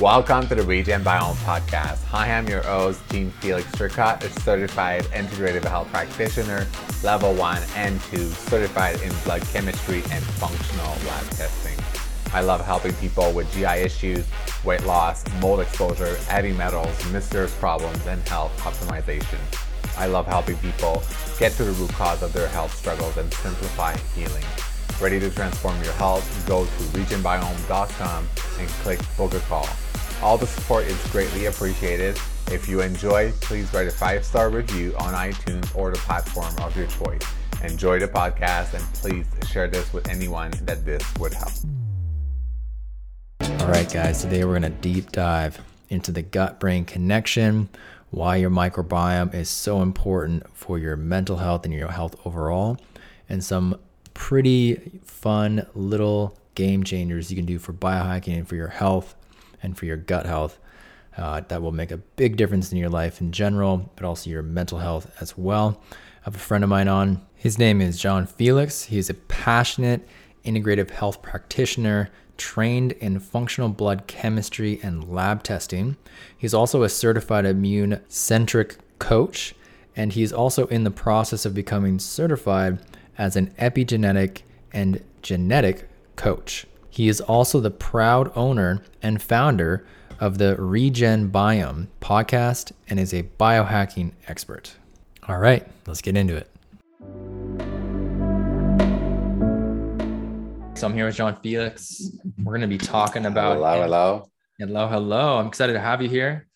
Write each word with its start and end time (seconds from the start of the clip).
Welcome 0.00 0.48
to 0.48 0.54
the 0.54 0.62
Regen 0.62 1.04
Biome 1.04 1.34
Podcast. 1.44 2.02
Hi, 2.04 2.32
I'm 2.32 2.48
your 2.48 2.62
host, 2.62 3.02
Jean-Felix 3.10 3.70
Turcotte, 3.72 4.24
a 4.24 4.40
certified 4.40 5.04
integrative 5.04 5.64
health 5.64 5.88
practitioner, 5.88 6.66
level 7.04 7.34
one 7.34 7.62
and 7.76 8.00
two, 8.04 8.30
certified 8.30 9.00
in 9.02 9.12
blood 9.22 9.42
chemistry 9.52 10.02
and 10.10 10.24
functional 10.24 10.86
lab 11.06 11.24
testing. 11.32 11.78
I 12.32 12.40
love 12.40 12.64
helping 12.64 12.94
people 12.94 13.32
with 13.32 13.52
GI 13.52 13.64
issues, 13.64 14.26
weight 14.64 14.82
loss, 14.84 15.24
mold 15.40 15.60
exposure, 15.60 16.16
heavy 16.26 16.52
metals, 16.52 17.12
mysterious 17.12 17.54
problems, 17.58 18.04
and 18.06 18.26
health 18.26 18.56
optimization. 18.62 19.38
I 19.98 20.06
love 20.06 20.26
helping 20.26 20.56
people 20.56 21.02
get 21.38 21.52
to 21.52 21.64
the 21.64 21.72
root 21.72 21.90
cause 21.90 22.22
of 22.22 22.32
their 22.32 22.48
health 22.48 22.74
struggles 22.74 23.18
and 23.18 23.32
simplify 23.34 23.94
healing. 24.16 24.44
Ready 25.00 25.18
to 25.20 25.30
transform 25.30 25.82
your 25.82 25.92
health? 25.94 26.46
Go 26.46 26.64
to 26.64 26.70
regenbiome.com 26.70 28.28
and 28.58 28.68
click 28.68 29.00
book 29.16 29.34
a 29.34 29.40
call. 29.40 29.68
All 30.22 30.38
the 30.38 30.46
support 30.46 30.86
is 30.86 30.96
greatly 31.10 31.46
appreciated. 31.46 32.16
If 32.50 32.68
you 32.68 32.80
enjoy, 32.80 33.32
please 33.40 33.72
write 33.74 33.88
a 33.88 33.90
five 33.90 34.24
star 34.24 34.50
review 34.50 34.94
on 34.98 35.14
iTunes 35.14 35.74
or 35.76 35.90
the 35.90 35.98
platform 35.98 36.54
of 36.58 36.76
your 36.76 36.86
choice. 36.86 37.22
Enjoy 37.64 37.98
the 37.98 38.08
podcast 38.08 38.74
and 38.74 38.84
please 38.94 39.26
share 39.50 39.68
this 39.68 39.92
with 39.92 40.08
anyone 40.08 40.52
that 40.62 40.84
this 40.84 41.02
would 41.18 41.32
help. 41.32 41.52
All 43.60 43.68
right, 43.68 43.90
guys, 43.92 44.22
today 44.22 44.44
we're 44.44 44.58
going 44.58 44.62
to 44.62 44.70
deep 44.70 45.12
dive 45.12 45.60
into 45.88 46.10
the 46.10 46.22
gut 46.22 46.58
brain 46.58 46.84
connection, 46.84 47.68
why 48.10 48.36
your 48.36 48.50
microbiome 48.50 49.34
is 49.34 49.48
so 49.48 49.82
important 49.82 50.44
for 50.56 50.78
your 50.78 50.96
mental 50.96 51.36
health 51.36 51.64
and 51.64 51.72
your 51.72 51.88
health 51.88 52.16
overall, 52.24 52.78
and 53.28 53.44
some 53.44 53.78
pretty 54.14 55.00
fun 55.04 55.66
little 55.74 56.38
game 56.54 56.84
changers 56.84 57.30
you 57.30 57.36
can 57.36 57.46
do 57.46 57.58
for 57.58 57.72
biohacking 57.72 58.36
and 58.36 58.48
for 58.48 58.56
your 58.56 58.68
health 58.68 59.14
and 59.62 59.76
for 59.76 59.86
your 59.86 59.96
gut 59.96 60.26
health. 60.26 60.58
Uh, 61.16 61.40
that 61.48 61.60
will 61.60 61.72
make 61.72 61.90
a 61.90 61.98
big 61.98 62.36
difference 62.36 62.72
in 62.72 62.78
your 62.78 62.88
life 62.88 63.20
in 63.20 63.32
general, 63.32 63.90
but 63.96 64.04
also 64.04 64.30
your 64.30 64.42
mental 64.42 64.78
health 64.78 65.14
as 65.20 65.36
well. 65.36 65.80
I 65.92 66.24
have 66.24 66.36
a 66.36 66.38
friend 66.38 66.64
of 66.64 66.70
mine 66.70 66.88
on. 66.88 67.20
His 67.34 67.58
name 67.58 67.82
is 67.82 68.00
John 68.00 68.26
Felix. 68.26 68.84
He's 68.84 69.10
a 69.10 69.14
passionate 69.14 70.08
integrative 70.44 70.90
health 70.90 71.20
practitioner 71.20 72.10
trained 72.38 72.92
in 72.92 73.20
functional 73.20 73.68
blood 73.68 74.06
chemistry 74.06 74.80
and 74.82 75.12
lab 75.12 75.42
testing. 75.42 75.96
He's 76.36 76.54
also 76.54 76.82
a 76.82 76.88
certified 76.88 77.44
immune 77.44 78.00
centric 78.08 78.78
coach, 78.98 79.54
and 79.94 80.12
he's 80.12 80.32
also 80.32 80.66
in 80.68 80.84
the 80.84 80.90
process 80.90 81.44
of 81.44 81.54
becoming 81.54 81.98
certified 81.98 82.78
as 83.18 83.36
an 83.36 83.48
epigenetic 83.58 84.42
and 84.72 85.02
genetic 85.22 85.88
coach. 86.16 86.66
He 86.90 87.08
is 87.08 87.20
also 87.20 87.60
the 87.60 87.70
proud 87.70 88.30
owner 88.36 88.82
and 89.02 89.22
founder 89.22 89.86
of 90.20 90.38
the 90.38 90.56
Regen 90.56 91.30
Biome 91.30 91.88
podcast 92.00 92.72
and 92.88 93.00
is 93.00 93.12
a 93.12 93.22
biohacking 93.24 94.12
expert. 94.28 94.74
All 95.28 95.38
right, 95.38 95.66
let's 95.86 96.02
get 96.02 96.16
into 96.16 96.36
it. 96.36 96.48
So 100.82 100.86
I'm 100.86 100.94
here 100.94 101.06
with 101.06 101.14
John 101.14 101.36
Felix. 101.36 102.10
We're 102.38 102.52
going 102.52 102.60
to 102.62 102.66
be 102.66 102.78
talking 102.78 103.26
about 103.26 103.54
hello, 103.56 103.82
hello, 103.82 104.30
hello, 104.58 104.88
hello. 104.88 105.38
I'm 105.38 105.46
excited 105.46 105.74
to 105.74 105.80
have 105.80 106.02
you 106.02 106.08
here. 106.08 106.48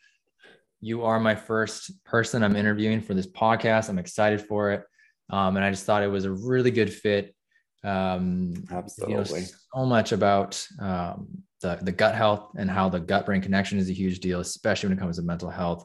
You 0.81 1.05
are 1.05 1.19
my 1.20 1.35
first 1.35 2.05
person 2.05 2.43
I'm 2.43 2.57
interviewing 2.57 3.01
for 3.01 3.15
this 3.15 3.27
podcast. 3.27 3.89
I'm 3.89 3.98
excited 3.98 4.41
for 4.41 4.73
it, 4.73 4.85
um, 5.31 5.57
and 5.57 5.65
I 5.65 5.71
just 5.71 5.85
thought 5.85 6.03
it 6.03 6.11
was 6.11 6.25
a 6.25 6.33
really 6.33 6.71
good 6.71 6.93
fit 6.93 7.35
um, 7.87 8.65
Absolutely. 8.71 9.41
You 9.41 9.47
know, 9.47 9.53
so 9.75 9.87
much 9.87 10.13
about 10.13 10.67
um, 10.81 11.29
the, 11.61 11.79
the 11.83 11.93
gut 11.93 12.15
health 12.15 12.51
and 12.57 12.71
how 12.71 12.89
the 12.89 13.01
gut 13.01 13.27
brain 13.27 13.41
connection 13.41 13.79
is 13.79 13.89
a 13.89 13.93
huge 13.93 14.19
deal, 14.19 14.41
especially 14.41 14.89
when 14.89 14.99
it 14.99 15.01
comes 15.01 15.17
to 15.17 15.23
mental 15.23 15.51
health 15.51 15.85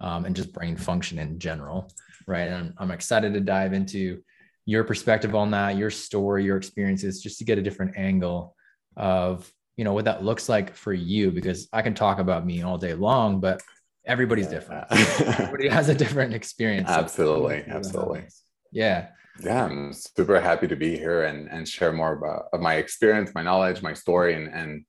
um, 0.00 0.24
and 0.24 0.34
just 0.34 0.52
brain 0.52 0.76
function 0.76 1.18
in 1.18 1.38
general. 1.38 1.90
Right. 2.26 2.48
And 2.48 2.54
I'm, 2.54 2.74
I'm 2.78 2.90
excited 2.90 3.32
to 3.34 3.40
dive 3.40 3.72
into 3.72 4.20
your 4.66 4.84
perspective 4.84 5.34
on 5.34 5.52
that, 5.52 5.76
your 5.76 5.90
story, 5.90 6.44
your 6.44 6.56
experiences, 6.56 7.22
just 7.22 7.38
to 7.38 7.44
get 7.44 7.56
a 7.56 7.62
different 7.62 7.96
angle 7.96 8.54
of, 8.96 9.50
you 9.76 9.84
know, 9.84 9.92
what 9.92 10.06
that 10.06 10.24
looks 10.24 10.48
like 10.48 10.74
for 10.74 10.92
you, 10.92 11.30
because 11.30 11.68
I 11.72 11.82
can 11.82 11.94
talk 11.94 12.18
about 12.18 12.44
me 12.44 12.62
all 12.62 12.78
day 12.78 12.94
long, 12.94 13.38
but 13.38 13.62
everybody's 14.04 14.48
different. 14.48 14.86
Everybody 14.90 15.68
has 15.68 15.88
a 15.88 15.94
different 15.94 16.34
experience. 16.34 16.88
Absolutely. 16.90 17.62
So, 17.64 17.72
absolutely. 17.72 18.24
Yeah. 18.72 19.08
Yeah 19.40 19.64
i'm 19.64 19.92
super 19.92 20.40
happy 20.40 20.66
to 20.66 20.76
be 20.76 20.96
here 20.98 21.22
and 21.24 21.48
and 21.48 21.68
share 21.68 21.92
more 21.92 22.14
about 22.14 22.46
of 22.52 22.60
my 22.60 22.74
experience 22.74 23.30
my 23.34 23.42
knowledge 23.42 23.82
my 23.82 23.92
story 23.92 24.34
and 24.34 24.48
and 24.52 24.84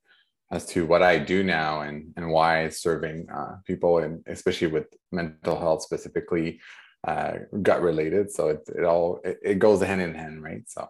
as 0.52 0.66
to 0.66 0.88
what 0.88 1.04
i 1.04 1.20
do 1.20 1.44
now 1.44 1.82
and 1.82 2.12
and 2.18 2.32
why 2.32 2.68
serving 2.70 3.28
uh, 3.30 3.58
people 3.66 4.00
and 4.00 4.24
especially 4.26 4.68
with 4.68 4.88
mental 5.12 5.58
health 5.58 5.84
specifically 5.84 6.60
uh, 7.08 7.34
gut 7.62 7.82
related. 7.82 8.30
So 8.30 8.50
it, 8.50 8.70
it 8.76 8.84
all 8.84 9.22
it, 9.24 9.40
it 9.42 9.60
goes 9.60 9.82
hand 9.82 10.02
in 10.02 10.14
hand 10.14 10.44
right? 10.44 10.64
So. 10.68 10.90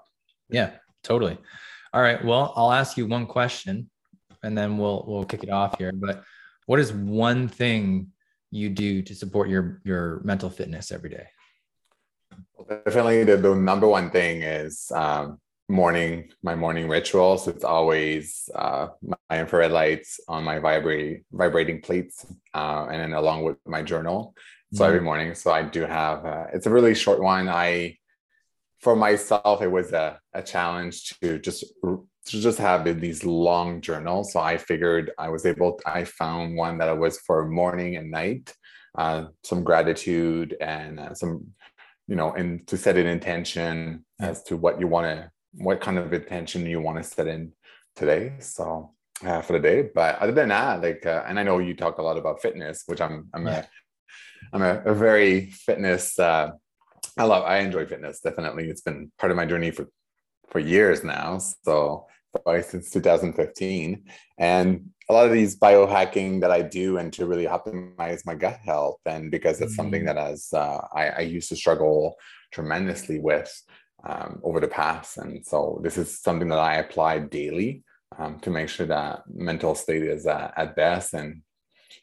Yeah 0.49 0.71
totally. 1.03 1.37
All 1.93 2.01
right 2.01 2.23
well 2.23 2.53
i'll 2.55 2.71
ask 2.71 2.97
you 2.97 3.05
one 3.07 3.25
question 3.25 3.89
and 4.43 4.57
then 4.57 4.77
we'll 4.77 5.03
we'll 5.07 5.25
kick 5.25 5.43
it 5.43 5.49
off 5.49 5.77
here. 5.77 5.91
But 5.93 6.23
what 6.65 6.79
is 6.79 6.93
one 6.93 7.47
thing 7.47 8.07
you 8.51 8.69
do 8.69 9.01
to 9.01 9.13
support 9.13 9.49
your 9.49 9.81
your 9.83 10.21
mental 10.23 10.49
fitness 10.49 10.91
every 10.91 11.09
day 11.09 11.27
Definitely, 12.67 13.23
the, 13.23 13.37
the 13.37 13.55
number 13.55 13.87
one 13.87 14.09
thing 14.09 14.41
is 14.41 14.91
um, 14.91 15.39
morning. 15.69 16.29
My 16.43 16.55
morning 16.55 16.89
rituals. 16.89 17.47
It's 17.47 17.63
always 17.63 18.49
uh, 18.53 18.87
my 19.01 19.39
infrared 19.39 19.71
lights 19.71 20.19
on 20.27 20.43
my 20.43 20.59
vibrate 20.59 21.23
vibrating 21.31 21.81
plates, 21.81 22.25
uh, 22.53 22.87
and 22.91 23.01
then 23.01 23.13
along 23.13 23.43
with 23.43 23.57
my 23.65 23.81
journal. 23.81 24.33
So 24.73 24.83
mm-hmm. 24.83 24.87
every 24.89 25.01
morning. 25.01 25.35
So 25.35 25.51
I 25.51 25.63
do 25.63 25.81
have. 25.81 26.25
Uh, 26.25 26.45
it's 26.53 26.65
a 26.65 26.69
really 26.69 26.95
short 26.95 27.21
one. 27.21 27.47
I, 27.47 27.97
for 28.79 28.95
myself, 28.95 29.61
it 29.61 29.71
was 29.71 29.93
a, 29.93 30.19
a 30.33 30.41
challenge 30.41 31.17
to 31.21 31.39
just 31.39 31.63
to 31.83 32.41
just 32.41 32.57
have 32.57 32.99
these 32.99 33.23
long 33.23 33.81
journals. 33.81 34.33
So 34.33 34.39
I 34.39 34.57
figured 34.57 35.11
I 35.17 35.29
was 35.29 35.45
able. 35.45 35.77
To, 35.77 35.89
I 35.89 36.03
found 36.03 36.57
one 36.57 36.79
that 36.79 36.97
was 36.97 37.19
for 37.19 37.47
morning 37.47 37.95
and 37.95 38.11
night. 38.11 38.53
Uh, 38.97 39.25
some 39.43 39.63
gratitude 39.63 40.57
and 40.59 40.99
uh, 40.99 41.13
some 41.13 41.45
you 42.09 42.15
know, 42.15 42.33
and 42.33 42.65
to 42.67 42.75
set 42.75 42.97
an 42.97 43.05
intention 43.05 44.03
as 44.19 44.41
to 44.43 44.57
what 44.57 44.79
you 44.79 44.87
want 44.87 45.05
to, 45.05 45.31
what 45.53 45.79
kind 45.79 45.99
of 45.99 46.11
intention 46.11 46.65
you 46.65 46.81
want 46.81 46.97
to 46.97 47.03
set 47.03 47.27
in 47.27 47.51
today. 47.95 48.33
So 48.39 48.91
uh, 49.23 49.41
for 49.41 49.53
the 49.53 49.59
day, 49.59 49.89
but 49.93 50.17
other 50.17 50.31
than 50.31 50.49
that, 50.49 50.81
like, 50.81 51.05
uh, 51.05 51.23
and 51.27 51.39
I 51.39 51.43
know 51.43 51.59
you 51.59 51.75
talk 51.75 51.99
a 51.99 52.01
lot 52.01 52.17
about 52.17 52.41
fitness, 52.41 52.83
which 52.87 52.99
I'm, 52.99 53.29
I'm 53.33 53.45
yeah. 53.45 53.59
a, 53.59 54.55
I'm 54.55 54.63
a, 54.63 54.81
a 54.85 54.93
very 54.95 55.51
fitness. 55.51 56.17
Uh, 56.17 56.51
I 57.15 57.23
love, 57.25 57.43
I 57.43 57.59
enjoy 57.59 57.85
fitness. 57.85 58.21
Definitely, 58.21 58.69
it's 58.69 58.81
been 58.81 59.11
part 59.19 59.29
of 59.31 59.37
my 59.37 59.45
journey 59.45 59.71
for 59.71 59.87
for 60.49 60.59
years 60.59 61.03
now. 61.03 61.37
So 61.37 62.07
probably 62.31 62.63
since 62.63 62.89
2015, 62.89 64.03
and 64.39 64.89
a 65.09 65.13
lot 65.13 65.25
of 65.25 65.31
these 65.31 65.57
biohacking 65.57 66.39
that 66.41 66.51
I 66.51 66.61
do 66.61 66.97
and 66.97 67.11
to 67.13 67.25
really 67.25 67.45
optimize 67.45 68.25
my 68.25 68.35
gut 68.35 68.59
health. 68.63 68.99
And 69.05 69.31
because 69.31 69.59
it's 69.59 69.71
mm-hmm. 69.71 69.81
something 69.81 70.05
that 70.05 70.17
as 70.17 70.49
uh, 70.53 70.85
I, 70.93 71.09
I, 71.09 71.19
used 71.21 71.49
to 71.49 71.55
struggle 71.55 72.15
tremendously 72.51 73.19
with 73.19 73.51
um, 74.03 74.39
over 74.43 74.59
the 74.59 74.67
past. 74.67 75.17
And 75.17 75.43
so 75.45 75.81
this 75.83 75.97
is 75.97 76.21
something 76.21 76.47
that 76.49 76.59
I 76.59 76.75
apply 76.75 77.19
daily 77.19 77.83
um, 78.19 78.39
to 78.41 78.51
make 78.51 78.69
sure 78.69 78.85
that 78.85 79.23
mental 79.27 79.73
state 79.73 80.03
is 80.03 80.27
uh, 80.27 80.51
at 80.55 80.75
best. 80.75 81.15
And, 81.15 81.41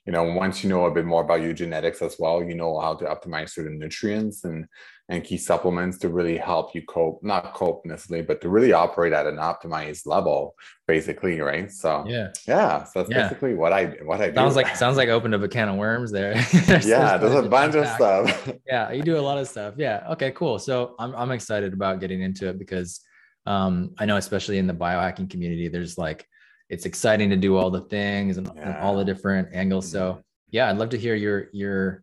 you 0.07 0.13
know, 0.13 0.23
once 0.23 0.63
you 0.63 0.71
know 0.71 0.87
a 0.87 0.91
bit 0.91 1.05
more 1.05 1.23
about 1.23 1.43
your 1.43 1.53
genetics 1.53 2.01
as 2.01 2.17
well, 2.19 2.43
you 2.43 2.55
know 2.55 2.79
how 2.79 2.95
to 2.95 3.05
optimize 3.05 3.51
certain 3.51 3.79
nutrients 3.79 4.45
and 4.45 4.67
and 5.09 5.23
key 5.23 5.37
supplements 5.37 5.99
to 5.99 6.09
really 6.09 6.37
help 6.37 6.75
you 6.75 6.83
cope, 6.83 7.23
not 7.23 7.55
cope 7.55 7.87
necessarily, 7.87 8.27
but 8.27 8.41
to 8.41 8.49
really 8.49 8.73
operate 8.73 9.13
at 9.13 9.25
an 9.25 9.37
optimized 9.37 10.05
level, 10.05 10.57
basically, 10.89 11.41
right? 11.41 11.71
So 11.71 12.05
yeah, 12.09 12.29
yeah. 12.47 12.85
So 12.85 13.01
that's 13.01 13.11
yeah. 13.11 13.23
basically 13.25 13.55
what 13.55 13.73
I 13.73 13.87
what 14.05 14.21
I 14.21 14.33
sounds 14.33 14.55
do. 14.55 14.63
like 14.63 14.77
sounds 14.77 14.97
like 14.97 15.09
opened 15.09 15.35
up 15.35 15.43
a 15.43 15.49
can 15.49 15.69
of 15.69 15.77
worms 15.77 16.13
there. 16.13 16.35
yeah, 16.53 17.17
there's, 17.17 17.33
there's 17.33 17.45
a 17.45 17.49
bunch 17.49 17.75
of 17.75 17.87
stuff. 17.89 18.53
yeah, 18.67 18.93
you 18.93 19.03
do 19.03 19.19
a 19.19 19.21
lot 19.21 19.39
of 19.39 19.49
stuff. 19.49 19.75
Yeah. 19.77 20.07
Okay. 20.11 20.31
Cool. 20.33 20.59
So 20.59 20.95
I'm 20.99 21.15
I'm 21.15 21.33
excited 21.33 21.73
about 21.73 22.01
getting 22.01 22.23
into 22.23 22.49
it 22.49 22.59
because 22.59 23.01
um, 23.45 23.95
I 23.99 24.07
know 24.07 24.17
especially 24.17 24.59
in 24.59 24.67
the 24.67 24.75
biohacking 24.75 25.31
community, 25.31 25.69
there's 25.69 25.99
like 25.99 26.27
it's 26.69 26.87
exciting 26.87 27.31
to 27.31 27.37
do 27.37 27.57
all 27.57 27.71
the 27.71 27.83
things 27.83 28.39
and, 28.39 28.51
yeah. 28.55 28.71
and 28.71 28.79
all 28.79 28.97
the 28.97 29.05
different 29.05 29.49
angles. 29.53 29.91
So 29.91 30.13
mm-hmm. 30.13 30.21
yeah, 30.51 30.71
I'd 30.71 30.79
love 30.79 30.91
to 30.91 30.99
hear 30.99 31.15
your 31.15 31.49
your 31.53 32.03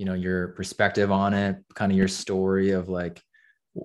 you 0.00 0.06
know 0.06 0.14
your 0.14 0.48
perspective 0.48 1.12
on 1.12 1.34
it 1.34 1.56
kind 1.74 1.92
of 1.92 1.98
your 1.98 2.08
story 2.08 2.70
of 2.70 2.88
like 2.88 3.22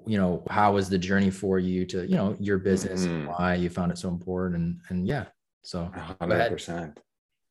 you 0.08 0.18
know 0.18 0.44
how 0.50 0.74
was 0.74 0.88
the 0.88 0.98
journey 0.98 1.30
for 1.30 1.60
you 1.60 1.86
to 1.86 2.08
you 2.08 2.16
know 2.16 2.36
your 2.40 2.58
business 2.58 3.02
mm-hmm. 3.02 3.14
and 3.14 3.28
why 3.28 3.54
you 3.54 3.70
found 3.70 3.92
it 3.92 3.98
so 3.98 4.08
important 4.08 4.56
and 4.56 4.80
and 4.90 5.08
yeah 5.08 5.26
so 5.64 5.92
100% 6.22 6.96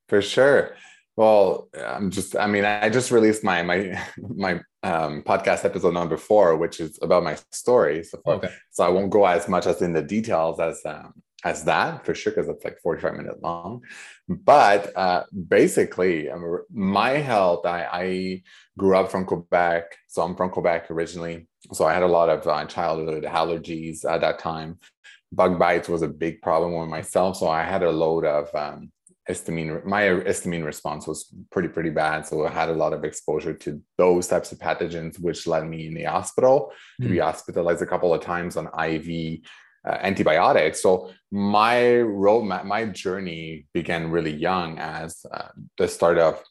for 0.09 0.23
sure 0.23 0.77
well 1.17 1.69
i'm 1.87 2.11
just 2.11 2.37
i 2.37 2.47
mean 2.47 2.65
i 2.65 2.89
just 2.89 3.11
released 3.11 3.45
my 3.45 3.63
my 3.63 4.03
my 4.19 4.61
um, 4.83 5.23
podcast 5.23 5.65
episode 5.65 5.95
number 5.95 6.17
four 6.17 6.57
which 6.57 6.81
is 6.81 6.99
about 7.03 7.23
my 7.23 7.37
story 7.53 8.03
so, 8.03 8.19
okay. 8.27 8.53
so 8.71 8.85
i 8.85 8.89
won't 8.89 9.11
go 9.11 9.27
as 9.27 9.47
much 9.47 9.67
as 9.67 9.83
in 9.83 9.93
the 9.93 10.03
details 10.03 10.59
as 10.59 10.81
um, 10.87 11.13
as 11.45 11.65
that 11.65 12.05
for 12.05 12.15
sure 12.15 12.33
because 12.33 12.49
it's 12.49 12.65
like 12.65 12.81
45 12.81 13.15
minutes 13.15 13.39
long 13.43 13.83
but 14.29 14.97
uh, 14.97 15.25
basically 15.49 16.31
um, 16.31 16.61
my 16.73 17.11
health 17.11 17.67
I, 17.67 17.87
I, 17.93 18.43
grew 18.77 18.97
up 18.97 19.11
from 19.11 19.25
quebec 19.27 19.97
so 20.09 20.23
i'm 20.23 20.35
from 20.35 20.51
quebec 20.51 20.91
originally 20.91 21.47
so 21.73 21.85
i 21.85 21.93
had 21.93 22.03
a 22.03 22.09
lot 22.09 22.29
of 22.29 22.47
uh, 22.47 22.65
childhood 22.65 23.25
allergies 23.25 24.05
at 24.05 24.23
that 24.23 24.39
time 24.39 24.79
bug 25.33 25.59
bites 25.59 25.89
was 25.89 26.03
a 26.03 26.09
big 26.09 26.41
problem 26.43 26.75
with 26.75 26.89
myself 26.89 27.37
so 27.37 27.49
i 27.49 27.63
had 27.63 27.83
a 27.83 27.91
load 27.91 28.25
of 28.25 28.53
um, 28.55 28.91
histamine 29.29 29.85
my 29.85 30.03
histamine 30.03 30.65
response 30.65 31.07
was 31.07 31.33
pretty 31.51 31.69
pretty 31.69 31.91
bad 31.91 32.27
so 32.27 32.47
i 32.47 32.51
had 32.51 32.69
a 32.69 32.75
lot 32.75 32.93
of 32.93 33.05
exposure 33.05 33.55
to 33.55 33.81
those 33.97 34.27
types 34.27 34.53
of 34.53 34.59
pathogens 34.59 35.19
which 35.21 35.47
led 35.47 35.67
me 35.67 35.87
in 35.87 35.95
the 35.95 36.05
hospital 36.05 36.73
mm. 37.01 37.05
to 37.05 37.11
be 37.11 37.19
hmm. 37.19 37.23
hospitalized 37.23 37.83
a 37.83 37.87
couple 37.87 38.13
of 38.13 38.21
times 38.21 38.57
on 38.57 38.69
iv 38.87 39.41
uh, 39.87 39.99
antibiotics 40.01 40.83
so 40.83 41.11
my 41.31 41.99
road 42.01 42.43
my 42.43 42.85
journey 42.87 43.67
began 43.73 44.11
really 44.11 44.33
young 44.33 44.79
as 44.79 45.25
uh, 45.33 45.49
the 45.79 45.89
start 45.89 46.19
of 46.19 46.43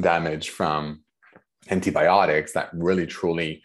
damage 0.00 0.50
from 0.50 1.02
antibiotics 1.70 2.52
that 2.52 2.70
really 2.72 3.06
truly 3.06 3.62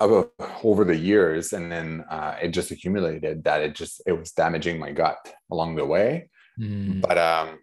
over 0.00 0.84
the 0.84 0.96
years 0.96 1.52
and 1.52 1.70
then 1.70 2.04
uh, 2.10 2.34
it 2.42 2.48
just 2.48 2.70
accumulated 2.70 3.44
that 3.44 3.60
it 3.60 3.74
just 3.74 4.00
it 4.06 4.12
was 4.12 4.32
damaging 4.32 4.78
my 4.78 4.90
gut 4.90 5.18
along 5.50 5.76
the 5.76 5.84
way 5.84 6.28
mm. 6.58 7.00
but 7.00 7.18
um 7.18 7.58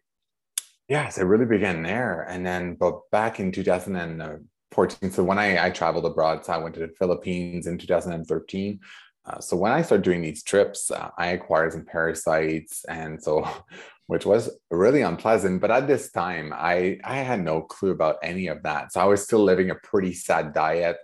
Yes, 0.88 1.18
it 1.18 1.26
really 1.26 1.46
began 1.46 1.84
there. 1.84 2.26
And 2.30 2.46
then, 2.46 2.76
but 2.76 3.02
back 3.12 3.40
in 3.40 3.52
2014, 3.52 5.12
so 5.12 5.24
when 5.24 5.38
I, 5.38 5.66
I 5.66 5.70
traveled 5.70 6.06
abroad, 6.06 6.46
so 6.46 6.54
I 6.54 6.58
went 6.58 6.76
to 6.76 6.82
the 6.82 6.94
Philippines 6.98 7.68
in 7.68 7.78
2013. 7.78 8.80
Uh, 9.28 9.40
so 9.40 9.58
when 9.58 9.72
I 9.72 9.82
started 9.82 10.04
doing 10.04 10.22
these 10.22 10.44
trips, 10.44 10.90
uh, 10.90 11.10
I 11.18 11.28
acquired 11.28 11.74
some 11.74 11.86
parasites, 11.86 12.86
and 12.86 13.22
so, 13.22 13.48
which 14.08 14.26
was 14.26 14.50
really 14.72 15.02
unpleasant. 15.02 15.60
But 15.60 15.72
at 15.72 15.88
this 15.88 16.12
time, 16.12 16.54
I 16.56 17.00
I 17.04 17.18
had 17.18 17.44
no 17.44 17.62
clue 17.62 17.92
about 17.92 18.18
any 18.24 18.48
of 18.48 18.64
that. 18.64 18.94
So 18.94 19.02
I 19.02 19.06
was 19.06 19.24
still 19.24 19.44
living 19.44 19.70
a 19.70 19.76
pretty 19.76 20.14
sad 20.14 20.54
diet, 20.54 20.98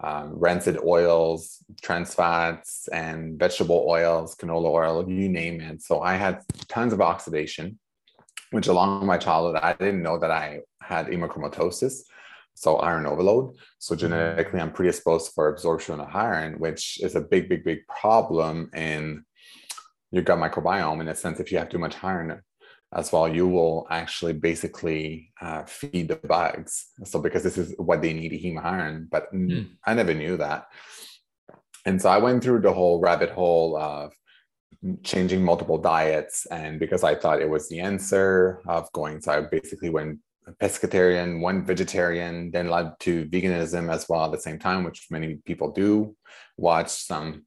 um, 0.00 0.32
rancid 0.34 0.78
oils, 0.82 1.62
trans 1.82 2.14
fats, 2.14 2.88
and 2.88 3.38
vegetable 3.38 3.84
oils, 3.86 4.34
canola 4.34 4.70
oil, 4.70 5.10
you 5.10 5.28
name 5.28 5.60
it. 5.60 5.82
So 5.82 6.00
I 6.00 6.14
had 6.14 6.40
tons 6.68 6.94
of 6.94 7.00
oxidation 7.00 7.78
which 8.50 8.68
along 8.68 9.00
with 9.00 9.06
my 9.06 9.18
childhood, 9.18 9.60
I 9.62 9.72
didn't 9.72 10.02
know 10.02 10.18
that 10.18 10.30
I 10.30 10.60
had 10.80 11.06
hemochromatosis, 11.06 12.02
so 12.56 12.76
iron 12.78 13.06
overload. 13.06 13.54
So 13.78 13.94
mm-hmm. 13.94 14.00
genetically, 14.00 14.60
I'm 14.60 14.72
predisposed 14.72 15.32
for 15.34 15.48
absorption 15.48 16.00
of 16.00 16.08
iron, 16.14 16.58
which 16.58 16.98
is 17.02 17.14
a 17.14 17.20
big, 17.20 17.48
big, 17.48 17.64
big 17.64 17.86
problem 17.86 18.70
in 18.74 19.24
your 20.10 20.24
gut 20.24 20.38
microbiome. 20.38 21.00
In 21.00 21.08
a 21.08 21.14
sense, 21.14 21.38
if 21.38 21.52
you 21.52 21.58
have 21.58 21.68
too 21.68 21.78
much 21.78 22.02
iron 22.02 22.42
as 22.94 23.12
well, 23.12 23.28
you 23.28 23.46
will 23.46 23.86
actually 23.90 24.32
basically 24.32 25.32
uh, 25.40 25.64
feed 25.64 26.08
the 26.08 26.16
bugs. 26.16 26.86
So 27.04 27.20
because 27.20 27.42
this 27.42 27.58
is 27.58 27.74
what 27.76 28.00
they 28.00 28.14
need, 28.14 28.32
heme 28.32 28.64
iron, 28.64 29.08
but 29.10 29.32
mm. 29.34 29.68
I 29.84 29.92
never 29.92 30.14
knew 30.14 30.38
that. 30.38 30.66
And 31.84 32.00
so 32.00 32.08
I 32.08 32.18
went 32.18 32.42
through 32.42 32.62
the 32.62 32.72
whole 32.72 33.00
rabbit 33.00 33.30
hole 33.30 33.76
of 33.76 34.12
changing 35.02 35.42
multiple 35.42 35.78
diets 35.78 36.46
and 36.50 36.78
because 36.78 37.02
i 37.02 37.14
thought 37.14 37.40
it 37.40 37.48
was 37.48 37.68
the 37.68 37.80
answer 37.80 38.60
of 38.66 38.92
going 38.92 39.20
so 39.20 39.32
i 39.32 39.40
basically 39.40 39.88
went 39.88 40.18
pescatarian 40.60 41.40
one 41.40 41.64
vegetarian 41.64 42.50
then 42.50 42.68
led 42.68 42.92
to 43.00 43.26
veganism 43.26 43.92
as 43.92 44.08
well 44.08 44.24
at 44.24 44.32
the 44.32 44.40
same 44.40 44.58
time 44.58 44.84
which 44.84 45.06
many 45.10 45.36
people 45.44 45.72
do 45.72 46.14
watch 46.56 46.88
some 46.88 47.44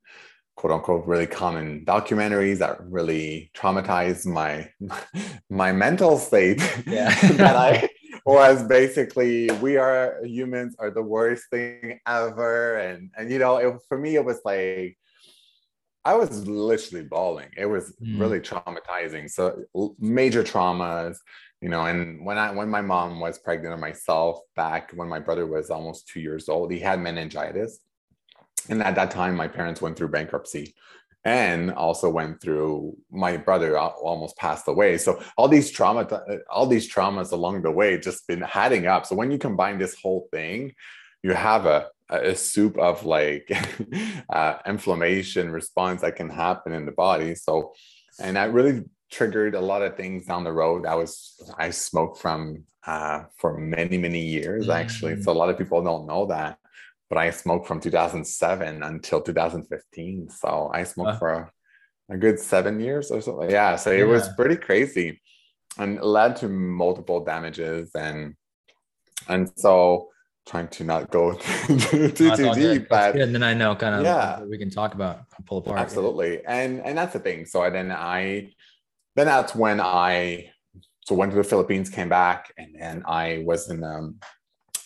quote 0.56 0.74
unquote 0.74 1.06
really 1.06 1.28
common 1.28 1.86
documentaries 1.86 2.58
that 2.60 2.78
really 2.84 3.50
traumatized 3.56 4.26
my 4.26 4.70
my 5.50 5.72
mental 5.72 6.18
state 6.18 6.62
yeah. 6.86 7.10
that 7.34 7.56
i 7.56 7.88
was 8.26 8.62
basically 8.64 9.50
we 9.62 9.78
are 9.78 10.20
humans 10.24 10.76
are 10.78 10.92
the 10.92 11.02
worst 11.02 11.44
thing 11.50 12.00
ever 12.06 12.78
and 12.78 13.10
and 13.18 13.32
you 13.32 13.40
know 13.40 13.58
it, 13.58 13.74
for 13.88 13.98
me 13.98 14.16
it 14.16 14.26
was 14.26 14.42
like 14.44 14.98
I 16.06 16.16
was 16.16 16.48
literally 16.48 17.06
bawling. 17.06 17.50
It 17.58 17.66
was 17.66 17.94
mm. 18.02 18.20
really 18.20 18.40
traumatizing. 18.40 19.30
So 19.30 19.64
major 20.00 20.44
traumas, 20.44 21.18
you 21.62 21.70
know. 21.70 21.86
And 21.86 22.26
when 22.26 22.38
I 22.38 22.52
when 22.52 22.70
my 22.70 22.82
mom 22.82 23.20
was 23.20 23.38
pregnant 23.40 23.74
or 23.74 23.78
myself 23.78 24.40
back 24.56 24.92
when 24.94 25.08
my 25.08 25.20
brother 25.20 25.46
was 25.46 25.70
almost 25.70 26.08
two 26.08 26.20
years 26.20 26.50
old, 26.50 26.72
he 26.72 26.80
had 26.80 27.00
meningitis, 27.00 27.80
and 28.70 28.82
at 28.82 28.96
that 28.96 29.12
time 29.12 29.36
my 29.36 29.48
parents 29.48 29.82
went 29.82 29.98
through 29.98 30.10
bankruptcy, 30.10 30.76
and 31.26 31.72
also 31.72 32.10
went 32.10 32.42
through 32.42 32.96
my 33.12 33.38
brother 33.38 33.78
almost 33.78 34.38
passed 34.38 34.68
away. 34.68 34.98
So 34.98 35.22
all 35.38 35.48
these 35.48 35.72
trauma, 35.72 36.08
all 36.50 36.68
these 36.68 36.92
traumas 36.92 37.32
along 37.32 37.62
the 37.62 37.72
way 37.72 37.98
just 38.00 38.28
been 38.28 38.46
adding 38.54 38.88
up. 38.88 39.06
So 39.06 39.16
when 39.16 39.32
you 39.32 39.38
combine 39.38 39.78
this 39.78 39.96
whole 40.02 40.28
thing, 40.32 40.74
you 41.24 41.34
have 41.34 41.66
a 41.66 41.88
a 42.10 42.36
soup 42.36 42.78
of 42.78 43.06
like 43.06 43.52
uh, 44.30 44.56
inflammation 44.66 45.52
response 45.52 46.02
that 46.02 46.16
can 46.16 46.30
happen 46.30 46.74
in 46.74 46.86
the 46.86 46.92
body. 46.92 47.36
So, 47.36 47.74
and 48.20 48.36
that 48.36 48.52
really 48.52 48.84
triggered 49.10 49.56
a 49.56 49.62
lot 49.62 49.82
of 49.82 49.96
things 49.96 50.26
down 50.26 50.44
the 50.44 50.54
road. 50.54 50.86
I 50.86 50.96
was 50.96 51.42
I 51.58 51.72
smoked 51.72 52.20
from 52.20 52.66
uh, 52.86 53.24
for 53.38 53.58
many 53.58 53.98
many 53.98 54.22
years 54.22 54.64
mm-hmm. 54.64 54.72
actually. 54.72 55.22
So 55.22 55.32
a 55.32 55.34
lot 55.34 55.50
of 55.50 55.58
people 55.58 55.84
don't 55.84 56.08
know 56.08 56.28
that, 56.28 56.58
but 57.10 57.18
I 57.18 57.32
smoked 57.32 57.68
from 57.68 57.80
2007 57.80 58.84
until 58.84 59.22
2015. 59.22 60.30
So 60.30 60.72
I 60.74 60.84
smoked 60.84 61.20
for 61.20 61.32
a, 61.32 61.52
a, 62.14 62.18
good 62.18 62.40
seven 62.40 62.80
years 62.80 63.12
or 63.12 63.22
so. 63.22 63.44
Yeah, 63.50 63.76
so 63.76 63.92
it 63.92 64.00
yeah. 64.00 64.06
was 64.06 64.30
pretty 64.36 64.56
crazy, 64.56 65.22
and 65.78 66.02
led 66.02 66.36
to 66.38 66.48
multiple 66.48 67.24
damages 67.24 67.92
and 67.96 68.36
and 69.28 69.52
so 69.56 70.10
trying 70.48 70.68
to 70.68 70.84
not 70.84 71.12
go 71.12 71.34
too, 71.68 72.10
too, 72.10 72.54
deep. 72.54 72.90
But 72.90 73.16
and 73.16 73.34
then 73.34 73.44
I 73.44 73.54
know 73.54 73.76
kind 73.76 73.96
of 73.96 74.04
yeah, 74.04 74.44
we 74.44 74.58
can 74.58 74.70
talk 74.70 74.94
about 74.94 75.22
pull 75.46 75.60
apart. 75.60 75.80
Absolutely. 75.80 76.44
And 76.46 76.82
and 76.82 76.98
that's 76.98 77.14
the 77.14 77.20
thing. 77.20 77.46
So 77.46 77.62
I, 77.62 77.70
then 77.70 77.92
I 77.92 78.52
then 79.20 79.28
that's 79.28 79.54
when 79.54 79.82
I 79.82 80.52
so 81.06 81.14
went 81.16 81.32
to 81.32 81.38
the 81.38 81.44
Philippines, 81.44 81.90
came 81.90 82.08
back, 82.08 82.54
and 82.58 82.74
then 82.80 83.04
I 83.06 83.44
was 83.46 83.70
in 83.70 83.84
um 83.84 84.16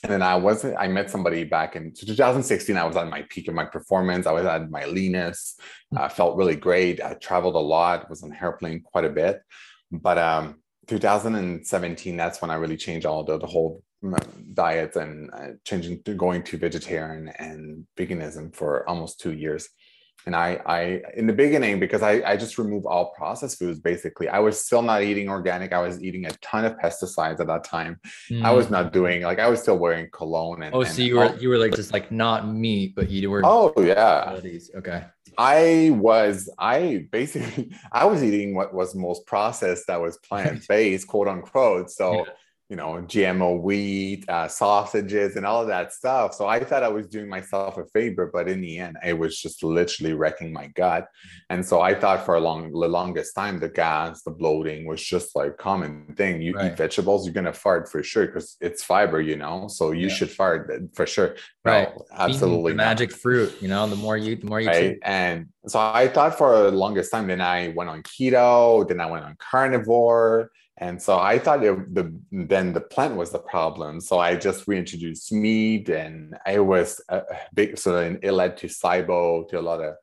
and 0.01 0.12
then 0.12 0.21
I 0.21 0.35
wasn't 0.35 0.75
I 0.77 0.88
met 0.88 1.12
somebody 1.12 1.44
back 1.44 1.75
in 1.75 1.94
2016. 1.94 2.75
I 2.75 2.83
was 2.83 2.97
at 2.97 3.07
my 3.09 3.21
peak 3.30 3.47
of 3.47 3.53
my 3.53 3.65
performance. 3.65 4.25
I 4.25 4.31
was 4.31 4.45
at 4.45 4.71
my 4.71 4.85
leanest, 4.85 5.62
uh, 5.95 6.09
felt 6.09 6.35
really 6.35 6.56
great. 6.56 7.01
I 7.01 7.13
traveled 7.13 7.56
a 7.56 7.59
lot, 7.59 8.09
was 8.09 8.24
on 8.24 8.35
airplane 8.41 8.81
quite 8.81 9.06
a 9.06 9.09
bit. 9.09 9.41
But 9.91 10.18
um 10.18 10.56
2017, 10.88 12.18
that's 12.18 12.41
when 12.41 12.50
I 12.51 12.56
really 12.56 12.75
changed 12.75 13.06
all 13.06 13.24
the, 13.24 13.38
the 13.38 13.47
whole 13.47 13.83
diet 14.54 14.95
and 14.95 15.30
uh, 15.31 15.52
changing 15.63 16.04
to 16.04 16.13
going 16.13 16.44
to 16.44 16.57
vegetarian 16.57 17.30
and 17.40 17.85
veganism 17.97 18.54
for 18.54 18.87
almost 18.90 19.19
two 19.19 19.31
years 19.31 19.69
and 20.26 20.36
I, 20.36 20.60
I 20.66 21.02
in 21.16 21.28
the 21.28 21.34
beginning 21.34 21.80
because 21.80 22.02
I, 22.02 22.22
I 22.26 22.38
just 22.38 22.58
removed 22.58 22.86
all 22.86 23.14
processed 23.18 23.60
foods 23.60 23.80
basically. 23.80 24.30
I 24.30 24.40
was 24.40 24.64
still 24.64 24.82
not 24.82 25.02
eating 25.04 25.30
organic. 25.30 25.74
I 25.74 25.82
was 25.82 26.02
eating 26.02 26.26
a 26.26 26.32
ton 26.42 26.66
of 26.66 26.78
pesticides 26.78 27.40
at 27.40 27.48
that 27.48 27.64
time. 27.64 28.00
Mm. 28.30 28.44
i 28.44 28.52
was 28.52 28.70
not 28.70 28.88
mm. 28.88 28.92
doing 28.94 29.22
like 29.22 29.40
i 29.40 29.48
was 29.48 29.62
still 29.62 29.78
wearing 29.78 30.10
cologne 30.12 30.64
and 30.64 30.74
oh 30.74 30.84
so 30.84 31.02
you 31.02 31.16
were 31.16 31.26
all, 31.26 31.38
you 31.38 31.50
were 31.50 31.58
like 31.58 31.76
just 31.76 31.92
like 31.92 32.12
not 32.12 32.48
meat 32.48 32.94
but 32.96 33.10
you 33.10 33.30
were 33.30 33.42
oh 33.44 33.74
yeah. 33.78 34.40
okay. 34.76 35.06
I 35.38 35.90
was 35.94 36.50
i 36.60 37.08
basically 37.12 37.72
i 37.92 38.06
was 38.06 38.24
eating 38.24 38.56
what 38.56 38.74
was 38.74 38.96
most 38.96 39.26
processed 39.26 39.88
that 39.88 40.00
was 40.00 40.18
plant-based 40.30 41.08
quote 41.08 41.28
unquote. 41.28 41.90
So 41.90 42.14
yeah 42.14 42.24
you 42.70 42.78
know, 42.78 43.04
GMO 43.06 43.62
wheat, 43.62 44.28
uh, 44.30 44.48
sausages, 44.48 45.36
and 45.36 45.46
all 45.46 45.62
of 45.62 45.68
that 45.68 45.92
stuff. 45.92 46.34
So 46.34 46.48
I 46.48 46.64
thought 46.64 46.82
I 46.82 46.88
was 46.88 47.08
doing 47.08 47.28
myself 47.28 47.78
a 47.78 47.86
favor, 47.88 48.30
but 48.32 48.48
in 48.48 48.62
the 48.62 48.80
end, 48.80 48.98
it 49.06 49.18
was 49.18 49.40
just 49.40 49.64
literally 49.64 50.14
wrecking 50.14 50.54
my 50.54 50.68
gut. 50.68 51.08
And 51.50 51.66
so 51.66 51.82
I 51.82 51.94
thought 51.94 52.26
for 52.26 52.36
a 52.36 52.40
long, 52.40 52.72
the 52.72 52.88
longest 52.88 53.36
time, 53.36 53.60
the 53.60 53.70
gas, 53.70 54.24
the 54.24 54.32
bloating 54.32 54.88
was 54.88 55.04
just 55.04 55.36
like 55.36 55.58
common 55.58 56.14
thing. 56.16 56.42
You 56.42 56.54
right. 56.54 56.72
eat 56.72 56.78
vegetables, 56.78 57.26
you're 57.26 57.34
gonna 57.34 57.54
fart 57.54 57.92
for 57.92 58.02
sure 58.02 58.28
because 58.28 58.58
it's 58.62 58.84
fiber, 58.84 59.22
you 59.22 59.36
know. 59.36 59.68
So 59.68 59.92
you 59.92 60.08
yeah. 60.08 60.14
should 60.14 60.32
fart 60.32 60.72
for 60.96 61.06
sure. 61.06 61.36
Right, 61.66 61.90
no, 61.96 62.06
absolutely. 62.12 62.74
magic 62.74 63.12
fruit, 63.12 63.56
you 63.62 63.68
know. 63.68 63.88
The 63.88 63.98
more 63.98 64.18
you, 64.18 64.38
the 64.38 64.48
more 64.48 64.62
you. 64.62 64.68
Right, 64.68 64.98
and 65.04 65.48
so 65.68 65.80
I 65.80 66.08
thought 66.08 66.38
for 66.38 66.64
the 66.64 66.72
longest 66.72 67.12
time. 67.12 67.28
Then 67.28 67.42
I 67.42 67.70
went 67.70 67.90
on 67.90 68.04
keto. 68.04 68.88
Then 68.88 69.00
I 69.00 69.06
went 69.06 69.26
on 69.26 69.36
carnivore 69.38 70.50
and 70.77 71.01
so 71.01 71.19
I 71.19 71.37
thought 71.37 71.63
it, 71.63 71.94
the 71.94 72.13
then 72.31 72.73
the 72.73 72.81
plant 72.81 73.15
was 73.15 73.31
the 73.31 73.39
problem. 73.39 74.01
So 74.01 74.18
I 74.19 74.35
just 74.35 74.68
reintroduced 74.68 75.31
meat, 75.31 75.89
and 75.89 76.35
I 76.45 76.59
was 76.59 76.99
a 77.09 77.21
big. 77.53 77.77
So 77.77 77.94
then 77.94 78.19
it 78.23 78.31
led 78.31 78.57
to 78.57 78.68
SIBO, 78.68 79.47
to 79.49 79.59
a 79.59 79.61
lot 79.61 79.81
of 79.81 79.95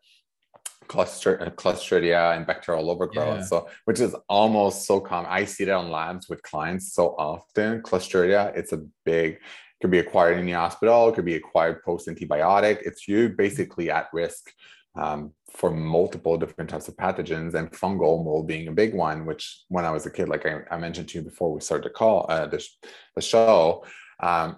cluster 0.87 1.41
uh, 1.41 1.51
Clostridia 1.51 2.37
and 2.37 2.47
bacterial 2.47 2.91
overgrowth. 2.91 3.41
Yeah. 3.41 3.45
So 3.45 3.69
which 3.85 4.01
is 4.01 4.15
almost 4.29 4.87
so 4.87 5.01
common. 5.01 5.31
I 5.31 5.45
see 5.45 5.65
that 5.65 5.75
on 5.75 5.91
labs 5.91 6.29
with 6.29 6.43
clients 6.43 6.93
so 6.93 7.17
often. 7.19 7.83
Clostridia, 7.83 8.57
it's 8.57 8.73
a 8.73 8.83
big. 9.05 9.39
Could 9.81 9.91
be 9.91 9.99
acquired 9.99 10.39
in 10.39 10.47
the 10.47 10.53
hospital. 10.53 11.11
Could 11.11 11.25
be 11.25 11.37
acquired 11.37 11.83
post 11.83 12.07
antibiotic. 12.07 12.83
It's 12.85 13.09
you 13.09 13.31
basically 13.31 13.91
at 13.91 14.09
risk 14.13 14.53
um, 14.97 15.33
for 15.53 15.71
multiple 15.71 16.37
different 16.37 16.71
types 16.71 16.89
of 16.89 16.97
pathogens 16.97 17.55
and 17.55 17.71
fungal 17.73 18.25
mold 18.25 18.47
being 18.47 18.69
a 18.69 18.73
big 18.73 18.95
one 18.95 19.27
which 19.27 19.65
when 19.69 19.85
i 19.85 19.91
was 19.91 20.07
a 20.07 20.11
kid 20.11 20.29
like 20.29 20.47
i, 20.47 20.61
I 20.71 20.79
mentioned 20.79 21.09
to 21.09 21.19
you 21.19 21.25
before 21.25 21.53
we 21.53 21.61
started 21.61 21.85
the 21.85 21.91
call 21.91 22.27
uh, 22.29 22.47
the, 22.47 22.65
the 23.15 23.23
show 23.23 23.85
um, 24.23 24.57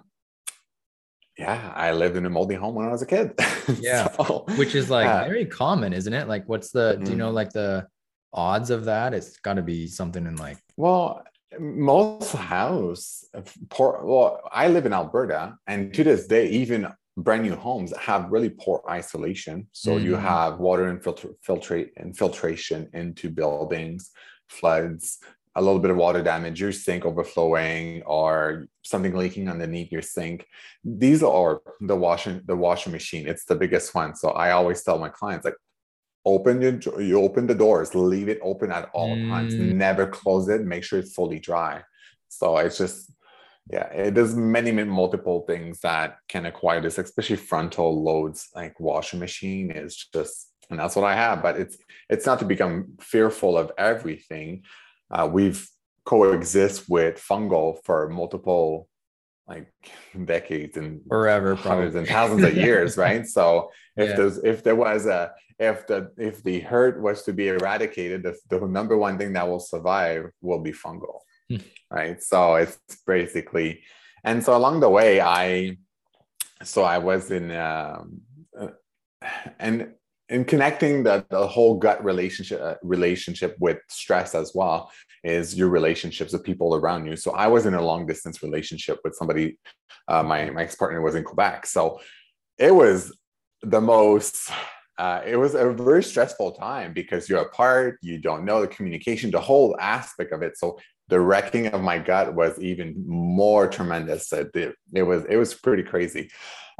yeah 1.37 1.71
i 1.75 1.91
lived 1.91 2.17
in 2.17 2.25
a 2.25 2.29
moldy 2.29 2.55
home 2.55 2.75
when 2.75 2.87
i 2.87 2.91
was 2.91 3.01
a 3.01 3.07
kid 3.07 3.33
yeah 3.79 4.09
so, 4.11 4.45
which 4.55 4.75
is 4.75 4.89
like 4.89 5.07
uh, 5.07 5.25
very 5.25 5.45
common 5.45 5.93
isn't 5.93 6.13
it 6.13 6.27
like 6.27 6.47
what's 6.47 6.71
the 6.71 6.93
mm-hmm. 6.93 7.03
do 7.03 7.11
you 7.11 7.17
know 7.17 7.27
mm-hmm. 7.27 7.35
like 7.35 7.51
the 7.51 7.87
odds 8.33 8.69
of 8.69 8.85
that 8.85 9.13
it's 9.13 9.37
got 9.37 9.55
to 9.55 9.61
be 9.61 9.87
something 9.87 10.25
in 10.25 10.35
like 10.35 10.57
well 10.77 11.23
most 11.59 12.33
house 12.33 13.25
poor 13.69 14.01
well 14.03 14.41
i 14.51 14.67
live 14.67 14.87
in 14.87 14.93
alberta 14.93 15.55
and 15.67 15.93
to 15.93 16.03
this 16.03 16.25
day 16.25 16.47
even 16.49 16.87
brand 17.17 17.43
new 17.43 17.55
homes 17.55 17.95
have 17.97 18.31
really 18.31 18.49
poor 18.49 18.81
isolation. 18.89 19.67
So 19.71 19.91
mm-hmm. 19.91 20.05
you 20.05 20.15
have 20.15 20.59
water 20.59 20.93
infiltra- 20.95 21.35
filtrate 21.47 21.89
infiltration 21.97 22.89
into 22.93 23.29
buildings, 23.29 24.11
floods, 24.49 25.19
a 25.55 25.61
little 25.61 25.79
bit 25.79 25.91
of 25.91 25.97
water 25.97 26.23
damage, 26.23 26.59
your 26.59 26.71
sink 26.71 27.05
overflowing, 27.05 28.01
or 28.03 28.67
something 28.81 29.15
leaking 29.15 29.49
underneath 29.49 29.91
your 29.91 30.01
sink. 30.01 30.47
These 30.83 31.21
are 31.21 31.61
the 31.81 31.95
washing 31.95 32.41
the 32.45 32.55
washing 32.55 32.91
machine. 32.91 33.27
It's 33.27 33.45
the 33.45 33.55
biggest 33.55 33.93
one. 33.93 34.15
So 34.15 34.29
I 34.29 34.51
always 34.51 34.81
tell 34.83 34.97
my 34.97 35.09
clients 35.09 35.45
like 35.45 35.55
open 36.25 36.61
your 36.61 37.01
you 37.01 37.21
open 37.21 37.45
the 37.45 37.53
doors, 37.55 37.93
leave 37.93 38.29
it 38.29 38.39
open 38.41 38.71
at 38.71 38.89
all 38.93 39.15
mm. 39.15 39.29
times, 39.29 39.53
never 39.53 40.07
close 40.07 40.49
it, 40.49 40.61
make 40.61 40.83
sure 40.83 40.99
it's 40.99 41.13
fully 41.13 41.39
dry. 41.39 41.83
So 42.29 42.57
it's 42.57 42.79
just 42.79 43.11
yeah 43.71 43.87
it 43.87 44.13
does 44.13 44.35
many, 44.35 44.71
many 44.71 44.89
multiple 44.89 45.45
things 45.47 45.79
that 45.79 46.17
can 46.27 46.45
acquire 46.45 46.81
this 46.81 46.97
especially 46.97 47.35
frontal 47.35 48.03
loads 48.03 48.49
like 48.55 48.79
washing 48.79 49.19
machine 49.19 49.71
is 49.71 50.07
just 50.13 50.49
and 50.69 50.79
that's 50.79 50.95
what 50.95 51.05
i 51.05 51.15
have 51.15 51.41
but 51.41 51.57
it's 51.57 51.77
it's 52.09 52.25
not 52.25 52.39
to 52.39 52.45
become 52.45 52.93
fearful 52.99 53.57
of 53.57 53.71
everything. 53.77 54.63
Uh, 55.09 55.29
we've 55.31 55.67
coexist 56.05 56.89
with 56.89 57.15
fungal 57.15 57.77
for 57.85 58.09
multiple 58.09 58.89
like 59.47 59.71
decades 60.25 60.77
and 60.77 61.01
forever 61.07 61.55
hundreds 61.55 61.95
and 61.95 62.07
thousands 62.07 62.43
of 62.43 62.55
years 62.55 62.97
right? 63.05 63.25
So 63.25 63.71
if 63.95 64.09
yeah. 64.09 64.15
there's 64.15 64.37
if 64.39 64.63
there 64.63 64.75
was 64.75 65.05
a 65.05 65.31
if 65.59 65.87
the 65.87 66.11
if 66.17 66.43
the 66.43 66.59
hurt 66.59 67.01
was 67.01 67.23
to 67.23 67.33
be 67.33 67.47
eradicated 67.47 68.23
the, 68.23 68.35
the 68.49 68.67
number 68.67 68.97
one 68.97 69.17
thing 69.17 69.33
that 69.33 69.47
will 69.47 69.59
survive 69.59 70.29
will 70.41 70.59
be 70.59 70.71
fungal 70.71 71.19
right? 71.91 72.21
So 72.21 72.55
it's 72.55 72.77
basically, 73.05 73.81
and 74.23 74.43
so 74.43 74.55
along 74.55 74.79
the 74.79 74.89
way, 74.89 75.21
I, 75.21 75.77
so 76.63 76.83
I 76.83 76.97
was 76.97 77.31
in, 77.31 77.51
um, 77.51 78.21
uh, 78.59 78.67
and 79.59 79.93
in 80.29 80.45
connecting 80.45 81.03
the, 81.03 81.25
the 81.29 81.47
whole 81.47 81.75
gut 81.77 82.03
relationship 82.03 82.61
uh, 82.61 82.75
relationship 82.81 83.55
with 83.59 83.77
stress 83.89 84.33
as 84.33 84.51
well 84.55 84.91
is 85.23 85.55
your 85.55 85.69
relationships 85.69 86.33
with 86.33 86.43
people 86.43 86.75
around 86.75 87.05
you. 87.05 87.15
So 87.15 87.31
I 87.31 87.47
was 87.47 87.65
in 87.65 87.73
a 87.73 87.81
long 87.81 88.05
distance 88.05 88.41
relationship 88.41 88.99
with 89.03 89.15
somebody. 89.15 89.59
Uh, 90.07 90.23
my 90.23 90.49
my 90.49 90.63
ex 90.63 90.75
partner 90.75 91.01
was 91.01 91.15
in 91.15 91.23
Quebec, 91.23 91.65
so 91.65 91.99
it 92.57 92.73
was 92.73 93.15
the 93.61 93.81
most 93.81 94.51
uh, 94.97 95.21
it 95.25 95.35
was 95.35 95.55
a 95.55 95.71
very 95.71 96.03
stressful 96.03 96.51
time 96.51 96.93
because 96.93 97.27
you're 97.27 97.41
apart, 97.41 97.97
you 98.01 98.19
don't 98.19 98.45
know 98.45 98.61
the 98.61 98.67
communication, 98.67 99.31
the 99.31 99.39
whole 99.39 99.75
aspect 99.79 100.31
of 100.31 100.43
it. 100.43 100.57
So 100.57 100.79
the 101.09 101.19
wrecking 101.19 101.67
of 101.67 101.81
my 101.81 101.99
gut 101.99 102.33
was 102.33 102.59
even 102.59 103.03
more 103.07 103.67
tremendous. 103.67 104.31
It, 104.33 104.75
it 104.93 105.03
was 105.03 105.25
it 105.25 105.35
was 105.35 105.53
pretty 105.53 105.83
crazy. 105.83 106.29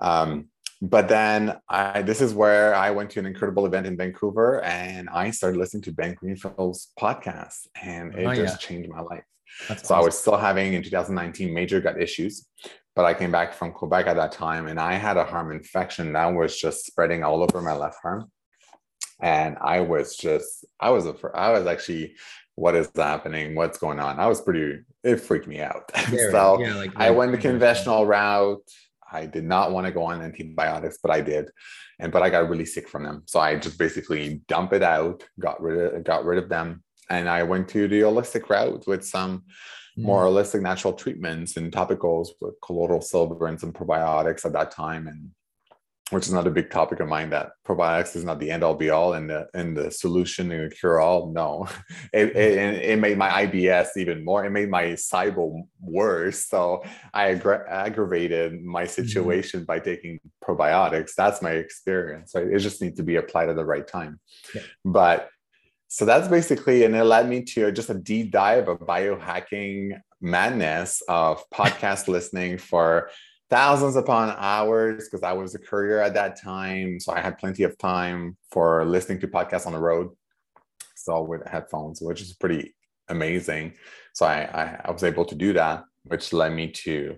Um, 0.02 0.50
but 0.84 1.08
then 1.08 1.56
I, 1.70 2.02
this 2.02 2.20
is 2.20 2.34
where 2.34 2.76
I 2.76 2.92
went 2.92 3.10
to 3.12 3.20
an 3.20 3.26
incredible 3.26 3.66
event 3.66 3.88
in 3.88 3.96
Vancouver 3.96 4.62
and 4.64 5.08
I 5.10 5.32
started 5.32 5.58
listening 5.58 5.84
to 5.84 5.94
Ben 5.94 6.14
Greenfield's 6.14 6.92
podcast 7.00 7.68
and 7.82 8.14
it 8.14 8.26
oh, 8.26 8.36
just 8.36 8.62
yeah. 8.62 8.68
changed 8.68 8.90
my 8.90 9.00
life. 9.00 9.24
That's 9.70 9.88
so 9.88 9.96
awesome. 9.96 10.02
I 10.02 10.06
was 10.06 10.18
still 10.18 10.36
having 10.36 10.74
in 10.74 10.84
2019 10.84 11.54
major 11.54 11.80
gut 11.80 12.02
issues, 12.02 12.50
but 12.98 13.06
I 13.06 13.14
came 13.14 13.32
back 13.32 13.54
from 13.54 13.72
Quebec 13.72 14.08
at 14.08 14.18
that 14.18 14.34
time 14.34 14.68
and 14.68 14.78
I 14.78 14.96
had 14.96 15.16
a 15.16 15.24
harm 15.24 15.54
infection 15.54 16.12
that 16.14 16.26
was 16.34 16.60
just 16.60 16.86
spreading 16.86 17.24
all 17.24 17.42
over 17.44 17.62
my 17.62 17.74
left 17.74 18.00
arm. 18.04 18.30
And 19.22 19.56
I 19.62 19.80
was 19.80 20.18
just, 20.18 20.66
I 20.82 20.90
was, 20.90 21.06
a, 21.06 21.16
I 21.34 21.52
was 21.52 21.66
actually 21.66 22.16
what 22.56 22.76
is 22.76 22.90
happening 22.96 23.56
what's 23.56 23.78
going 23.78 24.00
on. 24.00 24.20
I 24.20 24.28
was 24.28 24.42
pretty 24.42 24.80
it 25.04 25.18
freaked 25.18 25.48
me 25.48 25.60
out. 25.60 25.92
Yeah, 26.12 26.30
so 26.32 26.60
yeah, 26.60 26.76
like, 26.76 26.92
i 26.96 27.10
went 27.10 27.32
the 27.32 27.38
conventional 27.38 28.06
route. 28.06 28.70
I 29.12 29.26
did 29.28 29.44
not 29.44 29.72
want 29.72 29.86
to 29.86 29.94
go 29.94 30.04
on 30.04 30.22
antibiotics 30.22 31.00
but 31.02 31.12
i 31.12 31.22
did. 31.22 31.50
And 32.00 32.12
but 32.12 32.22
i 32.22 32.30
got 32.30 32.50
really 32.50 32.66
sick 32.66 32.90
from 32.90 33.04
them. 33.04 33.24
So 33.26 33.40
i 33.40 33.56
just 33.56 33.78
basically 33.78 34.42
dump 34.48 34.74
it 34.74 34.84
out 34.84 35.24
got 35.40 35.62
rid 35.62 35.94
of 35.94 36.04
got 36.04 36.26
rid 36.26 36.42
of 36.42 36.50
them 36.50 36.84
and 37.10 37.28
i 37.30 37.44
went 37.44 37.68
to 37.70 37.88
the 37.88 38.02
holistic 38.02 38.50
route 38.50 38.88
with 38.88 39.06
some 39.06 39.44
mm. 39.98 40.04
more 40.04 40.26
holistic 40.26 40.62
natural 40.62 40.94
treatments 40.94 41.58
and 41.58 41.72
topicals 41.72 42.30
with 42.42 42.60
colloidal 42.62 43.02
silver 43.02 43.48
and 43.48 43.60
some 43.60 43.74
probiotics 43.74 44.46
at 44.46 44.54
that 44.54 44.72
time. 44.72 45.08
And 45.08 45.32
which 46.14 46.28
is 46.28 46.34
not 46.34 46.48
a 46.48 46.52
big 46.52 46.70
topic 46.70 47.00
of 47.00 47.08
mine 47.08 47.30
that 47.32 47.52
probiotics 47.68 48.16
is 48.16 48.24
not 48.24 48.40
the 48.40 48.50
end 48.50 48.64
all 48.64 48.76
be 48.76 48.90
all 48.90 49.14
and 49.14 49.30
the 49.30 49.48
and 49.54 49.76
the 49.76 49.92
solution 49.92 50.52
and 50.52 50.72
the 50.72 50.76
cure 50.76 51.02
all. 51.02 51.32
No, 51.32 51.68
it, 52.14 52.36
it, 52.36 52.82
it 52.92 53.00
made 53.00 53.18
my 53.18 53.46
IBS 53.46 53.98
even 53.98 54.24
more. 54.24 54.46
It 54.46 54.52
made 54.52 54.70
my 54.70 54.86
SIBO 54.94 55.64
worse. 55.82 56.46
So 56.46 56.84
I 57.14 57.36
aggra- 57.36 57.68
aggravated 57.68 58.64
my 58.64 58.84
mm-hmm. 58.84 58.90
situation 58.90 59.62
mm-hmm. 59.62 59.66
by 59.66 59.80
taking 59.80 60.20
probiotics. 60.44 61.16
That's 61.16 61.42
my 61.42 61.52
experience. 61.52 62.34
Right? 62.36 62.48
It 62.48 62.60
just 62.60 62.82
needs 62.82 62.98
to 62.98 63.04
be 63.04 63.16
applied 63.16 63.50
at 63.50 63.56
the 63.56 63.66
right 63.66 63.88
time. 63.88 64.20
Yeah. 64.54 64.62
But 64.86 65.30
so 65.88 66.06
that's 66.06 66.28
basically, 66.28 66.86
and 66.86 66.96
it 66.96 67.04
led 67.04 67.30
me 67.30 67.44
to 67.44 67.72
just 67.72 67.92
a 67.92 67.94
deep 67.94 68.32
dive 68.32 68.68
of 68.68 68.80
biohacking 68.80 70.00
madness 70.22 71.04
of 71.08 71.44
podcast 71.52 72.08
listening 72.18 72.58
for 72.58 73.10
thousands 73.50 73.96
upon 73.96 74.36
hours 74.38 75.08
because 75.08 75.24
I 75.24 75.34
was 75.34 75.56
a 75.56 75.60
courier 75.60 76.02
at 76.02 76.14
that 76.16 76.42
time. 76.42 77.00
So 77.00 77.14
I 77.14 77.22
had 77.22 77.38
plenty 77.38 77.64
of 77.64 77.78
time 77.78 78.38
for 78.52 78.86
listening 78.86 79.20
to 79.22 79.28
podcasts 79.28 79.68
on 79.68 79.74
the 79.74 79.80
road. 79.80 80.10
So 80.96 81.22
with 81.22 81.48
headphones, 81.48 82.02
which 82.02 82.22
is 82.22 82.34
pretty 82.34 82.76
amazing. 83.10 83.74
So 84.14 84.26
I, 84.26 84.44
I, 84.44 84.82
I 84.86 84.92
was 84.92 85.04
able 85.04 85.26
to 85.26 85.36
do 85.36 85.54
that, 85.54 85.84
which 86.04 86.34
led 86.34 86.54
me 86.54 86.72
to 86.72 87.18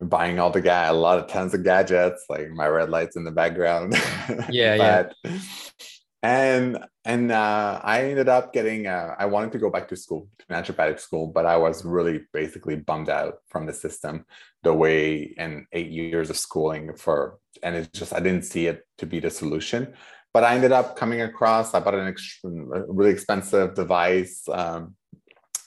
buying 0.00 0.38
all 0.38 0.50
the 0.50 0.60
guy 0.60 0.84
a 0.84 0.92
lot 0.92 1.18
of 1.18 1.26
tons 1.26 1.54
of 1.54 1.64
gadgets, 1.64 2.24
like 2.28 2.50
my 2.50 2.68
red 2.68 2.90
lights 2.90 3.16
in 3.16 3.24
the 3.24 3.32
background. 3.32 3.94
Yeah, 4.50 4.76
but, 4.76 5.14
yeah 5.24 5.38
and 6.22 6.78
and 7.04 7.30
uh, 7.30 7.80
I 7.82 8.02
ended 8.02 8.28
up 8.28 8.52
getting. 8.52 8.86
Uh, 8.86 9.14
I 9.18 9.26
wanted 9.26 9.52
to 9.52 9.58
go 9.58 9.70
back 9.70 9.88
to 9.88 9.96
school, 9.96 10.28
to 10.40 10.46
naturopathic 10.46 11.00
school, 11.00 11.28
but 11.28 11.46
I 11.46 11.56
was 11.56 11.84
really 11.84 12.22
basically 12.32 12.76
bummed 12.76 13.08
out 13.08 13.36
from 13.48 13.66
the 13.66 13.72
system, 13.72 14.24
the 14.62 14.74
way 14.74 15.34
and 15.38 15.66
eight 15.72 15.90
years 15.90 16.28
of 16.28 16.36
schooling 16.36 16.94
for, 16.96 17.38
and 17.62 17.76
it's 17.76 17.98
just 17.98 18.12
I 18.12 18.20
didn't 18.20 18.44
see 18.44 18.66
it 18.66 18.86
to 18.98 19.06
be 19.06 19.20
the 19.20 19.30
solution. 19.30 19.94
But 20.34 20.44
I 20.44 20.54
ended 20.54 20.72
up 20.72 20.96
coming 20.96 21.22
across. 21.22 21.72
I 21.72 21.80
bought 21.80 21.94
an 21.94 22.08
ex- 22.08 22.40
really 22.42 23.10
expensive 23.10 23.74
device, 23.74 24.46
um, 24.48 24.94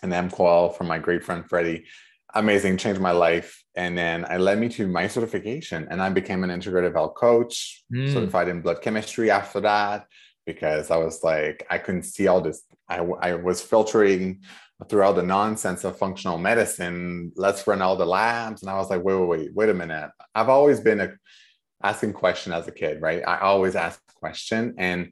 an 0.03 0.13
M-Coil 0.13 0.69
from 0.69 0.87
my 0.87 0.99
great 0.99 1.23
friend 1.23 1.45
Freddie. 1.47 1.85
Amazing, 2.33 2.77
changed 2.77 3.01
my 3.01 3.11
life, 3.11 3.61
and 3.75 3.97
then 3.97 4.25
it 4.25 4.39
led 4.39 4.57
me 4.59 4.69
to 4.69 4.87
my 4.87 5.07
certification, 5.07 5.87
and 5.89 6.01
I 6.01 6.09
became 6.09 6.43
an 6.43 6.49
integrative 6.49 6.93
health 6.93 7.15
coach, 7.15 7.83
mm. 7.93 8.11
certified 8.13 8.47
in 8.47 8.61
blood 8.61 8.81
chemistry 8.81 9.31
after 9.31 9.61
that 9.61 10.05
because 10.45 10.91
I 10.91 10.97
was 10.97 11.23
like, 11.23 11.65
I 11.69 11.77
couldn't 11.77 12.03
see 12.03 12.27
all 12.27 12.41
this. 12.41 12.63
I, 12.89 12.97
I 12.97 13.35
was 13.35 13.61
filtering 13.61 14.41
through 14.89 15.03
all 15.03 15.13
the 15.13 15.23
nonsense 15.23 15.83
of 15.83 15.97
functional 15.97 16.37
medicine. 16.37 17.31
Let's 17.35 17.65
run 17.67 17.81
all 17.81 17.95
the 17.95 18.05
labs. 18.05 18.61
And 18.61 18.71
I 18.71 18.77
was 18.77 18.89
like, 18.89 19.03
wait, 19.03 19.15
wait, 19.15 19.27
wait, 19.27 19.53
wait 19.53 19.69
a 19.69 19.73
minute. 19.73 20.09
I've 20.33 20.49
always 20.49 20.79
been 20.79 20.99
a, 20.99 21.13
asking 21.83 22.13
question 22.13 22.53
as 22.53 22.67
a 22.67 22.71
kid, 22.71 23.01
right? 23.01 23.23
I 23.27 23.39
always 23.39 23.75
ask 23.75 23.99
question. 24.15 24.75
And 24.77 25.11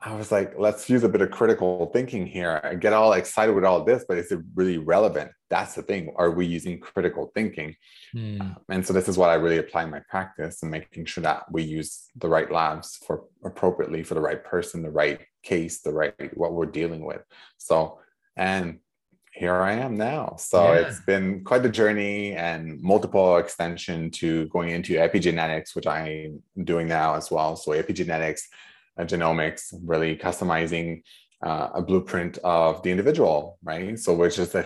I 0.00 0.14
was 0.14 0.32
like, 0.32 0.54
let's 0.58 0.90
use 0.90 1.04
a 1.04 1.08
bit 1.08 1.20
of 1.20 1.30
critical 1.30 1.90
thinking 1.92 2.26
here. 2.26 2.60
I 2.64 2.74
get 2.74 2.92
all 2.92 3.12
excited 3.12 3.54
with 3.54 3.64
all 3.64 3.84
this, 3.84 4.04
but 4.08 4.18
is 4.18 4.32
it 4.32 4.40
really 4.54 4.78
relevant? 4.78 5.30
That's 5.52 5.74
the 5.74 5.82
thing. 5.82 6.14
Are 6.16 6.30
we 6.30 6.46
using 6.46 6.80
critical 6.80 7.30
thinking? 7.34 7.76
Mm. 8.16 8.56
and 8.70 8.86
so 8.86 8.94
this 8.94 9.06
is 9.06 9.18
what 9.18 9.28
I 9.28 9.34
really 9.34 9.58
apply 9.58 9.84
in 9.84 9.90
my 9.90 10.00
practice 10.08 10.62
and 10.62 10.70
making 10.70 11.04
sure 11.04 11.22
that 11.22 11.44
we 11.52 11.62
use 11.62 12.08
the 12.16 12.28
right 12.28 12.50
labs 12.50 12.98
for 13.06 13.24
appropriately 13.44 14.02
for 14.02 14.14
the 14.14 14.20
right 14.20 14.42
person, 14.42 14.82
the 14.82 14.90
right 14.90 15.20
case, 15.42 15.82
the 15.82 15.92
right 15.92 16.14
what 16.36 16.54
we're 16.54 16.76
dealing 16.80 17.04
with. 17.04 17.22
So, 17.58 17.98
and 18.34 18.78
here 19.32 19.60
I 19.70 19.72
am 19.72 19.94
now. 19.94 20.36
So 20.38 20.72
yeah. 20.72 20.80
it's 20.80 21.00
been 21.00 21.44
quite 21.44 21.62
the 21.62 21.68
journey 21.68 22.32
and 22.32 22.80
multiple 22.80 23.36
extension 23.36 24.10
to 24.12 24.46
going 24.48 24.70
into 24.70 24.94
epigenetics, 24.94 25.74
which 25.74 25.86
I'm 25.86 26.42
doing 26.64 26.88
now 26.88 27.14
as 27.14 27.30
well. 27.30 27.56
So 27.56 27.72
epigenetics 27.72 28.42
uh, 28.98 29.04
genomics, 29.04 29.74
really 29.84 30.16
customizing 30.16 31.02
uh, 31.42 31.68
a 31.74 31.82
blueprint 31.82 32.38
of 32.44 32.82
the 32.82 32.90
individual, 32.90 33.58
right? 33.62 33.98
So 33.98 34.14
which 34.14 34.38
is 34.38 34.54
a, 34.54 34.64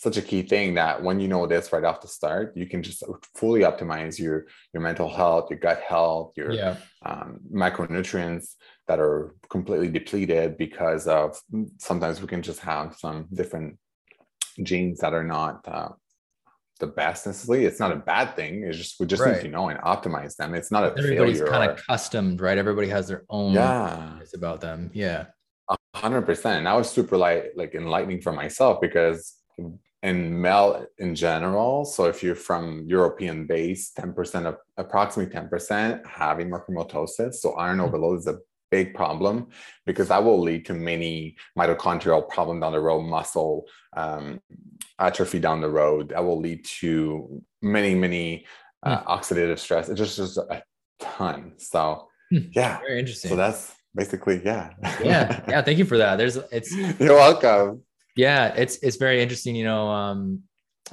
such 0.00 0.16
a 0.16 0.22
key 0.22 0.40
thing 0.40 0.72
that 0.72 1.02
when 1.02 1.20
you 1.20 1.28
know 1.28 1.46
this 1.46 1.74
right 1.74 1.84
off 1.84 2.00
the 2.00 2.08
start, 2.08 2.56
you 2.56 2.66
can 2.66 2.82
just 2.82 3.02
fully 3.34 3.60
optimize 3.60 4.18
your 4.18 4.46
your 4.72 4.82
mental 4.82 5.10
health, 5.10 5.50
your 5.50 5.58
gut 5.58 5.82
health, 5.86 6.32
your 6.38 6.52
yeah. 6.52 6.76
um, 7.04 7.38
macronutrients 7.52 8.54
that 8.88 8.98
are 8.98 9.34
completely 9.50 9.88
depleted 9.88 10.56
because 10.56 11.06
of 11.06 11.38
sometimes 11.76 12.22
we 12.22 12.28
can 12.28 12.40
just 12.40 12.60
have 12.60 12.96
some 12.96 13.26
different 13.30 13.78
genes 14.62 15.00
that 15.00 15.12
are 15.12 15.22
not 15.22 15.68
uh, 15.68 15.90
the 16.78 16.86
best 16.86 17.26
necessarily. 17.26 17.66
It's 17.66 17.78
not 17.78 17.92
a 17.92 17.96
bad 17.96 18.34
thing. 18.34 18.64
It's 18.64 18.78
just 18.78 18.98
we 19.00 19.04
just 19.04 19.20
right. 19.20 19.36
need 19.36 19.42
to 19.42 19.48
know 19.48 19.68
and 19.68 19.78
optimize 19.80 20.34
them. 20.34 20.54
It's 20.54 20.72
not 20.72 20.82
a 20.82 20.94
everybody's 20.96 21.42
kind 21.42 21.70
of 21.70 21.78
customed, 21.86 22.40
right? 22.40 22.56
Everybody 22.56 22.88
has 22.88 23.06
their 23.06 23.24
own 23.28 23.52
yeah 23.52 24.18
it's 24.22 24.34
about 24.34 24.62
them. 24.62 24.90
Yeah. 24.94 25.26
hundred 25.94 26.22
percent. 26.22 26.56
And 26.56 26.66
that 26.66 26.72
was 26.72 26.88
super 26.88 27.18
light, 27.18 27.54
like 27.54 27.74
enlightening 27.74 28.22
for 28.22 28.32
myself 28.32 28.80
because 28.80 29.36
in 30.02 30.40
male 30.40 30.86
in 30.98 31.14
general, 31.14 31.84
so 31.84 32.04
if 32.06 32.22
you're 32.22 32.34
from 32.34 32.84
European 32.86 33.46
base, 33.46 33.92
10% 33.98 34.46
of 34.46 34.56
approximately 34.76 35.34
10% 35.34 36.06
having 36.06 36.50
hemochromatosis. 36.50 37.34
So 37.34 37.52
iron 37.52 37.78
mm-hmm. 37.78 37.86
overload 37.86 38.20
is 38.20 38.26
a 38.26 38.38
big 38.70 38.94
problem 38.94 39.48
because 39.84 40.08
that 40.08 40.22
will 40.22 40.40
lead 40.40 40.64
to 40.66 40.74
many 40.74 41.36
mitochondrial 41.58 42.28
problem 42.28 42.60
down 42.60 42.72
the 42.72 42.80
road, 42.80 43.02
muscle 43.02 43.66
um, 43.96 44.40
atrophy 44.98 45.38
down 45.38 45.60
the 45.60 45.68
road. 45.68 46.10
That 46.10 46.24
will 46.24 46.40
lead 46.40 46.64
to 46.80 47.42
many, 47.60 47.94
many 47.94 48.46
uh, 48.82 48.98
mm. 48.98 49.06
oxidative 49.06 49.58
stress. 49.58 49.88
It's 49.88 49.98
just, 49.98 50.16
just 50.16 50.38
a 50.38 50.62
ton. 50.98 51.54
So 51.58 52.08
mm. 52.32 52.48
yeah, 52.54 52.78
very 52.78 53.00
interesting. 53.00 53.30
So 53.30 53.36
that's 53.36 53.74
basically 53.94 54.40
yeah. 54.44 54.70
yeah, 55.02 55.44
yeah. 55.48 55.62
Thank 55.62 55.78
you 55.78 55.84
for 55.84 55.98
that. 55.98 56.16
There's 56.16 56.36
it's. 56.50 56.74
You're 56.74 57.16
welcome. 57.16 57.82
Yeah, 58.16 58.48
it's 58.54 58.76
it's 58.78 58.96
very 58.96 59.22
interesting. 59.22 59.54
You 59.54 59.64
know, 59.64 59.88
um, 59.88 60.42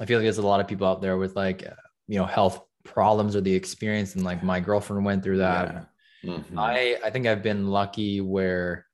I 0.00 0.06
feel 0.06 0.18
like 0.18 0.24
there's 0.24 0.38
a 0.38 0.46
lot 0.46 0.60
of 0.60 0.68
people 0.68 0.86
out 0.86 1.02
there 1.02 1.16
with 1.16 1.36
like 1.36 1.66
uh, 1.66 1.74
you 2.06 2.18
know 2.18 2.24
health 2.24 2.60
problems 2.84 3.36
or 3.36 3.40
the 3.40 3.54
experience, 3.54 4.14
and 4.14 4.24
like 4.24 4.42
my 4.42 4.60
girlfriend 4.60 5.04
went 5.04 5.22
through 5.22 5.38
that. 5.38 5.72
Yeah 5.72 5.84
Mm-hmm. 6.24 6.58
I 6.58 6.98
I 7.04 7.10
think 7.10 7.26
I've 7.26 7.42
been 7.42 7.68
lucky 7.68 8.20
where 8.20 8.86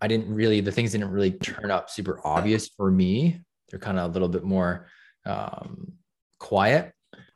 I 0.00 0.08
didn't 0.08 0.32
really 0.32 0.60
the 0.60 0.72
things 0.72 0.92
didn't 0.92 1.10
really 1.10 1.32
turn 1.32 1.70
up 1.70 1.90
super 1.90 2.20
obvious 2.24 2.68
for 2.68 2.90
me. 2.90 3.40
They're 3.68 3.80
kind 3.80 3.98
of 3.98 4.10
a 4.10 4.12
little 4.12 4.28
bit 4.28 4.44
more 4.44 4.86
um, 5.26 5.92
quiet, 6.38 6.92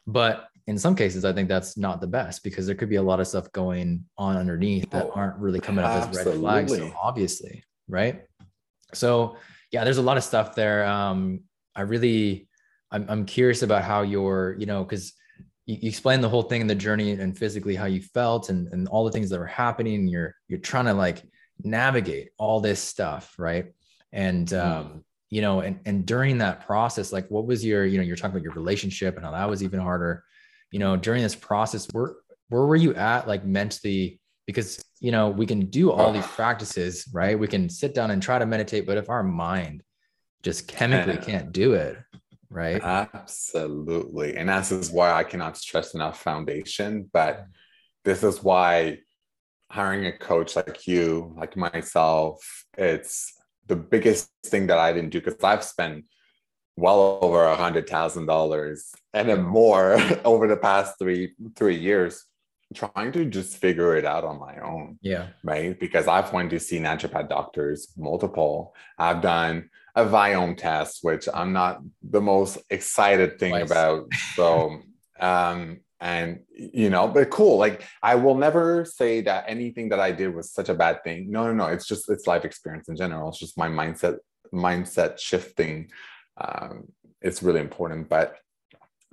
but 0.06 0.48
in 0.66 0.78
some 0.78 0.96
cases, 0.96 1.24
I 1.24 1.32
think 1.32 1.48
that's 1.48 1.76
not 1.76 2.00
the 2.00 2.06
best 2.06 2.42
because 2.42 2.66
there 2.66 2.74
could 2.74 2.88
be 2.88 2.96
a 2.96 3.02
lot 3.02 3.20
of 3.20 3.28
stuff 3.28 3.52
going 3.52 4.04
on 4.16 4.36
underneath 4.36 4.88
that 4.90 5.06
oh, 5.06 5.12
aren't 5.14 5.36
really 5.38 5.60
coming 5.60 5.84
up 5.84 6.08
as 6.08 6.16
red 6.16 6.34
flags. 6.36 6.74
So 6.74 6.92
obviously, 7.00 7.62
right? 7.86 8.22
So 8.92 9.36
yeah, 9.70 9.84
there's 9.84 9.98
a 9.98 10.02
lot 10.02 10.16
of 10.16 10.24
stuff 10.24 10.54
there. 10.54 10.84
Um, 10.84 11.40
I 11.74 11.82
really, 11.82 12.48
I'm, 12.90 13.06
I'm 13.08 13.24
curious 13.24 13.62
about 13.62 13.82
how 13.82 14.02
your, 14.02 14.56
you 14.58 14.66
know, 14.66 14.84
because 14.84 15.14
you, 15.66 15.78
you 15.80 15.88
explain 15.88 16.20
the 16.20 16.28
whole 16.28 16.42
thing 16.42 16.60
and 16.60 16.70
the 16.70 16.74
journey 16.74 17.12
and 17.12 17.36
physically 17.36 17.74
how 17.74 17.86
you 17.86 18.00
felt 18.00 18.50
and, 18.50 18.68
and 18.72 18.88
all 18.88 19.04
the 19.04 19.10
things 19.10 19.30
that 19.30 19.38
were 19.38 19.46
happening 19.46 20.06
you're 20.06 20.34
you're 20.48 20.58
trying 20.58 20.84
to 20.86 20.94
like 20.94 21.22
navigate 21.62 22.30
all 22.38 22.60
this 22.60 22.80
stuff 22.80 23.34
right 23.38 23.72
and 24.12 24.48
mm-hmm. 24.48 24.92
um 24.94 25.04
you 25.30 25.40
know 25.40 25.60
and 25.60 25.80
and 25.86 26.06
during 26.06 26.38
that 26.38 26.66
process 26.66 27.12
like 27.12 27.28
what 27.28 27.46
was 27.46 27.64
your 27.64 27.84
you 27.84 27.98
know 27.98 28.04
you're 28.04 28.16
talking 28.16 28.36
about 28.36 28.42
your 28.42 28.52
relationship 28.52 29.16
and 29.16 29.24
how 29.24 29.32
that 29.32 29.48
was 29.48 29.62
even 29.62 29.80
harder 29.80 30.24
you 30.70 30.78
know 30.78 30.96
during 30.96 31.22
this 31.22 31.34
process 31.34 31.86
where 31.92 32.14
where 32.48 32.66
were 32.66 32.76
you 32.76 32.94
at 32.94 33.26
like 33.26 33.44
mentally 33.44 34.20
because 34.46 34.84
you 35.04 35.12
know 35.12 35.28
we 35.28 35.46
can 35.46 35.66
do 35.66 35.92
all 35.92 36.12
these 36.12 36.26
practices 36.26 37.06
right 37.12 37.38
we 37.38 37.46
can 37.46 37.68
sit 37.68 37.94
down 37.94 38.10
and 38.10 38.22
try 38.22 38.38
to 38.38 38.46
meditate 38.46 38.86
but 38.86 38.96
if 38.96 39.08
our 39.10 39.22
mind 39.22 39.82
just 40.42 40.66
chemically 40.76 41.18
can't 41.18 41.52
do 41.52 41.74
it 41.74 41.96
right? 42.54 42.80
Absolutely. 42.82 44.36
And 44.36 44.48
this 44.48 44.70
is 44.70 44.90
why 44.90 45.12
I 45.12 45.24
cannot 45.24 45.58
stress 45.58 45.94
enough 45.94 46.22
foundation. 46.22 47.10
But 47.12 47.36
mm-hmm. 47.36 47.50
this 48.04 48.22
is 48.22 48.42
why 48.42 48.98
hiring 49.70 50.06
a 50.06 50.16
coach 50.16 50.56
like 50.56 50.86
you, 50.86 51.34
like 51.36 51.56
myself, 51.56 52.64
it's 52.78 53.34
the 53.66 53.76
biggest 53.76 54.30
thing 54.46 54.68
that 54.68 54.78
I 54.78 54.92
didn't 54.92 55.10
do 55.10 55.20
because 55.20 55.42
I've 55.42 55.64
spent 55.64 56.04
well 56.76 57.18
over 57.22 57.44
a 57.44 57.56
hundred 57.56 57.88
thousand 57.88 58.26
dollars 58.26 58.92
and 59.12 59.28
then 59.28 59.42
more 59.42 59.96
over 60.24 60.48
the 60.48 60.56
past 60.56 60.98
three 60.98 61.32
three 61.54 61.76
years 61.76 62.24
trying 62.72 63.12
to 63.12 63.24
just 63.24 63.56
figure 63.58 63.96
it 63.96 64.04
out 64.04 64.24
on 64.24 64.38
my 64.38 64.58
own. 64.58 64.98
Yeah. 65.02 65.28
Right. 65.42 65.78
Because 65.78 66.08
I've 66.08 66.32
went 66.32 66.50
to 66.50 66.60
see 66.60 66.78
naturopath 66.78 67.28
doctors, 67.28 67.92
multiple. 67.96 68.74
I've 68.98 69.20
done 69.20 69.70
a 69.94 70.04
Viome 70.04 70.56
test, 70.56 71.00
which 71.02 71.28
I'm 71.32 71.52
not 71.52 71.80
the 72.02 72.20
most 72.20 72.58
excited 72.70 73.38
thing 73.38 73.52
nice. 73.52 73.70
about. 73.70 74.06
So, 74.34 74.80
um, 75.20 75.80
and 76.00 76.40
you 76.52 76.90
know, 76.90 77.08
but 77.08 77.30
cool. 77.30 77.56
Like 77.56 77.82
I 78.02 78.16
will 78.16 78.36
never 78.36 78.84
say 78.84 79.22
that 79.22 79.44
anything 79.48 79.88
that 79.90 80.00
I 80.00 80.10
did 80.10 80.34
was 80.34 80.52
such 80.52 80.68
a 80.68 80.74
bad 80.74 81.02
thing. 81.04 81.30
No, 81.30 81.46
no, 81.46 81.52
no. 81.52 81.66
It's 81.66 81.86
just 81.86 82.10
it's 82.10 82.26
life 82.26 82.44
experience 82.44 82.88
in 82.88 82.96
general. 82.96 83.30
It's 83.30 83.38
just 83.38 83.56
my 83.56 83.68
mindset, 83.68 84.18
mindset 84.52 85.18
shifting. 85.18 85.90
Um, 86.36 86.88
it's 87.22 87.42
really 87.42 87.60
important, 87.60 88.08
but 88.08 88.36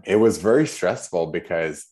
it 0.03 0.17
was 0.17 0.39
very 0.39 0.67
stressful 0.67 1.27
because 1.27 1.85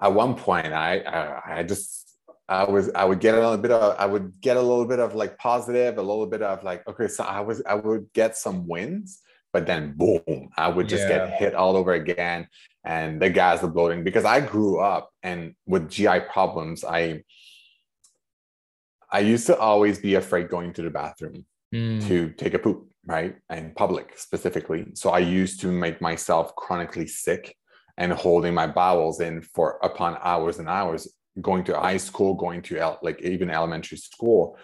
at 0.00 0.12
one 0.12 0.34
point 0.34 0.72
I, 0.72 0.98
I, 0.98 1.58
I 1.58 1.62
just 1.62 2.04
I 2.48 2.64
was 2.64 2.90
I 2.94 3.04
would 3.04 3.20
get 3.20 3.34
a 3.34 3.40
little 3.40 3.56
bit 3.56 3.70
of 3.70 3.96
I 3.98 4.06
would 4.06 4.40
get 4.40 4.56
a 4.56 4.62
little 4.62 4.84
bit 4.84 4.98
of 4.98 5.14
like 5.14 5.38
positive, 5.38 5.96
a 5.96 6.02
little 6.02 6.26
bit 6.26 6.42
of 6.42 6.62
like 6.62 6.86
okay, 6.86 7.08
so 7.08 7.24
I 7.24 7.40
was 7.40 7.62
I 7.66 7.74
would 7.74 8.12
get 8.12 8.36
some 8.36 8.66
wins, 8.66 9.22
but 9.52 9.66
then 9.66 9.94
boom, 9.96 10.50
I 10.56 10.68
would 10.68 10.88
just 10.88 11.08
yeah. 11.08 11.26
get 11.26 11.38
hit 11.38 11.54
all 11.54 11.76
over 11.76 11.94
again, 11.94 12.48
and 12.84 13.20
the 13.20 13.30
gas 13.30 13.62
are 13.62 13.70
bloating 13.70 14.04
because 14.04 14.26
I 14.26 14.40
grew 14.40 14.78
up 14.78 15.10
and 15.22 15.54
with 15.66 15.88
GI 15.88 16.20
problems, 16.32 16.84
I 16.84 17.22
I 19.10 19.20
used 19.20 19.46
to 19.46 19.56
always 19.56 19.98
be 19.98 20.16
afraid 20.16 20.50
going 20.50 20.74
to 20.74 20.82
the 20.82 20.90
bathroom 20.90 21.46
mm. 21.74 22.06
to 22.08 22.30
take 22.30 22.52
a 22.52 22.58
poop, 22.58 22.90
right, 23.06 23.36
in 23.48 23.72
public 23.74 24.18
specifically. 24.18 24.86
So 24.94 25.10
I 25.10 25.20
used 25.20 25.60
to 25.62 25.68
make 25.68 26.02
myself 26.02 26.54
chronically 26.56 27.06
sick 27.06 27.56
and 27.96 28.12
holding 28.12 28.54
my 28.54 28.66
bowels 28.66 29.20
in 29.20 29.42
for 29.42 29.78
upon 29.82 30.18
hours 30.22 30.58
and 30.58 30.68
hours 30.68 31.08
going 31.40 31.64
to 31.64 31.78
high 31.78 31.96
school, 31.96 32.34
going 32.34 32.62
to 32.62 32.96
like 33.02 33.20
even 33.22 33.50
elementary 33.50 33.98
school. 33.98 34.56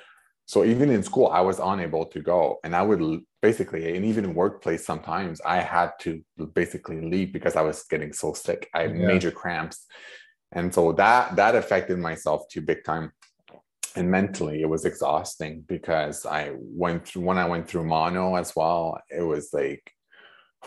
So 0.47 0.64
even 0.64 0.90
in 0.90 1.03
school, 1.03 1.29
I 1.29 1.40
was 1.40 1.61
unable 1.61 2.07
to 2.07 2.21
go, 2.21 2.59
and 2.64 2.75
I 2.75 2.83
would 2.83 3.21
basically, 3.40 3.95
and 3.97 4.05
even 4.05 4.35
workplace, 4.35 4.85
sometimes 4.85 5.40
I 5.43 5.61
had 5.61 5.93
to 6.01 6.23
basically 6.55 7.01
leave 7.01 7.33
because 7.33 7.55
I 7.55 7.62
was 7.62 7.85
getting 7.85 8.12
so 8.12 8.33
sick. 8.33 8.69
I 8.75 8.83
had 8.83 8.97
yeah. 8.97 9.07
major 9.07 9.31
cramps, 9.31 9.87
and 10.51 10.75
so 10.75 10.93
that 10.93 11.37
that 11.37 11.55
affected 11.55 11.99
myself 11.99 12.49
too 12.49 12.62
big 12.62 12.83
time. 12.85 13.12
And 13.97 14.09
mentally, 14.11 14.61
it 14.62 14.69
was 14.69 14.85
exhausting 14.85 15.64
because 15.66 16.25
I 16.25 16.53
went 16.57 17.07
through 17.07 17.23
when 17.23 17.38
I 17.38 17.47
went 17.47 17.69
through 17.69 17.85
mono 17.85 18.37
as 18.37 18.55
well. 18.55 19.01
It 19.09 19.23
was 19.23 19.51
like 19.53 19.93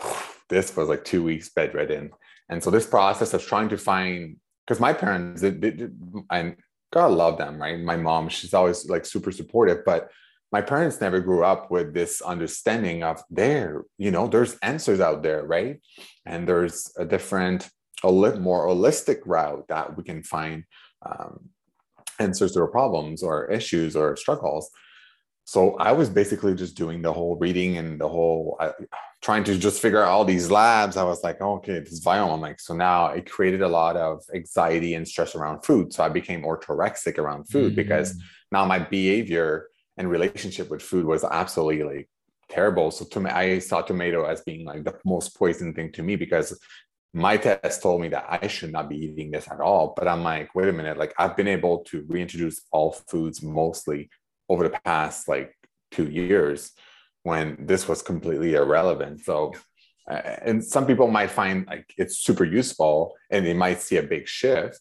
this 0.48 0.74
was 0.74 0.88
like 0.88 1.04
two 1.04 1.22
weeks 1.22 1.50
bedridden, 1.50 2.10
and 2.48 2.62
so 2.62 2.70
this 2.70 2.86
process 2.86 3.34
of 3.34 3.44
trying 3.44 3.68
to 3.70 3.78
find 3.78 4.36
because 4.66 4.80
my 4.80 4.92
parents, 4.92 5.42
they, 5.42 5.50
they, 5.50 5.88
and 6.30 6.56
God 6.92 7.12
love 7.12 7.38
them, 7.38 7.60
right? 7.60 7.78
My 7.78 7.96
mom, 7.96 8.28
she's 8.28 8.54
always 8.54 8.88
like 8.88 9.04
super 9.04 9.30
supportive, 9.30 9.84
but 9.84 10.10
my 10.52 10.60
parents 10.60 11.00
never 11.00 11.20
grew 11.20 11.44
up 11.44 11.70
with 11.70 11.92
this 11.92 12.22
understanding 12.22 13.02
of 13.02 13.22
there, 13.28 13.84
you 13.98 14.10
know, 14.10 14.28
there's 14.28 14.56
answers 14.58 15.00
out 15.00 15.22
there, 15.22 15.44
right? 15.44 15.80
And 16.24 16.48
there's 16.48 16.92
a 16.96 17.04
different, 17.04 17.68
a 18.02 18.10
little 18.10 18.40
more 18.40 18.68
holistic 18.68 19.18
route 19.26 19.66
that 19.68 19.96
we 19.96 20.04
can 20.04 20.22
find 20.22 20.64
um, 21.04 21.50
answers 22.20 22.52
to 22.52 22.60
our 22.60 22.68
problems 22.68 23.22
or 23.22 23.50
issues 23.50 23.96
or 23.96 24.16
struggles 24.16 24.70
so 25.44 25.76
I 25.76 25.92
was 25.92 26.08
basically 26.08 26.54
just 26.54 26.74
doing 26.74 27.02
the 27.02 27.12
whole 27.12 27.36
reading 27.36 27.76
and 27.76 28.00
the 28.00 28.08
whole 28.08 28.56
uh, 28.60 28.72
trying 29.20 29.44
to 29.44 29.58
just 29.58 29.80
figure 29.80 30.02
out 30.02 30.08
all 30.08 30.24
these 30.24 30.50
labs. 30.50 30.96
I 30.96 31.04
was 31.04 31.22
like, 31.22 31.36
oh, 31.40 31.56
okay, 31.56 31.80
this 31.80 32.02
Viome. 32.02 32.32
I'm 32.32 32.40
like, 32.40 32.60
so 32.60 32.74
now 32.74 33.08
it 33.08 33.30
created 33.30 33.60
a 33.60 33.68
lot 33.68 33.96
of 33.96 34.22
anxiety 34.34 34.94
and 34.94 35.06
stress 35.06 35.34
around 35.34 35.62
food. 35.62 35.92
So 35.92 36.02
I 36.02 36.08
became 36.08 36.42
orthorexic 36.42 37.18
around 37.18 37.48
food 37.48 37.68
mm-hmm. 37.68 37.76
because 37.76 38.14
mm. 38.14 38.20
now 38.52 38.64
my 38.64 38.78
behavior 38.78 39.68
and 39.98 40.10
relationship 40.10 40.70
with 40.70 40.82
food 40.82 41.04
was 41.04 41.24
absolutely 41.24 41.84
like 41.84 42.08
terrible. 42.48 42.90
So 42.90 43.04
to 43.04 43.20
me, 43.20 43.30
I 43.30 43.58
saw 43.58 43.82
tomato 43.82 44.24
as 44.24 44.40
being 44.42 44.64
like 44.64 44.84
the 44.84 44.98
most 45.04 45.36
poison 45.36 45.74
thing 45.74 45.92
to 45.92 46.02
me 46.02 46.16
because 46.16 46.58
my 47.12 47.36
test 47.36 47.82
told 47.82 48.00
me 48.00 48.08
that 48.08 48.26
I 48.28 48.46
should 48.46 48.72
not 48.72 48.88
be 48.88 48.96
eating 48.96 49.30
this 49.30 49.48
at 49.50 49.60
all. 49.60 49.92
But 49.94 50.08
I'm 50.08 50.22
like, 50.22 50.54
wait 50.54 50.68
a 50.68 50.72
minute, 50.72 50.96
like 50.96 51.12
I've 51.18 51.36
been 51.36 51.48
able 51.48 51.84
to 51.84 52.04
reintroduce 52.08 52.62
all 52.72 52.92
foods 52.92 53.42
mostly 53.42 54.08
over 54.48 54.64
the 54.64 54.78
past 54.84 55.28
like 55.28 55.54
two 55.90 56.06
years 56.10 56.72
when 57.22 57.56
this 57.66 57.88
was 57.88 58.02
completely 58.02 58.54
irrelevant. 58.54 59.20
So, 59.24 59.54
uh, 60.10 60.14
and 60.42 60.62
some 60.62 60.86
people 60.86 61.08
might 61.08 61.30
find 61.30 61.66
like 61.66 61.92
it's 61.96 62.18
super 62.18 62.44
useful 62.44 63.14
and 63.30 63.44
they 63.44 63.54
might 63.54 63.80
see 63.80 63.96
a 63.96 64.02
big 64.02 64.28
shift. 64.28 64.80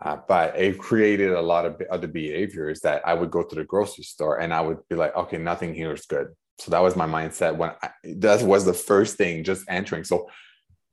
Uh, 0.00 0.16
but 0.26 0.58
it 0.58 0.78
created 0.78 1.30
a 1.30 1.40
lot 1.40 1.64
of 1.64 1.80
other 1.90 2.08
behaviors 2.08 2.80
that 2.80 3.06
I 3.06 3.14
would 3.14 3.30
go 3.30 3.44
to 3.44 3.54
the 3.54 3.64
grocery 3.64 4.02
store 4.02 4.40
and 4.40 4.52
I 4.52 4.60
would 4.60 4.78
be 4.88 4.96
like, 4.96 5.14
okay, 5.14 5.38
nothing 5.38 5.74
here 5.74 5.92
is 5.92 6.06
good. 6.06 6.28
So 6.58 6.70
that 6.70 6.82
was 6.82 6.96
my 6.96 7.06
mindset 7.06 7.56
when 7.56 7.72
I, 7.82 7.90
that 8.04 8.42
was 8.42 8.64
the 8.64 8.74
first 8.74 9.16
thing, 9.16 9.44
just 9.44 9.64
entering. 9.68 10.04
So 10.04 10.28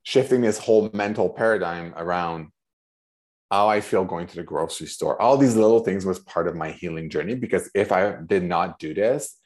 shifting 0.04 0.42
this 0.42 0.58
whole 0.58 0.90
mental 0.92 1.28
paradigm 1.28 1.92
around 1.96 2.48
how 3.50 3.68
I 3.68 3.80
feel 3.80 4.04
going 4.04 4.26
to 4.28 4.36
the 4.36 4.42
grocery 4.42 4.86
store. 4.86 5.20
All 5.20 5.36
these 5.36 5.56
little 5.56 5.80
things 5.80 6.06
was 6.06 6.20
part 6.20 6.46
of 6.46 6.54
my 6.54 6.70
healing 6.70 7.10
journey 7.10 7.34
because 7.34 7.70
if 7.74 7.90
I 7.90 8.16
did 8.24 8.44
not 8.44 8.78
do 8.78 8.94
this, 8.94 9.36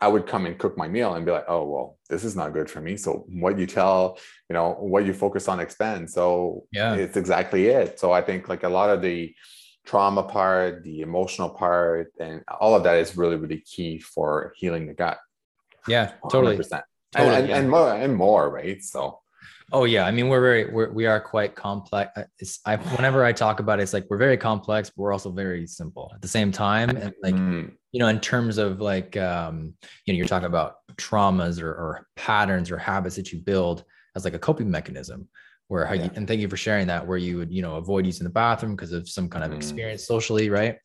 I 0.00 0.08
would 0.08 0.26
come 0.26 0.46
and 0.46 0.58
cook 0.58 0.76
my 0.78 0.86
meal 0.88 1.14
and 1.14 1.24
be 1.24 1.32
like, 1.32 1.46
oh, 1.48 1.64
well, 1.64 1.98
this 2.08 2.24
is 2.24 2.36
not 2.36 2.52
good 2.52 2.70
for 2.70 2.80
me. 2.80 2.96
So 2.96 3.24
what 3.28 3.58
you 3.58 3.66
tell, 3.66 4.18
you 4.48 4.54
know, 4.54 4.76
what 4.78 5.04
you 5.04 5.12
focus 5.12 5.48
on 5.48 5.58
expands. 5.58 6.14
So 6.14 6.66
yeah, 6.72 6.94
it's 6.94 7.16
exactly 7.16 7.66
it. 7.66 7.98
So 7.98 8.12
I 8.12 8.22
think 8.22 8.48
like 8.48 8.62
a 8.62 8.68
lot 8.68 8.90
of 8.90 9.02
the 9.02 9.34
trauma 9.86 10.22
part, 10.22 10.84
the 10.84 11.00
emotional 11.00 11.50
part, 11.50 12.12
and 12.20 12.44
all 12.60 12.76
of 12.76 12.84
that 12.84 12.98
is 12.98 13.16
really, 13.16 13.36
really 13.36 13.60
key 13.60 13.98
for 13.98 14.52
healing 14.56 14.86
the 14.86 14.94
gut. 14.94 15.18
Yeah, 15.88 16.12
totally. 16.30 16.56
100%. 16.58 16.82
Totally, 17.10 17.36
and, 17.36 17.48
yeah. 17.48 17.56
and 17.56 17.70
more 17.70 17.94
and 17.94 18.14
more, 18.14 18.50
right? 18.50 18.82
So 18.82 19.20
Oh 19.72 19.84
yeah, 19.84 20.06
I 20.06 20.10
mean 20.10 20.28
we're 20.28 20.40
very 20.40 20.70
we're, 20.70 20.90
we 20.90 21.06
are 21.06 21.20
quite 21.20 21.54
complex. 21.54 22.10
Uh, 22.16 22.24
it's, 22.38 22.60
I 22.64 22.76
whenever 22.76 23.24
I 23.24 23.32
talk 23.32 23.60
about 23.60 23.80
it, 23.80 23.82
it's 23.82 23.92
like 23.92 24.06
we're 24.08 24.16
very 24.16 24.36
complex, 24.38 24.90
but 24.90 25.02
we're 25.02 25.12
also 25.12 25.30
very 25.30 25.66
simple 25.66 26.10
at 26.14 26.22
the 26.22 26.28
same 26.28 26.50
time. 26.50 26.90
And 26.90 27.14
like 27.22 27.34
mm. 27.34 27.70
you 27.92 28.00
know, 28.00 28.08
in 28.08 28.18
terms 28.18 28.56
of 28.56 28.80
like 28.80 29.16
um, 29.16 29.74
you 30.06 30.12
know, 30.12 30.16
you're 30.16 30.26
talking 30.26 30.46
about 30.46 30.76
traumas 30.96 31.60
or, 31.60 31.70
or 31.70 32.06
patterns 32.16 32.70
or 32.70 32.78
habits 32.78 33.16
that 33.16 33.30
you 33.30 33.40
build 33.40 33.84
as 34.16 34.24
like 34.24 34.34
a 34.34 34.38
coping 34.38 34.70
mechanism. 34.70 35.28
Where 35.66 35.84
how 35.84 35.92
yeah. 35.92 36.04
you, 36.04 36.10
and 36.14 36.26
thank 36.26 36.40
you 36.40 36.48
for 36.48 36.56
sharing 36.56 36.86
that. 36.86 37.06
Where 37.06 37.18
you 37.18 37.36
would 37.36 37.52
you 37.52 37.60
know 37.60 37.76
avoid 37.76 38.06
using 38.06 38.24
the 38.24 38.30
bathroom 38.30 38.74
because 38.74 38.92
of 38.92 39.06
some 39.06 39.28
kind 39.28 39.44
of 39.44 39.50
mm. 39.50 39.56
experience 39.56 40.06
socially, 40.06 40.48
right? 40.48 40.78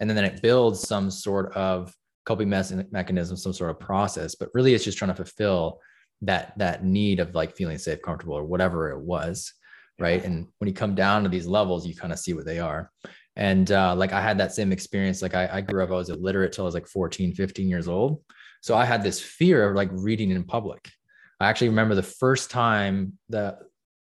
And 0.00 0.08
then, 0.08 0.16
then 0.16 0.24
it 0.24 0.40
builds 0.40 0.80
some 0.80 1.10
sort 1.10 1.54
of 1.54 1.94
coping 2.24 2.48
mechanism, 2.48 3.36
some 3.36 3.52
sort 3.52 3.70
of 3.70 3.78
process. 3.78 4.34
But 4.34 4.48
really, 4.54 4.72
it's 4.72 4.84
just 4.84 4.96
trying 4.96 5.10
to 5.10 5.14
fulfill 5.14 5.78
that 6.22 6.56
that 6.58 6.84
need 6.84 7.20
of 7.20 7.34
like 7.34 7.56
feeling 7.56 7.78
safe 7.78 8.02
comfortable 8.02 8.34
or 8.34 8.44
whatever 8.44 8.90
it 8.90 9.00
was 9.00 9.52
right? 9.98 10.24
And 10.24 10.46
when 10.56 10.66
you 10.66 10.72
come 10.72 10.94
down 10.94 11.22
to 11.22 11.28
these 11.28 11.46
levels 11.46 11.86
you 11.86 11.94
kind 11.94 12.12
of 12.12 12.18
see 12.18 12.32
what 12.32 12.46
they 12.46 12.58
are. 12.58 12.90
And 13.36 13.70
uh, 13.70 13.94
like 13.94 14.12
i 14.12 14.20
had 14.20 14.38
that 14.38 14.52
same 14.52 14.72
experience. 14.72 15.22
Like 15.22 15.34
I, 15.34 15.48
I 15.52 15.60
grew 15.60 15.84
up 15.84 15.90
i 15.90 15.94
was 15.94 16.10
illiterate 16.10 16.52
till 16.52 16.64
i 16.64 16.66
was 16.66 16.74
like 16.74 16.88
14 16.88 17.34
15 17.34 17.68
years 17.68 17.88
old. 17.88 18.22
So 18.62 18.76
i 18.76 18.84
had 18.84 19.02
this 19.02 19.20
fear 19.20 19.68
of 19.68 19.76
like 19.76 19.90
reading 19.92 20.30
in 20.30 20.44
public. 20.44 20.90
I 21.38 21.48
actually 21.48 21.68
remember 21.68 21.94
the 21.94 22.02
first 22.02 22.50
time 22.50 23.18
that 23.30 23.60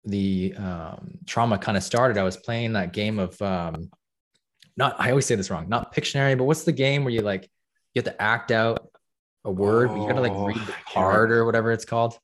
the 0.06 0.54
um, 0.56 1.18
trauma 1.26 1.58
kind 1.58 1.76
of 1.76 1.82
started 1.82 2.16
i 2.16 2.22
was 2.22 2.36
playing 2.36 2.72
that 2.74 2.92
game 2.92 3.18
of 3.18 3.40
um, 3.42 3.90
not 4.76 4.94
i 4.98 5.10
always 5.10 5.26
say 5.26 5.34
this 5.34 5.50
wrong 5.50 5.68
not 5.68 5.92
pictionary 5.94 6.38
but 6.38 6.44
what's 6.44 6.64
the 6.64 6.72
game 6.72 7.04
where 7.04 7.12
you 7.12 7.20
like 7.20 7.50
you 7.92 8.00
have 8.00 8.04
to 8.04 8.22
act 8.22 8.52
out 8.52 8.88
a 9.46 9.50
word, 9.50 9.90
oh, 9.90 10.02
you 10.02 10.08
gotta 10.08 10.20
like 10.20 10.32
read 10.32 10.66
the 10.66 10.72
oh, 10.72 10.92
card 10.92 11.30
or 11.30 11.46
whatever 11.46 11.72
it's 11.72 11.84
called. 11.84 12.18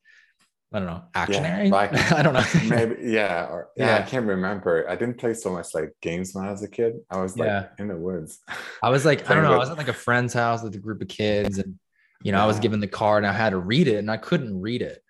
I 0.75 0.79
don't 0.79 0.87
know, 0.87 1.03
actionary. 1.15 1.69
Yeah, 1.69 2.07
I, 2.17 2.21
I, 2.21 2.23
don't 2.23 2.33
know. 2.33 2.45
maybe 2.69 3.11
yeah, 3.11 3.47
or 3.51 3.71
yeah, 3.77 3.87
yeah, 3.99 3.99
I 3.99 4.03
can't 4.03 4.27
remember. 4.27 4.89
I 4.89 4.97
didn't 4.97 5.19
play 5.19 5.35
so 5.35 5.53
much 5.53 5.75
like 5.75 5.95
games 6.01 6.35
when 6.35 6.47
I 6.47 6.51
was 6.51 6.63
a 6.63 6.69
kid. 6.69 6.95
I 7.11 7.21
was 7.21 7.37
like 7.37 7.47
yeah. 7.47 7.69
in 7.79 7.89
the 7.89 7.97
woods. 7.97 8.41
I 8.83 8.91
was 8.91 9.05
like, 9.05 9.31
I 9.31 9.35
don't 9.35 9.45
know, 9.45 9.51
with... 9.51 9.57
I 9.57 9.61
was 9.61 9.71
at 9.71 9.79
like 9.79 9.89
a 9.89 9.93
friend's 9.93 10.33
house 10.33 10.63
with 10.63 10.75
a 10.75 10.79
group 10.79 11.03
of 11.03 11.09
kids, 11.09 11.59
and 11.59 11.79
you 12.23 12.33
know, 12.33 12.39
yeah. 12.39 12.45
I 12.45 12.47
was 12.47 12.59
given 12.59 12.81
the 12.81 12.89
card 12.89 13.25
and 13.25 13.31
I 13.31 13.37
had 13.37 13.51
to 13.51 13.59
read 13.59 13.87
it, 13.87 13.97
and 13.97 14.11
I 14.11 14.17
couldn't 14.17 14.61
read 14.61 14.83
it. 14.83 15.03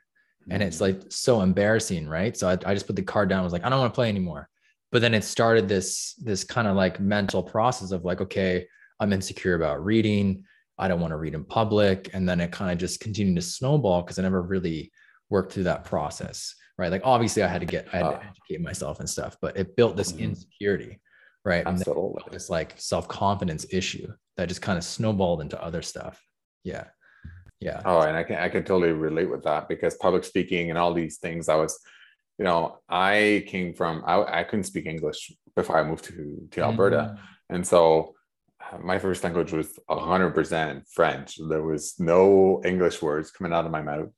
And 0.50 0.62
it's 0.62 0.78
mm. 0.78 0.82
like 0.82 1.02
so 1.10 1.40
embarrassing, 1.40 2.08
right? 2.08 2.36
So 2.36 2.48
I, 2.48 2.52
I 2.66 2.74
just 2.74 2.88
put 2.88 2.96
the 2.96 3.02
card 3.02 3.28
down. 3.28 3.40
I 3.40 3.44
was 3.44 3.52
like, 3.52 3.64
I 3.64 3.68
don't 3.68 3.78
want 3.78 3.92
to 3.92 3.96
play 3.96 4.08
anymore. 4.08 4.48
But 4.90 5.00
then 5.00 5.14
it 5.14 5.24
started 5.24 5.68
this 5.68 6.14
this 6.14 6.44
kind 6.44 6.66
of 6.66 6.76
like 6.76 6.98
mental 6.98 7.42
process 7.42 7.92
of 7.92 8.04
like, 8.04 8.20
okay, 8.20 8.66
I'm 8.98 9.12
insecure 9.12 9.54
about 9.54 9.84
reading. 9.84 10.44
I 10.82 10.88
don't 10.88 11.00
want 11.00 11.12
to 11.12 11.16
read 11.16 11.34
in 11.34 11.44
public. 11.44 12.10
And 12.12 12.28
then 12.28 12.40
it 12.40 12.50
kind 12.50 12.72
of 12.72 12.78
just 12.78 12.98
continued 12.98 13.36
to 13.36 13.42
snowball 13.42 14.02
because 14.02 14.18
I 14.18 14.22
never 14.22 14.42
really 14.42 14.90
worked 15.30 15.52
through 15.52 15.64
that 15.64 15.84
process. 15.84 16.56
Right. 16.76 16.90
Like 16.90 17.02
obviously 17.04 17.44
I 17.44 17.46
had 17.46 17.60
to 17.60 17.66
get, 17.66 17.86
I 17.92 17.98
had 17.98 18.10
to 18.10 18.20
educate 18.24 18.60
myself 18.60 18.98
and 18.98 19.08
stuff, 19.08 19.36
but 19.40 19.56
it 19.56 19.76
built 19.76 19.96
this 19.96 20.10
mm-hmm. 20.10 20.24
insecurity. 20.24 21.00
Right. 21.44 21.64
Absolutely. 21.64 22.22
And 22.24 22.34
this 22.34 22.50
like 22.50 22.74
self 22.78 23.06
confidence 23.06 23.64
issue 23.70 24.08
that 24.36 24.48
just 24.48 24.60
kind 24.60 24.76
of 24.76 24.82
snowballed 24.82 25.40
into 25.40 25.62
other 25.62 25.82
stuff. 25.82 26.20
Yeah. 26.64 26.86
Yeah. 27.60 27.80
Oh, 27.84 28.00
and 28.00 28.16
I 28.16 28.24
can 28.24 28.36
I 28.36 28.48
can 28.48 28.64
totally 28.64 28.92
relate 28.92 29.30
with 29.30 29.44
that 29.44 29.68
because 29.68 29.94
public 29.94 30.24
speaking 30.24 30.70
and 30.70 30.78
all 30.78 30.92
these 30.92 31.18
things, 31.18 31.48
I 31.48 31.54
was, 31.54 31.78
you 32.38 32.44
know, 32.44 32.78
I 32.88 33.44
came 33.46 33.72
from 33.72 34.02
I, 34.04 34.40
I 34.40 34.42
couldn't 34.42 34.64
speak 34.64 34.86
English 34.86 35.30
before 35.54 35.78
I 35.78 35.84
moved 35.84 36.04
to 36.06 36.48
to 36.50 36.62
Alberta. 36.62 36.96
Mm-hmm. 36.96 37.54
And 37.54 37.66
so 37.66 38.14
my 38.80 38.98
first 38.98 39.24
language 39.24 39.52
was 39.52 39.78
100% 39.88 40.82
French. 40.92 41.38
There 41.48 41.62
was 41.62 41.94
no 41.98 42.62
English 42.64 43.02
words 43.02 43.30
coming 43.30 43.52
out 43.52 43.66
of 43.66 43.72
my 43.72 43.82
mouth. 43.82 44.08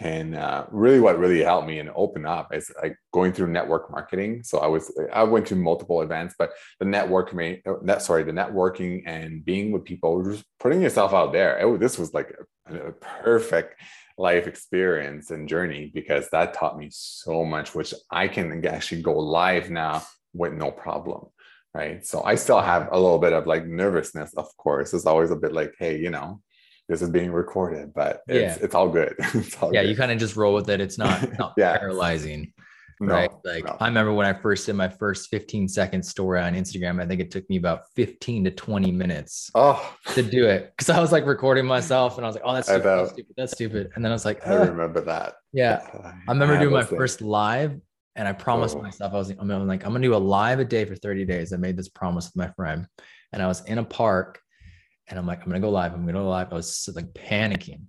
And 0.00 0.34
uh, 0.34 0.66
really, 0.70 0.98
what 0.98 1.20
really 1.20 1.42
helped 1.42 1.68
me 1.68 1.78
and 1.78 1.90
open 1.94 2.26
up 2.26 2.52
is 2.52 2.70
like 2.82 2.96
going 3.12 3.32
through 3.32 3.52
network 3.52 3.90
marketing. 3.92 4.42
So 4.42 4.58
I 4.58 4.66
was 4.66 4.92
I 5.12 5.22
went 5.22 5.46
to 5.48 5.56
multiple 5.56 6.02
events, 6.02 6.34
but 6.36 6.50
the 6.80 6.84
networking, 6.84 7.60
net 7.82 8.02
sorry, 8.02 8.24
the 8.24 8.32
networking 8.32 9.04
and 9.06 9.44
being 9.44 9.70
with 9.70 9.84
people, 9.84 10.24
just 10.24 10.44
putting 10.58 10.82
yourself 10.82 11.14
out 11.14 11.32
there. 11.32 11.58
It, 11.58 11.78
this 11.78 11.96
was 11.96 12.12
like 12.12 12.34
a, 12.66 12.88
a 12.88 12.92
perfect 12.92 13.80
life 14.18 14.48
experience 14.48 15.30
and 15.30 15.48
journey 15.48 15.92
because 15.94 16.28
that 16.30 16.54
taught 16.54 16.76
me 16.76 16.88
so 16.90 17.44
much, 17.44 17.72
which 17.72 17.94
I 18.10 18.26
can 18.26 18.66
actually 18.66 19.02
go 19.02 19.16
live 19.16 19.70
now 19.70 20.02
with 20.32 20.54
no 20.54 20.72
problem 20.72 21.28
right 21.74 22.06
so 22.06 22.22
i 22.24 22.34
still 22.34 22.60
have 22.60 22.88
a 22.92 22.98
little 22.98 23.18
bit 23.18 23.32
of 23.32 23.46
like 23.46 23.66
nervousness 23.66 24.32
of 24.34 24.46
course 24.56 24.94
it's 24.94 25.06
always 25.06 25.30
a 25.30 25.36
bit 25.36 25.52
like 25.52 25.74
hey 25.78 25.98
you 25.98 26.10
know 26.10 26.40
this 26.88 27.02
is 27.02 27.10
being 27.10 27.32
recorded 27.32 27.92
but 27.94 28.20
it's, 28.28 28.58
yeah. 28.58 28.64
it's 28.64 28.74
all 28.74 28.88
good 28.88 29.14
it's 29.18 29.60
all 29.62 29.72
yeah 29.74 29.82
good. 29.82 29.90
you 29.90 29.96
kind 29.96 30.12
of 30.12 30.18
just 30.18 30.36
roll 30.36 30.54
with 30.54 30.70
it 30.70 30.80
it's 30.80 30.98
not, 30.98 31.26
not 31.38 31.54
yeah. 31.56 31.76
paralyzing 31.76 32.52
right 33.00 33.30
no, 33.44 33.50
like 33.50 33.64
no. 33.64 33.76
i 33.80 33.88
remember 33.88 34.12
when 34.12 34.26
i 34.26 34.32
first 34.32 34.66
did 34.66 34.74
my 34.74 34.88
first 34.88 35.28
15 35.28 35.68
second 35.68 36.02
story 36.02 36.40
on 36.40 36.54
instagram 36.54 37.02
i 37.02 37.06
think 37.06 37.20
it 37.20 37.30
took 37.30 37.48
me 37.50 37.56
about 37.56 37.80
15 37.96 38.44
to 38.44 38.50
20 38.52 38.92
minutes 38.92 39.50
oh. 39.56 39.96
to 40.12 40.22
do 40.22 40.46
it 40.46 40.72
because 40.76 40.90
i 40.90 41.00
was 41.00 41.10
like 41.10 41.26
recording 41.26 41.66
myself 41.66 42.16
and 42.18 42.24
i 42.24 42.28
was 42.28 42.36
like 42.36 42.44
oh 42.46 42.54
that's 42.54 42.68
stupid, 42.68 42.84
that's 42.84 43.10
stupid 43.10 43.34
that's 43.36 43.52
stupid 43.52 43.90
and 43.96 44.04
then 44.04 44.12
i 44.12 44.14
was 44.14 44.24
like 44.24 44.46
i 44.46 44.54
remember 44.54 45.00
that 45.00 45.34
yeah 45.52 45.84
i 46.28 46.32
remember 46.32 46.54
I 46.54 46.60
doing 46.60 46.72
my 46.72 46.84
first 46.84 47.20
live 47.20 47.80
and 48.16 48.28
I 48.28 48.32
promised 48.32 48.76
oh. 48.76 48.82
myself, 48.82 49.12
I 49.12 49.16
was 49.16 49.30
I'm 49.30 49.48
like, 49.66 49.84
I'm 49.84 49.92
gonna 49.92 50.02
do 50.02 50.14
a 50.14 50.16
live 50.16 50.60
a 50.60 50.64
day 50.64 50.84
for 50.84 50.94
30 50.94 51.24
days. 51.24 51.52
I 51.52 51.56
made 51.56 51.76
this 51.76 51.88
promise 51.88 52.26
with 52.26 52.36
my 52.36 52.52
friend. 52.54 52.86
And 53.32 53.42
I 53.42 53.46
was 53.46 53.64
in 53.64 53.78
a 53.78 53.84
park 53.84 54.40
and 55.08 55.18
I'm 55.18 55.26
like, 55.26 55.40
I'm 55.40 55.48
gonna 55.48 55.60
go 55.60 55.70
live. 55.70 55.92
I'm 55.92 56.06
gonna 56.06 56.12
go 56.12 56.28
live. 56.28 56.52
I 56.52 56.54
was 56.54 56.88
like 56.94 57.12
panicking. 57.12 57.82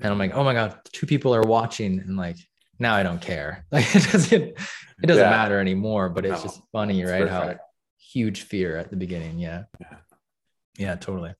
And 0.00 0.12
I'm 0.12 0.18
like, 0.18 0.34
oh 0.34 0.44
my 0.44 0.54
God, 0.54 0.78
two 0.92 1.06
people 1.06 1.34
are 1.34 1.42
watching. 1.42 2.00
And 2.00 2.16
like 2.16 2.36
now 2.78 2.94
I 2.94 3.02
don't 3.02 3.20
care. 3.20 3.64
Like 3.72 3.94
it 3.94 4.10
doesn't 4.10 4.32
it 4.32 5.06
doesn't 5.06 5.22
yeah. 5.22 5.30
matter 5.30 5.60
anymore, 5.60 6.08
but 6.08 6.24
it's 6.24 6.42
no, 6.44 6.48
just 6.48 6.60
funny, 6.72 7.04
right? 7.04 7.28
How 7.28 7.54
huge 7.98 8.42
fear 8.42 8.76
at 8.76 8.90
the 8.90 8.96
beginning. 8.96 9.38
Yeah. 9.38 9.64
yeah. 9.80 9.96
Yeah, 10.76 10.94
totally. 10.96 11.34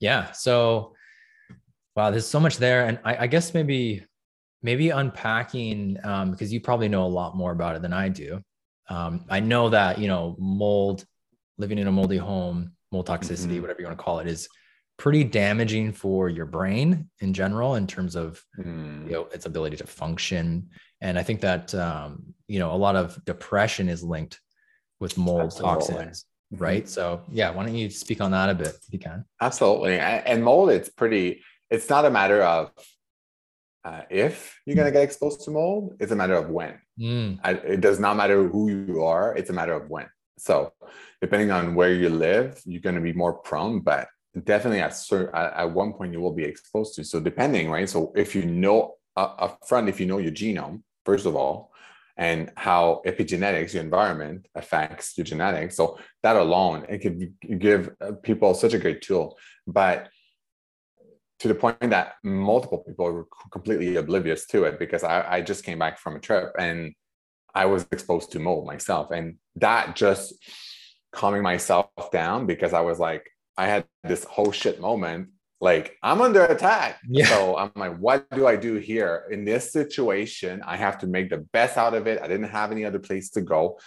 Yeah. 0.00 0.32
So 0.32 0.94
wow, 1.96 2.10
there's 2.10 2.26
so 2.26 2.40
much 2.40 2.56
there. 2.58 2.86
And 2.86 2.98
I, 3.04 3.24
I 3.24 3.26
guess 3.26 3.54
maybe 3.54 4.04
maybe 4.62 4.90
unpacking 4.90 5.98
um, 6.04 6.30
because 6.30 6.52
you 6.52 6.60
probably 6.60 6.88
know 6.88 7.04
a 7.04 7.08
lot 7.08 7.36
more 7.36 7.52
about 7.52 7.76
it 7.76 7.82
than 7.82 7.92
I 7.92 8.08
do. 8.08 8.40
Um, 8.88 9.24
I 9.28 9.40
know 9.40 9.68
that 9.70 9.98
you 9.98 10.08
know 10.08 10.36
mold, 10.38 11.04
living 11.58 11.78
in 11.78 11.86
a 11.86 11.92
moldy 11.92 12.16
home, 12.16 12.72
mold 12.90 13.06
toxicity, 13.06 13.52
mm-hmm. 13.52 13.62
whatever 13.62 13.80
you 13.80 13.86
want 13.86 13.98
to 13.98 14.04
call 14.04 14.18
it, 14.18 14.26
is 14.26 14.48
pretty 14.98 15.24
damaging 15.24 15.92
for 15.92 16.28
your 16.28 16.46
brain 16.46 17.08
in 17.20 17.32
general 17.32 17.74
in 17.74 17.86
terms 17.86 18.14
of 18.14 18.42
mm. 18.58 19.06
you 19.06 19.12
know 19.12 19.28
its 19.32 19.46
ability 19.46 19.76
to 19.76 19.86
function. 19.86 20.68
And 21.00 21.18
I 21.18 21.22
think 21.22 21.40
that 21.40 21.74
um, 21.74 22.34
you 22.48 22.58
know 22.58 22.72
a 22.72 22.76
lot 22.76 22.96
of 22.96 23.22
depression 23.24 23.88
is 23.88 24.02
linked 24.02 24.40
with 25.00 25.18
mold 25.18 25.42
Absolutely. 25.42 25.74
toxins 25.74 26.24
mm-hmm. 26.52 26.62
right? 26.62 26.88
So 26.88 27.22
yeah, 27.30 27.50
why 27.50 27.64
don't 27.64 27.74
you 27.74 27.90
speak 27.90 28.20
on 28.20 28.30
that 28.32 28.50
a 28.50 28.54
bit 28.54 28.68
if 28.68 28.92
you 28.92 28.98
can? 28.98 29.24
Absolutely. 29.40 29.98
And 29.98 30.44
mold, 30.44 30.70
it's 30.70 30.88
pretty, 30.88 31.42
it's 31.70 31.88
not 31.88 32.04
a 32.04 32.10
matter 32.10 32.42
of 32.42 32.70
uh, 33.84 34.02
if 34.10 34.60
you're 34.64 34.76
going 34.76 34.86
to 34.86 34.92
get 34.92 35.02
exposed 35.02 35.42
to 35.42 35.50
mold, 35.50 35.96
it's 35.98 36.12
a 36.12 36.16
matter 36.16 36.34
of 36.34 36.48
when. 36.50 36.78
Mm. 37.00 37.40
I, 37.42 37.52
it 37.52 37.80
does 37.80 37.98
not 37.98 38.16
matter 38.16 38.46
who 38.48 38.68
you 38.68 39.02
are, 39.04 39.34
it's 39.36 39.50
a 39.50 39.52
matter 39.52 39.72
of 39.72 39.88
when. 39.90 40.06
So, 40.38 40.72
depending 41.20 41.50
on 41.50 41.74
where 41.74 41.92
you 41.92 42.08
live, 42.08 42.60
you're 42.64 42.80
going 42.80 42.94
to 42.94 43.00
be 43.00 43.12
more 43.12 43.34
prone, 43.34 43.80
but 43.80 44.08
definitely 44.44 44.80
at, 44.80 44.96
certain, 44.96 45.34
at 45.34 45.70
one 45.70 45.92
point 45.92 46.12
you 46.12 46.20
will 46.20 46.32
be 46.32 46.44
exposed 46.44 46.94
to. 46.94 47.04
So, 47.04 47.20
depending, 47.20 47.70
right? 47.70 47.88
So, 47.88 48.12
if 48.16 48.34
you 48.34 48.44
know 48.44 48.94
uh, 49.16 49.34
up 49.38 49.58
front, 49.66 49.88
if 49.88 50.00
you 50.00 50.06
know 50.06 50.18
your 50.18 50.32
genome, 50.32 50.82
first 51.04 51.26
of 51.26 51.36
all, 51.36 51.72
and 52.16 52.52
how 52.56 53.02
epigenetics, 53.06 53.74
your 53.74 53.82
environment 53.82 54.46
affects 54.54 55.16
your 55.16 55.24
genetics. 55.24 55.76
So, 55.76 55.98
that 56.22 56.36
alone, 56.36 56.86
it 56.88 56.98
could 56.98 57.34
give 57.58 57.90
uh, 58.00 58.12
people 58.22 58.54
such 58.54 58.74
a 58.74 58.78
great 58.78 59.02
tool. 59.02 59.36
But 59.66 60.08
to 61.42 61.48
the 61.48 61.54
point 61.56 61.80
that 61.80 62.14
multiple 62.22 62.78
people 62.78 63.10
were 63.10 63.26
completely 63.50 63.96
oblivious 63.96 64.46
to 64.46 64.62
it 64.62 64.78
because 64.78 65.02
I, 65.02 65.24
I 65.28 65.40
just 65.40 65.64
came 65.64 65.76
back 65.76 65.98
from 65.98 66.14
a 66.14 66.20
trip 66.20 66.52
and 66.56 66.94
I 67.52 67.66
was 67.66 67.84
exposed 67.90 68.30
to 68.32 68.38
mold 68.38 68.64
myself. 68.64 69.10
And 69.10 69.38
that 69.56 69.96
just 69.96 70.34
calming 71.12 71.42
myself 71.42 71.88
down 72.12 72.46
because 72.46 72.72
I 72.72 72.80
was 72.80 73.00
like, 73.00 73.28
I 73.58 73.66
had 73.66 73.84
this 74.04 74.22
whole 74.22 74.52
shit 74.52 74.80
moment 74.80 75.30
like 75.60 75.96
I'm 76.00 76.20
under 76.20 76.44
attack. 76.44 77.00
Yeah. 77.08 77.26
So 77.26 77.56
I'm 77.56 77.72
like, 77.74 77.98
what 77.98 78.30
do 78.30 78.46
I 78.46 78.54
do 78.54 78.76
here 78.76 79.24
in 79.32 79.44
this 79.44 79.72
situation? 79.72 80.62
I 80.64 80.76
have 80.76 80.96
to 81.00 81.08
make 81.08 81.28
the 81.28 81.38
best 81.52 81.76
out 81.76 81.94
of 81.94 82.06
it. 82.06 82.22
I 82.22 82.28
didn't 82.28 82.50
have 82.50 82.70
any 82.70 82.84
other 82.84 83.00
place 83.00 83.30
to 83.30 83.40
go. 83.40 83.80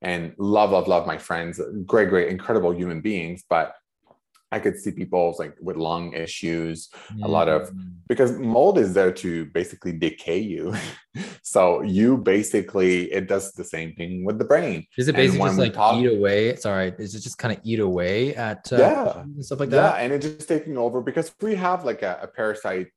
And 0.00 0.32
love, 0.38 0.70
love, 0.70 0.86
love 0.86 1.08
my 1.08 1.18
friends. 1.18 1.60
Great, 1.86 2.08
great, 2.08 2.28
incredible 2.28 2.72
human 2.72 3.00
beings. 3.00 3.42
But 3.50 3.74
I 4.52 4.58
could 4.58 4.76
see 4.78 4.90
people 4.90 5.34
like 5.38 5.54
with 5.60 5.76
lung 5.76 6.12
issues, 6.12 6.88
a 7.22 7.28
lot 7.28 7.48
of 7.48 7.70
Mm. 7.70 7.92
because 8.08 8.32
mold 8.38 8.78
is 8.78 8.94
there 8.94 9.12
to 9.12 9.44
basically 9.46 9.92
decay 9.92 10.38
you. 10.38 10.74
so 11.42 11.82
you 11.82 12.16
basically 12.16 13.12
it 13.12 13.28
does 13.28 13.52
the 13.52 13.64
same 13.64 13.94
thing 13.94 14.24
with 14.24 14.38
the 14.38 14.44
brain. 14.44 14.84
Is 14.98 15.06
it 15.08 15.14
basically 15.14 15.46
just 15.48 15.58
like 15.58 15.74
talk- 15.74 15.96
eat 16.02 16.06
away? 16.18 16.56
Sorry, 16.56 16.92
is 16.98 17.14
it 17.14 17.20
just 17.20 17.38
kind 17.38 17.56
of 17.56 17.60
eat 17.64 17.78
away 17.80 18.34
at 18.34 18.72
uh, 18.72 18.76
Yeah. 18.76 19.24
stuff 19.40 19.60
like 19.60 19.70
that? 19.70 19.94
yeah, 19.96 20.02
and 20.02 20.12
it's 20.12 20.26
just 20.26 20.48
taking 20.48 20.76
over 20.76 21.00
because 21.00 21.32
we 21.40 21.54
have 21.54 21.84
like 21.84 22.02
a, 22.02 22.18
a 22.22 22.26
parasite 22.26 22.88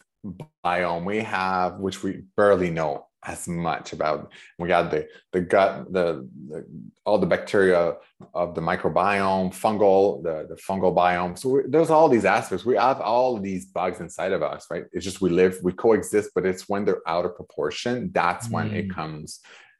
biome. 0.66 1.06
We 1.06 1.20
have 1.20 1.80
which 1.80 2.02
we 2.04 2.24
barely 2.36 2.72
know 2.72 3.06
as 3.26 3.48
much 3.48 3.94
about. 3.94 4.32
We 4.60 4.68
got 4.68 4.92
the 4.92 5.08
the 5.32 5.42
gut, 5.42 5.92
the, 5.92 6.28
the 6.50 6.66
all 7.06 7.18
the 7.18 7.26
bacteria 7.26 7.96
of 8.34 8.56
the 8.56 8.62
microbiome, 8.62 9.50
fungal, 9.54 10.24
the, 10.24 10.48
the 10.50 10.56
fungal 10.62 10.96
biome. 10.96 11.38
So 11.38 11.62
there's 11.68 11.90
all 11.90 12.10
these 12.10 12.26
aspects. 12.26 12.66
We 12.66 12.76
have 12.76 13.02
all 13.02 13.38
these 13.38 13.66
bugs 13.66 14.00
inside 14.00 14.32
of 14.32 14.42
us, 14.44 14.68
right? 14.72 14.86
It's 14.94 15.04
just 15.04 15.22
we 15.22 15.30
live, 15.30 15.58
we 15.64 15.74
coexist, 15.74 16.32
but 16.36 16.46
it's 16.46 16.70
when 16.70 16.86
they're 16.86 17.08
out 17.08 17.26
of 17.26 17.36
proportion, 17.36 18.12
that's 18.14 18.50
when 18.50 18.72
it 18.72 18.88
Mm. 18.88 18.96
comes. 18.96 19.40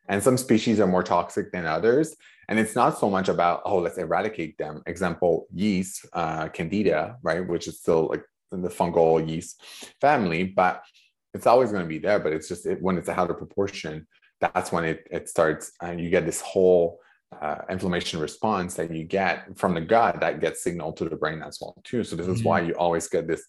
And 0.10 0.22
some 0.22 0.38
species 0.38 0.80
are 0.82 0.88
more 0.88 1.04
toxic 1.04 1.52
than 1.54 1.66
others. 1.66 2.16
And 2.50 2.60
it's 2.60 2.76
not 2.76 3.00
so 3.00 3.10
much 3.10 3.30
about, 3.30 3.62
oh, 3.66 3.78
let's 3.78 3.98
eradicate 3.98 4.58
them. 4.58 4.82
Example, 4.86 5.48
yeast, 5.54 6.06
uh, 6.12 6.50
candida, 6.50 7.16
right? 7.24 7.48
Which 7.48 7.68
is 7.70 7.80
still 7.80 8.08
like 8.10 8.24
in 8.52 8.62
the 8.62 8.70
fungal 8.70 9.26
yeast 9.28 9.62
family, 10.02 10.44
but 10.44 10.84
it's 11.34 11.48
always 11.48 11.72
going 11.72 11.84
to 11.84 11.90
be 11.90 12.00
there. 12.00 12.20
But 12.20 12.34
it's 12.34 12.48
just 12.48 12.66
it, 12.66 12.82
when 12.82 12.98
it's 12.98 13.10
out 13.10 13.30
of 13.30 13.38
proportion, 13.38 14.08
that's 14.40 14.72
when 14.72 14.86
it, 14.86 15.08
it 15.10 15.30
starts 15.30 15.72
and 15.82 16.00
you 16.00 16.10
get 16.10 16.26
this 16.26 16.42
whole 16.42 17.00
uh, 17.42 17.60
inflammation 17.70 18.20
response 18.20 18.76
that 18.76 18.92
you 18.92 19.04
get 19.04 19.58
from 19.58 19.74
the 19.74 19.82
gut 19.82 20.20
that 20.20 20.40
gets 20.40 20.64
signaled 20.64 20.98
to 20.98 21.10
the 21.10 21.16
brain 21.16 21.42
as 21.42 21.58
well 21.62 21.76
too. 21.84 22.04
So 22.04 22.16
this 22.16 22.28
is 22.28 22.44
why 22.44 22.62
you 22.62 22.74
always 22.74 23.08
get 23.08 23.28
this 23.28 23.46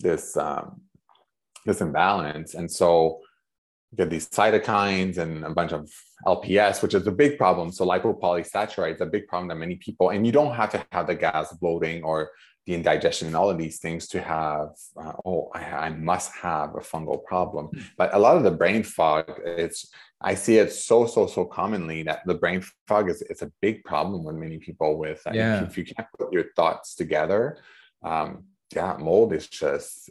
this 0.00 0.36
um, 0.36 0.80
this 1.66 1.80
imbalance. 1.80 2.54
And 2.54 2.70
so 2.70 3.20
you 3.90 3.98
get 3.98 4.10
these 4.10 4.28
cytokines 4.28 5.18
and 5.18 5.44
a 5.44 5.50
bunch 5.50 5.72
of 5.72 5.90
LPS, 6.26 6.82
which 6.82 6.94
is 6.94 7.06
a 7.06 7.12
big 7.12 7.38
problem. 7.38 7.72
So 7.72 7.86
lipopolysaccharide 7.86 8.96
is 8.96 9.00
a 9.00 9.06
big 9.06 9.26
problem 9.26 9.48
that 9.48 9.56
many 9.56 9.76
people, 9.76 10.10
and 10.10 10.26
you 10.26 10.32
don't 10.32 10.54
have 10.54 10.70
to 10.70 10.84
have 10.92 11.06
the 11.06 11.14
gas 11.14 11.52
bloating 11.54 12.02
or 12.02 12.30
the 12.70 12.76
indigestion 12.76 13.26
and 13.26 13.34
all 13.36 13.50
of 13.50 13.58
these 13.58 13.78
things 13.80 14.06
to 14.06 14.20
have, 14.22 14.68
uh, 14.96 15.12
oh, 15.26 15.50
I, 15.52 15.62
I 15.86 15.90
must 15.90 16.30
have 16.36 16.70
a 16.76 16.78
fungal 16.90 17.22
problem. 17.24 17.64
But 17.98 18.14
a 18.14 18.18
lot 18.18 18.36
of 18.36 18.44
the 18.44 18.52
brain 18.52 18.84
fog, 18.84 19.24
it's, 19.44 19.90
I 20.20 20.34
see 20.36 20.58
it 20.58 20.72
so, 20.72 21.06
so, 21.06 21.26
so 21.26 21.44
commonly 21.44 22.04
that 22.04 22.20
the 22.26 22.34
brain 22.42 22.62
fog 22.86 23.10
is 23.10 23.22
it's 23.22 23.42
a 23.42 23.50
big 23.60 23.82
problem 23.82 24.22
with 24.24 24.36
many 24.36 24.58
people 24.58 24.98
with, 24.98 25.20
Yeah. 25.32 25.64
if 25.64 25.76
you 25.76 25.84
can't 25.84 26.06
put 26.16 26.32
your 26.32 26.44
thoughts 26.54 26.94
together, 26.94 27.58
um, 28.04 28.44
yeah, 28.72 28.96
mold 29.00 29.32
is 29.32 29.48
just, 29.48 30.10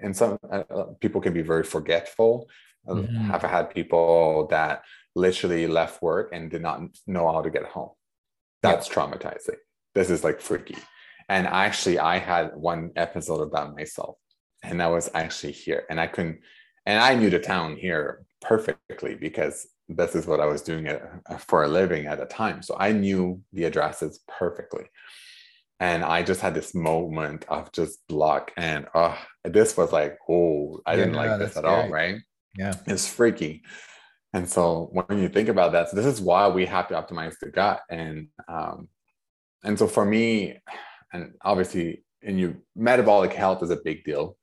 and 0.00 0.16
some 0.16 0.38
uh, 0.48 0.62
uh, 0.70 0.84
people 1.00 1.20
can 1.20 1.32
be 1.32 1.42
very 1.42 1.64
forgetful. 1.64 2.48
Uh, 2.88 2.94
Mhm. 2.94 3.30
I've 3.34 3.42
had 3.56 3.74
people 3.78 4.46
that 4.50 4.82
literally 5.16 5.66
left 5.66 6.00
work 6.00 6.26
and 6.34 6.48
did 6.48 6.62
not 6.62 6.78
know 7.08 7.24
how 7.32 7.42
to 7.42 7.50
get 7.50 7.64
home. 7.64 7.90
That's 8.62 8.88
traumatizing. 8.88 9.58
This 9.96 10.10
is 10.10 10.22
like 10.22 10.40
freaky. 10.40 10.78
And 11.28 11.46
actually, 11.46 11.98
I 11.98 12.18
had 12.18 12.56
one 12.56 12.90
episode 12.96 13.40
of 13.42 13.52
that 13.52 13.74
myself, 13.74 14.16
and 14.62 14.80
that 14.80 14.90
was 14.90 15.10
actually 15.14 15.52
here. 15.52 15.84
And 15.90 16.00
I 16.00 16.06
couldn't, 16.06 16.40
and 16.86 16.98
I 17.00 17.14
knew 17.14 17.30
the 17.30 17.38
town 17.38 17.76
here 17.76 18.24
perfectly 18.40 19.14
because 19.14 19.66
this 19.88 20.14
is 20.14 20.26
what 20.26 20.40
I 20.40 20.46
was 20.46 20.62
doing 20.62 20.86
it 20.86 21.02
for 21.38 21.64
a 21.64 21.68
living 21.68 22.06
at 22.06 22.18
the 22.18 22.26
time. 22.26 22.62
So 22.62 22.76
I 22.78 22.92
knew 22.92 23.40
the 23.52 23.64
addresses 23.64 24.20
perfectly. 24.28 24.84
And 25.80 26.02
I 26.04 26.22
just 26.22 26.40
had 26.40 26.54
this 26.54 26.74
moment 26.74 27.44
of 27.48 27.70
just 27.72 28.06
block. 28.08 28.52
And 28.56 28.86
oh, 28.94 29.16
this 29.44 29.76
was 29.76 29.92
like, 29.92 30.18
oh, 30.28 30.80
I 30.84 30.96
didn't 30.96 31.14
Yeah, 31.14 31.20
like 31.20 31.38
this 31.38 31.56
at 31.56 31.64
all, 31.64 31.84
scary. 31.86 31.92
right? 31.92 32.16
Yeah. 32.56 32.74
It's 32.86 33.08
freaky. 33.08 33.62
And 34.32 34.48
so 34.48 34.90
when 34.92 35.18
you 35.20 35.28
think 35.28 35.48
about 35.48 35.72
that, 35.72 35.88
so 35.88 35.96
this 35.96 36.04
is 36.06 36.20
why 36.20 36.48
we 36.48 36.66
have 36.66 36.88
to 36.88 36.94
optimize 36.94 37.34
the 37.40 37.50
gut. 37.50 37.80
And 37.88 38.28
um, 38.48 38.88
and 39.64 39.78
so 39.78 39.86
for 39.86 40.04
me, 40.04 40.58
and 41.12 41.34
obviously 41.42 42.04
in 42.22 42.38
your 42.38 42.54
metabolic 42.76 43.32
health 43.32 43.62
is 43.62 43.70
a 43.70 43.76
big 43.76 44.04
deal. 44.04 44.36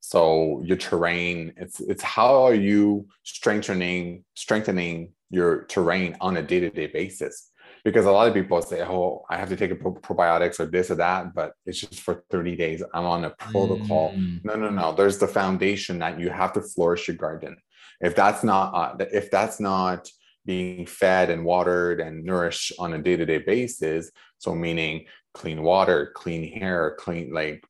So 0.00 0.62
your 0.64 0.76
terrain, 0.76 1.52
it's 1.56 1.80
it's 1.80 2.02
how 2.02 2.44
are 2.44 2.54
you 2.54 3.08
strengthening 3.24 4.24
strengthening 4.34 5.12
your 5.30 5.64
terrain 5.64 6.16
on 6.20 6.36
a 6.36 6.42
day-to-day 6.42 6.88
basis? 6.88 7.50
Because 7.84 8.06
a 8.06 8.12
lot 8.12 8.28
of 8.28 8.34
people 8.34 8.60
say, 8.62 8.82
"Oh, 8.82 9.24
I 9.28 9.36
have 9.36 9.48
to 9.48 9.56
take 9.56 9.72
a 9.72 9.74
pro- 9.74 9.94
probiotics 9.94 10.60
or 10.60 10.66
this 10.66 10.90
or 10.90 10.96
that," 10.96 11.34
but 11.34 11.52
it's 11.64 11.80
just 11.80 12.00
for 12.00 12.24
30 12.30 12.56
days. 12.56 12.82
I'm 12.94 13.04
on 13.04 13.24
a 13.24 13.30
protocol. 13.30 14.12
Mm. 14.12 14.44
No, 14.44 14.54
no, 14.54 14.70
no. 14.70 14.92
There's 14.92 15.18
the 15.18 15.26
foundation 15.26 15.98
that 15.98 16.20
you 16.20 16.30
have 16.30 16.52
to 16.52 16.62
flourish 16.62 17.08
your 17.08 17.16
garden. 17.16 17.56
If 18.00 18.14
that's 18.14 18.44
not 18.44 18.74
uh, 18.74 19.04
if 19.12 19.30
that's 19.30 19.58
not 19.58 20.08
being 20.44 20.86
fed 20.86 21.30
and 21.30 21.44
watered 21.44 22.00
and 22.00 22.24
nourished 22.24 22.72
on 22.78 22.92
a 22.92 23.02
day-to-day 23.02 23.38
basis, 23.38 24.12
so 24.38 24.54
meaning 24.54 25.04
clean 25.36 25.62
water, 25.62 26.12
clean 26.14 26.50
hair, 26.58 26.96
clean 26.98 27.30
like 27.30 27.62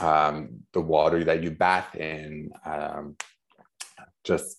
um, 0.00 0.62
the 0.72 0.80
water 0.80 1.22
that 1.24 1.42
you 1.42 1.50
bath 1.50 1.94
in, 1.94 2.50
um, 2.64 3.16
just 4.24 4.56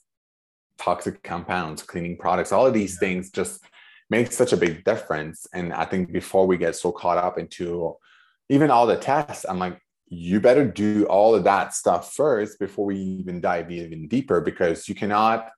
toxic 0.77 1.23
compounds, 1.23 1.81
cleaning 1.81 2.15
products, 2.15 2.51
all 2.51 2.67
of 2.67 2.73
these 2.73 2.99
things 2.99 3.31
just 3.31 3.63
make 4.11 4.31
such 4.31 4.53
a 4.53 4.57
big 4.57 4.83
difference. 4.83 5.47
And 5.51 5.73
I 5.73 5.85
think 5.85 6.11
before 6.11 6.45
we 6.45 6.57
get 6.57 6.75
so 6.75 6.91
caught 6.91 7.17
up 7.17 7.39
into 7.39 7.95
even 8.49 8.69
all 8.69 8.85
the 8.85 8.97
tests, 8.97 9.45
I'm 9.49 9.57
like, 9.57 9.79
you 10.07 10.39
better 10.39 10.65
do 10.65 11.05
all 11.05 11.33
of 11.33 11.45
that 11.45 11.73
stuff 11.73 12.13
first 12.13 12.59
before 12.59 12.85
we 12.85 12.97
even 12.97 13.41
dive 13.41 13.71
even 13.71 14.07
deeper 14.07 14.41
because 14.41 14.87
you 14.87 14.93
cannot 14.93 15.49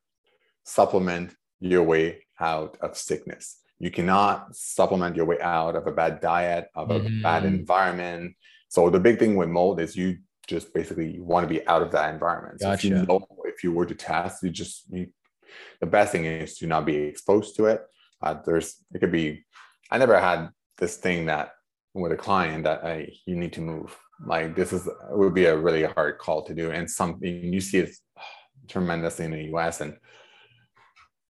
supplement 0.63 1.36
your 1.60 1.84
way 1.84 2.25
out 2.39 2.77
of 2.79 2.97
sickness. 2.97 3.60
You 3.79 3.91
cannot 3.91 4.55
supplement 4.55 5.15
your 5.15 5.25
way 5.25 5.39
out 5.41 5.75
of 5.75 5.85
a 5.88 5.91
bad 5.91 6.21
diet, 6.21 6.69
of 6.75 6.89
a 6.91 6.99
bad 7.21 7.43
Mhm. 7.43 7.47
environment. 7.47 8.35
So 8.69 8.89
the 8.89 8.99
big 8.99 9.19
thing 9.19 9.35
with 9.35 9.49
mold 9.49 9.79
is 9.79 9.95
you 9.95 10.17
just 10.47 10.73
basically 10.73 11.19
want 11.19 11.43
to 11.43 11.47
be 11.53 11.65
out 11.67 11.81
of 11.81 11.91
that 11.91 12.13
environment. 12.13 12.61
So 12.61 12.71
if 12.71 12.83
you 12.83 12.91
know 12.91 13.27
if 13.45 13.63
you 13.63 13.71
were 13.73 13.85
to 13.85 13.95
test, 13.95 14.43
you 14.43 14.49
just 14.49 14.85
you, 14.89 15.07
the 15.81 15.88
best 15.88 16.11
thing 16.11 16.25
is 16.25 16.57
to 16.57 16.67
not 16.67 16.85
be 16.85 16.95
exposed 16.95 17.55
to 17.57 17.65
it. 17.65 17.81
Uh, 18.21 18.35
there's 18.45 18.83
it 18.93 18.99
could 18.99 19.11
be. 19.11 19.45
I 19.91 19.97
never 19.97 20.19
had 20.19 20.49
this 20.77 20.97
thing 20.97 21.25
that 21.25 21.51
with 21.93 22.11
a 22.11 22.17
client 22.17 22.63
that 22.65 22.83
I 22.83 23.09
you 23.25 23.35
need 23.35 23.53
to 23.53 23.61
move. 23.61 23.97
Like 24.25 24.55
this 24.55 24.71
is 24.71 24.88
it 24.88 24.93
would 25.17 25.33
be 25.33 25.45
a 25.45 25.57
really 25.57 25.83
hard 25.83 26.17
call 26.19 26.43
to 26.43 26.53
do, 26.53 26.71
and 26.71 26.89
something 26.89 27.53
you 27.53 27.59
see 27.61 27.79
it 27.79 27.95
tremendously 28.67 29.25
in 29.25 29.31
the 29.31 29.43
U.S. 29.53 29.81
and 29.81 29.97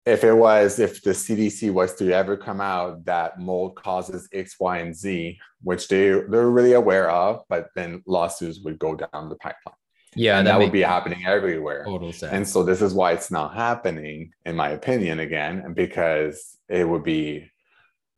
if 0.06 0.24
it 0.24 0.32
was 0.32 0.78
if 0.78 1.02
the 1.02 1.10
cdc 1.10 1.70
was 1.72 1.94
to 1.94 2.10
ever 2.12 2.36
come 2.36 2.60
out 2.60 3.04
that 3.04 3.38
mold 3.38 3.76
causes 3.76 4.28
x 4.32 4.56
y 4.58 4.78
and 4.78 4.96
z 4.96 5.38
which 5.62 5.88
they 5.88 6.08
they're 6.28 6.50
really 6.50 6.72
aware 6.72 7.10
of 7.10 7.42
but 7.48 7.68
then 7.76 8.02
lawsuits 8.06 8.60
would 8.60 8.78
go 8.78 8.94
down 8.94 9.28
the 9.28 9.36
pipeline. 9.36 9.74
Yeah, 10.16 10.38
and 10.38 10.46
that, 10.48 10.54
that, 10.54 10.58
would 10.58 10.72
be 10.72 10.82
happening 10.82 11.24
everywhere. 11.24 11.84
Total 11.84 12.12
sense. 12.12 12.32
and 12.32 12.48
so 12.48 12.64
this 12.64 12.82
is 12.82 12.92
why 12.92 13.12
it's 13.12 13.30
not 13.30 13.54
happening 13.54 14.32
in 14.44 14.56
my 14.56 14.70
opinion 14.70 15.20
again 15.20 15.72
because 15.74 16.58
it 16.68 16.88
would 16.88 17.04
be 17.04 17.48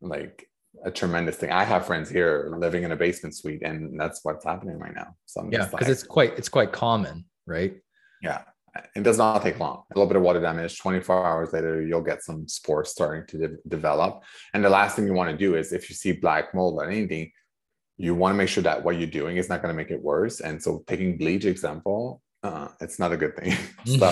like 0.01 0.49
a 0.83 0.89
tremendous 0.89 1.35
thing. 1.35 1.51
I 1.51 1.63
have 1.63 1.85
friends 1.85 2.09
here 2.09 2.55
living 2.57 2.83
in 2.83 2.91
a 2.91 2.95
basement 2.95 3.35
suite 3.35 3.61
and 3.61 3.99
that's 3.99 4.21
what's 4.23 4.43
happening 4.43 4.79
right 4.79 4.95
now. 4.95 5.15
So 5.25 5.41
I'm 5.41 5.51
yeah, 5.51 5.59
just 5.59 5.71
because 5.71 5.87
like, 5.87 5.93
it's 5.93 6.03
quite 6.03 6.37
it's 6.37 6.49
quite 6.49 6.71
common, 6.71 7.25
right? 7.45 7.75
yeah, 8.23 8.41
it 8.95 9.03
does 9.03 9.17
not 9.17 9.41
take 9.41 9.59
long. 9.59 9.83
A 9.91 9.97
little 9.97 10.07
bit 10.07 10.17
of 10.17 10.23
water 10.23 10.41
damage, 10.41 10.79
24 10.79 11.25
hours 11.25 11.53
later, 11.53 11.81
you'll 11.81 12.01
get 12.01 12.23
some 12.23 12.47
spores 12.47 12.89
starting 12.89 13.25
to 13.27 13.47
de- 13.47 13.57
develop. 13.67 14.23
And 14.53 14.63
the 14.63 14.69
last 14.69 14.95
thing 14.95 15.05
you 15.05 15.13
want 15.13 15.29
to 15.31 15.37
do 15.37 15.55
is 15.55 15.71
if 15.71 15.89
you 15.89 15.95
see 15.95 16.13
black 16.13 16.53
mold 16.53 16.79
or 16.79 16.89
anything, 16.89 17.31
you 17.97 18.15
want 18.15 18.33
to 18.33 18.37
make 18.37 18.49
sure 18.49 18.63
that 18.63 18.83
what 18.83 18.97
you're 18.97 19.07
doing 19.07 19.37
is 19.37 19.49
not 19.49 19.61
going 19.61 19.73
to 19.73 19.77
make 19.77 19.91
it 19.91 20.01
worse. 20.01 20.39
And 20.39 20.61
so, 20.61 20.83
taking 20.87 21.17
bleach 21.17 21.45
example, 21.45 22.21
uh, 22.41 22.69
it's 22.81 22.97
not 22.97 23.11
a 23.11 23.17
good 23.17 23.35
thing. 23.35 23.55
so, 23.85 24.07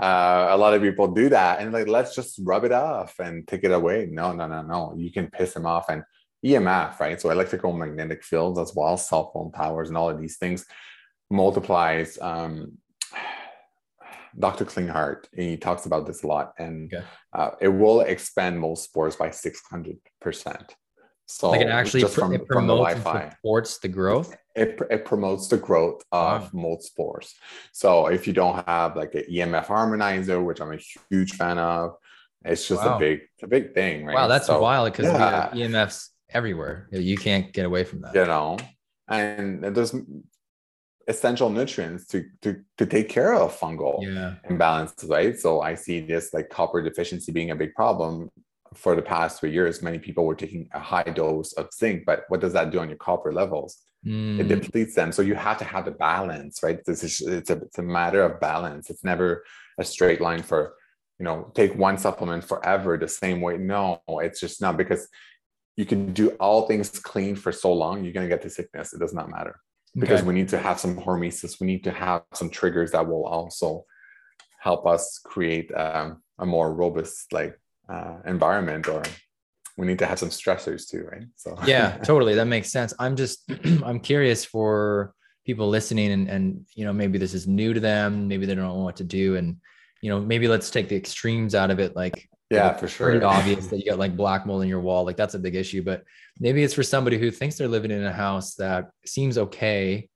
uh, 0.00 0.48
a 0.50 0.56
lot 0.56 0.74
of 0.74 0.82
people 0.82 1.08
do 1.08 1.28
that 1.28 1.60
and 1.60 1.72
like, 1.72 1.86
let's 1.86 2.14
just 2.14 2.40
rub 2.42 2.64
it 2.64 2.72
off 2.72 3.18
and 3.20 3.46
take 3.46 3.62
it 3.62 3.70
away. 3.70 4.08
No, 4.10 4.32
no, 4.32 4.48
no, 4.48 4.62
no. 4.62 4.94
You 4.96 5.12
can 5.12 5.30
piss 5.30 5.54
them 5.54 5.66
off 5.66 5.88
and 5.88 6.02
EMF, 6.44 6.98
right? 6.98 7.20
So, 7.20 7.30
electrical 7.30 7.72
magnetic 7.72 8.24
fields 8.24 8.58
as 8.58 8.74
well, 8.74 8.96
cell 8.96 9.30
phone 9.32 9.52
towers, 9.52 9.88
and 9.88 9.96
all 9.96 10.10
of 10.10 10.20
these 10.20 10.38
things 10.38 10.66
multiplies 11.30 12.18
um, 12.20 12.76
Dr. 14.38 14.64
Klinghardt, 14.64 15.24
he 15.32 15.56
talks 15.56 15.86
about 15.86 16.06
this 16.06 16.22
a 16.22 16.26
lot, 16.26 16.52
and 16.58 16.92
Okay. 16.92 17.04
uh, 17.32 17.50
it 17.60 17.68
will 17.68 18.00
expand 18.00 18.58
most 18.58 18.84
spores 18.84 19.16
by 19.16 19.28
600%. 19.28 20.70
So 21.26 21.50
like 21.50 21.62
it 21.62 21.68
actually 21.68 22.00
just 22.00 22.14
from, 22.14 22.34
it 22.34 22.46
from 22.46 22.66
the 22.66 22.74
Wi-Fi. 22.74 23.30
supports 23.30 23.78
the 23.78 23.88
growth. 23.88 24.36
it, 24.54 24.78
it 24.90 25.04
promotes 25.04 25.48
the 25.48 25.56
growth 25.56 26.02
of 26.12 26.42
wow. 26.42 26.50
mold 26.52 26.82
spores. 26.82 27.34
So 27.72 28.06
if 28.06 28.26
you 28.26 28.32
don't 28.32 28.66
have 28.66 28.96
like 28.96 29.14
an 29.14 29.24
EMF 29.30 29.66
harmonizer, 29.66 30.44
which 30.44 30.60
I'm 30.60 30.72
a 30.72 30.80
huge 31.10 31.32
fan 31.32 31.58
of, 31.58 31.96
it's 32.44 32.66
just 32.68 32.84
wow. 32.84 32.96
a 32.96 32.98
big, 32.98 33.20
a 33.42 33.46
big 33.46 33.72
thing, 33.72 34.04
right? 34.04 34.14
Wow, 34.14 34.26
that's 34.26 34.46
so, 34.46 34.60
wild 34.60 34.92
because 34.92 35.06
yeah. 35.06 35.50
EMFs 35.54 36.08
everywhere. 36.28 36.88
You 36.90 37.16
can't 37.16 37.52
get 37.52 37.64
away 37.64 37.84
from 37.84 38.02
that. 38.02 38.14
You 38.14 38.26
know, 38.26 38.58
and 39.08 39.62
there's 39.62 39.94
essential 41.08 41.50
nutrients 41.50 42.06
to 42.06 42.24
to 42.42 42.60
to 42.78 42.86
take 42.86 43.08
care 43.08 43.34
of 43.34 43.58
fungal 43.58 44.02
yeah. 44.02 44.34
imbalances, 44.50 45.08
right? 45.08 45.38
So 45.38 45.60
I 45.60 45.74
see 45.74 46.00
this 46.00 46.32
like 46.32 46.50
copper 46.50 46.82
deficiency 46.82 47.32
being 47.32 47.50
a 47.50 47.56
big 47.56 47.74
problem 47.74 48.30
for 48.74 48.94
the 48.94 49.02
past 49.02 49.40
three 49.40 49.52
years. 49.52 49.82
Many 49.82 49.98
people 49.98 50.24
were 50.24 50.34
taking 50.34 50.68
a 50.72 50.78
high 50.80 51.02
dose 51.02 51.52
of 51.54 51.72
zinc, 51.72 52.04
but 52.06 52.24
what 52.28 52.40
does 52.40 52.52
that 52.54 52.70
do 52.70 52.78
on 52.80 52.88
your 52.88 52.98
copper 52.98 53.32
levels? 53.32 53.78
Mm. 54.06 54.40
It 54.40 54.48
depletes 54.48 54.94
them. 54.94 55.12
So 55.12 55.22
you 55.22 55.34
have 55.34 55.58
to 55.58 55.64
have 55.64 55.84
the 55.84 55.92
balance, 55.92 56.62
right? 56.62 56.84
This 56.84 57.04
is 57.04 57.20
it's 57.20 57.50
a 57.50 57.56
it's 57.56 57.78
a 57.78 57.82
matter 57.82 58.22
of 58.22 58.40
balance. 58.40 58.90
It's 58.90 59.04
never 59.04 59.44
a 59.78 59.84
straight 59.84 60.20
line 60.20 60.42
for 60.42 60.74
you 61.18 61.24
know 61.24 61.50
take 61.54 61.74
one 61.74 61.98
supplement 61.98 62.44
forever 62.44 62.96
the 62.96 63.08
same 63.08 63.40
way. 63.40 63.58
No, 63.58 64.02
it's 64.08 64.40
just 64.40 64.60
not 64.60 64.76
because 64.76 65.08
you 65.76 65.86
can 65.86 66.12
do 66.12 66.30
all 66.40 66.66
things 66.66 66.90
clean 66.98 67.34
for 67.34 67.50
so 67.50 67.72
long, 67.72 68.04
you're 68.04 68.12
gonna 68.12 68.28
get 68.28 68.42
the 68.42 68.50
sickness. 68.50 68.92
It 68.92 69.00
does 69.00 69.14
not 69.14 69.30
matter 69.30 69.58
because 69.94 70.20
okay. 70.20 70.28
we 70.28 70.34
need 70.34 70.48
to 70.48 70.58
have 70.58 70.80
some 70.80 70.96
hormesis. 70.96 71.60
We 71.60 71.66
need 71.66 71.84
to 71.84 71.90
have 71.90 72.22
some 72.32 72.50
triggers 72.50 72.92
that 72.92 73.06
will 73.06 73.24
also 73.24 73.84
help 74.60 74.86
us 74.86 75.20
create 75.24 75.74
um, 75.74 76.22
a 76.38 76.46
more 76.46 76.72
robust 76.72 77.32
like 77.32 77.58
uh, 77.88 78.18
environment 78.26 78.88
or 78.88 79.02
we 79.76 79.86
need 79.86 79.98
to 79.98 80.06
have 80.06 80.18
some 80.18 80.28
stressors 80.28 80.88
too 80.88 81.06
right 81.10 81.26
so 81.36 81.56
yeah 81.66 81.96
totally 81.98 82.34
that 82.34 82.46
makes 82.46 82.70
sense 82.70 82.94
i'm 82.98 83.16
just 83.16 83.50
i'm 83.84 83.98
curious 83.98 84.44
for 84.44 85.12
people 85.44 85.68
listening 85.68 86.12
and 86.12 86.28
and 86.28 86.66
you 86.74 86.84
know 86.84 86.92
maybe 86.92 87.18
this 87.18 87.34
is 87.34 87.48
new 87.48 87.72
to 87.72 87.80
them 87.80 88.28
maybe 88.28 88.46
they 88.46 88.54
don't 88.54 88.68
know 88.68 88.84
what 88.84 88.96
to 88.96 89.04
do 89.04 89.36
and 89.36 89.56
you 90.00 90.10
know 90.10 90.20
maybe 90.20 90.46
let's 90.46 90.70
take 90.70 90.88
the 90.88 90.96
extremes 90.96 91.54
out 91.54 91.70
of 91.70 91.80
it 91.80 91.96
like 91.96 92.28
yeah 92.52 92.72
for 92.74 92.88
sure. 92.88 93.10
pretty 93.10 93.24
obvious 93.24 93.66
that 93.68 93.78
you 93.78 93.90
got 93.90 93.98
like 93.98 94.16
black 94.16 94.46
mold 94.46 94.62
in 94.62 94.68
your 94.68 94.80
wall 94.80 95.04
like 95.04 95.16
that's 95.16 95.34
a 95.34 95.38
big 95.38 95.54
issue 95.54 95.82
but 95.82 96.04
maybe 96.38 96.62
it's 96.62 96.74
for 96.74 96.82
somebody 96.82 97.18
who 97.18 97.30
thinks 97.30 97.56
they're 97.56 97.68
living 97.68 97.90
in 97.90 98.04
a 98.04 98.12
house 98.12 98.54
that 98.54 98.90
seems 99.04 99.38
okay. 99.38 100.08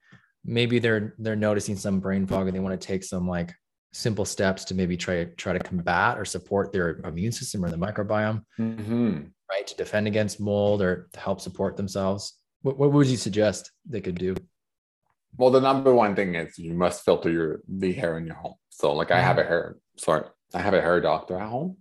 Maybe 0.44 0.79
they're 0.79 1.14
they're 1.18 1.37
noticing 1.37 1.77
some 1.77 2.01
brain 2.01 2.27
fog 2.27 2.46
and 2.46 2.55
they 2.55 2.61
want 2.61 2.81
to 2.81 2.87
take 2.87 3.03
some 3.03 3.29
like 3.29 3.53
simple 3.92 4.25
steps 4.25 4.64
to 4.66 4.75
maybe 4.75 4.96
try 4.96 5.25
try 5.37 5.53
to 5.53 5.59
combat 5.59 6.18
or 6.18 6.25
support 6.25 6.72
their 6.72 7.01
immune 7.05 7.33
system 7.33 7.64
or 7.64 7.70
the 7.70 7.77
microbiome 7.77 8.42
mm-hmm. 8.59 9.22
right 9.51 9.66
to 9.66 9.77
defend 9.77 10.07
against 10.07 10.38
mold 10.38 10.83
or 10.83 11.09
to 11.12 11.20
help 11.20 11.40
support 11.40 11.77
themselves. 11.77 12.38
What, 12.62 12.79
what 12.79 12.92
would 12.92 13.07
you 13.09 13.16
suggest 13.16 13.72
they 13.88 14.01
could 14.01 14.18
do? 14.18 14.37
Well 15.37 15.51
the 15.51 15.61
number 15.61 15.92
one 15.94 16.14
thing 16.14 16.37
is 16.37 16.59
you 16.59 16.75
must 16.75 17.05
filter 17.05 17.31
your 17.31 17.61
the 17.68 17.92
hair 17.92 18.18
in 18.18 18.27
your 18.27 18.37
home. 18.37 18.55
So 18.70 18.92
like 18.92 19.11
i 19.11 19.20
have 19.20 19.38
a 19.38 19.42
mm-hmm. 19.42 19.49
hair 19.49 19.77
sorry 19.96 20.29
i 20.55 20.61
have 20.61 20.75
a 20.75 20.81
hair 20.81 21.01
doctor 21.01 21.38
at 21.38 21.49
home 21.49 21.77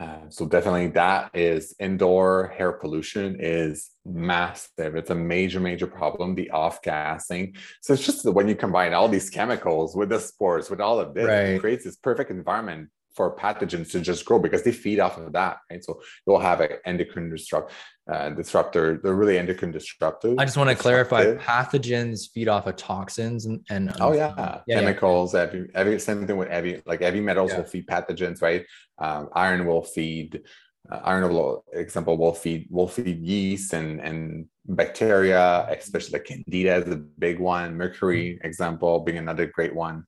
uh, 0.00 0.28
so 0.30 0.46
definitely 0.46 0.86
that 0.86 1.30
is 1.34 1.74
indoor 1.78 2.54
hair 2.56 2.72
pollution 2.72 3.36
is 3.38 3.90
massive. 4.06 4.96
It's 4.96 5.10
a 5.10 5.14
major, 5.14 5.60
major 5.60 5.86
problem. 5.86 6.34
The 6.34 6.50
off 6.50 6.80
gassing. 6.80 7.54
So 7.82 7.92
it's 7.92 8.06
just 8.06 8.24
when 8.24 8.48
you 8.48 8.56
combine 8.56 8.94
all 8.94 9.08
these 9.08 9.28
chemicals 9.28 9.94
with 9.94 10.08
the 10.08 10.18
spores, 10.18 10.70
with 10.70 10.80
all 10.80 10.98
of 10.98 11.12
this, 11.12 11.26
right. 11.26 11.50
it 11.50 11.60
creates 11.60 11.84
this 11.84 11.96
perfect 11.96 12.30
environment 12.30 12.88
for 13.14 13.36
pathogens 13.36 13.90
to 13.90 14.00
just 14.00 14.24
grow 14.24 14.38
because 14.38 14.62
they 14.62 14.72
feed 14.72 15.00
off 15.00 15.18
of 15.18 15.32
that, 15.32 15.58
right? 15.70 15.84
So 15.84 16.00
you'll 16.26 16.40
have 16.40 16.60
an 16.60 16.70
endocrine 16.84 17.30
disrupt, 17.30 17.72
uh, 18.10 18.30
disruptor. 18.30 19.00
They're 19.02 19.14
really 19.14 19.38
endocrine 19.38 19.72
disruptors. 19.72 20.36
I 20.38 20.44
just 20.44 20.56
want 20.56 20.70
to 20.70 20.76
clarify: 20.76 21.34
pathogens 21.34 22.30
feed 22.30 22.48
off 22.48 22.66
of 22.66 22.76
toxins 22.76 23.46
and, 23.46 23.64
and 23.68 23.92
oh 24.00 24.12
yeah, 24.12 24.60
yeah 24.66 24.80
chemicals. 24.80 25.34
Yeah. 25.34 25.40
Every, 25.40 25.70
every 25.74 25.98
same 25.98 26.26
thing 26.26 26.36
with 26.36 26.48
heavy 26.48 26.82
like 26.86 27.00
heavy 27.00 27.20
metals 27.20 27.50
yeah. 27.50 27.58
will 27.58 27.64
feed 27.64 27.86
pathogens, 27.86 28.42
right? 28.42 28.64
Um, 28.98 29.28
iron 29.34 29.66
will 29.66 29.82
feed. 29.82 30.42
Uh, 30.90 31.00
iron 31.04 31.30
will 31.32 31.64
example 31.72 32.16
will 32.16 32.32
feed 32.32 32.66
will 32.70 32.88
feed 32.88 33.20
yeast 33.20 33.74
and 33.74 34.00
and 34.00 34.46
bacteria, 34.66 35.66
especially 35.68 36.12
like 36.12 36.24
candida 36.24 36.76
is 36.76 36.92
a 36.92 36.96
big 36.96 37.38
one. 37.38 37.76
Mercury 37.76 38.34
mm-hmm. 38.34 38.46
example 38.46 39.00
being 39.00 39.18
another 39.18 39.46
great 39.46 39.74
one 39.74 40.04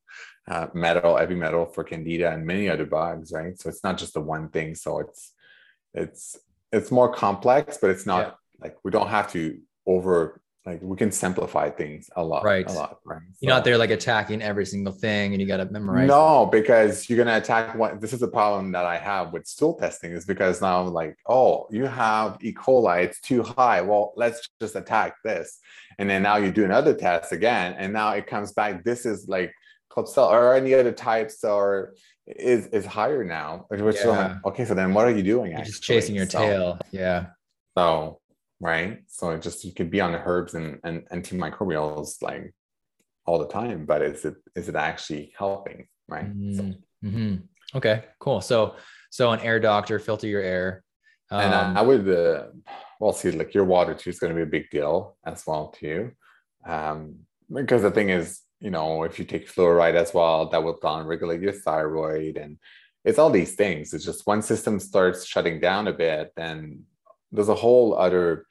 uh, 0.48 0.66
metal, 0.74 1.16
heavy 1.16 1.35
metal 1.35 1.66
for 1.66 1.85
candida 1.85 2.31
and 2.31 2.46
many 2.46 2.68
other 2.68 2.87
bugs, 2.87 3.33
right? 3.33 3.59
So 3.61 3.68
it's 3.68 3.85
not 3.85 3.98
just 3.98 4.14
the 4.14 4.20
one 4.20 4.48
thing. 4.48 4.74
So 4.74 4.98
it's 4.98 5.33
it's 5.94 6.38
it's 6.72 6.90
more 6.90 7.12
complex, 7.12 7.78
but 7.81 7.90
it's 7.90 8.07
not 8.07 8.26
yeah. 8.26 8.33
like 8.61 8.76
we 8.83 8.90
don't 8.90 9.09
have 9.09 9.31
to 9.33 9.59
over 9.87 10.42
like 10.64 10.81
we 10.81 10.96
can 10.96 11.11
simplify 11.11 11.68
things 11.68 12.09
a 12.16 12.22
lot 12.22 12.44
right 12.44 12.70
a 12.70 12.72
lot 12.72 12.98
right 13.05 13.20
so, 13.33 13.38
you're 13.40 13.52
not 13.52 13.64
there 13.64 13.76
like 13.76 13.90
attacking 13.90 14.40
every 14.40 14.64
single 14.64 14.92
thing 14.92 15.33
and 15.33 15.40
you 15.40 15.46
got 15.46 15.57
to 15.57 15.64
memorize 15.66 16.07
no 16.07 16.46
because 16.46 17.09
you're 17.09 17.16
going 17.16 17.26
to 17.26 17.37
attack 17.37 17.74
one 17.74 17.98
this 17.98 18.12
is 18.12 18.22
a 18.22 18.28
problem 18.28 18.70
that 18.70 18.85
i 18.85 18.96
have 18.96 19.33
with 19.33 19.46
stool 19.46 19.74
testing 19.74 20.12
is 20.12 20.24
because 20.24 20.61
now 20.61 20.81
I'm 20.81 20.92
like 20.92 21.16
oh 21.26 21.66
you 21.70 21.87
have 21.87 22.38
e 22.42 22.52
coli 22.52 23.05
it's 23.05 23.20
too 23.20 23.42
high 23.42 23.81
well 23.81 24.12
let's 24.16 24.48
just 24.61 24.76
attack 24.76 25.16
this 25.24 25.59
and 25.98 26.09
then 26.09 26.22
now 26.22 26.37
you 26.37 26.52
do 26.52 26.64
another 26.64 26.94
test 26.94 27.33
again 27.33 27.74
and 27.76 27.92
now 27.92 28.12
it 28.12 28.26
comes 28.26 28.52
back 28.52 28.85
this 28.85 29.05
is 29.05 29.26
like 29.28 29.52
Klebsiella 29.92 30.31
or 30.31 30.55
any 30.55 30.74
other 30.74 30.92
types 30.92 31.44
or 31.44 31.94
is 32.26 32.66
is 32.68 32.87
higher 32.87 33.24
now. 33.24 33.66
Which 33.68 33.96
yeah. 33.96 34.07
like, 34.09 34.46
okay, 34.46 34.64
so 34.64 34.74
then 34.74 34.94
what 34.94 35.07
are 35.07 35.11
you 35.11 35.22
doing? 35.22 35.52
You're 35.52 35.64
just 35.64 35.83
chasing 35.83 36.14
your 36.14 36.28
so, 36.28 36.38
tail. 36.38 36.78
Yeah. 36.90 37.26
So 37.76 38.20
right. 38.61 39.02
So 39.09 39.31
it 39.31 39.42
just 39.42 39.64
you 39.64 39.72
could 39.72 39.90
be 39.90 40.00
on 40.00 40.12
the 40.12 40.22
herbs 40.24 40.55
and, 40.55 40.78
and 40.85 41.09
antimicrobials 41.11 42.22
like 42.22 42.55
all 43.26 43.38
the 43.38 43.48
time, 43.48 43.87
but 43.87 44.02
is 44.02 44.24
it 44.24 44.37
is 44.55 44.68
it 44.68 44.76
actually 44.76 45.33
helping? 45.37 45.87
Right. 46.09 46.26
Mm-hmm. 46.26 46.57
So. 46.57 46.76
Mm-hmm. 47.05 47.37
Okay, 47.74 48.05
cool. 48.18 48.40
So 48.40 48.76
so 49.11 49.31
an 49.31 49.40
air 49.40 49.61
doctor, 49.61 49.98
filter 49.98 50.26
your 50.26 50.42
air. 50.42 50.85
Um, 51.31 51.40
and 51.40 51.55
I, 51.55 51.81
I 51.81 51.83
would 51.83 52.09
uh, 52.09 52.46
well 53.00 53.12
see 53.12 53.31
like 53.31 53.55
your 53.55 53.64
water 53.64 53.94
too 53.94 54.11
is 54.11 54.18
going 54.18 54.33
to 54.33 54.37
be 54.37 54.42
a 54.42 54.46
big 54.46 54.70
deal 54.70 55.16
as 55.24 55.44
well 55.46 55.68
too. 55.68 56.12
Um, 56.64 57.20
because 57.52 57.83
the 57.83 57.90
thing 57.90 58.11
is 58.11 58.40
you 58.62 58.70
know, 58.70 59.03
if 59.03 59.18
you 59.18 59.25
take 59.25 59.51
fluoride 59.51 59.94
as 59.94 60.14
well, 60.14 60.48
that 60.48 60.62
will 60.62 60.79
down 60.79 61.05
regulate 61.07 61.40
your 61.40 61.53
thyroid. 61.53 62.37
And 62.37 62.59
it's 63.05 63.18
all 63.18 63.31
these 63.31 63.57
things. 63.57 63.92
It's 63.92 64.05
just 64.05 64.27
one 64.27 64.40
system 64.40 64.79
starts 64.79 65.27
shutting 65.27 65.59
down 65.59 65.88
a 65.88 65.92
bit, 65.92 66.33
then 66.37 66.85
there's 67.33 67.48
a 67.48 67.55
whole 67.55 67.94
other 67.94 68.46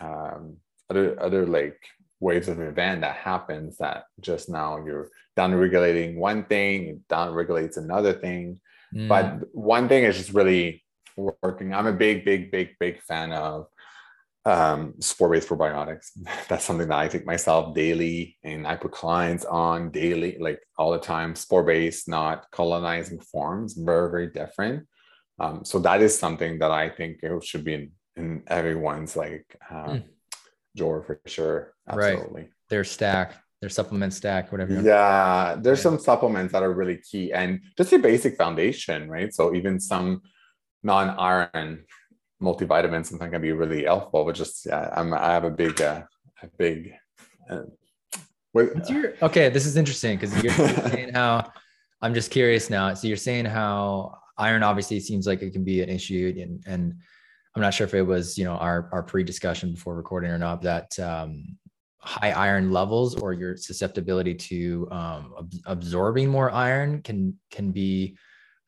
um, 0.00 0.58
other 0.88 1.20
other 1.20 1.46
like 1.46 1.78
waves 2.20 2.48
of 2.48 2.60
event 2.60 3.00
that 3.00 3.16
happens 3.16 3.76
that 3.78 4.04
just 4.20 4.48
now 4.48 4.76
you're 4.84 5.10
down 5.36 5.54
regulating 5.54 6.18
one 6.18 6.44
thing, 6.44 7.02
down 7.08 7.34
regulates 7.34 7.76
another 7.76 8.12
thing. 8.12 8.60
Mm. 8.94 9.08
But 9.08 9.48
one 9.52 9.88
thing 9.88 10.04
is 10.04 10.16
just 10.16 10.32
really 10.32 10.84
working. 11.16 11.74
I'm 11.74 11.88
a 11.88 11.92
big, 11.92 12.24
big, 12.24 12.52
big, 12.52 12.78
big 12.78 13.02
fan 13.02 13.32
of 13.32 13.66
um, 14.44 14.94
spore-based 15.00 15.48
probiotics. 15.48 16.10
That's 16.48 16.64
something 16.64 16.88
that 16.88 16.98
I 16.98 17.08
take 17.08 17.26
myself 17.26 17.74
daily, 17.74 18.36
and 18.42 18.66
I 18.66 18.76
put 18.76 18.92
clients 18.92 19.44
on 19.44 19.90
daily, 19.90 20.36
like 20.38 20.60
all 20.78 20.92
the 20.92 20.98
time. 20.98 21.34
Spore-based, 21.34 22.08
not 22.08 22.50
colonizing 22.50 23.20
forms, 23.20 23.74
very 23.74 24.10
very 24.10 24.30
different. 24.30 24.86
Um, 25.40 25.64
so 25.64 25.78
that 25.80 26.00
is 26.00 26.16
something 26.16 26.58
that 26.60 26.70
I 26.70 26.88
think 26.88 27.20
it 27.22 27.44
should 27.44 27.64
be 27.64 27.74
in, 27.74 27.90
in 28.16 28.42
everyone's 28.46 29.16
like 29.16 29.56
uh, 29.68 29.86
mm. 29.86 30.04
drawer 30.76 31.02
for 31.02 31.20
sure. 31.26 31.74
Absolutely. 31.88 32.42
Right. 32.42 32.50
Their 32.70 32.84
stack, 32.84 33.34
their 33.60 33.70
supplement 33.70 34.14
stack, 34.14 34.52
whatever. 34.52 34.80
Yeah, 34.80 35.56
there's 35.58 35.82
some 35.82 35.98
supplements 35.98 36.52
that 36.52 36.62
are 36.62 36.72
really 36.72 36.98
key, 36.98 37.32
and 37.32 37.60
just 37.76 37.92
a 37.92 37.98
basic 37.98 38.36
foundation, 38.36 39.08
right? 39.08 39.32
So 39.34 39.54
even 39.54 39.80
some 39.80 40.22
non-iron 40.82 41.84
multivitamins 42.44 43.06
something 43.06 43.30
can 43.30 43.42
be 43.42 43.52
really 43.52 43.84
helpful. 43.84 44.24
But 44.24 44.34
just 44.34 44.66
yeah, 44.66 44.90
I'm 44.96 45.12
I 45.14 45.32
have 45.32 45.44
a 45.44 45.50
big 45.50 45.80
uh, 45.80 46.02
a 46.42 46.48
big. 46.58 46.92
Uh, 47.50 47.62
with, 48.52 48.88
your, 48.88 49.14
okay, 49.20 49.48
this 49.48 49.66
is 49.66 49.76
interesting 49.76 50.16
because 50.16 50.40
you're 50.42 50.52
saying 50.90 51.12
how 51.12 51.50
I'm 52.00 52.14
just 52.14 52.30
curious 52.30 52.70
now. 52.70 52.94
So 52.94 53.08
you're 53.08 53.16
saying 53.16 53.46
how 53.46 54.16
iron 54.38 54.62
obviously 54.62 55.00
seems 55.00 55.26
like 55.26 55.42
it 55.42 55.52
can 55.52 55.64
be 55.64 55.82
an 55.82 55.88
issue, 55.88 56.34
and 56.40 56.62
and 56.66 56.94
I'm 57.54 57.62
not 57.62 57.74
sure 57.74 57.86
if 57.86 57.94
it 57.94 58.02
was 58.02 58.38
you 58.38 58.44
know 58.44 58.54
our 58.54 58.88
our 58.92 59.02
pre 59.02 59.24
discussion 59.24 59.72
before 59.72 59.96
recording 59.96 60.30
or 60.30 60.38
not 60.38 60.62
that 60.62 60.96
um, 61.00 61.56
high 61.98 62.30
iron 62.30 62.70
levels 62.70 63.16
or 63.16 63.32
your 63.32 63.56
susceptibility 63.56 64.34
to 64.34 64.86
um, 64.90 65.34
ab- 65.38 65.54
absorbing 65.66 66.28
more 66.28 66.50
iron 66.50 67.02
can 67.02 67.38
can 67.50 67.72
be 67.72 68.16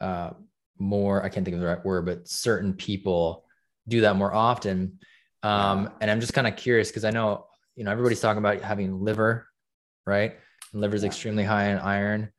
uh, 0.00 0.30
more. 0.78 1.22
I 1.22 1.28
can't 1.28 1.44
think 1.44 1.54
of 1.54 1.60
the 1.60 1.66
right 1.66 1.84
word, 1.84 2.06
but 2.06 2.26
certain 2.26 2.74
people 2.74 3.45
do 3.88 4.02
that 4.02 4.16
more 4.16 4.34
often. 4.34 4.98
Um, 5.42 5.90
and 6.00 6.10
I'm 6.10 6.20
just 6.20 6.34
kind 6.34 6.46
of 6.46 6.56
curious 6.56 6.88
because 6.88 7.04
I 7.04 7.10
know, 7.10 7.46
you 7.76 7.84
know, 7.84 7.92
everybody's 7.92 8.20
talking 8.20 8.38
about 8.38 8.62
having 8.62 9.00
liver, 9.00 9.46
right? 10.06 10.36
And 10.72 10.80
liver 10.80 10.96
is 10.96 11.02
yeah. 11.02 11.08
extremely 11.08 11.44
high 11.44 11.68
in 11.68 11.78
iron. 11.78 12.32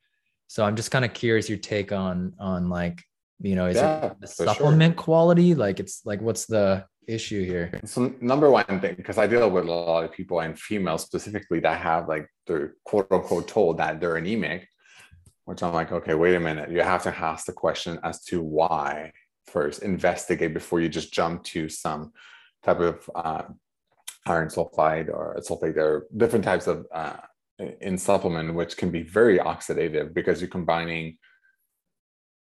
So 0.48 0.64
I'm 0.64 0.76
just 0.76 0.92
kind 0.92 1.06
of 1.06 1.14
curious 1.14 1.50
your 1.50 1.58
take 1.58 1.92
on 1.92 2.34
on 2.40 2.70
like, 2.70 3.04
you 3.40 3.56
know, 3.56 3.68
is 3.68 3.78
yeah, 3.78 4.08
it 4.08 4.20
the 4.20 4.28
supplement 4.28 4.96
sure. 4.96 5.04
quality? 5.04 5.56
Like 5.56 5.80
it's 5.80 6.06
like 6.06 6.22
what's 6.22 6.46
the 6.46 6.86
issue 7.08 7.46
here? 7.46 7.72
So 7.86 8.14
number 8.20 8.50
one 8.50 8.82
thing, 8.82 8.96
because 8.96 9.18
I 9.18 9.28
deal 9.28 9.50
with 9.50 9.66
a 9.66 9.72
lot 9.72 10.04
of 10.04 10.12
people 10.12 10.42
and 10.42 10.58
females 10.60 11.04
specifically 11.04 11.60
that 11.62 11.80
have 11.80 12.08
like 12.08 12.28
they're 12.46 12.76
quote 12.84 13.12
unquote 13.12 13.48
told 13.48 13.78
that 13.78 14.00
they're 14.02 14.18
anemic, 14.18 14.68
which 15.46 15.64
I'm 15.64 15.74
like, 15.74 15.92
okay, 15.92 16.14
wait 16.14 16.36
a 16.36 16.40
minute. 16.40 16.72
You 16.72 16.82
have 16.82 17.04
to 17.04 17.18
ask 17.18 17.46
the 17.46 17.54
question 17.54 18.00
as 18.04 18.24
to 18.26 18.42
why 18.42 19.14
first, 19.48 19.84
investigate 19.84 20.54
before 20.54 20.80
you 20.80 20.90
just 20.90 21.14
jump 21.14 21.44
to 21.44 21.70
some 21.70 22.12
type 22.64 22.80
of 22.80 23.10
uh, 23.16 23.44
iron 24.26 24.50
sulfide 24.50 25.10
or 25.10 25.38
sulfate. 25.40 25.76
There 25.76 25.88
are 25.88 26.08
different 26.16 26.46
types 26.46 26.68
of 26.68 26.86
uh, 26.94 27.18
in 27.82 27.98
supplement, 27.98 28.54
which 28.54 28.78
can 28.78 28.92
be 28.92 29.04
very 29.04 29.40
oxidative 29.40 30.14
because 30.14 30.42
you're 30.42 30.50
combining 30.50 31.18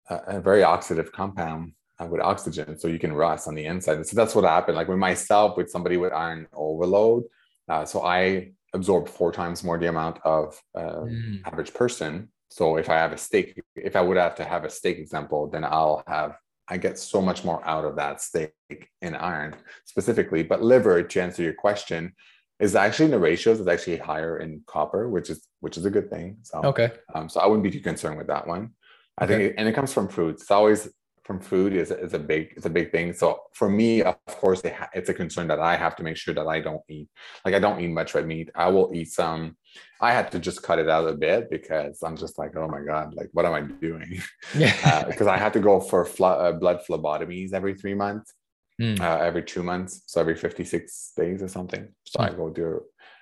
a, 0.10 0.16
a 0.28 0.42
very 0.42 0.62
oxidative 0.62 1.12
compound 1.12 1.74
uh, 2.00 2.06
with 2.06 2.22
oxygen, 2.22 2.78
so 2.78 2.88
you 2.88 3.00
can 3.00 3.14
rust 3.14 3.48
on 3.48 3.56
the 3.56 3.66
inside. 3.66 4.06
So 4.06 4.16
that's 4.16 4.36
what 4.36 4.46
happened. 4.46 4.78
Like 4.78 4.88
with 4.88 4.98
myself, 4.98 5.58
with 5.58 5.70
somebody 5.70 5.98
with 5.98 6.14
iron 6.14 6.48
overload, 6.54 7.24
uh, 7.70 7.86
so 7.86 8.04
I 8.04 8.52
absorb 8.74 9.08
four 9.08 9.32
times 9.32 9.64
more 9.64 9.78
the 9.78 9.90
amount 9.90 10.20
of 10.24 10.60
uh, 10.76 11.04
mm. 11.06 11.42
average 11.46 11.74
person 11.76 12.30
so 12.54 12.78
if 12.78 12.88
I 12.88 12.98
have 12.98 13.14
a 13.14 13.18
steak, 13.18 13.60
if 13.76 13.96
I 13.96 14.02
would 14.02 14.16
have 14.16 14.36
to 14.36 14.46
have 14.46 14.64
a 14.64 14.70
steak 14.70 15.00
example, 15.00 15.48
then 15.48 15.64
I'll 15.64 16.04
have 16.06 16.38
I 16.70 16.78
get 16.78 16.98
so 16.98 17.22
much 17.22 17.44
more 17.44 17.66
out 17.68 17.86
of 17.86 17.96
that 17.98 18.22
steak 18.22 18.54
in 19.02 19.16
iron 19.16 19.56
specifically. 19.86 20.44
But 20.44 20.62
liver, 20.62 21.04
to 21.04 21.22
answer 21.22 21.44
your 21.44 21.54
question, 21.54 22.14
is 22.60 22.76
actually 22.76 23.06
in 23.06 23.12
the 23.12 23.20
ratios 23.20 23.60
is 23.60 23.68
actually 23.68 23.98
higher 23.98 24.38
in 24.38 24.62
copper, 24.66 25.10
which 25.10 25.30
is 25.30 25.48
which 25.60 25.78
is 25.78 25.86
a 25.86 25.90
good 25.90 26.10
thing. 26.10 26.38
So 26.44 26.62
okay. 26.64 26.92
Um, 27.14 27.28
so 27.28 27.40
I 27.40 27.48
wouldn't 27.48 27.64
be 27.64 27.72
too 27.72 27.82
concerned 27.82 28.18
with 28.18 28.28
that 28.28 28.48
one. 28.48 28.72
I 29.18 29.26
okay. 29.26 29.34
think, 29.34 29.52
it, 29.52 29.56
and 29.58 29.68
it 29.68 29.74
comes 29.74 29.94
from 29.94 30.08
fruits. 30.08 30.44
It's 30.44 30.52
always 30.52 30.90
from 31.24 31.40
food 31.40 31.74
is, 31.74 31.90
is 31.90 32.14
a 32.14 32.20
big 32.20 32.54
it's 32.56 32.66
a 32.66 32.70
big 32.70 32.92
thing. 32.92 33.14
So 33.14 33.40
for 33.54 33.70
me 33.70 34.02
of 34.02 34.16
course 34.26 34.62
it's 34.94 35.10
a 35.10 35.14
concern 35.14 35.48
that 35.48 35.60
i 35.60 35.76
have 35.76 35.96
to 35.98 36.04
make 36.04 36.18
sure 36.18 36.34
that 36.34 36.48
i 36.48 36.60
don't 36.60 36.82
eat 36.90 37.08
like 37.46 37.54
i 37.54 37.60
don't 37.60 37.80
eat 37.80 37.88
much 37.88 38.14
red 38.14 38.28
meat. 38.28 38.50
I 38.56 38.70
will 38.70 38.92
eat 38.94 39.12
some. 39.12 39.58
I 40.02 40.12
had 40.12 40.32
to 40.34 40.40
just 40.40 40.62
cut 40.64 40.80
it 40.80 40.90
out 40.90 41.08
a 41.08 41.14
bit 41.14 41.50
because 41.50 42.04
i'm 42.04 42.18
just 42.18 42.38
like 42.38 42.56
oh 42.56 42.68
my 42.68 42.82
god 42.82 43.14
like 43.14 43.30
what 43.34 43.46
am 43.46 43.54
i 43.54 43.62
doing? 43.62 44.22
Yeah. 44.56 45.06
Because 45.06 45.28
uh, 45.28 45.32
i 45.32 45.38
had 45.38 45.54
to 45.54 45.60
go 45.60 45.80
for 45.80 46.06
fl- 46.06 46.26
uh, 46.26 46.52
blood 46.52 46.82
phlebotomies 46.88 47.54
every 47.54 47.76
three 47.76 47.94
months 47.94 48.34
mm. 48.82 49.00
uh, 49.00 49.20
every 49.20 49.44
two 49.44 49.64
months. 49.64 50.04
So 50.08 50.20
every 50.22 50.36
56 50.36 51.14
days 51.16 51.42
or 51.42 51.48
something. 51.48 51.88
So 52.06 52.20
mm. 52.20 52.30
i 52.30 52.34
go 52.34 52.50
do 52.50 52.82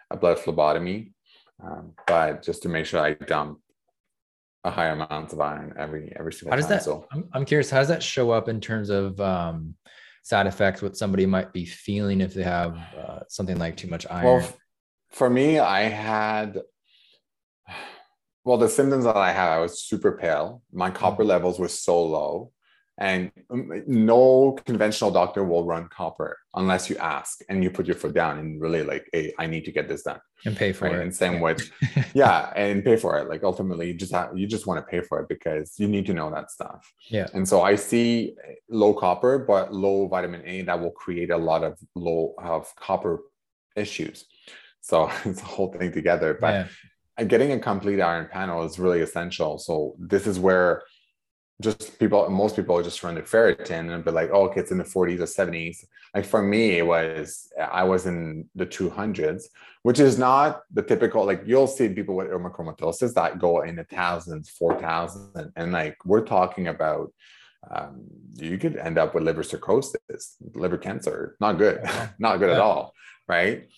a 0.10 0.18
blood 0.18 0.40
phlebotomy 0.40 1.14
um, 1.64 1.94
but 2.08 2.42
just 2.42 2.64
to 2.64 2.70
make 2.70 2.86
sure 2.86 3.00
i 3.00 3.14
dump 3.14 3.60
a 4.64 4.72
higher 4.72 4.92
amount 4.92 5.34
of 5.34 5.40
iron 5.40 5.74
every 5.78 6.14
every 6.18 6.34
single 6.34 6.52
how 6.52 6.56
does 6.56 6.66
time. 6.68 6.78
that 6.78 6.84
so 6.84 7.08
I'm, 7.12 7.28
I'm 7.34 7.46
curious 7.46 7.70
how 7.70 7.80
does 7.80 7.88
that 7.88 8.04
show 8.04 8.32
up 8.32 8.48
in 8.48 8.62
terms 8.62 8.90
of 8.90 9.20
um, 9.20 9.76
side 10.24 10.48
effects 10.48 10.82
what 10.82 10.96
somebody 10.96 11.26
might 11.26 11.52
be 11.52 11.66
feeling 11.66 12.22
if 12.22 12.34
they 12.34 12.44
have 12.44 12.78
uh, 12.98 13.20
something 13.28 13.58
like 13.58 13.78
too 13.78 13.88
much 13.88 14.06
iron 14.10 14.26
well 14.26 14.54
for 15.10 15.30
me 15.30 15.58
i 15.58 15.82
had 15.82 16.62
well 18.44 18.58
the 18.58 18.70
symptoms 18.70 19.06
that 19.06 19.18
i 19.18 19.32
had 19.32 19.50
i 19.50 19.60
was 19.60 19.82
super 19.82 20.12
pale 20.12 20.62
my 20.72 20.92
copper 20.92 21.24
mm-hmm. 21.24 21.30
levels 21.30 21.60
were 21.60 21.68
so 21.68 22.04
low 22.04 22.52
and 23.02 23.32
um, 23.50 23.84
no 23.88 24.56
conventional 24.64 25.10
doctor 25.10 25.44
will 25.44 25.66
run 25.66 25.90
copper 25.90 26.38
unless 26.54 26.88
you 26.88 26.96
ask 26.98 27.42
and 27.50 27.64
you 27.64 27.72
put 27.72 27.88
your 27.88 27.96
foot 27.96 28.14
down 28.14 28.38
and 28.38 28.62
really 28.62 28.84
like, 28.84 29.10
hey, 29.12 29.34
I 29.40 29.48
need 29.48 29.66
to 29.66 29.72
get 29.72 29.88
this 29.88 30.04
done 30.04 30.20
and 30.46 30.56
pay 30.56 30.72
for 30.72 30.86
right? 30.86 30.94
it. 30.94 31.02
And 31.02 31.16
same 31.16 31.34
yeah. 31.34 31.42
with, 31.42 31.72
yeah, 32.14 32.54
and 32.56 32.84
pay 32.84 32.98
for 32.98 33.18
it. 33.18 33.28
Like 33.28 33.44
ultimately, 33.44 33.88
you 33.88 33.96
just 33.96 34.12
have 34.12 34.38
you 34.38 34.46
just 34.46 34.68
want 34.68 34.78
to 34.78 34.88
pay 34.88 35.02
for 35.02 35.20
it 35.20 35.28
because 35.30 35.74
you 35.80 35.88
need 35.88 36.06
to 36.06 36.14
know 36.14 36.30
that 36.30 36.52
stuff. 36.52 36.94
Yeah. 37.10 37.26
And 37.34 37.50
so 37.50 37.64
I 37.64 37.74
see 37.74 38.36
low 38.70 38.94
copper, 38.94 39.40
but 39.40 39.74
low 39.74 40.08
vitamin 40.08 40.44
A 40.46 40.62
that 40.62 40.80
will 40.80 40.92
create 40.92 41.32
a 41.32 41.38
lot 41.38 41.64
of 41.64 41.80
low 41.96 42.36
of 42.38 42.72
copper 42.76 43.22
issues. 43.76 44.26
So 44.82 45.10
it's 45.26 45.42
a 45.42 45.46
whole 45.46 45.74
thing 45.74 45.92
together. 45.92 46.38
But 46.40 46.68
yeah. 47.18 47.24
getting 47.24 47.52
a 47.52 47.58
complete 47.58 48.00
iron 48.00 48.30
panel 48.32 48.64
is 48.64 48.78
really 48.78 49.02
essential. 49.02 49.58
So 49.58 49.96
this 49.98 50.28
is 50.28 50.38
where 50.38 50.84
just 51.62 51.98
people 52.00 52.30
most 52.30 52.56
people 52.56 52.82
just 52.84 53.04
run 53.04 53.16
the 53.16 53.22
ferritin 53.22 53.94
and 53.94 54.04
be 54.04 54.12
like 54.12 54.30
oh 54.34 54.48
okay 54.48 54.60
it's 54.60 54.72
in 54.72 54.78
the 54.78 54.84
40s 54.84 55.20
or 55.20 55.46
70s 55.46 55.86
like 56.14 56.26
for 56.26 56.42
me 56.42 56.78
it 56.80 56.86
was 56.86 57.52
i 57.72 57.84
was 57.84 58.06
in 58.06 58.50
the 58.56 58.66
200s 58.66 59.44
which 59.84 60.00
is 60.00 60.18
not 60.18 60.62
the 60.74 60.82
typical 60.82 61.26
like 61.26 61.44
you'll 61.46 61.68
see 61.68 61.88
people 61.90 62.16
with 62.16 62.28
hemochromatosis 62.28 63.14
that 63.14 63.40
go 63.40 63.62
in 63.62 63.76
the 63.76 63.86
thousands 63.86 64.50
4000 64.50 65.54
and 65.56 65.72
like 65.72 65.98
we're 66.04 66.26
talking 66.26 66.68
about 66.68 67.14
um, 67.70 68.06
you 68.38 68.58
could 68.58 68.76
end 68.76 68.98
up 68.98 69.14
with 69.14 69.24
liver 69.24 69.44
cirrhosis 69.44 70.36
liver 70.56 70.80
cancer. 70.80 71.36
Not 71.40 71.60
good. 71.60 71.80
Not 72.20 72.38
good 72.38 72.50
yeah. 72.50 72.56
at 72.56 72.60
all 72.62 72.94
right? 73.28 73.70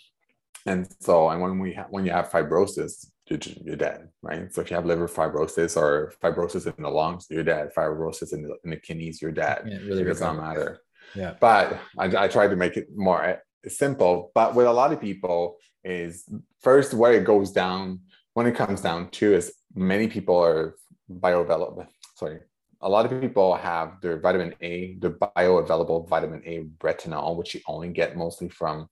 And 0.65 0.87
so 0.99 1.29
and 1.29 1.41
when 1.41 1.59
we 1.59 1.73
ha- 1.73 1.87
when 1.89 2.05
you 2.05 2.11
have 2.11 2.29
fibrosis 2.29 3.07
you're, 3.27 3.75
dead, 3.75 4.09
right? 4.21 4.53
So 4.53 4.61
if 4.61 4.69
you 4.69 4.75
have 4.75 4.85
liver 4.85 5.07
fibrosis 5.07 5.77
or 5.77 6.13
fibrosis 6.21 6.65
in 6.77 6.83
the 6.83 6.89
lungs, 6.89 7.27
you're 7.29 7.43
dead. 7.43 7.71
Fibrosis 7.75 8.33
in 8.33 8.43
the, 8.43 8.55
in 8.63 8.71
the 8.71 8.77
kidneys, 8.77 9.21
you're 9.21 9.31
dead. 9.31 9.63
Yeah, 9.65 9.75
it 9.75 9.83
really 9.85 10.01
it 10.01 10.05
does 10.05 10.21
not 10.21 10.37
matter. 10.37 10.81
Yeah. 11.15 11.35
But 11.39 11.79
I, 11.97 12.25
I 12.25 12.27
tried 12.27 12.49
to 12.49 12.55
make 12.55 12.75
it 12.75 12.87
more 12.95 13.23
eh, 13.23 13.37
simple. 13.67 14.31
But 14.35 14.55
with 14.55 14.67
a 14.67 14.73
lot 14.73 14.91
of 14.91 14.99
people 14.99 15.57
is 15.83 16.27
first 16.61 16.93
where 16.93 17.13
it 17.13 17.23
goes 17.23 17.51
down 17.51 18.01
when 18.33 18.47
it 18.47 18.55
comes 18.55 18.81
down 18.81 19.09
to 19.11 19.33
is 19.33 19.53
many 19.73 20.07
people 20.07 20.37
are 20.43 20.75
bioavailable. 21.09 21.87
Sorry, 22.15 22.39
a 22.81 22.89
lot 22.89 23.05
of 23.05 23.21
people 23.21 23.55
have 23.55 24.01
their 24.01 24.19
vitamin 24.19 24.53
A, 24.61 24.95
their 24.99 25.11
bioavailable 25.11 26.09
vitamin 26.09 26.41
A 26.45 26.65
retinol, 26.79 27.37
which 27.37 27.55
you 27.55 27.61
only 27.67 27.89
get 27.89 28.17
mostly 28.17 28.49
from 28.49 28.89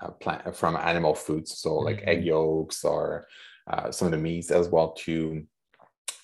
uh, 0.00 0.10
plant 0.10 0.54
from 0.54 0.76
animal 0.76 1.14
foods, 1.14 1.58
so 1.58 1.76
like 1.76 1.98
mm-hmm. 1.98 2.08
egg 2.08 2.24
yolks 2.24 2.84
or 2.84 3.26
uh, 3.66 3.90
some 3.90 4.06
of 4.06 4.12
the 4.12 4.18
meats 4.18 4.50
as 4.50 4.68
well 4.68 4.92
too. 4.92 5.46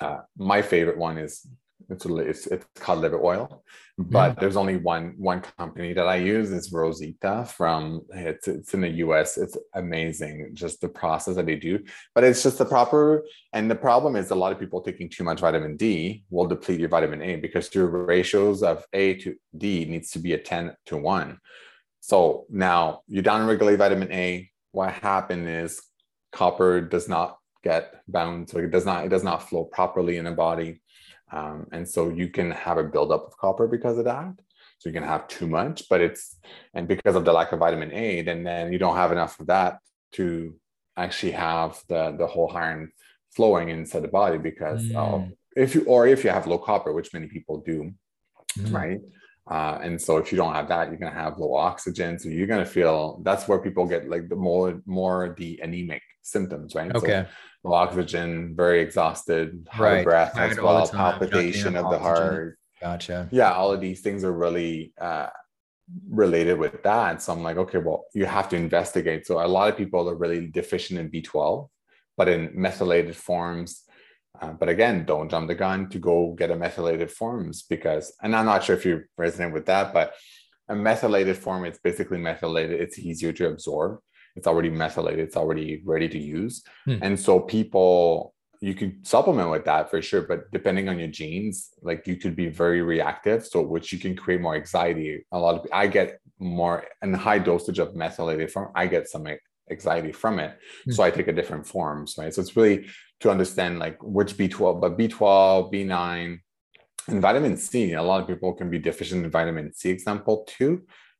Uh, 0.00 0.18
my 0.36 0.62
favorite 0.62 0.98
one 0.98 1.18
is 1.18 1.46
it's, 1.88 2.06
it's, 2.06 2.46
it's 2.46 2.66
called 2.76 3.00
liver 3.00 3.22
oil, 3.22 3.62
but 3.98 4.36
mm. 4.36 4.40
there's 4.40 4.56
only 4.56 4.76
one 4.76 5.14
one 5.18 5.40
company 5.40 5.92
that 5.92 6.06
I 6.06 6.16
use 6.16 6.50
is 6.50 6.72
Rosita 6.72 7.44
from 7.44 8.02
it's 8.10 8.48
it's 8.48 8.74
in 8.74 8.82
the 8.82 8.88
US. 8.88 9.36
It's 9.36 9.56
amazing, 9.74 10.50
just 10.54 10.80
the 10.80 10.88
process 10.88 11.36
that 11.36 11.46
they 11.46 11.56
do. 11.56 11.80
But 12.14 12.24
it's 12.24 12.42
just 12.42 12.58
the 12.58 12.64
proper 12.64 13.24
and 13.52 13.70
the 13.70 13.74
problem 13.74 14.16
is 14.16 14.30
a 14.30 14.34
lot 14.34 14.52
of 14.52 14.60
people 14.60 14.80
taking 14.80 15.08
too 15.08 15.24
much 15.24 15.40
vitamin 15.40 15.76
D 15.76 16.24
will 16.30 16.46
deplete 16.46 16.80
your 16.80 16.88
vitamin 16.88 17.22
A 17.22 17.36
because 17.36 17.74
your 17.74 17.88
ratios 17.88 18.62
of 18.62 18.84
A 18.92 19.14
to 19.14 19.34
D 19.56 19.84
needs 19.84 20.10
to 20.12 20.18
be 20.18 20.32
a 20.34 20.38
10 20.38 20.74
to 20.86 20.96
1. 20.96 21.38
So 22.00 22.46
now 22.48 23.02
you 23.06 23.22
down 23.22 23.46
downregulate 23.46 23.78
vitamin 23.78 24.10
A. 24.12 24.50
What 24.72 24.92
happened 24.94 25.48
is 25.48 25.82
copper 26.32 26.80
does 26.80 27.08
not 27.08 27.38
get 27.62 28.02
bound 28.08 28.48
so 28.48 28.58
it 28.58 28.70
does 28.70 28.84
not 28.84 29.04
it 29.04 29.08
does 29.08 29.22
not 29.22 29.48
flow 29.48 29.64
properly 29.64 30.16
in 30.16 30.24
the 30.24 30.32
body 30.32 30.80
um, 31.30 31.66
and 31.72 31.88
so 31.88 32.08
you 32.08 32.28
can 32.28 32.50
have 32.50 32.78
a 32.78 32.84
buildup 32.84 33.26
of 33.26 33.36
copper 33.36 33.66
because 33.66 33.98
of 33.98 34.04
that 34.04 34.32
so 34.78 34.88
you 34.88 34.92
can 34.92 35.04
have 35.04 35.28
too 35.28 35.46
much 35.46 35.88
but 35.88 36.00
it's 36.00 36.38
and 36.74 36.88
because 36.88 37.14
of 37.14 37.24
the 37.24 37.32
lack 37.32 37.52
of 37.52 37.60
vitamin 37.60 37.92
a 37.92 38.22
then 38.22 38.42
then 38.42 38.72
you 38.72 38.78
don't 38.78 38.96
have 38.96 39.12
enough 39.12 39.38
of 39.38 39.46
that 39.46 39.78
to 40.12 40.56
actually 40.96 41.32
have 41.32 41.80
the 41.88 42.14
the 42.18 42.26
whole 42.26 42.50
iron 42.54 42.90
flowing 43.30 43.68
inside 43.68 44.02
the 44.02 44.08
body 44.08 44.38
because 44.38 44.82
mm. 44.84 44.96
of, 44.96 45.30
if 45.56 45.74
you 45.74 45.84
or 45.84 46.06
if 46.06 46.24
you 46.24 46.30
have 46.30 46.46
low 46.46 46.58
copper 46.58 46.92
which 46.92 47.14
many 47.14 47.28
people 47.28 47.62
do 47.64 47.92
mm. 48.58 48.74
right 48.74 49.00
uh, 49.50 49.78
and 49.82 50.00
so 50.00 50.18
if 50.18 50.30
you 50.30 50.38
don't 50.38 50.54
have 50.54 50.68
that, 50.68 50.88
you're 50.88 50.98
gonna 50.98 51.12
have 51.12 51.38
low 51.38 51.54
oxygen. 51.54 52.18
So 52.18 52.28
you're 52.28 52.46
gonna 52.46 52.64
feel 52.64 53.20
that's 53.24 53.48
where 53.48 53.58
people 53.58 53.86
get 53.86 54.08
like 54.08 54.28
the 54.28 54.36
more 54.36 54.80
more 54.86 55.34
the 55.36 55.60
anemic 55.62 56.02
symptoms, 56.22 56.74
right? 56.74 56.94
Okay. 56.94 57.26
So 57.62 57.68
low 57.68 57.74
oxygen, 57.74 58.54
very 58.56 58.80
exhausted, 58.80 59.66
high 59.70 59.82
right. 59.82 60.04
breath 60.04 60.38
as 60.38 60.58
well, 60.58 60.86
palpitation 60.88 61.76
of 61.76 61.90
the 61.90 61.98
heart. 61.98 62.58
Gotcha. 62.80 63.28
Yeah, 63.30 63.52
all 63.52 63.72
of 63.72 63.80
these 63.80 64.00
things 64.00 64.24
are 64.24 64.32
really 64.32 64.92
uh, 65.00 65.28
related 66.08 66.58
with 66.58 66.82
that. 66.82 67.22
So 67.22 67.32
I'm 67.32 67.42
like, 67.42 67.56
okay, 67.56 67.78
well, 67.78 68.04
you 68.14 68.26
have 68.26 68.48
to 68.50 68.56
investigate. 68.56 69.26
So 69.26 69.44
a 69.44 69.46
lot 69.46 69.68
of 69.68 69.76
people 69.76 70.08
are 70.08 70.16
really 70.16 70.46
deficient 70.46 70.98
in 70.98 71.10
B12, 71.10 71.68
but 72.16 72.28
in 72.28 72.50
methylated 72.54 73.16
forms, 73.16 73.84
uh, 74.42 74.52
but 74.52 74.68
again, 74.68 75.04
don't 75.04 75.30
jump 75.30 75.46
the 75.46 75.54
gun 75.54 75.88
to 75.90 75.98
go 75.98 76.34
get 76.36 76.50
a 76.50 76.56
methylated 76.56 77.10
forms 77.10 77.62
because, 77.62 78.12
and 78.22 78.34
I'm 78.34 78.46
not 78.46 78.64
sure 78.64 78.76
if 78.76 78.84
you're 78.84 79.06
resident 79.16 79.54
with 79.54 79.66
that, 79.66 79.92
but 79.94 80.14
a 80.68 80.74
methylated 80.74 81.36
form, 81.36 81.64
it's 81.64 81.78
basically 81.78 82.18
methylated. 82.18 82.80
It's 82.80 82.98
easier 82.98 83.32
to 83.34 83.48
absorb. 83.48 84.00
It's 84.34 84.48
already 84.48 84.70
methylated. 84.70 85.20
It's 85.20 85.36
already 85.36 85.82
ready 85.84 86.08
to 86.08 86.18
use. 86.18 86.64
Hmm. 86.86 86.96
And 87.02 87.20
so 87.20 87.38
people, 87.38 88.34
you 88.60 88.74
can 88.74 89.04
supplement 89.04 89.50
with 89.50 89.64
that 89.66 89.90
for 89.90 90.02
sure. 90.02 90.22
But 90.22 90.50
depending 90.50 90.88
on 90.88 90.98
your 90.98 91.08
genes, 91.08 91.70
like 91.80 92.06
you 92.08 92.16
could 92.16 92.34
be 92.34 92.48
very 92.48 92.82
reactive. 92.82 93.46
So 93.46 93.62
which 93.62 93.92
you 93.92 93.98
can 94.00 94.16
create 94.16 94.40
more 94.40 94.56
anxiety. 94.56 95.24
A 95.30 95.38
lot 95.38 95.54
of, 95.56 95.66
I 95.72 95.86
get 95.86 96.18
more 96.40 96.84
and 97.00 97.14
high 97.14 97.38
dosage 97.38 97.78
of 97.78 97.94
methylated 97.94 98.50
form. 98.50 98.72
I 98.74 98.86
get 98.88 99.08
some 99.08 99.26
anxiety 99.72 100.12
from 100.22 100.34
it. 100.38 100.52
Mm. 100.86 100.94
So 100.94 101.02
I 101.02 101.10
take 101.10 101.28
a 101.28 101.32
different 101.40 101.66
forms, 101.66 102.08
right? 102.18 102.32
So 102.34 102.40
it's 102.42 102.56
really 102.56 102.78
to 103.20 103.30
understand 103.30 103.72
like 103.84 103.96
which 104.18 104.32
B12, 104.38 104.80
but 104.82 104.96
B12, 104.98 105.72
B9, 105.72 106.38
and 107.08 107.20
vitamin 107.28 107.56
C. 107.56 107.92
A 107.94 108.02
lot 108.02 108.20
of 108.22 108.26
people 108.32 108.52
can 108.58 108.68
be 108.70 108.78
deficient 108.78 109.24
in 109.24 109.30
vitamin 109.30 109.72
C, 109.78 109.90
example 109.90 110.36
too. 110.56 110.72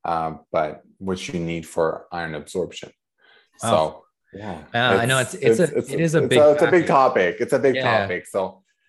uh, 0.04 0.32
but 0.56 0.82
which 0.98 1.22
you 1.32 1.38
need 1.52 1.64
for 1.74 2.06
iron 2.10 2.34
absorption. 2.34 2.90
Wow. 3.62 3.70
So 3.70 4.04
yeah, 4.42 4.58
Uh, 4.74 4.98
I 5.02 5.04
know 5.06 5.18
it's 5.24 5.34
it's, 5.34 5.60
a 5.60 5.68
it 5.78 6.00
is 6.06 6.14
a 6.16 6.20
it's 6.24 6.28
big 6.32 6.38
a, 6.40 6.50
it's 6.54 6.62
a 6.62 6.70
big 6.76 6.86
topic. 6.86 7.36
It's 7.42 7.52
a 7.52 7.58
big 7.66 7.76
Yeah. 7.76 7.90
topic. 8.00 8.22
So 8.34 8.40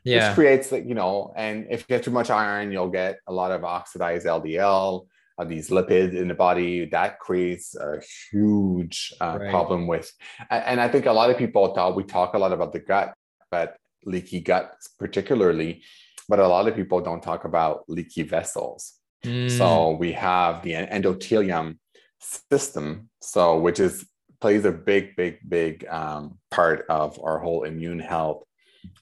yeah 0.03 0.15
which 0.29 0.35
creates 0.37 0.67
like 0.73 0.85
you 0.91 0.95
know, 1.01 1.13
and 1.45 1.55
if 1.73 1.77
you 1.81 1.87
get 1.95 2.01
too 2.07 2.11
much 2.19 2.29
iron, 2.45 2.65
you'll 2.73 2.89
get 3.03 3.13
a 3.31 3.33
lot 3.41 3.51
of 3.55 3.59
oxidized 3.63 4.25
LDL, 4.37 5.05
uh, 5.37 5.43
these 5.45 5.69
lipids 5.69 6.15
in 6.15 6.27
the 6.27 6.33
body. 6.33 6.85
That 6.85 7.19
creates 7.19 7.75
a 7.75 8.01
huge 8.31 9.13
uh, 9.21 9.37
Right. 9.39 9.49
problem 9.49 9.87
with. 9.87 10.11
And 10.49 10.79
I 10.79 10.87
think 10.87 11.05
a 11.05 11.11
lot 11.13 11.29
of 11.29 11.37
people 11.37 11.73
thought 11.73 11.95
we 11.95 12.03
talk 12.03 12.33
a 12.33 12.39
lot 12.39 12.53
about 12.53 12.73
the 12.73 12.79
gut, 12.79 13.13
but 13.51 13.75
leaky 14.05 14.41
gut 14.41 14.75
particularly, 14.99 15.81
but 16.27 16.39
a 16.39 16.47
lot 16.47 16.67
of 16.67 16.75
people 16.75 17.01
don't 17.01 17.23
talk 17.23 17.45
about 17.45 17.83
leaky 17.87 18.23
vessels. 18.23 18.93
Mm, 19.25 19.49
So 19.49 19.91
we 19.91 20.11
have 20.13 20.61
the 20.63 20.73
endothelium 20.73 21.77
system, 22.19 23.09
so 23.21 23.59
which 23.59 23.79
is 23.79 24.05
plays 24.41 24.65
a 24.65 24.71
big, 24.71 25.15
big, 25.15 25.37
big 25.47 25.87
um, 25.87 26.37
part 26.51 26.85
of 26.89 27.17
our 27.23 27.39
whole 27.39 27.63
immune 27.63 27.99
health, 27.99 28.43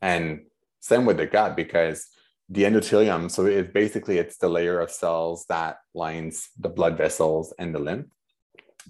and 0.02 0.42
same 0.82 1.06
with 1.06 1.18
the 1.18 1.26
gut 1.26 1.56
because 1.56 2.08
the 2.52 2.64
endothelium. 2.64 3.32
So 3.32 3.46
it 3.46 3.74
basically 3.74 4.18
it's 4.18 4.38
the 4.38 4.50
layer 4.50 4.80
of 4.80 4.92
cells 4.92 5.46
that 5.50 5.78
lines 5.94 6.50
the 6.60 6.70
blood 6.70 6.98
vessels 6.98 7.54
and 7.58 7.74
the 7.74 7.80
lymph. 7.80 8.08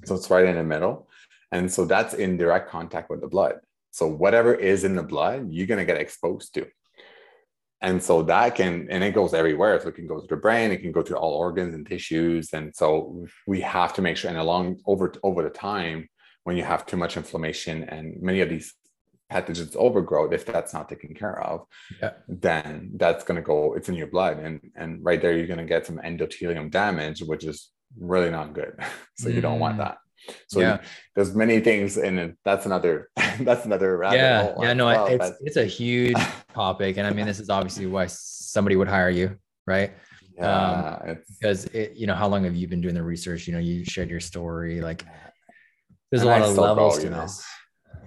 So 0.06 0.16
it's 0.16 0.30
right 0.30 0.46
in 0.46 0.56
the 0.56 0.64
middle, 0.64 1.08
and 1.52 1.72
so 1.72 1.86
that's 1.86 2.14
in 2.14 2.38
direct 2.38 2.70
contact 2.70 3.10
with 3.10 3.22
the 3.22 3.28
blood. 3.28 3.60
So 3.92 4.08
whatever 4.08 4.54
is 4.54 4.84
in 4.84 4.96
the 4.96 5.04
blood, 5.04 5.48
you're 5.52 5.68
gonna 5.68 5.86
get 5.86 5.98
exposed 5.98 6.54
to 6.56 6.68
and 7.82 8.02
so 8.02 8.22
that 8.22 8.56
can 8.56 8.88
and 8.90 9.04
it 9.04 9.14
goes 9.14 9.34
everywhere 9.34 9.80
so 9.80 9.90
it 9.90 9.96
can 9.96 10.08
go 10.08 10.20
to 10.20 10.28
the 10.28 10.36
brain 10.36 10.72
it 10.72 10.82
can 10.82 10.92
go 10.92 11.02
to 11.02 11.16
all 11.18 11.34
organs 11.34 11.74
and 11.74 11.88
tissues 11.88 12.54
and 12.54 12.74
so 12.76 13.26
we 13.48 13.60
have 13.60 13.94
to 13.94 14.02
make 14.02 14.16
sure 14.16 14.30
and 14.30 14.40
along 14.40 14.80
over 14.86 15.14
over 15.24 15.44
the 15.44 15.50
time 15.50 16.08
when 16.44 16.56
you 16.56 16.64
have 16.64 16.86
too 16.86 16.98
much 16.98 17.18
inflammation 17.18 17.84
and 17.86 18.20
many 18.22 18.42
of 18.42 18.50
these 18.50 18.74
pathogens 19.32 19.76
overgrowth 19.86 20.32
if 20.34 20.44
that's 20.46 20.74
not 20.78 20.86
taken 20.94 21.12
care 21.22 21.38
of 21.50 21.58
Yeah. 22.02 22.12
then 22.28 22.92
that's 23.02 23.24
going 23.28 23.40
to 23.42 23.42
go 23.54 23.58
it's 23.78 23.90
in 23.92 23.96
your 24.02 24.08
blood. 24.16 24.36
And 24.46 24.54
and 24.82 24.90
right 25.08 25.22
there 25.22 25.34
you're 25.38 25.52
going 25.54 25.66
to 25.66 25.72
get 25.76 25.86
some 25.90 25.98
endothelium 26.10 26.68
damage 26.82 27.20
which 27.32 27.44
is 27.52 27.58
really 28.14 28.32
not 28.38 28.48
good. 28.60 28.74
So 29.22 29.30
you 29.30 29.42
don't 29.48 29.60
want 29.66 29.76
Mm. 29.76 29.84
that. 29.84 29.98
So 30.54 30.58
Yeah. 30.60 30.78
there's 31.16 31.34
many 31.44 31.58
things 31.70 31.90
and 32.06 32.16
that's 32.48 32.66
another 32.70 32.94
that's 33.48 33.66
another 33.70 33.90
rabbit 34.04 34.18
yeah. 34.18 34.54
yeah 34.66 34.74
no 34.82 34.86
well, 34.88 35.08
it's 35.16 35.30
it's 35.48 35.58
a 35.66 35.70
huge 35.80 36.22
topic 36.62 36.92
and 36.98 37.06
i 37.08 37.12
mean 37.16 37.26
this 37.32 37.40
is 37.44 37.50
obviously 37.58 37.86
why 37.96 38.06
somebody 38.56 38.76
would 38.80 38.92
hire 38.98 39.14
you 39.22 39.28
right? 39.74 39.92
Yeah 40.38 41.12
it's 41.12 41.28
because 41.38 41.60
it 41.80 41.88
you 42.00 42.06
know 42.10 42.18
how 42.22 42.28
long 42.34 42.42
have 42.48 42.56
you 42.62 42.68
been 42.74 42.82
doing 42.86 42.96
the 43.02 43.04
research? 43.14 43.42
You 43.48 43.54
know 43.56 43.64
you 43.70 43.76
shared 43.94 44.10
your 44.16 44.24
story 44.32 44.76
like 44.90 45.02
there's 46.10 46.24
a 46.24 46.32
lot 46.34 46.42
I 46.42 46.48
of 46.48 46.58
levels 46.58 46.96
go, 46.96 47.02
to 47.02 47.06
you 47.08 47.14
know. 47.16 47.22
this 47.22 47.36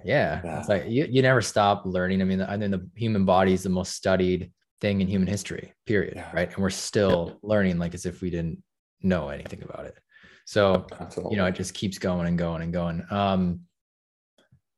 yeah, 0.05 0.41
Yeah. 0.43 0.59
it's 0.59 0.69
like 0.69 0.85
you, 0.87 1.07
you 1.09 1.21
never 1.21 1.41
stop 1.41 1.83
learning 1.85 2.21
i 2.21 2.25
mean 2.25 2.41
i 2.41 2.55
mean 2.55 2.71
the 2.71 2.87
human 2.95 3.25
body 3.25 3.53
is 3.53 3.63
the 3.63 3.69
most 3.69 3.93
studied 3.93 4.51
thing 4.79 5.01
in 5.01 5.07
human 5.07 5.27
history 5.27 5.73
period 5.85 6.13
Yeah. 6.17 6.29
right 6.33 6.49
and 6.53 6.57
we're 6.57 6.69
still 6.69 7.39
learning 7.41 7.79
like 7.79 7.93
as 7.93 8.05
if 8.05 8.21
we 8.21 8.29
didn't 8.29 8.61
know 9.01 9.29
anything 9.29 9.63
about 9.63 9.85
it 9.85 9.97
so 10.45 10.85
Absolutely. 10.99 11.31
you 11.35 11.37
know 11.37 11.45
it 11.47 11.55
just 11.55 11.73
keeps 11.73 11.97
going 11.97 12.27
and 12.27 12.37
going 12.37 12.61
and 12.61 12.71
going 12.71 13.03
um 13.09 13.61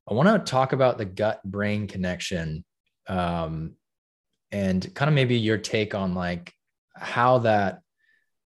i 0.08 0.14
want 0.14 0.28
to 0.46 0.50
talk 0.50 0.72
about 0.72 0.98
the 0.98 1.04
gut 1.04 1.42
brain 1.44 1.86
connection 1.86 2.64
um 3.08 3.74
and 4.50 4.94
kind 4.94 5.08
of 5.08 5.14
maybe 5.14 5.36
your 5.36 5.58
take 5.58 5.94
on 5.94 6.14
like 6.14 6.52
how 6.96 7.38
that 7.38 7.80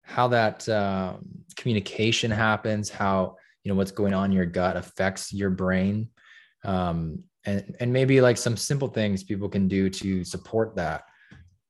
how 0.04 0.28
that 0.30 0.68
um, 0.70 1.28
communication 1.56 2.32
happens 2.32 2.90
how 2.90 3.36
you 3.64 3.72
know 3.72 3.76
what's 3.76 3.92
going 3.92 4.14
on 4.14 4.26
in 4.26 4.32
your 4.32 4.46
gut 4.46 4.78
affects 4.78 5.34
your 5.34 5.50
brain 5.50 6.10
um 6.64 7.24
and 7.46 7.76
and 7.80 7.92
maybe 7.92 8.22
like 8.22 8.38
some 8.38 8.58
simple 8.58 8.88
things 8.88 9.24
people 9.24 9.50
can 9.50 9.68
do 9.68 9.90
to 9.90 10.24
support 10.24 10.76
that 10.76 11.04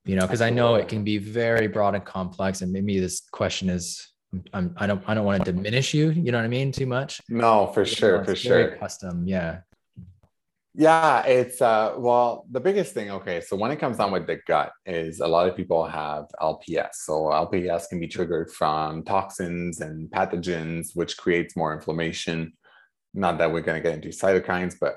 you 0.06 0.16
know 0.16 0.22
because 0.22 0.42
i 0.42 0.50
know 0.50 0.76
it 0.76 0.88
can 0.88 1.04
be 1.04 1.18
very 1.18 1.68
broad 1.68 1.96
and 1.96 2.06
complex 2.06 2.62
and 2.62 2.72
maybe 2.72 3.00
this 3.00 3.22
question 3.32 3.70
is 3.70 4.08
I'm, 4.54 4.74
i 4.78 4.88
don't 4.88 5.02
i 5.08 5.14
don't 5.14 5.26
want 5.26 5.46
to 5.46 5.52
diminish 5.52 5.94
you 5.94 6.12
you 6.12 6.32
know 6.32 6.38
what 6.38 6.46
i 6.46 6.50
mean 6.50 6.72
too 6.72 6.86
much 6.86 7.22
no, 7.30 7.68
for 7.68 7.86
sure, 7.86 8.24
for 8.24 8.36
sure. 8.36 8.76
custom 8.78 9.28
yeah 9.28 9.60
Yeah, 10.80 11.24
it's 11.26 11.60
uh 11.60 11.96
well, 11.98 12.46
the 12.52 12.60
biggest 12.60 12.94
thing, 12.94 13.10
okay, 13.10 13.42
so 13.42 13.56
when 13.56 13.72
it 13.72 13.80
comes 13.80 13.98
down 13.98 14.12
with 14.12 14.28
the 14.28 14.38
gut 14.46 14.72
is 14.86 15.22
a 15.22 15.28
lot 15.28 15.50
of 15.50 15.56
people 15.58 15.84
have 15.84 16.26
LPS. 16.40 16.94
So 17.08 17.14
LPS 17.46 17.90
can 17.90 18.00
be 18.00 18.08
triggered 18.08 18.52
from 18.52 19.04
toxins 19.04 19.82
and 19.82 20.08
pathogens, 20.12 20.90
which 20.94 21.18
creates 21.18 21.58
more 21.58 21.74
inflammation. 21.74 22.54
Not 23.14 23.38
that 23.40 23.52
we're 23.52 23.62
going 23.62 23.82
to 23.82 23.90
get 23.90 23.96
into 23.96 24.10
cytokines, 24.10 24.76
but 24.80 24.96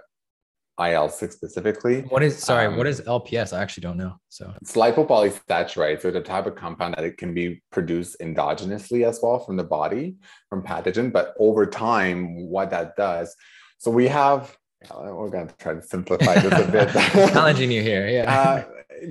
IL-6 0.79 1.33
specifically. 1.33 2.01
what 2.09 2.23
is 2.23 2.39
sorry 2.39 2.67
what 2.69 2.87
Um, 2.87 2.87
is 2.87 3.03
lps 3.03 3.53
i 3.53 3.61
actually 3.61 3.83
don't 3.83 3.99
know 3.99 4.15
so 4.31 4.51
It's 4.63 4.75
lipopolysaccharide, 4.77 6.01
so 6.01 6.11
the 6.11 6.23
type 6.23 6.47
of 6.47 6.55
compound 6.55 6.95
that 6.97 7.05
it 7.05 7.19
can 7.19 7.35
be 7.35 7.63
produced 7.71 8.17
endogenously 8.21 9.07
as 9.07 9.21
well 9.23 9.41
from 9.41 9.57
the 9.59 9.65
body, 9.65 10.17
from 10.49 10.63
pathogen. 10.63 11.13
But 11.13 11.35
over 11.39 11.67
time, 11.67 12.47
what 12.49 12.71
that 12.71 12.97
does, 12.97 13.37
so 13.79 13.91
we 13.91 14.09
have, 14.09 14.57
we're 14.95 15.29
going 15.29 15.49
to 15.49 15.55
try 15.59 15.75
to 15.75 15.83
simplify 15.83 16.35
this 16.41 16.69
a 16.69 16.71
bit. 16.71 16.89
challenging 17.35 17.71
you 17.71 17.83
here 17.83 18.09
yeah 18.09 18.25
Uh, 18.33 18.65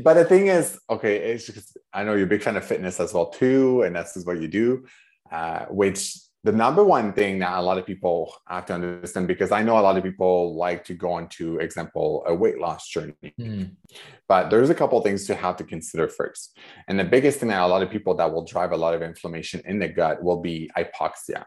but 0.03 0.15
the 0.15 0.25
thing 0.25 0.47
is, 0.47 0.79
okay, 0.89 1.15
it's 1.17 1.45
just, 1.45 1.77
I 1.93 2.03
know 2.03 2.13
you're 2.15 2.25
a 2.25 2.33
big 2.35 2.41
fan 2.41 2.57
of 2.57 2.65
fitness 2.65 2.99
as 2.99 3.13
well 3.13 3.27
too, 3.29 3.83
and 3.83 3.95
that's 3.95 4.13
just 4.15 4.25
what 4.25 4.41
you 4.41 4.47
do. 4.47 4.85
Uh, 5.31 5.65
which 5.81 6.15
the 6.43 6.51
number 6.53 6.83
one 6.83 7.11
thing 7.11 7.39
that 7.39 7.57
a 7.57 7.61
lot 7.61 7.77
of 7.77 7.85
people 7.85 8.33
have 8.47 8.65
to 8.67 8.73
understand, 8.73 9.27
because 9.27 9.51
I 9.51 9.61
know 9.61 9.77
a 9.77 9.81
lot 9.81 9.97
of 9.97 10.03
people 10.03 10.55
like 10.55 10.85
to 10.85 10.93
go 10.93 11.17
into, 11.17 11.59
example, 11.59 12.23
a 12.27 12.33
weight 12.33 12.59
loss 12.59 12.87
journey. 12.87 13.33
Hmm. 13.37 13.63
But 14.27 14.49
there's 14.49 14.69
a 14.69 14.75
couple 14.75 14.97
of 14.97 15.03
things 15.03 15.27
to 15.27 15.35
have 15.35 15.57
to 15.57 15.65
consider 15.65 16.07
first. 16.07 16.57
And 16.87 16.97
the 16.97 17.03
biggest 17.03 17.39
thing 17.39 17.49
that 17.49 17.61
a 17.61 17.67
lot 17.67 17.83
of 17.83 17.89
people 17.89 18.15
that 18.15 18.31
will 18.31 18.45
drive 18.45 18.71
a 18.71 18.77
lot 18.77 18.93
of 18.93 19.01
inflammation 19.01 19.61
in 19.65 19.79
the 19.79 19.89
gut 19.89 20.23
will 20.23 20.39
be 20.39 20.71
hypoxia. 20.77 21.43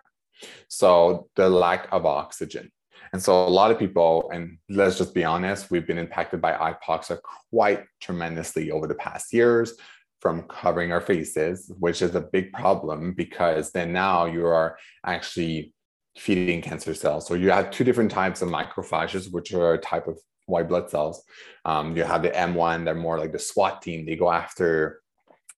So 0.68 1.28
the 1.36 1.48
lack 1.48 1.88
of 1.90 2.04
oxygen. 2.04 2.70
And 3.14 3.22
so 3.22 3.46
a 3.46 3.48
lot 3.48 3.70
of 3.70 3.78
people, 3.78 4.30
and 4.32 4.58
let's 4.68 4.98
just 4.98 5.14
be 5.14 5.24
honest, 5.24 5.70
we've 5.70 5.86
been 5.86 5.98
impacted 5.98 6.40
by 6.40 6.52
hypoxia 6.52 7.18
quite 7.50 7.84
tremendously 8.00 8.70
over 8.70 8.86
the 8.86 8.94
past 8.94 9.32
years 9.32 9.74
from 10.22 10.42
covering 10.42 10.92
our 10.92 11.00
faces, 11.00 11.72
which 11.80 12.00
is 12.00 12.14
a 12.14 12.20
big 12.20 12.52
problem 12.52 13.12
because 13.12 13.72
then 13.72 13.92
now 13.92 14.24
you 14.24 14.46
are 14.46 14.78
actually 15.04 15.74
feeding 16.16 16.62
cancer 16.62 16.94
cells. 16.94 17.26
So 17.26 17.34
you 17.34 17.50
have 17.50 17.72
two 17.72 17.82
different 17.82 18.12
types 18.12 18.40
of 18.40 18.48
macrophages, 18.48 19.32
which 19.32 19.52
are 19.52 19.74
a 19.74 19.78
type 19.78 20.06
of 20.06 20.16
white 20.46 20.68
blood 20.68 20.88
cells. 20.88 21.24
Um, 21.64 21.96
you 21.96 22.04
have 22.04 22.22
the 22.22 22.30
M1, 22.30 22.84
they're 22.84 22.94
more 22.94 23.18
like 23.18 23.32
the 23.32 23.40
SWAT 23.40 23.82
team. 23.82 24.06
They 24.06 24.14
go 24.14 24.30
after 24.30 25.02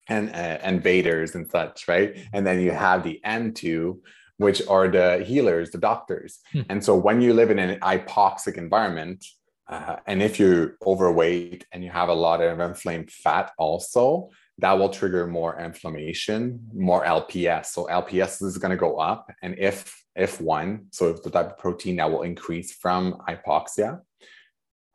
and 0.08 0.34
uh, 0.34 0.58
invaders 0.66 1.34
and 1.34 1.46
such, 1.50 1.86
right? 1.86 2.16
And 2.32 2.46
then 2.46 2.58
you 2.60 2.70
have 2.70 3.04
the 3.04 3.20
M2, 3.24 3.98
which 4.38 4.66
are 4.66 4.88
the 4.88 5.22
healers, 5.26 5.72
the 5.72 5.78
doctors. 5.78 6.38
Hmm. 6.52 6.62
And 6.70 6.84
so 6.84 6.96
when 6.96 7.20
you 7.20 7.34
live 7.34 7.50
in 7.50 7.58
an 7.58 7.80
hypoxic 7.80 8.56
environment, 8.56 9.26
uh, 9.68 9.96
and 10.06 10.22
if 10.22 10.38
you're 10.38 10.76
overweight 10.86 11.66
and 11.72 11.84
you 11.84 11.90
have 11.90 12.08
a 12.08 12.14
lot 12.14 12.40
of 12.40 12.60
inflamed 12.60 13.10
fat, 13.10 13.52
also 13.58 14.30
that 14.58 14.72
will 14.72 14.88
trigger 14.88 15.26
more 15.26 15.58
inflammation, 15.60 16.60
more 16.72 17.04
LPS. 17.04 17.66
So 17.66 17.86
LPS 17.86 18.42
is 18.42 18.58
going 18.58 18.70
to 18.70 18.76
go 18.76 18.96
up, 18.98 19.32
and 19.42 19.56
if 19.58 20.00
if 20.16 20.40
one, 20.40 20.86
so 20.90 21.10
if 21.10 21.22
the 21.22 21.30
type 21.30 21.46
of 21.46 21.58
protein 21.58 21.96
that 21.96 22.10
will 22.10 22.22
increase 22.22 22.72
from 22.72 23.14
hypoxia. 23.28 24.00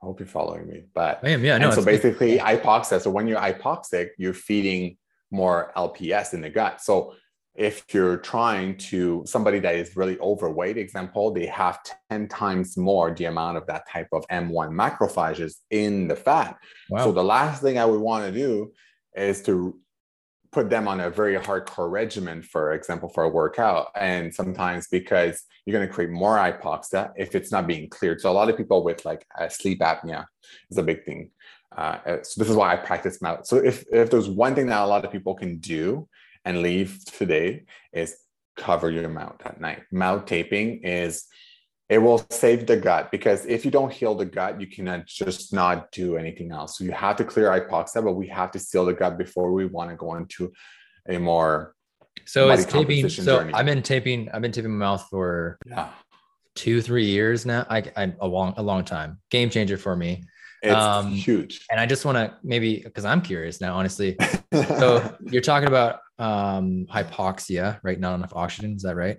I 0.02 0.06
hope 0.06 0.22
you're 0.22 0.28
following 0.28 0.66
me, 0.66 0.84
but 0.94 1.20
I 1.24 1.30
am, 1.32 1.44
yeah, 1.44 1.58
no. 1.58 1.72
so 1.72 1.84
basically 1.84 2.38
hypoxia. 2.38 3.02
So 3.02 3.10
when 3.10 3.28
you're 3.28 3.40
hypoxic, 3.40 4.12
you're 4.18 4.34
feeding 4.34 4.98
more 5.30 5.74
LPS 5.76 6.34
in 6.34 6.40
the 6.40 6.50
gut. 6.50 6.82
So 6.82 7.16
if 7.54 7.94
you're 7.94 8.16
trying 8.16 8.78
to 8.78 9.24
somebody 9.26 9.60
that 9.60 9.76
is 9.76 9.98
really 9.98 10.18
overweight, 10.20 10.78
example, 10.78 11.32
they 11.32 11.48
have 11.48 11.80
10 12.10 12.30
times 12.30 12.78
more 12.78 13.14
the 13.14 13.26
amount 13.26 13.58
of 13.58 13.68
that 13.68 13.90
type 13.90 14.08
of 14.14 14.26
M1 14.30 14.72
macrophages 14.72 15.56
in 15.70 16.08
the 16.08 16.16
fat. 16.16 16.58
wow. 16.90 17.04
So 17.04 17.12
the 17.12 17.24
last 17.24 17.62
thing 17.62 17.78
I 17.78 17.84
would 17.84 18.00
want 18.00 18.26
to 18.26 18.32
do 18.32 18.72
is 19.16 19.42
to 19.44 19.80
put 20.52 20.70
them 20.70 20.88
on 20.88 21.00
a 21.00 21.10
very 21.10 21.36
hardcore 21.36 21.92
regimen, 21.92 22.42
for 22.42 22.74
example, 22.74 23.10
for 23.10 23.24
a 23.24 23.30
workout. 23.30 23.88
And 23.96 24.34
sometimes 24.34 24.88
because 24.88 25.44
you're 25.66 25.78
going 25.78 25.88
to 25.88 25.94
create 25.94 26.10
more 26.10 26.38
hypoxia 26.38 27.12
if 27.16 27.36
it's 27.36 27.52
not 27.52 27.68
being 27.68 27.90
cleared. 27.90 28.20
So 28.20 28.32
a 28.32 28.34
lot 28.34 28.50
of 28.50 28.58
people 28.58 28.84
with 28.84 29.06
like 29.06 29.26
sleep 29.50 29.80
apnea 29.82 30.26
is 30.72 30.78
a 30.78 30.84
big 30.84 31.06
thing. 31.06 31.32
Uh, 31.76 31.98
uh, 32.06 32.24
so 32.24 32.42
this 32.42 32.50
is 32.50 32.56
why 32.56 32.74
I 32.74 32.78
practice 32.78 33.22
mouth. 33.22 33.46
So 33.46 33.58
if 33.58 33.86
if 33.92 34.10
there's 34.10 34.28
one 34.28 34.56
thing 34.56 34.68
that 34.68 34.82
a 34.82 34.88
lot 34.88 35.06
of 35.06 35.12
people 35.12 35.36
can 35.36 35.60
do 35.60 36.08
and 36.46 36.64
leave 36.64 37.04
today 37.06 37.66
is 37.94 38.16
cover 38.58 38.90
your 38.90 39.08
mouth 39.08 39.40
at 39.46 39.62
night. 39.62 39.84
Mouth 39.92 40.26
taping 40.26 40.82
is 40.84 41.26
it 41.90 41.98
will 41.98 42.24
save 42.30 42.68
the 42.68 42.78
gut 42.78 43.12
because 43.12 43.46
if 43.48 43.66
you 43.66 43.72
don't 43.72 43.92
heal 43.92 44.14
the 44.14 44.26
gut, 44.26 44.62
you 44.62 44.68
cannot 44.68 45.08
just 45.08 45.54
not 45.54 45.92
do 45.92 46.18
anything 46.18 46.52
else. 46.52 46.78
So 46.78 46.84
you 46.84 46.92
have 46.92 47.16
to 47.18 47.26
clear 47.26 47.50
hypoxia, 47.50 48.04
but 48.04 48.14
we 48.14 48.28
have 48.28 48.52
to 48.52 48.60
seal 48.60 48.86
the 48.86 48.94
gut 48.94 49.18
before 49.18 49.52
we 49.52 49.66
want 49.66 49.90
to 49.90 49.96
go 49.96 50.16
into 50.16 50.52
a 51.08 51.18
more 51.18 51.74
So 52.26 52.50
it's 52.52 52.66
taping. 52.66 53.10
So 53.10 53.40
journey. 53.40 53.54
I've 53.54 53.66
been 53.66 53.82
taping. 53.82 54.30
I've 54.32 54.42
been 54.42 54.52
taping 54.52 54.72
my 54.72 54.86
mouth 54.86 55.08
for 55.10 55.58
yeah 55.66 55.90
two 56.60 56.82
three 56.82 57.06
years 57.06 57.46
now. 57.46 57.66
I, 57.70 57.84
I 57.96 58.14
a 58.20 58.28
long 58.28 58.54
a 58.58 58.62
long 58.62 58.84
time. 58.84 59.20
Game 59.32 59.50
changer 59.50 59.78
for 59.78 59.96
me. 59.96 60.24
It's 60.62 60.76
um, 60.76 61.12
huge. 61.12 61.66
And 61.72 61.80
I 61.80 61.86
just 61.86 62.04
want 62.04 62.18
to 62.18 62.36
maybe 62.44 62.82
because 62.84 63.06
I'm 63.06 63.22
curious 63.22 63.62
now, 63.62 63.76
honestly. 63.76 64.18
so 64.54 65.18
you're 65.22 65.42
talking 65.42 65.70
about 65.70 66.00
um, 66.20 66.86
hypoxia, 66.92 67.80
right? 67.82 67.98
Not 67.98 68.16
enough 68.16 68.34
oxygen. 68.36 68.76
Is 68.76 68.84
that 68.84 68.96
right? 68.96 69.18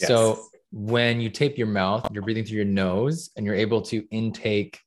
Yes. 0.00 0.08
So 0.08 0.46
when 0.72 1.20
you 1.20 1.30
tape 1.30 1.58
your 1.58 1.66
mouth, 1.66 2.10
you're 2.10 2.22
breathing 2.22 2.44
through 2.44 2.56
your 2.56 2.64
nose, 2.64 3.30
and 3.36 3.46
you're 3.46 3.54
able 3.54 3.82
to 3.82 4.06
intake 4.10 4.80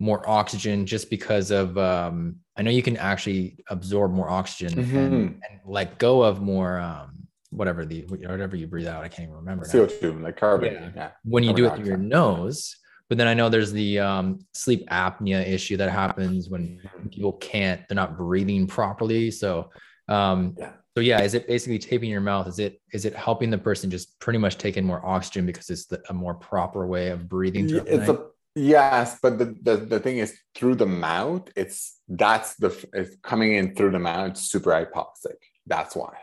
more 0.00 0.28
oxygen 0.28 0.86
just 0.86 1.10
because 1.10 1.50
of 1.50 1.76
um, 1.76 2.36
I 2.56 2.62
know 2.62 2.70
you 2.70 2.82
can 2.82 2.96
actually 2.96 3.58
absorb 3.68 4.12
more 4.12 4.30
oxygen 4.30 4.84
mm-hmm. 4.84 4.96
and, 4.96 5.14
and, 5.14 5.60
let 5.66 5.98
go 5.98 6.22
of 6.22 6.40
more 6.40 6.78
um, 6.78 7.26
whatever 7.50 7.84
the 7.84 8.02
whatever 8.02 8.56
you 8.56 8.66
breathe 8.66 8.86
out. 8.86 9.02
I 9.02 9.08
can't 9.08 9.28
even 9.28 9.36
remember. 9.36 9.64
CO2, 9.64 10.16
now. 10.16 10.24
like 10.24 10.36
carbon. 10.36 10.74
Yeah. 10.74 10.90
yeah. 10.94 11.10
When 11.24 11.42
you 11.42 11.52
do 11.52 11.66
it 11.66 11.76
through 11.76 11.86
your 11.86 11.96
nose, 11.96 12.76
but 13.08 13.18
then 13.18 13.26
I 13.26 13.34
know 13.34 13.48
there's 13.48 13.72
the 13.72 13.98
um, 13.98 14.40
sleep 14.52 14.88
apnea 14.88 15.46
issue 15.46 15.76
that 15.76 15.90
happens 15.90 16.48
when 16.48 16.80
mm-hmm. 16.84 17.08
people 17.08 17.32
can't, 17.34 17.80
they're 17.88 17.96
not 17.96 18.16
breathing 18.16 18.66
properly. 18.66 19.30
So, 19.30 19.70
um, 20.08 20.54
yeah. 20.58 20.72
So 20.94 21.00
yeah, 21.00 21.22
is 21.22 21.34
it 21.34 21.48
basically 21.48 21.78
taping 21.78 22.08
your 22.08 22.20
mouth? 22.20 22.46
Is 22.46 22.58
it 22.58 22.80
is 22.92 23.04
it 23.04 23.16
helping 23.16 23.50
the 23.50 23.58
person 23.58 23.90
just 23.90 24.18
pretty 24.20 24.38
much 24.38 24.58
take 24.58 24.76
in 24.76 24.84
more 24.84 25.04
oxygen 25.04 25.44
because 25.44 25.68
it's 25.68 25.86
the, 25.86 26.00
a 26.08 26.12
more 26.12 26.34
proper 26.34 26.86
way 26.86 27.08
of 27.08 27.28
breathing? 27.28 27.68
Through 27.68 27.84
it's 27.86 28.08
a 28.08 28.26
yes, 28.54 29.18
but 29.20 29.38
the, 29.38 29.56
the 29.62 29.76
the 29.76 29.98
thing 29.98 30.18
is 30.18 30.38
through 30.54 30.76
the 30.76 30.86
mouth. 30.86 31.48
It's 31.56 32.00
that's 32.08 32.54
the 32.56 32.70
it's 32.92 33.16
coming 33.22 33.54
in 33.54 33.74
through 33.74 33.90
the 33.90 33.98
mouth. 33.98 34.30
It's 34.30 34.42
super 34.42 34.70
hypoxic. 34.70 35.36
That's 35.66 35.96
why. 35.96 36.14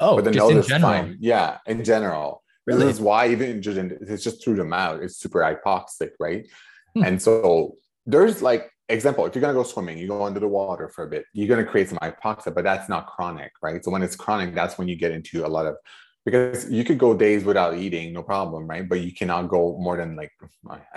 Oh, 0.00 0.16
but 0.16 0.24
the 0.24 0.32
nose 0.32 0.68
is 0.68 0.78
fine. 0.78 1.18
Yeah, 1.20 1.58
in 1.66 1.84
general. 1.84 2.42
Really? 2.66 2.86
This 2.86 2.96
is 2.96 3.00
why 3.00 3.28
even 3.28 3.62
just 3.62 3.78
in, 3.78 3.96
it's 4.00 4.24
just 4.24 4.42
through 4.42 4.56
the 4.56 4.64
mouth, 4.64 5.00
it's 5.00 5.18
super 5.18 5.38
hypoxic, 5.38 6.10
right? 6.18 6.48
Hmm. 6.96 7.04
And 7.04 7.22
so 7.22 7.76
there's 8.06 8.42
like 8.42 8.72
example, 8.88 9.26
if 9.26 9.34
you're 9.34 9.42
gonna 9.42 9.54
go 9.54 9.62
swimming, 9.62 9.98
you 9.98 10.08
go 10.08 10.24
under 10.24 10.40
the 10.40 10.48
water 10.48 10.88
for 10.88 11.04
a 11.04 11.08
bit, 11.08 11.26
you're 11.32 11.48
gonna 11.48 11.68
create 11.68 11.88
some 11.88 11.98
hypoxia, 11.98 12.54
but 12.54 12.64
that's 12.64 12.88
not 12.88 13.06
chronic, 13.06 13.52
right? 13.62 13.84
So 13.84 13.90
when 13.90 14.02
it's 14.02 14.16
chronic, 14.16 14.54
that's 14.54 14.78
when 14.78 14.88
you 14.88 14.96
get 14.96 15.12
into 15.12 15.44
a 15.44 15.48
lot 15.48 15.66
of 15.66 15.76
because 16.24 16.70
you 16.70 16.82
could 16.84 16.98
go 16.98 17.16
days 17.16 17.44
without 17.44 17.76
eating, 17.76 18.12
no 18.12 18.22
problem, 18.22 18.66
right? 18.66 18.88
But 18.88 19.00
you 19.00 19.12
cannot 19.12 19.48
go 19.48 19.76
more 19.78 19.96
than 19.96 20.16
like 20.16 20.32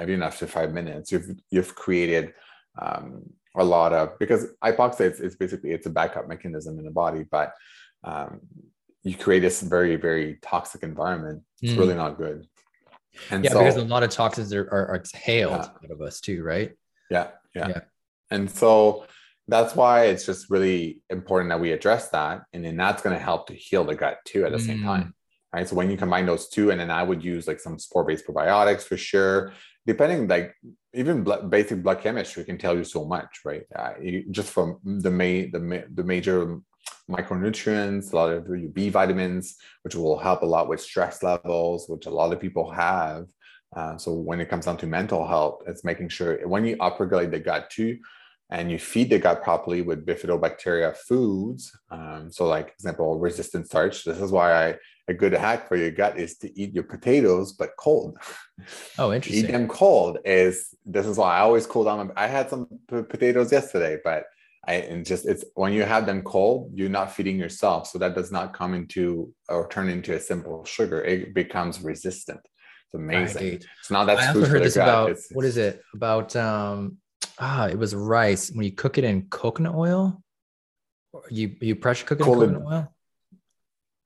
even 0.01 0.23
after 0.23 0.47
five 0.47 0.73
minutes. 0.73 1.11
You've 1.11 1.29
you've 1.51 1.75
created 1.75 2.33
um, 2.79 3.23
a 3.55 3.63
lot 3.63 3.93
of 3.93 4.17
because 4.19 4.47
hypoxia 4.63 5.11
is, 5.11 5.19
is 5.19 5.35
basically 5.35 5.71
it's 5.71 5.85
a 5.85 5.91
backup 5.91 6.27
mechanism 6.27 6.77
in 6.79 6.85
the 6.85 6.91
body, 6.91 7.25
but 7.29 7.53
um, 8.03 8.41
you 9.03 9.15
create 9.15 9.39
this 9.39 9.61
very 9.61 9.95
very 9.95 10.37
toxic 10.41 10.83
environment 10.83 11.41
it's 11.61 11.73
mm. 11.73 11.77
really 11.77 11.95
not 11.95 12.17
good 12.17 12.45
and 13.31 13.43
yeah 13.43 13.51
so, 13.51 13.59
because 13.59 13.77
a 13.77 13.83
lot 13.83 14.03
of 14.03 14.09
toxins 14.09 14.53
are, 14.53 14.67
are, 14.71 14.87
are 14.89 14.95
exhaled 14.95 15.51
yeah. 15.51 15.85
out 15.85 15.91
of 15.91 16.01
us 16.01 16.19
too 16.19 16.43
right 16.43 16.73
yeah, 17.09 17.29
yeah. 17.55 17.67
Yeah. 17.69 17.81
And 18.31 18.49
so 18.49 19.05
that's 19.47 19.75
why 19.75 20.05
it's 20.05 20.25
just 20.25 20.49
really 20.49 21.01
important 21.09 21.49
that 21.49 21.59
we 21.59 21.71
address 21.71 22.09
that 22.09 22.43
and 22.53 22.63
then 22.63 22.77
that's 22.77 23.01
going 23.01 23.17
to 23.17 23.23
help 23.23 23.47
to 23.47 23.53
heal 23.53 23.83
the 23.83 23.95
gut 23.95 24.19
too 24.25 24.45
at 24.45 24.51
the 24.51 24.57
mm. 24.57 24.65
same 24.65 24.83
time 24.83 25.13
right? 25.53 25.67
So 25.67 25.75
when 25.75 25.89
you 25.89 25.97
combine 25.97 26.25
those 26.25 26.49
two 26.49 26.71
and 26.71 26.79
then 26.79 26.91
i 26.91 27.01
would 27.03 27.23
use 27.23 27.47
like 27.47 27.59
some 27.59 27.79
spore-based 27.79 28.27
probiotics 28.27 28.83
for 28.83 28.97
sure. 28.97 29.53
Depending 29.87 30.27
like 30.27 30.53
even 30.93 31.23
blood, 31.23 31.49
basic 31.49 31.81
blood 31.81 31.99
chemistry 32.01 32.43
can 32.43 32.57
tell 32.57 32.75
you 32.75 32.83
so 32.83 33.05
much 33.05 33.39
right? 33.43 33.63
Uh, 33.75 33.93
you, 33.99 34.25
just 34.29 34.51
from 34.51 34.77
the 34.83 35.09
main 35.09 35.51
the, 35.51 35.85
the 35.93 36.03
major 36.03 36.59
micronutrients, 37.09 38.13
a 38.13 38.15
lot 38.15 38.31
of 38.31 38.47
your 38.47 38.69
B 38.69 38.89
vitamins, 38.89 39.55
which 39.83 39.95
will 39.95 40.17
help 40.17 40.43
a 40.43 40.45
lot 40.45 40.69
with 40.69 40.79
stress 40.79 41.23
levels, 41.23 41.89
which 41.89 42.05
a 42.05 42.09
lot 42.11 42.31
of 42.31 42.39
people 42.39 42.71
have. 42.71 43.25
Uh, 43.75 43.97
so 43.97 44.13
when 44.13 44.39
it 44.39 44.49
comes 44.49 44.65
down 44.65 44.77
to 44.77 44.87
mental 44.87 45.27
health, 45.27 45.61
it's 45.67 45.83
making 45.83 46.09
sure 46.09 46.47
when 46.47 46.65
you 46.65 46.75
upregulate 46.77 47.31
the 47.31 47.39
gut 47.39 47.69
too, 47.69 47.99
and 48.51 48.71
you 48.71 48.79
feed 48.79 49.09
the 49.09 49.19
gut 49.19 49.43
properly 49.43 49.81
with 49.81 50.05
bifidobacteria 50.05 50.95
foods. 50.97 51.71
Um, 51.91 52.31
so, 52.31 52.47
like 52.47 52.69
example, 52.69 53.19
resistant 53.19 53.67
starch. 53.67 54.03
This 54.03 54.19
is 54.19 54.31
why 54.31 54.69
I, 54.69 54.75
a 55.07 55.13
good 55.13 55.33
hack 55.33 55.67
for 55.67 55.75
your 55.75 55.91
gut 55.91 56.17
is 56.17 56.37
to 56.37 56.59
eat 56.59 56.73
your 56.73 56.83
potatoes 56.83 57.53
but 57.53 57.71
cold. 57.77 58.17
Oh, 58.97 59.13
interesting. 59.13 59.45
eat 59.45 59.51
them 59.51 59.67
cold 59.67 60.17
is 60.25 60.73
this 60.85 61.05
is 61.05 61.17
why 61.17 61.37
I 61.37 61.41
always 61.41 61.67
cool 61.67 61.83
down. 61.83 62.11
I 62.15 62.27
had 62.27 62.49
some 62.49 62.67
p- 62.89 63.03
potatoes 63.03 63.51
yesterday, 63.51 63.99
but 64.03 64.23
I, 64.67 64.73
and 64.73 65.05
just 65.05 65.25
it's 65.25 65.45
when 65.53 65.73
you 65.73 65.83
have 65.83 66.05
them 66.05 66.23
cold, 66.23 66.71
you're 66.73 66.89
not 66.89 67.13
feeding 67.13 67.37
yourself. 67.37 67.87
So 67.87 67.99
that 67.99 68.15
does 68.15 68.31
not 68.31 68.53
come 68.53 68.73
into 68.73 69.33
or 69.47 69.67
turn 69.69 69.89
into 69.89 70.15
a 70.15 70.19
simple 70.19 70.65
sugar. 70.65 71.03
It 71.03 71.33
becomes 71.35 71.81
resistant. 71.81 72.41
It's 72.89 72.95
amazing. 72.95 73.49
Right. 73.49 73.65
So 73.83 73.93
now 73.93 74.05
that's 74.05 74.21
I 74.21 74.27
also 74.29 74.45
heard 74.45 74.63
this 74.63 74.75
about 74.75 75.11
it's, 75.11 75.29
what 75.31 75.45
is 75.45 75.57
it 75.57 75.83
about? 75.93 76.35
Um, 76.35 76.97
ah, 77.37 77.67
it 77.67 77.77
was 77.77 77.93
rice 77.93 78.51
when 78.51 78.65
you 78.65 78.71
cook 78.71 78.97
it 78.97 79.03
in 79.03 79.27
coconut 79.29 79.75
oil. 79.75 80.23
You 81.29 81.55
you 81.61 81.75
pressure 81.75 82.07
cook 82.07 82.19
it 82.19 82.25
in 82.25 82.33
coconut 82.33 82.63
oil. 82.65 82.93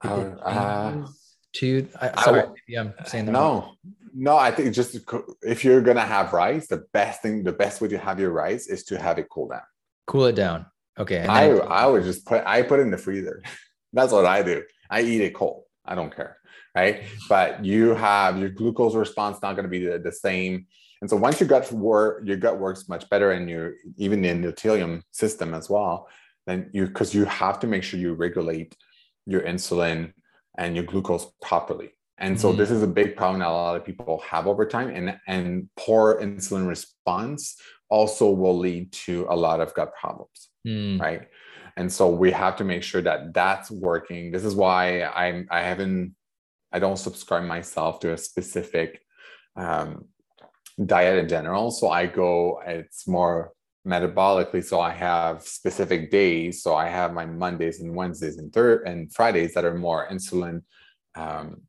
Uh, 0.04 0.08
uh, 0.42 1.06
to 1.54 1.88
I, 1.98 2.22
sorry, 2.22 2.42
I, 2.42 2.46
maybe 2.46 2.78
I'm 2.78 2.94
saying 3.06 3.24
that 3.26 3.32
no. 3.32 3.40
Wrong. 3.40 3.76
No, 4.16 4.36
I 4.36 4.50
think 4.50 4.74
just 4.74 4.98
if 5.42 5.64
you're 5.64 5.80
gonna 5.80 6.02
have 6.02 6.34
rice, 6.34 6.66
the 6.66 6.84
best 6.92 7.22
thing, 7.22 7.42
the 7.42 7.52
best 7.52 7.80
way 7.80 7.88
to 7.88 7.98
have 7.98 8.20
your 8.20 8.32
rice 8.32 8.66
is 8.66 8.84
to 8.84 9.00
have 9.00 9.18
it 9.18 9.28
cool 9.30 9.48
down. 9.48 9.62
Cool 10.06 10.26
it 10.26 10.36
down. 10.36 10.66
Okay. 10.98 11.26
I 11.26 11.50
I 11.52 11.86
would 11.86 12.04
just 12.04 12.26
put 12.26 12.42
I 12.46 12.62
put 12.62 12.80
it 12.80 12.82
in 12.82 12.90
the 12.90 12.98
freezer. 12.98 13.42
That's 13.94 14.12
what 14.12 14.26
I 14.26 14.42
do. 14.42 14.62
I 14.90 15.00
eat 15.00 15.22
it 15.22 15.34
cold. 15.34 15.64
I 15.86 15.94
don't 15.94 16.14
care. 16.14 16.36
Right. 16.74 17.04
But 17.28 17.64
you 17.64 17.94
have 17.94 18.38
your 18.38 18.48
glucose 18.48 18.94
response 18.94 19.38
not 19.42 19.54
going 19.54 19.64
to 19.64 19.70
be 19.70 19.86
the, 19.86 19.98
the 19.98 20.10
same. 20.10 20.66
And 21.00 21.08
so 21.08 21.16
once 21.16 21.38
your 21.38 21.48
gut 21.48 21.70
work, 21.70 22.22
your 22.24 22.36
gut 22.36 22.58
works 22.58 22.88
much 22.88 23.08
better 23.10 23.30
and 23.30 23.48
your 23.48 23.74
even 23.96 24.24
in 24.24 24.40
the 24.40 24.52
endothelium 24.52 25.02
system 25.12 25.54
as 25.54 25.70
well, 25.70 26.08
then 26.46 26.70
you 26.72 26.86
because 26.86 27.14
you 27.14 27.26
have 27.26 27.60
to 27.60 27.66
make 27.66 27.84
sure 27.84 28.00
you 28.00 28.14
regulate 28.14 28.76
your 29.26 29.42
insulin 29.42 30.12
and 30.58 30.74
your 30.74 30.84
glucose 30.84 31.26
properly. 31.42 31.90
And 32.18 32.40
so 32.40 32.48
mm-hmm. 32.48 32.58
this 32.58 32.70
is 32.70 32.82
a 32.82 32.86
big 32.86 33.16
problem 33.16 33.40
that 33.40 33.48
a 33.48 33.50
lot 33.50 33.76
of 33.76 33.84
people 33.84 34.22
have 34.28 34.46
over 34.46 34.64
time. 34.64 34.88
And, 34.88 35.18
and 35.26 35.68
poor 35.76 36.20
insulin 36.20 36.66
response 36.66 37.56
also 37.88 38.30
will 38.30 38.56
lead 38.56 38.92
to 38.92 39.26
a 39.28 39.36
lot 39.36 39.60
of 39.60 39.74
gut 39.74 39.92
problems. 40.00 40.48
Mm. 40.66 41.00
Right. 41.00 41.22
And 41.76 41.92
so 41.92 42.08
we 42.08 42.30
have 42.30 42.56
to 42.56 42.64
make 42.64 42.84
sure 42.84 43.02
that 43.02 43.34
that's 43.34 43.70
working. 43.70 44.30
This 44.30 44.44
is 44.44 44.54
why 44.54 45.02
I'm, 45.02 45.48
I 45.50 45.60
haven't, 45.62 46.14
I 46.74 46.78
don't 46.78 46.98
subscribe 46.98 47.44
myself 47.44 48.00
to 48.00 48.12
a 48.12 48.18
specific 48.18 49.00
um, 49.56 50.06
diet 50.84 51.18
in 51.18 51.28
general. 51.28 51.70
So 51.70 51.88
I 51.88 52.06
go, 52.06 52.60
it's 52.66 53.08
more 53.08 53.52
metabolically. 53.86 54.62
So 54.64 54.80
I 54.80 54.90
have 54.90 55.42
specific 55.42 56.10
days. 56.10 56.62
So 56.62 56.74
I 56.74 56.88
have 56.88 57.12
my 57.12 57.24
Mondays 57.24 57.80
and 57.80 57.94
Wednesdays 57.94 58.38
and 58.38 58.52
third 58.52 58.86
and 58.86 59.12
Fridays 59.14 59.54
that 59.54 59.64
are 59.64 59.78
more 59.78 60.08
insulin 60.10 60.62
um, 61.16 61.62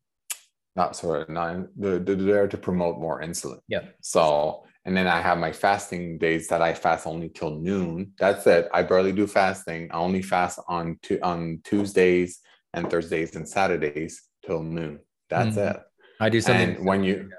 not 0.76 0.94
sorry, 0.94 1.24
not 1.28 1.66
they're, 1.76 1.98
they're 1.98 2.14
there 2.16 2.48
to 2.48 2.56
promote 2.58 3.00
more 3.00 3.22
insulin. 3.22 3.60
Yeah. 3.68 3.86
So 4.02 4.64
and 4.84 4.96
then 4.96 5.08
I 5.08 5.20
have 5.20 5.38
my 5.38 5.50
fasting 5.50 6.18
days 6.18 6.46
that 6.48 6.62
I 6.62 6.72
fast 6.74 7.06
only 7.06 7.28
till 7.28 7.58
noon. 7.58 8.12
That's 8.18 8.46
it. 8.46 8.68
I 8.72 8.82
barely 8.82 9.12
do 9.12 9.26
fasting. 9.26 9.88
I 9.90 9.96
only 9.96 10.22
fast 10.22 10.60
on 10.68 10.98
tu- 11.02 11.18
on 11.22 11.60
Tuesdays 11.64 12.40
and 12.72 12.88
Thursdays 12.88 13.34
and 13.34 13.48
Saturdays 13.48 14.22
till 14.46 14.62
noon. 14.62 15.00
That's 15.28 15.56
mm-hmm. 15.56 15.76
it. 15.76 15.82
I 16.20 16.28
do 16.28 16.40
something. 16.40 16.76
And 16.76 16.86
when 16.86 17.04
you, 17.04 17.30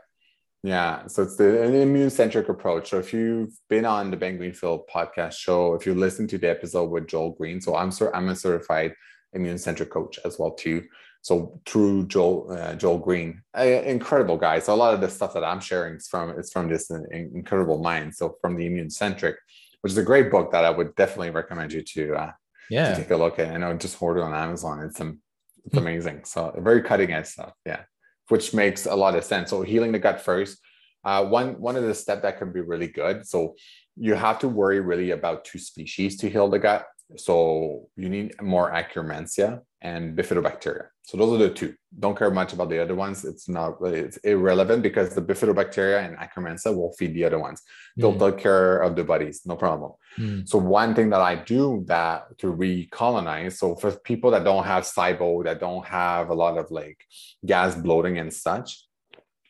yeah, 0.64 1.08
so 1.08 1.24
it's 1.24 1.36
the 1.36 1.64
an 1.64 1.76
immune 1.76 2.10
centric 2.10 2.49
approach. 2.49 2.89
So 2.89 2.99
if 2.99 3.14
you've 3.14 3.53
been 3.70 3.86
on 3.86 4.12
the 4.12 4.18
Ben 4.18 4.38
Greenfield 4.38 4.88
podcast 4.93 5.34
show, 5.34 5.74
if 5.74 5.86
you 5.86 5.95
listen 5.95 6.28
to 6.28 6.38
the 6.38 6.49
episode 6.49 6.89
with 6.89 7.08
Joel 7.08 7.32
Greene, 7.32 7.62
so 7.62 7.76
I'm 7.76 7.91
sure 7.91 8.16
I'm 8.16 8.30
a 8.30 8.36
certified 8.36 8.93
immune 9.34 9.58
centric 9.58 9.89
coach 9.89 10.20
as 10.26 10.38
well 10.38 10.51
too. 10.51 10.84
So 11.22 11.60
through 11.66 12.08
Joel 12.08 12.51
uh, 12.51 12.76
Joel 12.76 12.99
Greene, 12.99 13.41
a, 13.55 13.89
incredible 13.89 14.38
guy. 14.38 14.60
So 14.60 14.74
a 14.74 14.76
lot 14.76 14.93
of 14.93 15.01
the 15.01 15.10
stuff 15.10 15.34
that 15.34 15.43
I'm 15.43 15.60
sharing 15.60 15.95
is 15.95 16.08
from 16.08 16.38
is 16.39 16.51
from 16.51 16.70
this 16.70 16.89
incredible 17.12 17.82
mind. 17.82 18.16
So 18.16 18.38
from 18.41 18.55
the 18.55 18.66
Immune 18.66 18.89
Centric, 18.89 19.36
which 19.82 19.91
is 19.91 19.97
a 19.97 20.03
great 20.03 20.32
book 20.32 20.51
that 20.51 20.66
I 20.66 20.70
would 20.70 20.95
definitely 20.95 21.32
recommend 21.32 21.74
you 21.74 21.82
to 21.82 22.16
uh, 22.16 22.32
yeah 22.70 22.93
to 22.93 23.01
take 23.01 23.12
a 23.12 23.18
look 23.18 23.39
at. 23.39 23.53
I 23.53 23.58
know 23.58 23.76
just 23.76 24.01
order 24.01 24.24
on 24.24 24.34
Amazon. 24.34 24.84
It's 24.86 24.97
some 24.97 25.20
it's 25.68 25.78
amazing. 25.78 26.24
So 26.26 26.53
very 26.57 26.82
cutting 26.82 27.11
edge 27.11 27.28
stuff. 27.28 27.53
Yeah, 27.65 27.82
which 28.30 28.53
makes 28.53 28.86
a 28.86 28.95
lot 28.95 29.15
of 29.15 29.24
sense. 29.24 29.49
So 29.49 29.61
healing 29.61 29.91
the 29.91 29.99
gut 29.99 30.22
first. 30.22 30.57
Uh, 31.03 31.26
one 31.26 31.59
one 31.59 31.76
of 31.76 31.84
the 31.84 31.93
steps 31.93 32.24
that 32.24 32.39
can 32.39 32.51
be 32.51 32.61
really 32.61 32.88
good. 32.88 33.26
So 33.28 33.55
you 33.95 34.15
have 34.15 34.39
to 34.39 34.47
worry 34.47 34.80
really 34.80 35.11
about 35.11 35.45
two 35.45 35.59
species 35.59 36.18
to 36.18 36.30
heal 36.30 36.49
the 36.49 36.59
gut. 36.59 36.86
So 37.15 37.88
you 37.95 38.09
need 38.09 38.41
more 38.41 38.72
akkermansia 38.72 39.61
and 39.82 40.17
bifidobacteria. 40.17 40.88
So 41.03 41.17
those 41.17 41.34
are 41.34 41.47
the 41.47 41.53
two. 41.53 41.75
Don't 41.99 42.17
care 42.17 42.32
much 42.32 42.53
about 42.53 42.69
the 42.69 42.82
other 42.82 42.95
ones. 42.95 43.23
It's 43.23 43.47
not 43.47 43.78
it's 43.84 44.17
irrelevant 44.17 44.84
because 44.84 45.13
the 45.13 45.21
bifidobacteria 45.21 46.03
and 46.05 46.17
Akkermansia 46.17 46.75
will 46.75 46.93
feed 46.93 47.13
the 47.13 47.23
other 47.23 47.39
ones. 47.39 47.61
They'll 47.95 48.13
mm. 48.13 48.32
take 48.32 48.39
care 48.39 48.80
of 48.80 48.95
the 48.95 49.03
bodies, 49.03 49.41
no 49.45 49.55
problem. 49.55 49.93
Mm. 50.17 50.49
So 50.49 50.57
one 50.57 50.95
thing 50.95 51.09
that 51.11 51.21
I 51.21 51.36
do 51.36 51.84
that 51.88 52.38
to 52.39 52.47
recolonize. 52.47 53.53
So 53.53 53.75
for 53.75 53.91
people 53.91 54.32
that 54.32 54.43
don't 54.43 54.65
have 54.65 54.84
SIBO, 54.84 55.43
that 55.43 55.59
don't 55.59 55.86
have 55.86 56.30
a 56.30 56.36
lot 56.36 56.57
of 56.57 56.71
like 56.71 56.99
gas 57.45 57.75
bloating 57.75 58.17
and 58.17 58.34
such, 58.34 58.86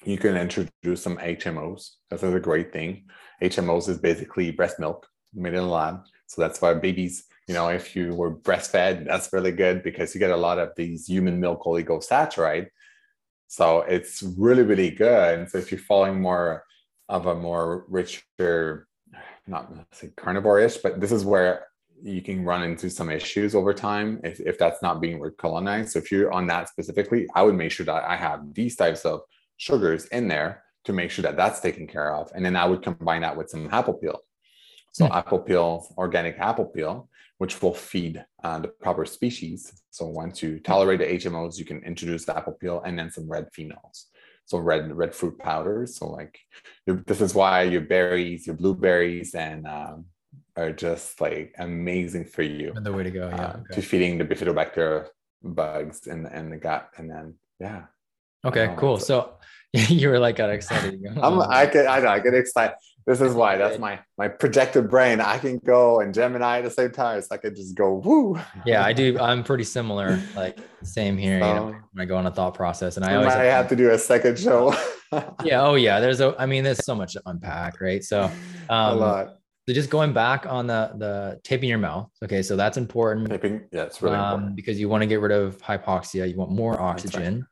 you 0.03 0.17
can 0.17 0.35
introduce 0.35 1.01
some 1.01 1.17
HMOs. 1.17 1.91
That's 2.09 2.23
a 2.23 2.39
great 2.39 2.71
thing. 2.73 3.05
HMOs 3.41 3.87
is 3.87 3.97
basically 3.97 4.51
breast 4.51 4.79
milk 4.79 5.07
made 5.33 5.53
in 5.53 5.59
a 5.59 5.67
lab. 5.67 6.01
So 6.27 6.41
that's 6.41 6.61
why 6.61 6.73
babies 6.73 7.25
you 7.47 7.53
know, 7.53 7.69
if 7.69 7.95
you 7.95 8.13
were 8.13 8.35
breastfed, 8.35 9.05
that's 9.05 9.31
really 9.31 9.53
good 9.53 9.81
because 9.81 10.13
you 10.13 10.19
get 10.19 10.31
a 10.31 10.37
lot 10.37 10.59
of 10.59 10.71
these 10.75 11.07
human 11.07 11.39
milk 11.39 11.63
oligosaccharide. 11.63 12.67
So 13.47 13.81
it's 13.81 14.21
really, 14.21 14.63
really 14.63 14.91
good. 14.91 15.39
And 15.39 15.49
so 15.49 15.57
if 15.57 15.71
you're 15.71 15.79
following 15.79 16.19
more 16.19 16.63
of 17.07 17.25
a 17.27 17.35
more 17.35 17.85
richer, 17.87 18.87
not 19.47 19.71
say 19.93 20.11
carnivore-ish, 20.17 20.77
but 20.77 20.99
this 20.99 21.13
is 21.13 21.23
where 21.23 21.67
you 22.03 22.21
can 22.21 22.43
run 22.43 22.63
into 22.63 22.89
some 22.89 23.09
issues 23.09 23.55
over 23.55 23.73
time 23.73 24.19
if, 24.25 24.41
if 24.41 24.59
that's 24.59 24.81
not 24.81 24.99
being 24.99 25.19
recolonized. 25.19 25.89
So 25.89 25.99
if 25.99 26.11
you're 26.11 26.33
on 26.33 26.47
that 26.47 26.67
specifically, 26.67 27.27
I 27.33 27.43
would 27.43 27.55
make 27.55 27.71
sure 27.71 27.85
that 27.85 28.03
I 28.03 28.17
have 28.17 28.53
these 28.53 28.75
types 28.75 29.05
of 29.05 29.21
sugars 29.55 30.05
in 30.07 30.27
there 30.27 30.63
to 30.83 30.93
make 30.93 31.11
sure 31.11 31.23
that 31.23 31.37
that's 31.37 31.61
taken 31.61 31.87
care 31.87 32.13
of. 32.13 32.29
And 32.35 32.45
then 32.45 32.57
I 32.57 32.65
would 32.65 32.83
combine 32.83 33.21
that 33.21 33.37
with 33.37 33.49
some 33.49 33.69
apple 33.71 33.93
peel. 33.93 34.19
So 34.91 35.05
mm. 35.05 35.15
apple 35.15 35.39
peel, 35.39 35.93
organic 35.97 36.37
apple 36.39 36.65
peel, 36.65 37.09
which 37.37 37.61
will 37.61 37.73
feed 37.73 38.23
uh, 38.43 38.59
the 38.59 38.67
proper 38.67 39.05
species. 39.05 39.83
So 39.91 40.07
once 40.07 40.41
you 40.41 40.59
tolerate 40.59 40.99
the 40.99 41.05
HMOs, 41.05 41.57
you 41.57 41.65
can 41.65 41.83
introduce 41.83 42.25
the 42.25 42.35
apple 42.35 42.53
peel 42.53 42.81
and 42.85 42.97
then 42.97 43.11
some 43.11 43.29
red 43.29 43.47
phenols. 43.57 44.05
So 44.45 44.59
red 44.59 44.95
red 44.95 45.13
fruit 45.13 45.37
powders. 45.37 45.97
So 45.97 46.09
like 46.09 46.39
this 46.85 47.21
is 47.21 47.35
why 47.35 47.63
your 47.63 47.81
berries, 47.81 48.47
your 48.47 48.55
blueberries, 48.55 49.35
and 49.35 49.67
um, 49.67 50.05
are 50.55 50.71
just 50.71 51.19
like 51.19 51.53
amazing 51.59 52.25
for 52.25 52.43
you. 52.43 52.71
And 52.75 52.85
the 52.85 52.93
way 52.93 53.03
to 53.03 53.11
go, 53.11 53.27
yeah. 53.27 53.45
Uh, 53.45 53.57
okay. 53.57 53.75
To 53.75 53.81
feeding 53.81 54.17
the 54.17 54.25
bifidobacter 54.25 55.07
bugs 55.43 56.07
in 56.07 56.25
in 56.27 56.49
the 56.49 56.57
gut, 56.57 56.89
and 56.97 57.11
then 57.11 57.35
yeah. 57.59 57.83
Okay, 58.45 58.73
cool. 58.77 58.97
So 58.99 59.33
you 59.73 60.09
were 60.09 60.19
like 60.19 60.37
got 60.37 60.49
excited. 60.49 61.05
I'm, 61.21 61.41
I 61.41 61.65
get 61.65 61.87
I 61.87 61.99
know 61.99 62.07
I 62.07 62.19
get 62.19 62.33
excited. 62.33 62.77
This 63.07 63.21
is 63.21 63.33
why 63.33 63.55
that's 63.55 63.79
my 63.79 64.01
my 64.17 64.27
projected 64.27 64.89
brain. 64.89 65.21
I 65.21 65.37
can 65.37 65.59
go 65.59 66.01
and 66.01 66.13
Gemini 66.13 66.57
at 66.57 66.65
the 66.65 66.69
same 66.69 66.91
time. 66.91 67.21
So 67.21 67.29
I 67.31 67.37
could 67.37 67.55
just 67.55 67.73
go 67.73 68.01
woo. 68.03 68.37
Yeah, 68.65 68.83
I 68.83 68.91
do. 68.91 69.17
I'm 69.21 69.45
pretty 69.45 69.63
similar. 69.63 70.21
Like 70.35 70.59
same 70.83 71.17
here. 71.17 71.39
So, 71.39 71.47
you 71.47 71.53
know, 71.53 71.65
when 71.67 72.01
I 72.01 72.05
go 72.05 72.17
on 72.17 72.27
a 72.27 72.31
thought 72.31 72.53
process, 72.53 72.97
and 72.97 73.05
I 73.05 73.15
always 73.15 73.33
have, 73.33 73.45
have 73.45 73.69
to 73.69 73.77
do 73.77 73.91
a 73.91 73.97
second 73.97 74.37
show. 74.37 74.75
yeah. 75.45 75.61
Oh 75.61 75.75
yeah. 75.75 76.01
There's 76.01 76.19
a. 76.19 76.35
I 76.37 76.45
mean, 76.47 76.65
there's 76.65 76.83
so 76.83 76.95
much 76.95 77.13
to 77.13 77.21
unpack, 77.25 77.79
right? 77.79 78.03
So 78.03 78.23
um, 78.69 78.91
a 78.91 78.95
lot. 78.95 79.27
So 79.69 79.73
just 79.73 79.89
going 79.89 80.11
back 80.11 80.45
on 80.45 80.67
the 80.67 80.91
the 80.97 81.39
taping 81.45 81.69
your 81.69 81.77
mouth. 81.77 82.11
Okay, 82.21 82.41
so 82.41 82.57
that's 82.57 82.75
important. 82.75 83.29
Taping, 83.29 83.69
yeah, 83.71 83.83
it's 83.83 84.01
really 84.01 84.17
um, 84.17 84.25
important 84.25 84.55
because 84.57 84.81
you 84.81 84.89
want 84.89 85.03
to 85.03 85.07
get 85.07 85.21
rid 85.21 85.31
of 85.31 85.57
hypoxia. 85.59 86.29
You 86.29 86.35
want 86.35 86.51
more 86.51 86.77
oxygen. 86.81 87.47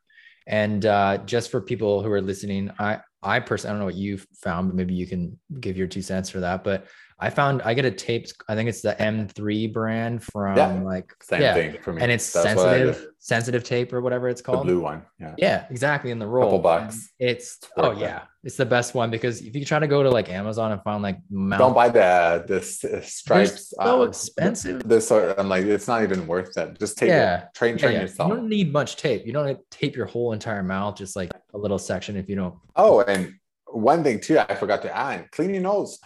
And 0.46 0.86
uh, 0.86 1.18
just 1.24 1.50
for 1.50 1.60
people 1.60 2.02
who 2.02 2.12
are 2.12 2.20
listening, 2.20 2.70
I 2.78 3.00
I 3.22 3.40
personally, 3.40 3.70
I 3.70 3.72
don't 3.72 3.80
know 3.80 3.86
what 3.86 3.94
you 3.94 4.18
found, 4.42 4.68
but 4.68 4.76
maybe 4.76 4.94
you 4.94 5.06
can 5.06 5.38
give 5.60 5.76
your 5.76 5.86
two 5.86 6.02
cents 6.02 6.30
for 6.30 6.40
that. 6.40 6.62
But 6.62 6.86
I 7.18 7.30
found 7.30 7.62
I 7.62 7.72
get 7.74 7.84
a 7.84 7.90
tape. 7.90 8.26
I 8.48 8.54
think 8.54 8.68
it's 8.68 8.82
the 8.82 8.94
M3 8.94 9.72
brand 9.72 10.22
from 10.22 10.56
yeah, 10.56 10.80
like 10.82 11.12
same 11.22 11.40
yeah, 11.40 11.54
thing 11.54 11.78
for 11.82 11.92
me. 11.94 12.02
And 12.02 12.12
it's 12.12 12.30
That's 12.32 12.60
sensitive, 12.60 13.06
sensitive 13.18 13.64
tape 13.64 13.92
or 13.92 14.02
whatever 14.02 14.28
it's 14.28 14.42
called. 14.42 14.60
The 14.60 14.64
blue 14.64 14.80
one. 14.80 15.02
Yeah. 15.18 15.34
Yeah, 15.38 15.66
exactly. 15.70 16.10
In 16.10 16.18
the 16.18 16.26
roll. 16.26 16.44
Couple 16.44 16.58
bucks. 16.58 17.10
And 17.18 17.30
it's 17.30 17.58
oh 17.78 17.92
yeah, 17.92 18.22
it's 18.46 18.56
the 18.56 18.64
best 18.64 18.94
one 18.94 19.10
because 19.10 19.40
if 19.40 19.56
you 19.56 19.64
try 19.64 19.80
to 19.80 19.88
go 19.88 20.04
to 20.04 20.08
like 20.08 20.30
Amazon 20.30 20.70
and 20.70 20.80
find 20.82 21.02
like 21.02 21.18
mount, 21.28 21.58
don't 21.58 21.74
buy 21.74 21.88
the 21.88 22.44
the 22.46 22.62
stripes. 22.62 23.74
They're 23.76 23.86
so 23.86 24.02
uh, 24.02 24.04
expensive. 24.04 24.88
This 24.88 25.10
I'm 25.10 25.48
like 25.48 25.64
it's 25.64 25.88
not 25.88 26.04
even 26.04 26.28
worth 26.28 26.56
it. 26.56 26.78
Just 26.78 26.96
take 26.96 27.08
yeah. 27.08 27.46
it. 27.46 27.54
Train 27.54 27.76
train 27.76 27.94
yeah, 27.94 28.02
yourself. 28.02 28.30
You 28.30 28.36
don't 28.36 28.48
need 28.48 28.72
much 28.72 28.94
tape. 28.94 29.26
You 29.26 29.32
don't 29.32 29.46
need 29.46 29.56
to 29.56 29.78
tape 29.78 29.96
your 29.96 30.06
whole 30.06 30.32
entire 30.32 30.62
mouth. 30.62 30.94
Just 30.94 31.16
like 31.16 31.32
a 31.54 31.58
little 31.58 31.78
section 31.78 32.16
if 32.16 32.28
you 32.28 32.36
don't. 32.36 32.54
Oh, 32.76 33.00
and 33.00 33.34
one 33.66 34.04
thing 34.04 34.20
too, 34.20 34.38
I 34.38 34.54
forgot 34.54 34.82
to 34.82 34.96
add: 34.96 35.28
clean 35.32 35.50
your 35.52 35.64
nose. 35.64 35.98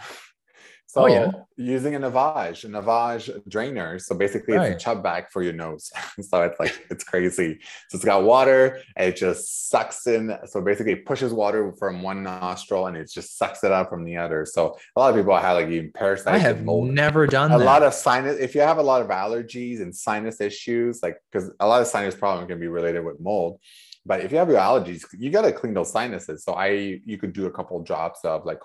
So 0.91 1.05
oh, 1.05 1.07
yeah. 1.07 1.30
using 1.57 1.95
a 1.95 2.01
Navage, 2.01 2.64
a 2.64 2.66
Navage 2.66 3.30
drainer. 3.49 4.01
So 4.01 4.12
basically 4.12 4.57
right. 4.57 4.72
it's 4.72 4.82
a 4.82 4.84
chub 4.84 5.05
bag 5.05 5.26
for 5.30 5.41
your 5.41 5.53
nose. 5.53 5.93
so 6.20 6.43
it's 6.43 6.59
like, 6.59 6.84
it's 6.91 7.05
crazy. 7.05 7.61
So 7.88 7.95
it's 7.95 8.05
got 8.05 8.24
water, 8.24 8.80
it 8.97 9.14
just 9.14 9.68
sucks 9.68 10.09
in. 10.09 10.36
So 10.47 10.61
basically 10.61 10.95
it 10.95 11.07
pushes 11.07 11.32
water 11.32 11.72
from 11.78 12.03
one 12.03 12.24
nostril 12.24 12.88
and 12.88 12.97
it 12.97 13.09
just 13.09 13.38
sucks 13.38 13.62
it 13.62 13.70
out 13.70 13.88
from 13.88 14.05
the 14.05 14.16
other. 14.16 14.45
So 14.45 14.76
a 14.97 15.01
lot 15.01 15.11
of 15.11 15.16
people 15.16 15.36
have 15.36 15.59
like 15.59 15.68
even 15.68 15.93
parasites. 15.93 16.26
I 16.26 16.38
have 16.38 16.64
mold. 16.64 16.91
never 16.91 17.24
done 17.28 17.53
a 17.53 17.59
that. 17.59 17.64
lot 17.64 17.84
of 17.84 17.95
sinus. 17.95 18.38
If 18.41 18.57
you 18.57 18.62
have 18.62 18.78
a 18.78 18.82
lot 18.82 19.01
of 19.01 19.07
allergies 19.07 19.80
and 19.80 19.95
sinus 19.95 20.41
issues, 20.41 21.05
like, 21.05 21.18
because 21.30 21.53
a 21.61 21.68
lot 21.68 21.80
of 21.80 21.86
sinus 21.86 22.16
problems 22.16 22.49
can 22.49 22.59
be 22.59 22.66
related 22.66 23.05
with 23.05 23.20
mold. 23.20 23.61
But 24.05 24.22
if 24.22 24.32
you 24.32 24.38
have 24.38 24.49
your 24.49 24.59
allergies, 24.59 25.05
you 25.16 25.30
got 25.30 25.43
to 25.43 25.53
clean 25.53 25.74
those 25.74 25.93
sinuses. 25.93 26.43
So 26.43 26.55
I, 26.55 27.01
you 27.05 27.16
could 27.16 27.32
do 27.32 27.47
a 27.47 27.51
couple 27.53 27.80
drops 27.80 28.24
of 28.24 28.45
like 28.45 28.59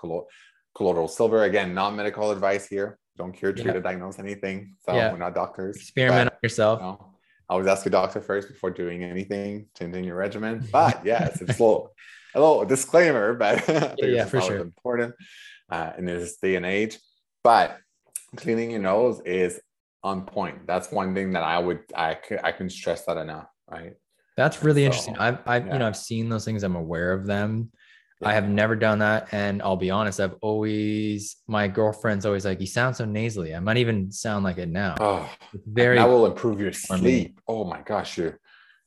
colloidal 0.76 1.08
silver. 1.08 1.44
Again, 1.44 1.74
non-medical 1.74 2.30
advice 2.30 2.66
here. 2.68 2.98
Don't 3.16 3.32
cure, 3.32 3.52
treat, 3.52 3.66
yeah. 3.66 3.72
or 3.72 3.80
diagnose 3.80 4.18
anything. 4.18 4.74
So 4.84 4.94
yeah. 4.94 5.10
we're 5.10 5.18
not 5.18 5.34
doctors. 5.34 5.76
Experiment 5.76 6.30
on 6.30 6.36
yourself. 6.42 6.80
You 6.80 6.86
know, 6.86 7.14
always 7.48 7.66
ask 7.66 7.84
your 7.84 7.90
doctor 7.90 8.20
first 8.20 8.48
before 8.48 8.70
doing 8.70 9.02
anything, 9.02 9.66
changing 9.78 10.04
your 10.04 10.16
regimen. 10.16 10.68
But 10.72 11.04
yes, 11.04 11.40
it's 11.40 11.58
a 11.58 11.62
little, 11.62 11.92
a 12.34 12.40
little 12.40 12.64
disclaimer, 12.66 13.34
but 13.34 13.66
yeah, 13.68 13.94
yeah 13.98 14.24
for 14.26 14.42
sure. 14.42 14.58
important 14.58 15.14
uh, 15.70 15.92
in 15.96 16.04
this 16.04 16.36
day 16.36 16.56
and 16.56 16.66
age. 16.66 16.98
But 17.42 17.78
cleaning 18.36 18.72
your 18.72 18.80
nose 18.80 19.20
is 19.24 19.60
on 20.02 20.26
point. 20.26 20.66
That's 20.66 20.92
one 20.92 21.14
thing 21.14 21.32
that 21.32 21.42
I 21.42 21.58
would 21.58 21.80
I 21.96 22.18
I 22.42 22.52
can 22.52 22.68
stress 22.68 23.06
that 23.06 23.16
enough, 23.16 23.48
right? 23.70 23.94
That's 24.36 24.62
really 24.62 24.82
so, 24.82 24.86
interesting. 24.86 25.16
I've, 25.18 25.38
I've 25.46 25.66
yeah. 25.66 25.72
you 25.72 25.78
know 25.78 25.86
I've 25.86 25.96
seen 25.96 26.28
those 26.28 26.44
things. 26.44 26.62
I'm 26.62 26.76
aware 26.76 27.12
of 27.12 27.26
them. 27.26 27.70
I 28.22 28.32
have 28.32 28.48
never 28.48 28.74
done 28.74 29.00
that. 29.00 29.28
And 29.32 29.60
I'll 29.62 29.76
be 29.76 29.90
honest, 29.90 30.20
I've 30.20 30.34
always, 30.40 31.36
my 31.46 31.68
girlfriend's 31.68 32.24
always 32.24 32.44
like, 32.44 32.60
you 32.60 32.66
sound 32.66 32.96
so 32.96 33.04
nasally. 33.04 33.54
I 33.54 33.60
might 33.60 33.76
even 33.76 34.10
sound 34.10 34.44
like 34.44 34.58
it 34.58 34.68
now. 34.68 34.94
Oh, 35.00 35.30
very, 35.66 35.96
that 35.96 36.08
will 36.08 36.26
improve 36.26 36.60
your 36.60 36.72
sleep. 36.72 37.40
Oh 37.46 37.64
my 37.64 37.82
gosh. 37.82 38.16
You, 38.16 38.34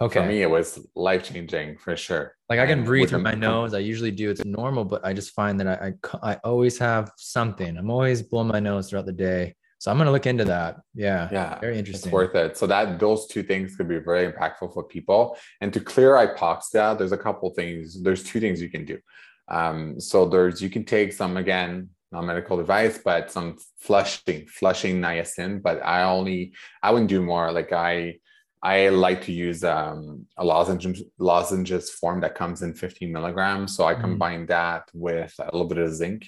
okay. 0.02 0.22
For 0.22 0.26
me, 0.26 0.42
it 0.42 0.50
was 0.50 0.80
life 0.96 1.24
changing 1.24 1.78
for 1.78 1.96
sure. 1.96 2.36
Like 2.50 2.60
I 2.60 2.66
can 2.66 2.84
breathe 2.84 3.10
through 3.10 3.22
my 3.22 3.36
nose. 3.36 3.76
I 3.76 3.80
usually 3.80 4.12
do. 4.12 4.32
It's 4.32 4.44
normal, 4.44 4.84
but 4.84 5.06
I 5.06 5.14
just 5.14 5.32
find 5.36 5.60
that 5.60 5.68
I, 5.68 5.94
I, 6.24 6.34
I 6.34 6.36
always 6.44 6.80
have 6.80 7.12
something. 7.18 7.78
I'm 7.78 7.92
always 7.92 8.24
blowing 8.24 8.48
my 8.48 8.60
nose 8.60 8.90
throughout 8.90 9.06
the 9.06 9.14
day. 9.14 9.56
So 9.80 9.90
I'm 9.90 9.98
going 9.98 10.08
to 10.08 10.12
look 10.12 10.28
into 10.28 10.44
that. 10.46 10.82
Yeah. 10.94 11.30
Yeah. 11.32 11.58
Very 11.60 11.80
interesting. 11.80 12.10
It's 12.10 12.14
worth 12.14 12.36
it. 12.36 12.58
So 12.58 12.68
that 12.68 13.00
those 13.00 13.28
two 13.28 13.44
things 13.44 13.78
could 13.78 13.88
be 13.88 14.00
very 14.00 14.32
impactful 14.32 14.74
for 14.74 14.84
people. 14.84 15.38
And 15.62 15.74
to 15.74 15.80
clear 15.80 16.12
hypoxia, 16.12 16.98
there's 16.98 17.14
a 17.14 17.18
couple 17.18 17.50
things. 17.52 18.02
There's 18.04 18.24
two 18.24 18.42
things 18.42 18.62
you 18.62 18.70
can 18.70 18.84
do. 18.86 19.00
Um, 19.48 20.00
so 20.00 20.26
there's 20.26 20.62
you 20.62 20.70
can 20.70 20.84
take 20.84 21.14
some 21.14 21.38
again, 21.38 21.90
not 22.12 22.26
medical 22.26 22.60
advice, 22.60 23.00
but 23.04 23.32
some 23.32 23.58
flushing, 23.80 24.48
flushing 24.48 25.00
niacin. 25.00 25.62
But 25.62 25.84
I 25.84 26.04
only 26.04 26.54
I 26.84 26.92
wouldn't 26.92 27.10
do 27.10 27.22
more. 27.22 27.52
Like 27.54 27.72
I 27.72 28.20
I 28.62 28.90
like 28.90 29.22
to 29.24 29.32
use 29.32 29.64
um, 29.64 30.28
a 30.38 30.44
lozenge, 30.44 31.02
lozenges 31.18 31.90
form 31.90 32.20
that 32.22 32.36
comes 32.36 32.62
in 32.62 32.74
15 32.74 33.12
milligrams. 33.12 33.78
So 33.78 33.86
I 33.86 33.94
mm-hmm. 33.94 34.02
combine 34.02 34.46
that 34.48 34.90
with 34.94 35.34
a 35.40 35.46
little 35.46 35.68
bit 35.68 35.78
of 35.78 35.94
zinc 35.94 36.28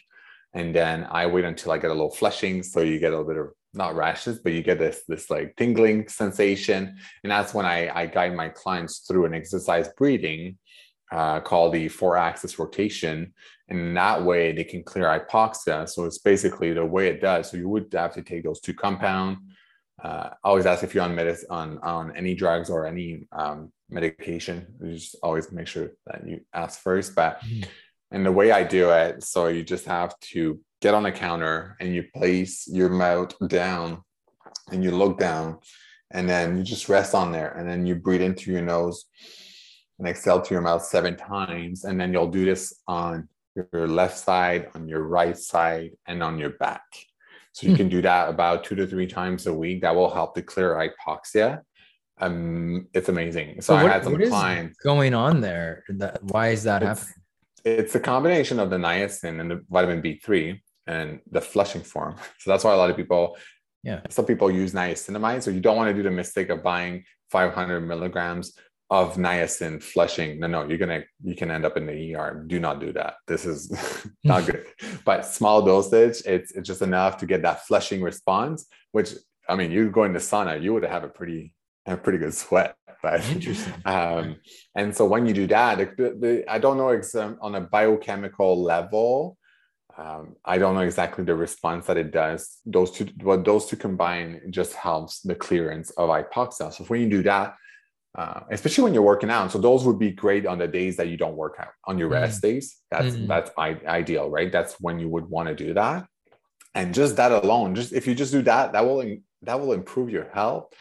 and 0.53 0.75
then 0.75 1.07
I 1.09 1.27
wait 1.27 1.45
until 1.45 1.71
I 1.71 1.77
get 1.77 1.91
a 1.91 1.93
little 1.93 2.11
flushing, 2.11 2.63
so 2.63 2.81
you 2.81 2.99
get 2.99 3.13
a 3.13 3.17
little 3.17 3.27
bit 3.27 3.37
of 3.37 3.51
not 3.73 3.95
rashes, 3.95 4.39
but 4.39 4.51
you 4.51 4.61
get 4.61 4.79
this 4.79 5.03
this 5.07 5.29
like 5.29 5.55
tingling 5.55 6.07
sensation, 6.09 6.97
and 7.23 7.31
that's 7.31 7.53
when 7.53 7.65
I 7.65 7.89
I 7.89 8.05
guide 8.07 8.35
my 8.35 8.49
clients 8.49 8.99
through 8.99 9.25
an 9.25 9.33
exercise 9.33 9.87
breathing 9.97 10.57
uh, 11.11 11.39
called 11.39 11.73
the 11.73 11.87
four 11.87 12.17
axis 12.17 12.59
rotation, 12.59 13.33
and 13.69 13.95
that 13.95 14.23
way 14.23 14.51
they 14.51 14.65
can 14.65 14.83
clear 14.83 15.05
hypoxia. 15.05 15.87
So 15.87 16.05
it's 16.05 16.19
basically 16.19 16.73
the 16.73 16.85
way 16.85 17.07
it 17.07 17.21
does. 17.21 17.49
So 17.49 17.57
you 17.57 17.69
would 17.69 17.87
have 17.93 18.13
to 18.15 18.21
take 18.21 18.43
those 18.43 18.59
two 18.59 18.73
compound. 18.73 19.37
Uh, 20.03 20.31
always 20.43 20.65
ask 20.65 20.83
if 20.83 20.95
you're 20.95 21.03
on 21.03 21.15
medicine 21.15 21.47
on 21.49 21.77
on 21.79 22.15
any 22.17 22.35
drugs 22.35 22.69
or 22.69 22.85
any 22.85 23.27
um, 23.31 23.71
medication. 23.89 24.67
You 24.81 24.95
just 24.95 25.15
always 25.23 25.49
make 25.51 25.67
sure 25.67 25.91
that 26.07 26.27
you 26.27 26.41
ask 26.53 26.81
first, 26.81 27.15
but. 27.15 27.39
Mm-hmm 27.41 27.69
and 28.11 28.25
the 28.25 28.31
way 28.31 28.51
I 28.51 28.63
do 28.63 28.89
it, 28.91 29.23
so 29.23 29.47
you 29.47 29.63
just 29.63 29.85
have 29.85 30.17
to 30.33 30.59
get 30.81 30.93
on 30.93 31.05
a 31.05 31.11
counter 31.11 31.77
and 31.79 31.93
you 31.93 32.03
place 32.13 32.67
your 32.67 32.89
mouth 32.89 33.33
down 33.47 34.01
and 34.71 34.83
you 34.83 34.91
look 34.91 35.17
down 35.17 35.59
and 36.11 36.27
then 36.27 36.57
you 36.57 36.63
just 36.63 36.89
rest 36.89 37.15
on 37.15 37.31
there 37.31 37.51
and 37.51 37.69
then 37.69 37.85
you 37.85 37.95
breathe 37.95 38.21
into 38.21 38.51
your 38.51 38.61
nose 38.61 39.05
and 39.97 40.07
exhale 40.07 40.41
to 40.41 40.53
your 40.53 40.61
mouth 40.61 40.83
seven 40.83 41.15
times. 41.15 41.85
And 41.85 41.99
then 41.99 42.11
you'll 42.11 42.27
do 42.27 42.43
this 42.43 42.73
on 42.87 43.29
your 43.55 43.87
left 43.87 44.17
side, 44.17 44.69
on 44.75 44.87
your 44.89 45.03
right 45.03 45.37
side, 45.37 45.91
and 46.07 46.21
on 46.21 46.37
your 46.37 46.51
back. 46.51 46.83
So 47.53 47.67
you 47.67 47.73
mm. 47.73 47.77
can 47.77 47.89
do 47.89 48.01
that 48.01 48.29
about 48.29 48.63
two 48.63 48.75
to 48.75 48.87
three 48.87 49.07
times 49.07 49.47
a 49.47 49.53
week. 49.53 49.81
That 49.81 49.95
will 49.95 50.09
help 50.09 50.35
to 50.35 50.41
clear 50.41 50.75
hypoxia. 50.75 51.61
um, 52.19 52.87
it's 52.93 53.09
amazing. 53.09 53.61
So, 53.61 53.73
so 53.73 53.75
what, 53.75 53.85
I 53.85 53.93
had 53.93 54.03
some 54.03 54.17
clients 54.17 54.77
going 54.79 55.13
on 55.13 55.41
there. 55.41 55.83
That 55.89 56.23
why 56.23 56.49
is 56.49 56.63
that 56.63 56.81
happening? 56.81 57.13
It's 57.63 57.95
a 57.95 57.99
combination 57.99 58.59
of 58.59 58.69
the 58.69 58.77
niacin 58.77 59.39
and 59.39 59.51
the 59.51 59.65
vitamin 59.69 60.01
B3 60.01 60.59
and 60.87 61.19
the 61.29 61.41
flushing 61.41 61.81
form. 61.81 62.15
So 62.39 62.51
that's 62.51 62.63
why 62.63 62.73
a 62.73 62.77
lot 62.77 62.89
of 62.89 62.95
people, 62.95 63.37
yeah, 63.83 64.01
some 64.09 64.25
people 64.25 64.49
use 64.49 64.73
niacinamide. 64.73 65.43
So 65.43 65.51
you 65.51 65.59
don't 65.59 65.77
want 65.77 65.89
to 65.89 65.93
do 65.93 66.03
the 66.03 66.11
mistake 66.11 66.49
of 66.49 66.63
buying 66.63 67.03
500 67.29 67.81
milligrams 67.81 68.53
of 68.91 69.15
niacin 69.15 69.81
flushing. 69.81 70.39
No, 70.39 70.47
no, 70.47 70.67
you're 70.67 70.77
gonna 70.77 71.03
you 71.23 71.35
can 71.35 71.49
end 71.49 71.65
up 71.65 71.77
in 71.77 71.85
the 71.85 72.15
ER. 72.15 72.43
Do 72.45 72.59
not 72.59 72.81
do 72.81 72.91
that. 72.93 73.15
This 73.25 73.45
is 73.45 73.71
not 74.23 74.45
good. 74.45 74.65
But 75.05 75.25
small 75.25 75.61
dosage, 75.63 76.21
it's 76.25 76.51
it's 76.51 76.67
just 76.67 76.81
enough 76.81 77.17
to 77.17 77.25
get 77.25 77.41
that 77.43 77.65
flushing 77.65 78.01
response. 78.01 78.65
Which 78.91 79.13
I 79.47 79.55
mean, 79.55 79.71
you 79.71 79.89
go 79.89 80.03
in 80.03 80.13
the 80.13 80.19
sauna, 80.19 80.61
you 80.61 80.73
would 80.73 80.83
have 80.83 81.03
a 81.03 81.09
pretty 81.09 81.53
a 81.85 81.95
pretty 81.95 82.19
good 82.19 82.33
sweat. 82.33 82.75
But 83.01 83.27
interesting. 83.29 83.73
Um, 83.85 84.37
and 84.75 84.95
so 84.95 85.05
when 85.05 85.25
you 85.25 85.33
do 85.33 85.47
that, 85.47 85.77
the, 85.97 86.15
the, 86.19 86.43
I 86.47 86.59
don't 86.59 86.77
know 86.77 86.89
exactly 86.89 87.37
on 87.41 87.55
a 87.55 87.61
biochemical 87.61 88.61
level. 88.61 89.37
Um, 89.97 90.35
I 90.45 90.57
don't 90.57 90.75
know 90.75 90.81
exactly 90.81 91.23
the 91.25 91.35
response 91.35 91.85
that 91.87 91.97
it 91.97 92.11
does. 92.11 92.59
Those 92.65 92.91
two, 92.91 93.09
what 93.21 93.43
those 93.43 93.65
two 93.65 93.75
combine 93.75 94.41
just 94.49 94.73
helps 94.73 95.21
the 95.21 95.35
clearance 95.35 95.89
of 95.91 96.09
hypoxia. 96.09 96.73
So 96.73 96.83
when 96.85 97.01
you 97.01 97.09
do 97.09 97.23
that, 97.23 97.55
uh, 98.17 98.41
especially 98.51 98.83
when 98.83 98.93
you're 98.93 99.03
working 99.03 99.29
out. 99.29 99.51
So 99.51 99.57
those 99.57 99.85
would 99.85 99.99
be 99.99 100.11
great 100.11 100.45
on 100.45 100.57
the 100.57 100.67
days 100.67 100.97
that 100.97 101.07
you 101.07 101.17
don't 101.17 101.35
work 101.35 101.55
out 101.59 101.73
on 101.85 101.97
your 101.97 102.09
rest 102.09 102.39
mm 102.39 102.41
days. 102.41 102.77
That's 102.89 103.15
mm 103.15 103.27
that's 103.27 103.51
I- 103.57 103.81
ideal, 103.85 104.29
right? 104.29 104.51
That's 104.51 104.73
when 104.81 104.99
you 104.99 105.07
would 105.09 105.29
want 105.29 105.47
to 105.49 105.55
do 105.55 105.73
that. 105.73 106.07
And 106.73 106.93
just 106.93 107.15
that 107.17 107.31
alone, 107.31 107.75
just 107.75 107.93
if 107.93 108.07
you 108.07 108.15
just 108.15 108.31
do 108.31 108.41
that, 108.43 108.73
that 108.73 108.85
will 108.85 109.17
that 109.43 109.59
will 109.59 109.73
improve 109.73 110.09
your 110.09 110.29
health 110.33 110.73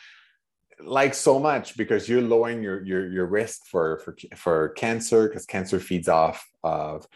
like 0.84 1.14
so 1.14 1.38
much 1.38 1.76
because 1.76 2.08
you're 2.08 2.22
lowering 2.22 2.62
your 2.62 2.84
your 2.84 3.08
your 3.08 3.26
risk 3.26 3.66
for 3.66 3.98
for 3.98 4.16
for 4.36 4.68
cancer 4.70 5.28
because 5.28 5.46
cancer 5.46 5.80
feeds 5.80 6.08
off 6.08 6.46
of 6.62 7.06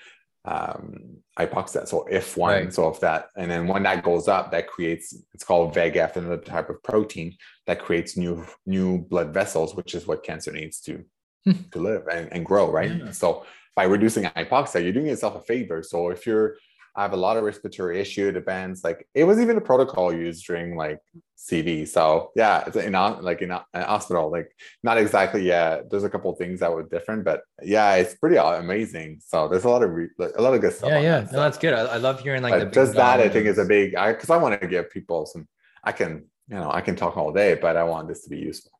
um, 0.45 1.19
hypoxia. 1.39 1.89
So 1.89 2.07
if 2.11 2.37
one, 2.37 2.53
right. 2.53 2.75
so 2.75 2.89
if 2.89 3.01
that, 3.01 3.29
and 3.37 3.51
then 3.51 3.67
when 3.67 3.85
that 3.85 4.03
goes 4.03 4.29
up, 4.29 4.51
that 4.51 4.69
creates 4.69 5.17
it's 5.33 5.45
called 5.45 5.75
VEGF, 5.75 6.17
another 6.17 6.37
type 6.37 6.69
of 6.69 6.83
protein 6.83 7.37
that 7.67 7.81
creates 7.81 8.17
new 8.17 8.45
new 8.67 8.99
blood 8.99 9.33
vessels, 9.33 9.75
which 9.75 9.95
is 9.95 10.07
what 10.07 10.23
cancer 10.23 10.53
needs 10.53 10.81
to 10.83 11.05
hmm. 11.45 11.53
to 11.73 11.79
live 11.79 12.07
and, 12.11 12.33
and 12.33 12.45
grow, 12.45 12.71
right? 12.71 12.95
Yeah. 12.95 13.11
So 13.11 13.47
by 13.75 13.85
reducing 13.85 14.25
hypoxia, 14.25 14.83
you're 14.83 14.93
doing 14.93 15.07
yourself 15.07 15.37
a 15.37 15.41
favor. 15.41 15.83
So 15.83 16.11
if 16.11 16.27
you're 16.27 16.57
I 16.97 17.03
have 17.03 17.13
a 17.13 17.17
lot 17.17 17.37
of 17.37 17.43
respiratory 17.43 18.01
issue. 18.01 18.29
It 18.29 18.33
depends. 18.33 18.85
Like 18.85 19.09
it 19.15 19.25
was 19.25 19.41
even 19.41 19.57
a 19.57 19.61
protocol 19.61 20.15
used 20.15 20.47
during 20.47 20.77
like 20.77 21.01
CD. 21.35 21.87
So 21.87 22.31
yeah, 22.37 22.63
it's 22.67 22.77
in 22.77 22.93
like 22.93 23.43
in 23.43 23.51
a 23.51 23.65
hospital. 23.75 24.31
Like 24.31 24.55
not 24.83 24.97
exactly. 24.97 25.43
Yeah, 25.43 25.81
there's 25.91 26.05
a 26.05 26.11
couple 26.11 26.33
things 26.37 26.61
that 26.61 26.73
were 26.73 26.85
different, 26.85 27.25
but 27.25 27.43
yeah, 27.63 27.95
it's 27.97 28.15
pretty 28.15 28.37
amazing. 28.37 29.21
So 29.27 29.49
there's 29.49 29.65
a 29.65 29.69
lot 29.69 29.83
of 29.83 29.91
re- 29.91 30.09
a 30.19 30.41
lot 30.41 30.55
of 30.55 30.61
good 30.61 30.73
stuff. 30.73 30.91
Yeah, 30.91 31.01
yeah, 31.01 31.21
that 31.21 31.33
no, 31.33 31.41
that's 31.41 31.59
good. 31.59 31.75
I, 31.75 31.81
I, 31.81 31.97
love 31.97 32.21
hearing 32.21 32.43
like 32.43 32.61
the 32.61 32.67
just 32.67 32.95
that. 32.95 33.19
I 33.19 33.29
think 33.29 33.47
is 33.47 33.59
a 33.59 33.65
big. 33.65 33.97
I 33.97 34.13
because 34.13 34.31
I 34.31 34.37
want 34.37 34.61
to 34.61 34.69
give 34.69 34.91
people 34.91 35.27
some. 35.27 35.49
I 35.83 35.91
can 35.91 36.27
you 36.49 36.57
know 36.57 36.71
I 36.71 36.81
can 36.81 36.95
talk 36.95 37.17
all 37.17 37.33
day, 37.33 37.55
but 37.55 37.77
I 37.77 37.83
want 37.85 38.07
this 38.07 38.23
to 38.23 38.31
be 38.31 38.39
useful. 38.39 38.71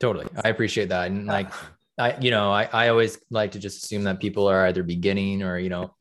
Totally, 0.00 0.26
I 0.44 0.48
appreciate 0.48 0.90
that, 0.90 1.10
and 1.10 1.26
like 1.38 1.52
I 1.98 2.16
you 2.20 2.30
know 2.30 2.52
I 2.52 2.68
I 2.72 2.88
always 2.88 3.18
like 3.30 3.50
to 3.52 3.58
just 3.58 3.84
assume 3.84 4.04
that 4.04 4.20
people 4.20 4.46
are 4.46 4.66
either 4.66 4.84
beginning 4.84 5.42
or 5.42 5.58
you 5.58 5.70
know 5.70 5.92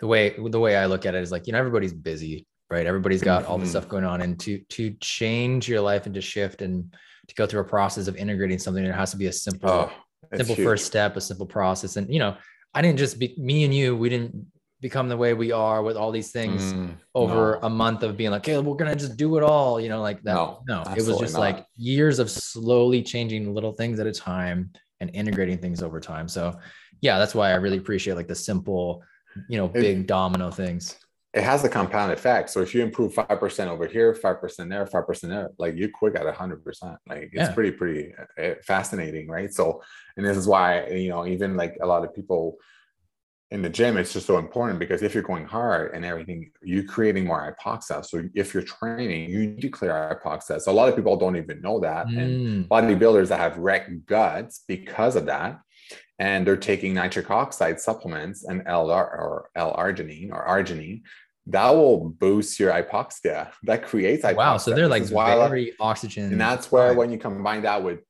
the 0.00 0.06
way 0.06 0.34
the 0.36 0.60
way 0.60 0.76
I 0.76 0.86
look 0.86 1.06
at 1.06 1.14
it 1.14 1.22
is 1.22 1.32
like 1.32 1.46
you 1.46 1.52
know 1.52 1.58
everybody's 1.58 1.92
busy, 1.92 2.46
right? 2.70 2.86
Everybody's 2.86 3.22
got 3.22 3.44
all 3.46 3.58
this 3.58 3.68
mm-hmm. 3.68 3.78
stuff 3.78 3.88
going 3.88 4.04
on, 4.04 4.20
and 4.20 4.38
to 4.40 4.58
to 4.58 4.90
change 5.00 5.68
your 5.68 5.80
life 5.80 6.06
and 6.06 6.14
to 6.14 6.20
shift 6.20 6.62
and 6.62 6.94
to 7.28 7.34
go 7.34 7.46
through 7.46 7.60
a 7.60 7.64
process 7.64 8.06
of 8.06 8.16
integrating 8.16 8.58
something, 8.58 8.84
there 8.84 8.92
has 8.92 9.10
to 9.12 9.16
be 9.16 9.26
a 9.26 9.32
simple 9.32 9.70
oh, 9.70 9.92
simple 10.34 10.54
huge. 10.54 10.66
first 10.66 10.86
step, 10.86 11.16
a 11.16 11.20
simple 11.20 11.46
process. 11.46 11.96
And 11.96 12.12
you 12.12 12.18
know, 12.18 12.36
I 12.74 12.82
didn't 12.82 12.98
just 12.98 13.18
be 13.18 13.34
me 13.38 13.64
and 13.64 13.74
you. 13.74 13.96
We 13.96 14.08
didn't 14.08 14.46
become 14.80 15.08
the 15.08 15.16
way 15.16 15.32
we 15.32 15.50
are 15.50 15.82
with 15.82 15.96
all 15.96 16.10
these 16.10 16.30
things 16.30 16.74
mm, 16.74 16.94
over 17.14 17.58
no. 17.62 17.66
a 17.66 17.70
month 17.70 18.02
of 18.02 18.16
being 18.16 18.30
like, 18.30 18.42
okay, 18.42 18.58
we're 18.58 18.76
gonna 18.76 18.94
just 18.94 19.16
do 19.16 19.38
it 19.38 19.42
all, 19.42 19.80
you 19.80 19.88
know, 19.88 20.02
like 20.02 20.22
that. 20.22 20.34
No, 20.34 20.62
no 20.66 20.82
it 20.94 21.06
was 21.06 21.18
just 21.18 21.34
not. 21.34 21.40
like 21.40 21.66
years 21.76 22.18
of 22.18 22.30
slowly 22.30 23.02
changing 23.02 23.54
little 23.54 23.72
things 23.72 23.98
at 23.98 24.06
a 24.06 24.12
time 24.12 24.72
and 25.00 25.10
integrating 25.14 25.58
things 25.58 25.82
over 25.82 26.00
time. 26.00 26.28
So 26.28 26.58
yeah, 27.00 27.18
that's 27.18 27.34
why 27.34 27.50
I 27.50 27.54
really 27.54 27.78
appreciate 27.78 28.14
like 28.14 28.28
the 28.28 28.34
simple 28.34 29.02
you 29.48 29.58
know, 29.58 29.68
big 29.68 30.00
it, 30.00 30.06
domino 30.06 30.50
things. 30.50 30.96
It 31.32 31.42
has 31.42 31.64
a 31.64 31.68
compound 31.68 32.12
effect. 32.12 32.50
So 32.50 32.60
if 32.60 32.74
you 32.74 32.82
improve 32.82 33.12
5% 33.14 33.66
over 33.66 33.86
here, 33.86 34.14
5% 34.14 34.68
there, 34.68 34.86
5% 34.86 35.20
there, 35.22 35.50
like 35.58 35.74
you 35.74 35.90
quick 35.90 36.14
at 36.14 36.26
100%. 36.26 36.96
Like 37.08 37.30
it's 37.32 37.34
yeah. 37.34 37.52
pretty, 37.52 37.72
pretty 37.72 38.14
uh, 38.40 38.54
fascinating, 38.64 39.28
right? 39.28 39.52
So, 39.52 39.82
and 40.16 40.24
this 40.24 40.36
is 40.36 40.46
why, 40.46 40.86
you 40.86 41.08
know, 41.08 41.26
even 41.26 41.56
like 41.56 41.76
a 41.82 41.86
lot 41.86 42.04
of 42.04 42.14
people 42.14 42.56
in 43.50 43.62
the 43.62 43.68
gym, 43.68 43.96
it's 43.96 44.12
just 44.12 44.26
so 44.26 44.38
important 44.38 44.78
because 44.78 45.02
if 45.02 45.14
you're 45.14 45.22
going 45.22 45.44
hard 45.44 45.94
and 45.94 46.04
everything, 46.04 46.50
you're 46.62 46.84
creating 46.84 47.24
more 47.24 47.54
hypoxia. 47.54 48.04
So 48.04 48.28
if 48.34 48.54
you're 48.54 48.64
training, 48.64 49.30
you 49.30 49.46
need 49.46 49.60
to 49.60 49.68
clear 49.68 49.92
hypoxia. 49.92 50.60
So 50.60 50.72
a 50.72 50.74
lot 50.74 50.88
of 50.88 50.96
people 50.96 51.16
don't 51.16 51.36
even 51.36 51.60
know 51.60 51.78
that. 51.80 52.06
Mm. 52.06 52.18
And 52.18 52.68
bodybuilders 52.68 53.28
that 53.28 53.38
have 53.38 53.58
wrecked 53.58 54.06
guts 54.06 54.64
because 54.66 55.14
of 55.14 55.26
that 55.26 55.60
and 56.18 56.46
they're 56.46 56.56
taking 56.56 56.94
nitric 56.94 57.30
oxide 57.30 57.80
supplements 57.80 58.44
and 58.44 58.62
L 58.66 58.90
or 58.90 59.50
L-arginine 59.56 60.30
or 60.30 60.46
arginine, 60.46 61.02
that 61.46 61.70
will 61.70 62.08
boost 62.08 62.58
your 62.58 62.72
hypoxia. 62.72 63.50
That 63.64 63.84
creates 63.84 64.24
hypoxia. 64.24 64.36
Wow, 64.36 64.56
so 64.58 64.74
they're 64.74 64.88
like 64.88 65.04
very 65.04 65.72
oxygen. 65.78 66.24
And 66.32 66.40
that's 66.40 66.72
where 66.72 66.94
when 66.94 67.10
you 67.10 67.18
combine 67.18 67.62
that 67.62 67.82
with, 67.82 68.00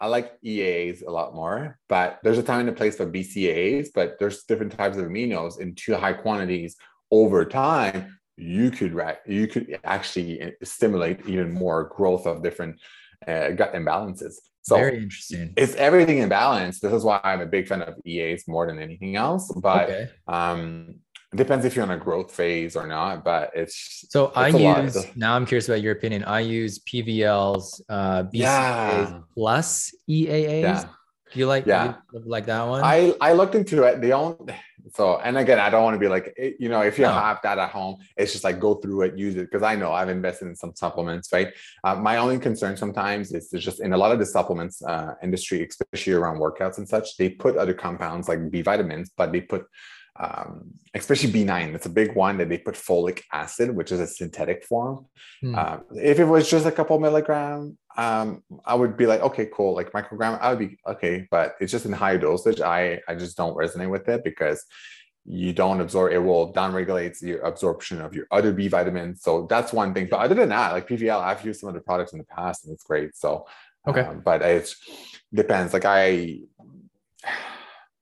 I 0.00 0.06
like 0.06 0.32
EAs 0.42 1.02
a 1.02 1.10
lot 1.10 1.34
more, 1.34 1.78
but 1.88 2.20
there's 2.22 2.38
a 2.38 2.42
time 2.42 2.60
and 2.60 2.68
a 2.68 2.72
place 2.72 2.96
for 2.96 3.06
BCAAs, 3.06 3.88
but 3.94 4.18
there's 4.18 4.44
different 4.44 4.72
types 4.72 4.96
of 4.96 5.04
aminos 5.06 5.60
in 5.60 5.74
too 5.74 5.94
high 5.94 6.12
quantities 6.12 6.76
over 7.10 7.44
time. 7.44 8.18
You 8.36 8.70
could 8.70 9.00
you 9.26 9.46
could 9.46 9.78
actually 9.84 10.54
stimulate 10.62 11.26
even 11.26 11.52
more 11.52 11.84
growth 11.84 12.26
of 12.26 12.42
different 12.42 12.80
uh, 13.26 13.50
gut 13.50 13.74
imbalances. 13.74 14.34
So 14.64 14.76
very 14.76 14.96
interesting. 14.96 15.52
It's 15.58 15.74
everything 15.74 16.18
in 16.18 16.30
balance. 16.30 16.80
This 16.80 16.92
is 16.92 17.04
why 17.04 17.20
I'm 17.22 17.42
a 17.42 17.46
big 17.46 17.68
fan 17.68 17.82
of 17.82 17.94
EAs 18.06 18.48
more 18.48 18.66
than 18.66 18.78
anything 18.78 19.14
else. 19.14 19.52
But 19.54 19.90
okay. 19.90 20.10
um, 20.26 21.00
it 21.34 21.36
depends 21.36 21.66
if 21.66 21.76
you're 21.76 21.84
on 21.84 21.90
a 21.90 21.98
growth 21.98 22.32
phase 22.32 22.74
or 22.74 22.86
not. 22.86 23.24
But 23.24 23.50
it's 23.54 24.06
so 24.08 24.28
it's 24.28 24.36
I 24.36 24.48
use 24.48 25.16
now. 25.16 25.34
I'm 25.34 25.44
curious 25.44 25.68
about 25.68 25.82
your 25.82 25.92
opinion. 25.92 26.24
I 26.24 26.40
use 26.40 26.78
PVLs, 26.78 27.82
uh, 27.90 28.24
yeah. 28.32 29.20
plus 29.34 29.94
EAAs. 30.08 30.62
Yeah. 30.62 30.84
Do 31.32 31.38
you 31.38 31.46
like 31.46 31.66
yeah. 31.66 31.96
You 32.14 32.22
like 32.24 32.46
that 32.46 32.66
one? 32.66 32.82
I 32.82 33.14
I 33.20 33.34
looked 33.34 33.54
into 33.54 33.82
it. 33.82 34.00
The 34.00 34.12
only 34.12 34.54
so 34.94 35.18
and 35.18 35.36
again, 35.36 35.58
I 35.58 35.70
don't 35.70 35.82
want 35.82 35.94
to 35.94 35.98
be 35.98 36.08
like 36.08 36.34
you 36.58 36.68
know 36.68 36.82
if 36.82 36.98
you 36.98 37.04
no. 37.04 37.12
have 37.12 37.40
that 37.42 37.58
at 37.58 37.70
home, 37.70 37.96
it's 38.16 38.32
just 38.32 38.44
like 38.44 38.60
go 38.60 38.76
through 38.76 39.02
it, 39.02 39.18
use 39.18 39.34
it 39.34 39.50
because 39.50 39.62
I 39.62 39.74
know 39.74 39.92
I've 39.92 40.08
invested 40.08 40.46
in 40.46 40.54
some 40.54 40.74
supplements. 40.74 41.32
Right. 41.32 41.52
Uh, 41.82 41.96
my 41.96 42.18
only 42.18 42.38
concern 42.38 42.76
sometimes 42.76 43.32
is 43.32 43.50
just 43.50 43.80
in 43.80 43.92
a 43.92 43.96
lot 43.96 44.12
of 44.12 44.18
the 44.18 44.26
supplements 44.26 44.82
uh, 44.84 45.14
industry, 45.22 45.66
especially 45.66 46.12
around 46.12 46.38
workouts 46.38 46.78
and 46.78 46.88
such, 46.88 47.16
they 47.16 47.28
put 47.28 47.56
other 47.56 47.74
compounds 47.74 48.28
like 48.28 48.50
B 48.50 48.62
vitamins, 48.62 49.10
but 49.16 49.32
they 49.32 49.40
put 49.40 49.66
um, 50.16 50.74
especially 50.94 51.32
B9. 51.32 51.74
It's 51.74 51.86
a 51.86 51.90
big 51.90 52.14
one 52.14 52.38
that 52.38 52.48
they 52.48 52.58
put 52.58 52.74
folic 52.74 53.22
acid, 53.32 53.74
which 53.74 53.90
is 53.90 54.00
a 54.00 54.06
synthetic 54.06 54.64
form. 54.64 55.06
Hmm. 55.40 55.54
Uh, 55.56 55.78
if 55.96 56.18
it 56.20 56.24
was 56.24 56.48
just 56.48 56.66
a 56.66 56.72
couple 56.72 56.98
milligram, 57.00 57.76
um, 57.96 58.42
I 58.64 58.74
would 58.74 58.96
be 58.96 59.06
like, 59.06 59.20
okay, 59.20 59.48
cool. 59.52 59.74
Like 59.74 59.92
microgram, 59.92 60.40
I 60.40 60.50
would 60.50 60.58
be 60.58 60.78
okay, 60.86 61.26
but 61.30 61.56
it's 61.60 61.72
just 61.72 61.86
in 61.86 61.92
high 61.92 62.16
dosage. 62.16 62.60
I 62.60 63.00
I 63.08 63.14
just 63.14 63.36
don't 63.36 63.56
resonate 63.56 63.90
with 63.90 64.08
it 64.08 64.24
because 64.24 64.64
you 65.24 65.52
don't 65.52 65.80
absorb. 65.80 66.12
It 66.12 66.18
will 66.18 66.52
downregulate 66.52 67.20
your 67.22 67.40
absorption 67.40 68.00
of 68.00 68.14
your 68.14 68.26
other 68.30 68.52
B 68.52 68.68
vitamins. 68.68 69.22
So 69.22 69.46
that's 69.48 69.72
one 69.72 69.94
thing. 69.94 70.08
But 70.10 70.20
other 70.20 70.34
than 70.34 70.50
that, 70.50 70.72
like 70.72 70.88
PVL, 70.88 71.20
I've 71.20 71.44
used 71.44 71.60
some 71.60 71.68
of 71.68 71.74
the 71.74 71.80
products 71.80 72.12
in 72.12 72.18
the 72.18 72.24
past, 72.24 72.64
and 72.64 72.74
it's 72.74 72.84
great. 72.84 73.16
So 73.16 73.46
okay, 73.86 74.02
um, 74.02 74.22
but 74.24 74.42
it 74.42 74.72
depends. 75.32 75.72
Like 75.72 75.84
I 75.84 76.40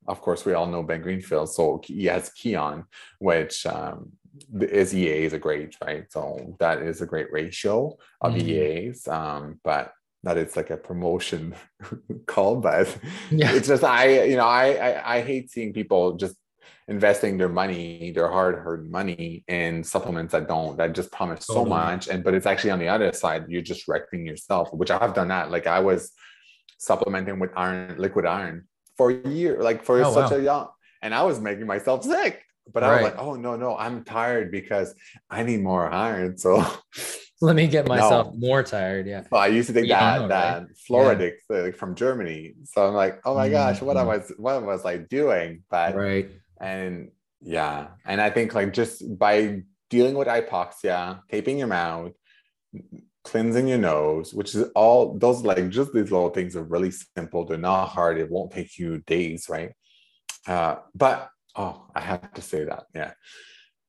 of 0.07 0.21
course, 0.21 0.45
we 0.45 0.53
all 0.53 0.67
know 0.67 0.83
Ben 0.83 1.01
Greenfield. 1.01 1.49
So 1.49 1.81
he 1.83 2.05
has 2.05 2.29
Kion, 2.29 2.85
which 3.19 3.65
um, 3.65 4.11
is 4.59 4.93
EA 4.93 5.25
is 5.25 5.33
a 5.33 5.39
great, 5.39 5.75
right? 5.83 6.11
So 6.11 6.55
that 6.59 6.81
is 6.81 7.01
a 7.01 7.05
great 7.05 7.31
ratio 7.31 7.97
of 8.21 8.33
mm. 8.33 8.41
EAs. 8.41 9.07
Um, 9.07 9.59
but 9.63 9.93
that 10.23 10.37
it's 10.37 10.55
like 10.55 10.69
a 10.69 10.77
promotion 10.77 11.55
call, 12.25 12.57
but 12.57 12.97
yeah. 13.29 13.53
it's 13.53 13.67
just 13.67 13.83
I, 13.83 14.23
you 14.23 14.37
know, 14.37 14.47
I, 14.47 14.73
I 14.73 15.15
I 15.17 15.21
hate 15.21 15.51
seeing 15.51 15.73
people 15.73 16.13
just 16.13 16.35
investing 16.87 17.37
their 17.37 17.49
money, 17.49 18.11
their 18.11 18.29
hard-earned 18.29 18.89
money 18.89 19.43
in 19.47 19.83
supplements 19.83 20.33
that 20.33 20.47
don't 20.47 20.77
that 20.77 20.93
just 20.93 21.11
promise 21.11 21.45
so 21.45 21.65
much. 21.65 22.07
And 22.07 22.23
but 22.23 22.33
it's 22.33 22.45
actually 22.45 22.71
on 22.71 22.79
the 22.79 22.87
other 22.87 23.11
side, 23.13 23.45
you're 23.47 23.61
just 23.61 23.87
wrecking 23.87 24.25
yourself, 24.25 24.73
which 24.73 24.91
I 24.91 24.97
have 24.97 25.13
done 25.13 25.29
that. 25.29 25.51
Like 25.51 25.67
I 25.67 25.79
was 25.79 26.11
supplementing 26.77 27.39
with 27.39 27.51
iron, 27.55 27.95
liquid 27.97 28.25
iron 28.25 28.67
for 28.97 29.09
a 29.09 29.27
year, 29.29 29.61
like 29.61 29.83
for 29.83 30.03
oh, 30.03 30.13
such 30.13 30.31
wow. 30.31 30.37
a 30.37 30.41
young, 30.41 30.67
and 31.01 31.13
I 31.13 31.23
was 31.23 31.39
making 31.39 31.67
myself 31.67 32.03
sick. 32.03 32.43
But 32.71 32.83
right. 32.83 32.89
I 32.89 32.95
was 32.95 33.03
like, 33.03 33.19
oh 33.19 33.35
no, 33.35 33.55
no, 33.55 33.77
I'm 33.77 34.03
tired 34.03 34.51
because 34.51 34.95
I 35.29 35.43
need 35.43 35.61
more 35.61 35.89
iron. 35.89 36.37
So, 36.43 36.65
let 37.41 37.57
me 37.57 37.67
get 37.67 37.87
myself 37.87 38.33
no. 38.33 38.47
more 38.47 38.63
tired. 38.63 39.05
Yeah. 39.05 39.23
Well, 39.29 39.41
I 39.41 39.47
used 39.47 39.67
to 39.67 39.73
think 39.73 39.89
that 39.89 40.21
know, 40.21 40.27
that 40.29 40.61
right? 40.61 40.69
Floradix 40.89 41.33
yeah. 41.49 41.57
like 41.57 41.75
from 41.75 41.93
Germany. 41.93 42.53
So 42.63 42.87
I'm 42.87 42.93
like, 42.93 43.19
oh 43.25 43.35
my 43.35 43.45
mm-hmm. 43.45 43.53
gosh, 43.53 43.81
what 43.81 43.97
I 43.97 44.03
was 44.03 44.31
what 44.37 44.63
was 44.63 44.85
I 44.85 44.97
doing? 44.97 45.63
But 45.69 45.95
right. 45.95 46.29
And 46.61 47.11
yeah, 47.41 47.87
and 48.05 48.21
I 48.21 48.29
think 48.29 48.55
like 48.55 48.71
just 48.73 49.03
by 49.19 49.63
dealing 49.89 50.15
with 50.15 50.29
hypoxia, 50.29 51.21
taping 51.29 51.59
your 51.59 51.67
mouth, 51.67 52.13
cleansing 53.23 53.67
your 53.67 53.77
nose, 53.77 54.33
which 54.33 54.53
is 54.53 54.69
all 54.75 55.17
those 55.17 55.43
like 55.43 55.69
just 55.69 55.93
these 55.93 56.11
little 56.11 56.29
things 56.29 56.55
are 56.55 56.63
really 56.63 56.91
simple. 56.91 57.45
They're 57.45 57.57
not 57.57 57.87
hard. 57.87 58.17
It 58.17 58.29
won't 58.29 58.51
take 58.51 58.77
you 58.77 58.99
days, 58.99 59.47
right? 59.49 59.71
Uh, 60.47 60.75
but 60.93 61.29
oh, 61.55 61.85
I 61.95 62.01
have 62.01 62.33
to 62.33 62.41
say 62.41 62.65
that, 62.65 62.85
yeah, 62.93 63.13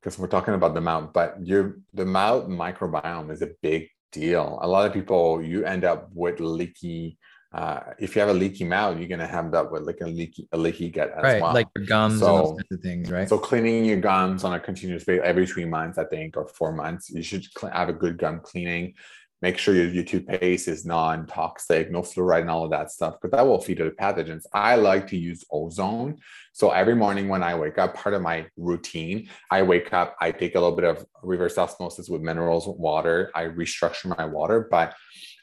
because 0.01 0.18
we're 0.18 0.28
talking 0.28 0.55
about 0.55 0.74
the 0.74 0.80
mouth. 0.80 1.12
But 1.12 1.45
your 1.45 1.78
the 1.93 2.07
mouth 2.07 2.47
microbiome 2.49 3.30
is 3.30 3.43
a 3.43 3.51
big 3.61 3.89
deal. 4.12 4.59
A 4.62 4.68
lot 4.68 4.87
of 4.87 4.93
people 4.93 5.43
you 5.43 5.64
end 5.64 5.85
up 5.85 6.09
with 6.12 6.41
leaky. 6.41 7.18
Uh, 7.53 7.80
if 8.01 8.16
you 8.16 8.20
have 8.20 8.30
a 8.30 8.35
leaky 8.35 8.64
mouth, 8.64 8.99
you're 8.99 9.09
gonna 9.09 9.26
have 9.26 9.53
that 9.53 9.70
with 9.70 9.82
like 9.82 10.01
a 10.01 10.07
leaky 10.07 10.49
a 10.53 10.57
leaky 10.57 10.91
gut 10.91 11.12
as 11.16 11.22
right, 11.22 11.43
well. 11.43 11.55
like 11.55 11.68
your 11.76 11.87
gums 11.87 12.18
so, 12.18 12.26
and 12.26 12.45
those 12.45 12.53
kinds 12.53 12.72
of 12.72 12.80
things, 12.80 13.11
right? 13.11 13.28
So 13.28 13.39
cleaning 13.39 13.85
your 13.85 14.01
gums 14.01 14.43
on 14.43 14.55
a 14.55 14.61
continuous 14.61 15.05
basis 15.05 15.22
every 15.24 15.47
three 15.47 15.64
months, 15.64 15.99
I 15.99 16.05
think, 16.05 16.37
or 16.37 16.49
four 16.49 16.72
months, 16.72 17.11
you 17.11 17.22
should 17.22 17.47
have 17.72 17.89
a 17.89 17.93
good 17.93 18.18
gum 18.18 18.41
cleaning 18.41 18.95
make 19.43 19.59
sure 19.59 19.74
your, 19.74 19.89
your 19.89 20.05
toothpaste 20.05 20.68
is 20.68 20.85
non-toxic, 20.85 21.91
no 21.91 22.03
fluoride 22.03 22.43
and 22.43 22.51
all 22.51 22.64
of 22.64 22.70
that 22.70 22.91
stuff, 22.91 23.14
because 23.20 23.37
that 23.37 23.47
will 23.47 23.61
feed 23.61 23.78
the 23.78 23.91
pathogens. 23.91 24.45
I 24.53 24.76
like 24.76 25.07
to 25.09 25.16
use 25.16 25.45
ozone. 25.51 26.18
So 26.53 26.70
every 26.70 26.95
morning 26.95 27.28
when 27.28 27.43
I 27.43 27.55
wake 27.55 27.78
up, 27.78 27.95
part 27.95 28.14
of 28.14 28.22
my 28.22 28.47
routine, 28.57 29.28
I 29.51 29.62
wake 29.62 29.93
up, 29.93 30.16
I 30.20 30.30
take 30.30 30.55
a 30.55 30.61
little 30.61 30.76
bit 30.76 30.85
of 30.85 31.05
reverse 31.22 31.59
osmosis 31.59 32.09
with 32.09 32.22
minerals, 32.22 32.66
water, 32.66 33.30
I 33.35 33.45
restructure 33.45 34.16
my 34.16 34.24
water, 34.24 34.68
but 34.70 34.95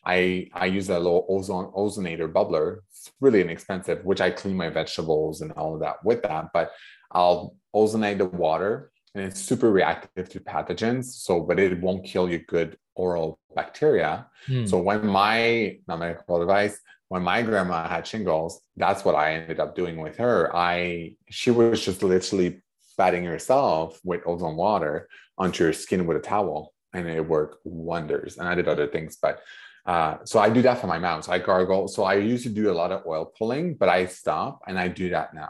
I 0.05 0.49
I 0.53 0.65
use 0.65 0.89
a 0.89 0.97
little 0.97 1.25
ozone 1.29 1.71
ozonator 1.73 2.31
bubbler. 2.31 2.79
It's 2.89 3.11
really 3.19 3.41
inexpensive, 3.41 4.03
which 4.03 4.21
I 4.21 4.31
clean 4.31 4.57
my 4.57 4.69
vegetables 4.69 5.41
and 5.41 5.51
all 5.53 5.75
of 5.75 5.81
that 5.81 6.03
with 6.03 6.23
that. 6.23 6.47
But 6.53 6.71
I'll 7.11 7.55
ozonate 7.75 8.17
the 8.17 8.25
water 8.25 8.91
and 9.13 9.25
it's 9.25 9.41
super 9.41 9.71
reactive 9.71 10.29
to 10.29 10.39
pathogens. 10.39 11.05
So, 11.05 11.41
but 11.41 11.59
it 11.59 11.79
won't 11.79 12.05
kill 12.05 12.29
your 12.29 12.41
good 12.47 12.77
oral 12.95 13.39
bacteria. 13.55 14.27
Hmm. 14.45 14.65
So 14.65 14.79
when 14.79 15.05
my 15.05 15.77
not 15.87 15.99
medical 15.99 16.41
advice, 16.41 16.79
when 17.07 17.23
my 17.23 17.41
grandma 17.41 17.87
had 17.87 18.07
shingles, 18.07 18.61
that's 18.77 19.03
what 19.03 19.15
I 19.15 19.33
ended 19.33 19.59
up 19.59 19.75
doing 19.75 19.97
with 19.97 20.17
her. 20.17 20.55
I 20.55 21.15
she 21.29 21.51
was 21.51 21.83
just 21.83 22.03
literally 22.03 22.61
batting 22.97 23.25
herself 23.25 23.99
with 24.03 24.21
ozone 24.25 24.55
water 24.55 25.07
onto 25.37 25.63
your 25.63 25.73
skin 25.73 26.05
with 26.05 26.17
a 26.17 26.21
towel, 26.21 26.73
and 26.93 27.07
it 27.07 27.27
worked 27.27 27.57
wonders. 27.65 28.37
And 28.37 28.47
I 28.47 28.55
did 28.55 28.67
other 28.67 28.87
things, 28.87 29.17
but 29.21 29.41
uh, 29.85 30.17
so 30.25 30.39
I 30.39 30.49
do 30.49 30.61
that 30.61 30.79
for 30.79 30.87
my 30.87 30.99
mouth. 30.99 31.25
So 31.25 31.31
I 31.31 31.39
gargle. 31.39 31.87
So 31.87 32.03
I 32.03 32.15
used 32.15 32.43
to 32.43 32.49
do 32.49 32.71
a 32.71 32.73
lot 32.73 32.91
of 32.91 33.05
oil 33.05 33.25
pulling, 33.37 33.75
but 33.75 33.89
I 33.89 34.05
stop 34.05 34.61
and 34.67 34.77
I 34.77 34.87
do 34.87 35.09
that 35.09 35.33
now. 35.33 35.49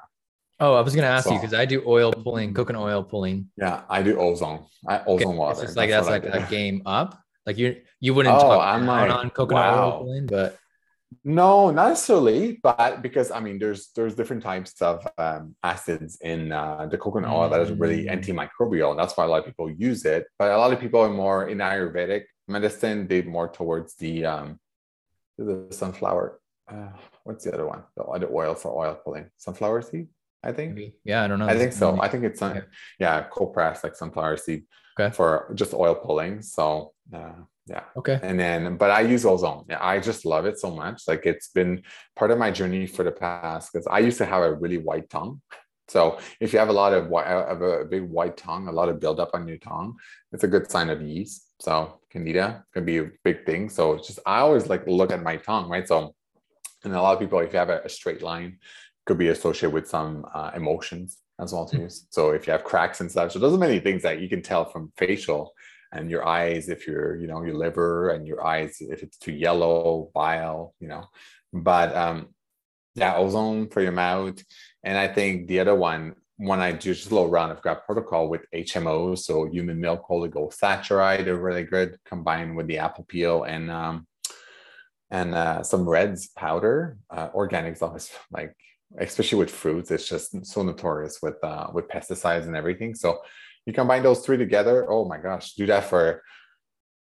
Oh, 0.60 0.76
I 0.76 0.82
was 0.82 0.94
going 0.94 1.04
to 1.04 1.10
ask 1.10 1.26
so, 1.26 1.34
you 1.34 1.40
because 1.40 1.56
I 1.56 1.66
do 1.66 1.84
oil 1.86 2.14
pulling, 2.14 2.54
coconut 2.54 2.84
oil 2.84 3.04
pulling. 3.04 3.50
Yeah, 3.58 3.82
I 3.90 4.04
do 4.04 4.20
ozone. 4.20 4.66
I 4.88 5.02
ozone 5.08 5.30
okay. 5.30 5.38
water. 5.38 5.64
It's 5.64 5.76
like 5.76 5.90
that's, 5.90 6.08
that's 6.08 6.24
like 6.24 6.34
a 6.34 6.48
game 6.50 6.84
up. 6.86 7.20
Like 7.52 7.58
you 7.58 7.82
you 8.00 8.14
wouldn't 8.14 8.34
oh, 8.34 8.40
talk 8.40 8.64
I'm 8.64 8.86
like, 8.86 9.12
on 9.12 9.30
coconut 9.30 9.76
wow. 9.76 9.92
oil 9.92 10.00
pulling, 10.00 10.26
but 10.26 10.58
no, 11.26 11.70
not 11.70 11.90
necessarily, 11.90 12.60
but 12.64 13.02
because 13.02 13.30
I 13.30 13.42
mean, 13.42 13.60
there's 13.60 13.90
there's 13.94 14.16
different 14.16 14.42
types 14.42 14.82
of 14.82 15.06
um, 15.18 15.54
acids 15.62 16.18
in 16.22 16.54
uh, 16.54 16.88
the 16.90 16.98
coconut 16.98 17.30
oil 17.30 17.50
that 17.50 17.60
is 17.60 17.72
really 17.72 18.06
mm. 18.06 18.10
antimicrobial. 18.14 18.96
That's 18.96 19.18
why 19.18 19.26
a 19.26 19.28
lot 19.28 19.40
of 19.40 19.46
people 19.46 19.70
use 19.70 20.06
it. 20.06 20.28
But 20.40 20.52
a 20.52 20.58
lot 20.58 20.72
of 20.72 20.80
people 20.80 21.02
are 21.02 21.10
more 21.10 21.50
in 21.50 21.58
Ayurvedic 21.58 22.24
medicine. 22.48 23.06
They 23.10 23.22
more 23.24 23.50
towards 23.50 23.96
the 23.96 24.26
um, 24.26 24.60
the 25.38 25.68
sunflower. 25.72 26.40
Uh, 26.72 26.92
what's 27.26 27.44
the 27.44 27.54
other 27.54 27.68
one? 27.68 27.84
The 27.98 28.04
other 28.04 28.30
oil 28.32 28.56
for 28.56 28.72
oil 28.72 28.98
pulling. 29.04 29.30
Sunflower 29.36 29.82
seed. 29.82 30.08
I 30.44 30.52
think. 30.52 30.74
Maybe. 30.74 30.94
Yeah, 31.04 31.24
I 31.24 31.28
don't 31.28 31.40
know. 31.40 31.48
I 31.48 31.58
think 31.58 31.74
so. 31.74 32.00
I 32.02 32.08
think 32.08 32.24
it's 32.24 32.42
yeah, 32.42 32.62
yeah 33.00 33.26
cold 33.32 33.54
press 33.54 33.84
like 33.84 33.96
sunflower 33.96 34.38
seed 34.38 34.64
okay. 35.00 35.14
for 35.14 35.52
just 35.56 35.74
oil 35.74 35.96
pulling. 35.96 36.42
So 36.42 36.94
uh, 37.14 37.34
yeah. 37.68 37.84
Okay. 37.96 38.20
And 38.22 38.40
then, 38.40 38.78
but 38.78 38.92
I 38.92 39.02
use 39.02 39.26
ozone. 39.26 39.66
Yeah, 39.70 39.78
I 39.82 40.00
just 40.00 40.26
love 40.26 40.46
it 40.46 40.60
so 40.60 40.72
much. 40.72 41.04
Like 41.08 41.26
it's 41.26 41.50
been 41.50 41.84
part 42.16 42.32
of 42.32 42.38
my 42.38 42.52
journey 42.52 42.88
for 42.88 43.04
the 43.04 43.12
past 43.12 43.72
because 43.72 43.88
I 43.88 44.00
used 44.00 44.18
to 44.18 44.26
have 44.26 44.44
a 44.44 44.54
really 44.54 44.78
white 44.78 45.10
tongue. 45.10 45.42
So 45.88 46.20
if 46.40 46.54
you 46.54 46.60
have 46.60 46.70
a 46.70 46.74
lot 46.74 46.94
of, 46.94 47.12
of 47.14 47.62
a 47.62 47.86
big 47.86 48.04
white 48.04 48.38
tongue, 48.38 48.68
a 48.68 48.72
lot 48.72 48.88
of 48.88 49.00
buildup 49.00 49.32
on 49.34 49.48
your 49.48 49.58
tongue, 49.58 49.96
it's 50.32 50.46
a 50.46 50.48
good 50.48 50.72
sign 50.72 50.90
of 50.90 51.02
yeast. 51.02 51.48
So 51.60 52.00
candida 52.10 52.64
can 52.74 52.86
be 52.86 53.00
a 53.00 53.12
big 53.24 53.46
thing. 53.46 53.70
So 53.70 53.94
it's 53.94 54.08
just 54.08 54.20
I 54.26 54.40
always 54.40 54.68
like 54.68 54.88
look 54.88 55.12
at 55.12 55.22
my 55.22 55.38
tongue, 55.38 55.70
right? 55.70 55.88
So 55.88 56.16
and 56.84 56.96
a 56.96 57.02
lot 57.02 57.14
of 57.14 57.20
people, 57.20 57.40
if 57.40 57.54
you 57.54 57.60
have 57.60 57.70
a, 57.70 57.82
a 57.84 57.90
straight 57.90 58.22
line, 58.24 58.58
could 59.06 59.18
be 59.18 59.30
associated 59.30 59.74
with 59.74 59.88
some 59.88 60.26
uh, 60.34 60.52
emotions 60.56 61.18
as 61.40 61.54
well 61.54 61.66
too. 61.66 61.78
Mm-hmm. 61.78 62.06
So 62.10 62.32
if 62.32 62.46
you 62.46 62.54
have 62.54 62.64
cracks 62.64 63.02
and 63.02 63.10
stuff, 63.10 63.32
so 63.32 63.40
those 63.40 63.54
are 63.54 63.58
many 63.58 63.80
things 63.80 64.04
that 64.04 64.20
you 64.22 64.30
can 64.30 64.42
tell 64.42 64.66
from 64.66 64.92
facial 64.98 65.54
and 65.92 66.10
your 66.10 66.26
eyes, 66.26 66.70
if 66.70 66.88
you're, 66.88 67.18
you 67.18 67.28
know, 67.28 67.44
your 67.44 67.56
liver 67.56 68.12
and 68.12 68.26
your 68.26 68.46
eyes, 68.46 68.78
if 68.80 69.04
it's 69.04 69.18
too 69.18 69.34
yellow, 69.34 70.10
bile, 70.14 70.74
you 70.80 70.88
know, 70.88 71.06
but 71.52 71.96
um, 71.96 72.30
yeah, 72.96 73.16
ozone 73.16 73.68
for 73.70 73.82
your 73.82 73.92
mouth. 73.92 74.42
And 74.84 74.98
I 74.98 75.08
think 75.08 75.48
the 75.48 75.60
other 75.60 75.76
one, 75.76 76.16
when 76.38 76.60
I 76.60 76.72
do 76.72 76.94
just 76.94 77.12
a 77.12 77.14
little 77.14 77.30
round 77.30 77.52
of 77.52 77.62
gut 77.62 77.86
protocol 77.86 78.30
with 78.30 78.46
HMOs, 78.54 79.20
so 79.20 79.46
human 79.46 79.80
milk 79.80 80.08
oligosaccharide 80.10 81.28
are 81.28 81.38
really 81.38 81.64
good 81.64 81.98
combined 82.06 82.56
with 82.56 82.68
the 82.68 82.80
apple 82.80 83.06
peel 83.08 83.44
and 83.44 83.70
um, 83.70 84.08
and 85.12 85.36
uh, 85.36 85.62
some 85.62 85.88
reds 85.88 86.30
powder. 86.30 86.98
Uh, 87.10 87.30
organic 87.36 87.76
stuff 87.76 88.10
like 88.32 88.56
especially 88.98 89.40
with 89.40 89.52
fruits, 89.52 89.92
it's 89.92 90.08
just 90.08 90.46
so 90.46 90.64
notorious 90.64 91.20
with 91.22 91.44
uh, 91.44 91.68
with 91.74 91.88
pesticides 91.88 92.46
and 92.46 92.56
everything. 92.56 92.96
So 92.96 93.22
you 93.66 93.74
combine 93.74 94.04
those 94.04 94.26
three 94.26 94.38
together. 94.38 94.92
Oh 94.92 95.06
my 95.06 95.18
gosh, 95.18 95.54
do 95.54 95.66
that 95.68 95.86
for 95.86 96.24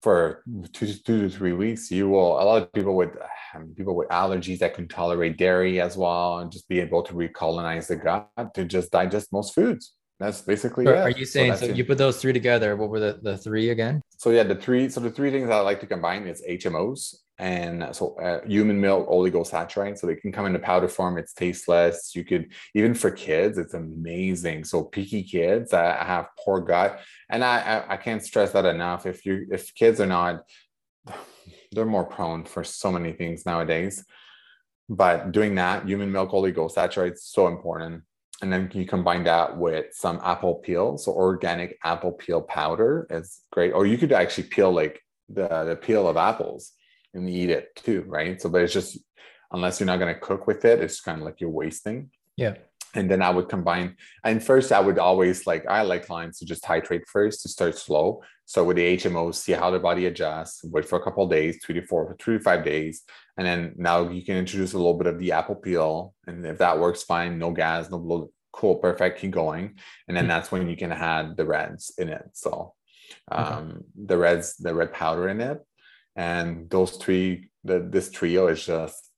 for 0.02 0.42
two, 0.72 0.86
two 0.86 1.22
to 1.22 1.30
three 1.30 1.52
weeks. 1.52 1.90
You 1.90 2.08
will. 2.08 2.40
A 2.40 2.44
lot 2.44 2.62
of 2.62 2.72
people 2.72 2.96
with 2.96 3.10
um, 3.54 3.74
people 3.76 3.94
with 3.94 4.08
allergies 4.08 4.58
that 4.60 4.74
can 4.74 4.88
tolerate 4.88 5.36
dairy 5.36 5.80
as 5.80 5.96
well, 5.96 6.38
and 6.38 6.50
just 6.50 6.68
be 6.68 6.80
able 6.80 7.02
to 7.02 7.14
recolonize 7.14 7.88
the 7.88 7.96
gut 7.96 8.28
to 8.54 8.64
just 8.64 8.90
digest 8.90 9.32
most 9.32 9.54
foods. 9.54 9.94
That's 10.18 10.42
basically 10.42 10.84
so 10.84 10.92
it. 10.92 10.98
Are 10.98 11.10
you 11.10 11.24
saying 11.24 11.56
so? 11.56 11.66
so 11.68 11.72
you 11.72 11.84
put 11.84 11.98
those 11.98 12.20
three 12.20 12.32
together. 12.32 12.76
What 12.76 12.90
were 12.90 13.00
the 13.00 13.20
the 13.22 13.38
three 13.38 13.70
again? 13.70 14.02
So 14.18 14.30
yeah, 14.30 14.42
the 14.42 14.54
three. 14.54 14.88
So 14.88 15.00
the 15.00 15.10
three 15.10 15.30
things 15.30 15.50
I 15.50 15.60
like 15.60 15.80
to 15.80 15.86
combine 15.86 16.26
is 16.26 16.42
HMOs, 16.48 17.16
and 17.40 17.88
so 17.96 18.14
uh, 18.16 18.46
human 18.46 18.78
milk 18.78 19.08
oligosaccharide 19.08 19.96
so 19.96 20.06
they 20.06 20.14
can 20.14 20.30
come 20.30 20.44
in 20.44 20.54
a 20.54 20.58
powder 20.58 20.88
form 20.88 21.16
it's 21.16 21.32
tasteless. 21.32 22.14
You 22.14 22.22
could 22.22 22.52
even 22.74 22.92
for 22.92 23.10
kids 23.10 23.56
it's 23.56 23.72
amazing. 23.72 24.64
So 24.64 24.84
picky 24.84 25.22
kids 25.22 25.70
that 25.70 26.06
have 26.06 26.28
poor 26.38 26.60
gut 26.60 27.00
and 27.30 27.42
I, 27.42 27.60
I, 27.60 27.94
I 27.94 27.96
can't 27.96 28.22
stress 28.22 28.52
that 28.52 28.66
enough. 28.66 29.06
If 29.06 29.24
you 29.24 29.46
if 29.50 29.74
kids 29.74 30.02
are 30.02 30.06
not 30.06 30.42
they're 31.72 31.86
more 31.86 32.04
prone 32.04 32.44
for 32.44 32.62
so 32.62 32.92
many 32.92 33.12
things 33.12 33.46
nowadays. 33.46 34.04
But 34.90 35.32
doing 35.32 35.54
that 35.54 35.86
human 35.86 36.12
milk 36.12 36.32
oligosaccharide 36.32 37.14
is 37.14 37.24
so 37.24 37.46
important. 37.46 38.02
And 38.42 38.52
then 38.52 38.70
you 38.74 38.84
combine 38.84 39.24
that 39.24 39.56
with 39.56 39.86
some 39.92 40.20
apple 40.22 40.56
peel. 40.56 40.98
So 40.98 41.12
organic 41.12 41.78
apple 41.84 42.12
peel 42.12 42.42
powder 42.42 43.06
is 43.08 43.40
great. 43.50 43.72
Or 43.72 43.86
you 43.86 43.96
could 43.96 44.12
actually 44.12 44.48
peel 44.48 44.72
like 44.72 45.00
the, 45.30 45.64
the 45.64 45.76
peel 45.76 46.06
of 46.06 46.18
apples 46.18 46.72
and 47.14 47.28
eat 47.28 47.50
it 47.50 47.74
too, 47.76 48.04
right? 48.06 48.40
So, 48.40 48.48
but 48.48 48.62
it's 48.62 48.72
just 48.72 48.98
unless 49.52 49.80
you're 49.80 49.86
not 49.86 49.98
going 49.98 50.14
to 50.14 50.20
cook 50.20 50.46
with 50.46 50.64
it, 50.64 50.80
it's 50.80 51.00
kind 51.00 51.20
of 51.20 51.24
like 51.24 51.40
you're 51.40 51.50
wasting. 51.50 52.10
Yeah. 52.36 52.54
And 52.94 53.08
then 53.08 53.22
I 53.22 53.30
would 53.30 53.48
combine, 53.48 53.96
and 54.24 54.42
first 54.42 54.72
I 54.72 54.80
would 54.80 54.98
always 54.98 55.46
like, 55.46 55.64
I 55.68 55.82
like 55.82 56.06
clients 56.06 56.40
to 56.40 56.44
just 56.44 56.64
titrate 56.64 57.06
first 57.06 57.42
to 57.42 57.48
start 57.48 57.78
slow. 57.78 58.22
So 58.46 58.64
with 58.64 58.78
the 58.78 58.96
HMOs, 58.96 59.36
see 59.36 59.52
how 59.52 59.70
the 59.70 59.78
body 59.78 60.06
adjusts, 60.06 60.64
wait 60.64 60.84
for 60.84 60.98
a 60.98 61.02
couple 61.02 61.28
days, 61.28 61.60
three 61.64 61.76
to 61.76 61.86
four, 61.86 62.16
three 62.18 62.38
to 62.38 62.42
five 62.42 62.64
days. 62.64 63.02
And 63.36 63.46
then 63.46 63.74
now 63.76 64.08
you 64.08 64.24
can 64.24 64.36
introduce 64.36 64.72
a 64.72 64.76
little 64.76 64.98
bit 64.98 65.06
of 65.06 65.20
the 65.20 65.30
apple 65.30 65.54
peel. 65.54 66.14
And 66.26 66.44
if 66.44 66.58
that 66.58 66.80
works 66.80 67.04
fine, 67.04 67.38
no 67.38 67.52
gas, 67.52 67.90
no 67.90 67.98
blood, 68.00 68.26
cool, 68.52 68.76
perfect, 68.76 69.20
keep 69.20 69.30
going. 69.30 69.76
And 70.08 70.16
then 70.16 70.24
mm-hmm. 70.24 70.30
that's 70.30 70.50
when 70.50 70.68
you 70.68 70.76
can 70.76 70.90
add 70.90 71.36
the 71.36 71.46
reds 71.46 71.92
in 71.96 72.08
it. 72.08 72.24
So 72.32 72.74
um, 73.30 73.46
okay. 73.46 73.78
the 74.06 74.18
reds, 74.18 74.56
the 74.56 74.74
red 74.74 74.92
powder 74.92 75.28
in 75.28 75.40
it 75.40 75.60
and 76.16 76.68
those 76.70 76.96
three 76.96 77.50
the, 77.64 77.80
this 77.80 78.10
trio 78.10 78.48
is 78.48 78.64
just 78.64 79.10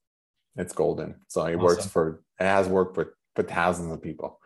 it's 0.55 0.73
golden 0.73 1.15
so 1.27 1.41
it 1.45 1.55
awesome. 1.55 1.63
works 1.63 1.85
for 1.87 2.21
it 2.39 2.45
has 2.45 2.67
worked 2.67 2.95
for 2.95 3.15
for 3.35 3.43
thousands 3.43 3.91
of 3.91 4.01
people 4.01 4.39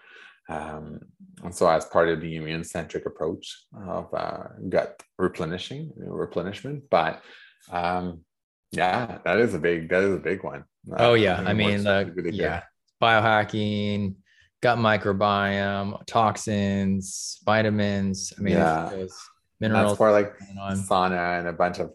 um, 0.50 1.00
and 1.43 1.54
so 1.54 1.70
as 1.70 1.86
part 1.86 2.08
of 2.08 2.22
the 2.22 2.38
immune 2.38 2.64
centric 2.64 3.06
approach 3.06 3.66
of 3.86 4.14
uh, 4.14 4.43
gut 4.70 5.02
replenishing 5.18 5.91
replenishment 5.98 6.84
but 6.89 7.22
um, 7.72 8.22
yeah 8.72 9.18
that 9.26 9.39
is 9.39 9.54
a 9.54 9.60
big 9.60 9.89
that 9.89 10.04
is 10.04 10.16
a 10.16 10.20
big 10.20 10.43
one 10.43 10.64
oh 10.98 11.16
yeah 11.16 11.43
i 11.45 11.54
mean 11.54 11.84
the, 11.84 12.12
really 12.16 12.32
yeah 12.32 12.62
biohacking 13.02 14.16
gut 14.62 14.78
microbiome 14.78 16.04
toxins 16.06 17.39
vitamins 17.45 18.34
i 18.38 18.41
mean 18.41 18.54
yeah. 18.56 18.89
minerals. 19.60 19.91
That's 19.91 19.98
for 19.98 20.12
like 20.12 20.38
sauna 20.39 21.39
and 21.39 21.48
a 21.48 21.54
bunch 21.54 21.80
of. 21.80 21.91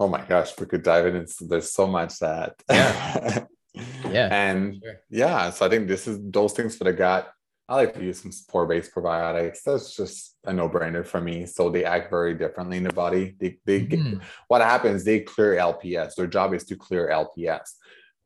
Oh 0.00 0.08
my 0.08 0.24
gosh, 0.24 0.58
we 0.58 0.64
could 0.64 0.82
dive 0.82 1.06
in. 1.06 1.26
There's 1.42 1.72
so 1.72 1.86
much 1.86 2.18
that. 2.20 2.54
Yeah. 2.70 3.44
yeah. 4.10 4.28
And 4.32 4.80
sure. 4.82 5.00
yeah, 5.10 5.50
so 5.50 5.66
I 5.66 5.68
think 5.68 5.88
this 5.88 6.08
is 6.08 6.18
those 6.22 6.54
things 6.54 6.76
for 6.76 6.84
the 6.84 6.92
gut. 6.94 7.30
I 7.68 7.76
like 7.76 7.94
to 7.94 8.02
use 8.02 8.20
some 8.20 8.32
spore-based 8.32 8.92
probiotics. 8.92 9.58
That's 9.64 9.94
just 9.94 10.36
a 10.44 10.52
no-brainer 10.52 11.06
for 11.06 11.20
me. 11.20 11.46
So 11.46 11.70
they 11.70 11.84
act 11.84 12.10
very 12.10 12.34
differently 12.34 12.78
in 12.78 12.82
the 12.82 12.92
body. 12.92 13.36
They, 13.38 13.58
they 13.64 13.82
mm-hmm. 13.82 14.18
what 14.48 14.62
happens? 14.62 15.04
They 15.04 15.20
clear 15.20 15.54
LPS. 15.54 16.16
Their 16.16 16.26
job 16.26 16.52
is 16.54 16.64
to 16.64 16.76
clear 16.76 17.10
LPS. 17.10 17.68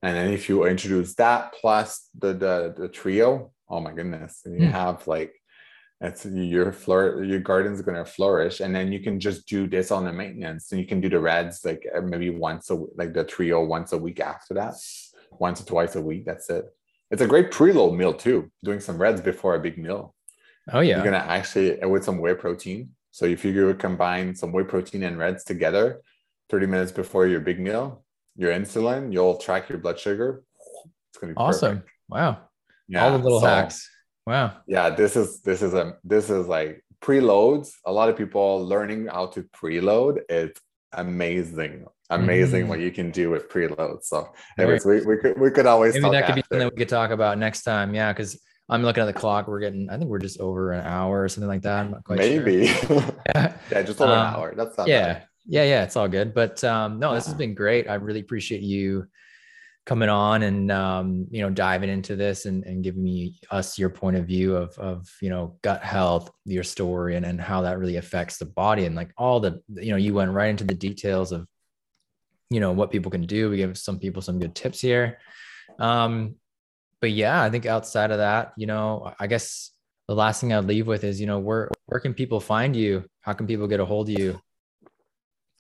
And 0.03 0.17
then 0.17 0.33
if 0.33 0.49
you 0.49 0.65
introduce 0.65 1.15
that 1.17 1.55
plus 1.61 2.09
the 2.17 2.35
the, 2.35 2.75
the 2.77 2.89
trio, 2.89 3.53
oh 3.69 3.81
my 3.81 3.93
goodness, 3.93 4.43
and 4.45 4.61
you 4.61 4.69
mm. 4.69 4.73
have 4.73 5.07
like 5.07 5.35
it's 6.01 6.27
your 6.27 6.73
floor 6.73 7.23
your 7.23 7.39
garden's 7.39 7.81
going 7.81 7.97
to 7.97 8.05
flourish 8.05 8.61
and 8.61 8.75
then 8.75 8.93
you 8.93 9.01
can 9.01 9.21
just 9.21 9.47
do 9.47 9.67
this 9.67 9.91
on 9.91 10.05
the 10.05 10.13
maintenance 10.13 10.73
and 10.73 10.81
you 10.81 10.87
can 10.87 11.01
do 11.01 11.09
the 11.09 11.19
reds 11.19 11.65
like 11.65 11.87
uh, 11.97 12.01
maybe 12.01 12.31
once 12.31 12.71
a 12.71 12.75
like 12.97 13.15
the 13.15 13.25
trio 13.25 13.65
once 13.65 13.93
a 13.93 13.99
week 13.99 14.21
after 14.21 14.55
that. 14.55 14.75
Once 15.39 15.61
or 15.61 15.65
twice 15.65 15.97
a 15.97 16.03
week 16.03 16.25
that's 16.25 16.51
it. 16.51 16.65
It's 17.11 17.23
a 17.23 17.27
great 17.27 17.51
preload 17.51 17.97
meal 17.97 18.13
too 18.13 18.51
doing 18.63 18.81
some 18.81 18.99
reds 18.99 19.21
before 19.21 19.55
a 19.55 19.61
big 19.61 19.79
meal. 19.79 20.15
Oh 20.73 20.81
yeah. 20.81 20.97
You're 20.97 21.11
going 21.11 21.21
to 21.21 21.31
actually 21.31 21.81
uh, 21.81 21.89
with 21.89 22.05
some 22.05 22.19
whey 22.19 22.35
protein. 22.35 22.91
So 23.11 23.27
if 23.27 23.45
you 23.45 23.75
combine 23.75 24.35
some 24.35 24.53
whey 24.53 24.65
protein 24.65 25.05
and 25.05 25.19
reds 25.19 25.45
together 25.45 26.01
30 26.51 26.67
minutes 26.67 26.93
before 26.93 27.27
your 27.27 27.41
big 27.41 27.61
meal 27.61 28.05
your 28.37 28.53
insulin 28.53 29.13
you'll 29.13 29.37
track 29.37 29.69
your 29.69 29.79
blood 29.79 29.99
sugar. 29.99 30.43
It's 31.11 31.19
going 31.19 31.33
to 31.33 31.35
be 31.35 31.41
awesome. 31.41 31.77
Perfect. 31.77 31.91
wow. 32.09 32.39
Yeah, 32.89 33.05
all 33.05 33.13
the 33.13 33.25
little 33.25 33.41
so, 33.41 33.47
hacks 33.47 33.89
Wow. 34.27 34.57
Yeah, 34.67 34.91
this 34.91 35.17
is 35.17 35.41
this 35.43 35.63
is 35.63 35.75
a 35.75 35.97
this 36.05 36.31
is 36.31 36.47
like 36.47 36.85
preloads. 37.01 37.73
A 37.85 37.93
lot 37.93 38.09
of 38.09 38.17
people 38.17 38.65
learning 38.67 39.07
how 39.07 39.27
to 39.27 39.43
preload. 39.43 40.21
It's 40.29 40.61
amazing, 40.93 41.87
amazing 42.11 42.67
mm. 42.67 42.69
what 42.69 42.81
you 42.81 42.91
can 42.91 43.11
do 43.11 43.31
with 43.31 43.51
preloads. 43.51 44.05
So, 44.05 44.33
anyways, 44.59 44.87
we, 44.87 45.03
we 45.03 45.19
could 45.19 45.39
we 45.39 45.51
could 45.51 45.67
always 45.67 45.95
maybe 45.95 46.11
that 46.11 46.27
could 46.27 46.31
after. 46.31 46.35
be 46.35 46.47
something 46.51 46.71
we 46.75 46.79
could 46.79 46.89
talk 46.89 47.11
about 47.11 47.39
next 47.39 47.63
time. 47.65 47.95
Yeah, 47.95 48.13
because 48.13 48.41
I'm 48.69 48.83
looking 48.83 49.03
at 49.03 49.07
the 49.07 49.13
clock. 49.13 49.47
We're 49.47 49.61
getting, 49.61 49.91
I 49.91 49.99
think 49.99 50.09
we're 50.09 50.19
just 50.19 50.41
over 50.41 50.73
an 50.73 50.87
hour 50.87 51.23
or 51.23 51.29
something 51.29 51.49
like 51.49 51.63
that. 51.63 51.81
I'm 51.81 51.91
not 51.91 52.05
quite 52.05 52.19
maybe. 52.19 52.67
Sure. 52.67 52.97
yeah. 53.35 53.53
yeah, 53.71 53.83
just 53.83 54.01
over 54.01 54.13
um, 54.13 54.19
an 54.19 54.35
hour. 54.35 54.55
That's 54.57 54.79
not 54.79 54.89
yeah. 54.89 55.15
Bad. 55.15 55.27
Yeah, 55.47 55.65
yeah, 55.65 55.83
it's 55.85 55.97
all 55.97 56.09
good. 56.09 56.33
But 56.33 56.65
um, 56.65 56.99
no, 56.99 57.15
this 57.15 57.27
has 57.27 57.35
been 57.35 57.55
great. 57.55 57.89
I 57.89 57.95
really 57.97 58.21
appreciate 58.21 58.63
you 58.63 59.07
coming 59.87 60.09
on 60.09 60.43
and 60.43 60.73
um, 60.73 61.27
you 61.31 61.43
know 61.43 61.51
diving 61.51 61.91
into 61.91 62.17
this 62.17 62.47
and, 62.47 62.65
and 62.65 62.83
giving 62.83 63.03
me 63.03 63.39
us 63.51 63.79
your 63.79 63.91
point 63.91 64.17
of 64.17 64.27
view 64.27 64.57
of 64.57 64.77
of 64.79 65.09
you 65.21 65.29
know 65.31 65.57
gut 65.63 65.83
health 65.83 66.31
your 66.45 66.63
story 66.63 67.17
and, 67.17 67.27
and 67.27 67.41
how 67.41 67.63
that 67.63 67.79
really 67.79 67.97
affects 67.97 68.39
the 68.39 68.47
body 68.47 68.87
and 68.87 68.97
like 68.97 69.11
all 69.19 69.41
the 69.41 69.61
you 69.69 69.91
know 69.91 69.97
you 69.97 70.15
went 70.15 70.31
right 70.31 70.49
into 70.49 70.65
the 70.65 70.75
details 70.75 71.33
of 71.33 71.47
you 72.51 72.61
know 72.61 72.73
what 72.73 72.91
people 72.91 73.11
can 73.11 73.27
do. 73.27 73.51
We 73.51 73.57
give 73.57 73.77
some 73.77 73.99
people 73.99 74.23
some 74.23 74.39
good 74.39 74.55
tips 74.55 74.81
here. 74.81 75.19
Um 75.79 76.37
but 77.01 77.11
yeah 77.11 77.43
i 77.43 77.51
think 77.51 77.67
outside 77.67 78.11
of 78.11 78.19
that 78.19 78.53
you 78.57 78.67
know 78.67 79.13
i 79.21 79.27
guess 79.27 79.73
the 80.09 80.15
last 80.15 80.41
thing 80.41 80.55
i'd 80.55 80.65
leave 80.65 80.87
with 80.87 81.05
is 81.05 81.21
you 81.21 81.27
know 81.27 81.39
where 81.39 81.69
where 81.87 82.01
can 82.01 82.15
people 82.15 82.41
find 82.41 82.75
you? 82.75 83.05
How 83.21 83.33
can 83.33 83.47
people 83.47 83.67
get 83.67 83.81
a 83.81 83.85
hold 83.85 84.09
of 84.09 84.19
you 84.19 84.41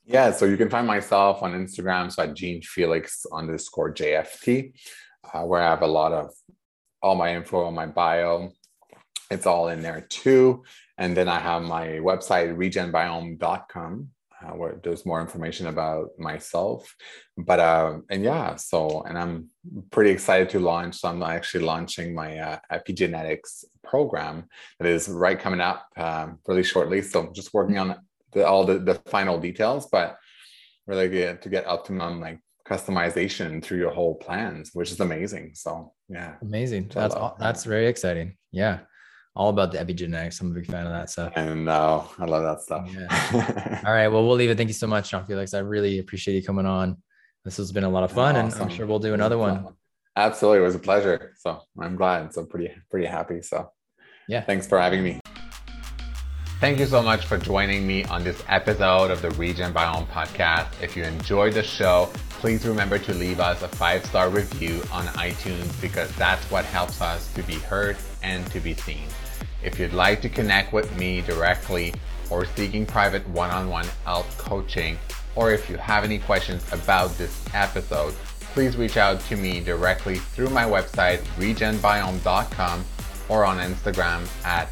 yeah, 0.07 0.33
so 0.33 0.45
you 0.45 0.57
can 0.57 0.69
find 0.69 0.87
myself 0.87 1.43
on 1.43 1.53
Instagram, 1.53 2.13
so 2.13 2.23
at 2.25 2.35
Jean-Felix 2.35 3.27
underscore 3.33 3.93
JFT, 3.93 4.75
uh, 5.33 5.43
where 5.43 5.63
I 5.63 5.71
have 5.71 5.83
a 5.83 5.87
lot 5.87 6.13
of 6.13 6.31
all 7.03 7.15
my 7.15 7.35
info 7.35 7.65
on 7.65 7.75
my 7.75 7.87
bio. 7.87 8.51
It's 9.31 9.47
all 9.47 9.69
in 9.69 9.83
there 9.83 10.07
too. 10.09 10.65
And 10.99 11.17
then 11.17 11.29
I 11.29 11.39
have 11.39 11.63
my 11.63 11.87
website, 11.99 12.55
regenbiome.com, 12.55 14.09
uh, 14.43 14.51
where 14.53 14.81
there's 14.83 15.07
more 15.07 15.21
information 15.21 15.67
about 15.67 16.11
myself. 16.19 16.95
But, 17.37 17.61
uh, 17.61 17.99
and 18.11 18.23
yeah, 18.23 18.57
so, 18.57 19.03
and 19.03 19.19
I'm 19.19 19.49
pretty 19.91 20.11
excited 20.11 20.51
to 20.51 20.61
launch. 20.61 20.97
So 20.97 21.09
I'm 21.09 21.23
actually 21.23 21.65
launching 21.65 22.15
my 22.15 22.39
uh, 22.39 22.59
epigenetics 22.71 23.65
program 23.83 24.45
that 24.79 24.89
is 24.89 25.09
right 25.09 25.39
coming 25.39 25.61
up 25.61 25.87
um, 25.97 26.39
really 26.47 26.63
shortly. 26.63 27.03
So 27.03 27.21
I'm 27.21 27.35
just 27.35 27.55
working 27.55 27.79
on 27.79 27.97
the, 28.35 28.47
all 28.47 28.65
the, 28.65 28.79
the 28.79 28.95
final 29.07 29.39
details, 29.39 29.89
but 29.91 30.19
really 30.87 31.09
get 31.09 31.43
to 31.43 31.49
get 31.49 31.67
optimum 31.67 32.21
like 32.21 32.41
customization 32.69 33.63
through 33.63 33.79
your 33.79 33.91
whole 33.91 34.15
plans, 34.17 34.71
which 34.73 34.91
is 34.91 35.01
amazing. 35.01 35.53
So 35.55 35.93
yeah, 36.09 36.35
amazing. 36.43 36.91
That's 36.93 37.15
all, 37.15 37.37
that's 37.39 37.65
very 37.65 37.87
exciting. 37.87 38.37
Yeah, 38.53 38.81
all 39.35 39.51
about 39.51 39.73
the 39.73 39.79
epigenetics. 39.79 40.41
I'm 40.41 40.51
a 40.51 40.55
big 40.55 40.67
fan 40.67 40.87
of 40.87 40.93
that 40.93 41.11
stuff. 41.11 41.33
And 41.37 41.69
uh, 41.69 42.03
I 42.19 42.25
love 42.25 42.43
that 42.43 42.63
stuff. 42.63 42.89
Yeah. 42.93 43.83
all 43.87 43.93
right. 43.93 44.09
Well, 44.09 44.27
we'll 44.27 44.37
leave 44.37 44.51
it. 44.51 44.57
Thank 44.57 44.69
you 44.69 44.75
so 44.75 44.87
much, 44.87 45.11
John 45.11 45.25
Felix. 45.25 45.55
I 45.55 45.61
really 45.61 45.99
appreciate 45.99 46.35
you 46.35 46.43
coming 46.43 46.67
on. 46.67 46.99
This 47.45 47.59
has 47.59 47.73
been 47.73 47.85
a 47.85 47.89
lot 47.89 48.05
of 48.05 48.13
fun, 48.13 48.37
awesome. 48.37 48.63
and 48.63 48.71
I'm 48.71 48.77
sure 48.77 48.87
we'll 48.87 48.99
do 48.99 49.13
another 49.13 49.37
one. 49.37 49.69
Absolutely, 50.17 50.61
it 50.61 50.63
was 50.63 50.75
a 50.75 50.79
pleasure. 50.79 51.35
So 51.39 51.61
I'm 51.79 51.97
glad. 51.97 52.33
So 52.33 52.45
pretty 52.47 52.73
pretty 52.91 53.07
happy. 53.07 53.43
So 53.43 53.71
yeah, 54.29 54.41
thanks 54.41 54.67
for 54.67 54.79
having 54.79 55.03
me. 55.03 55.21
Thank 56.61 56.79
you 56.79 56.87
so 56.87 57.03
much 57.03 57.27
for 57.27 57.37
joining 57.37 57.87
me 57.87 58.05
on 58.05 58.25
this 58.25 58.43
episode 58.49 59.11
of 59.11 59.21
the 59.21 59.29
RegenBiome 59.31 60.07
podcast. 60.09 60.69
If 60.81 60.97
you 60.97 61.03
enjoyed 61.03 61.53
the 61.53 61.63
show, 61.63 62.09
please 62.31 62.65
remember 62.67 62.99
to 63.01 63.13
leave 63.13 63.39
us 63.41 63.61
a 63.63 63.69
five 63.69 64.05
star 64.07 64.31
review 64.31 64.83
on 64.91 65.05
iTunes 65.09 65.79
because 65.83 66.15
that's 66.17 66.51
what 66.51 66.65
helps 66.65 67.03
us 67.03 67.31
to 67.35 67.43
be 67.43 67.55
heard 67.55 67.97
and 68.23 68.47
to 68.53 68.61
be 68.61 68.73
seen. 68.73 69.09
If 69.63 69.79
you'd 69.79 69.93
like 69.93 70.23
to 70.23 70.29
connect 70.29 70.73
with 70.73 70.97
me 70.97 71.21
directly 71.21 71.93
or 72.31 72.47
seeking 72.47 72.87
private 72.87 73.29
one 73.29 73.51
on 73.51 73.69
one 73.69 73.87
health 74.05 74.39
coaching, 74.39 74.97
or 75.35 75.51
if 75.51 75.69
you 75.69 75.77
have 75.77 76.05
any 76.05 76.19
questions 76.19 76.65
about 76.73 77.11
this 77.19 77.45
episode, 77.53 78.15
please 78.55 78.77
reach 78.77 78.97
out 78.97 79.21
to 79.23 79.37
me 79.37 79.61
directly 79.61 80.17
through 80.17 80.49
my 80.49 80.65
website, 80.65 81.19
regenbiome.com, 81.37 82.85
or 83.29 83.45
on 83.45 83.59
Instagram 83.59 84.27
at 84.47 84.71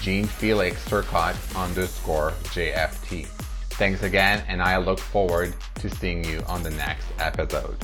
Jean-Felix 0.00 0.84
Turcotte 0.88 1.36
underscore 1.56 2.32
JFT. 2.44 3.26
Thanks 3.70 4.02
again, 4.02 4.42
and 4.48 4.62
I 4.62 4.78
look 4.78 4.98
forward 4.98 5.54
to 5.76 5.90
seeing 5.90 6.24
you 6.24 6.42
on 6.46 6.62
the 6.62 6.70
next 6.70 7.08
episode. 7.18 7.76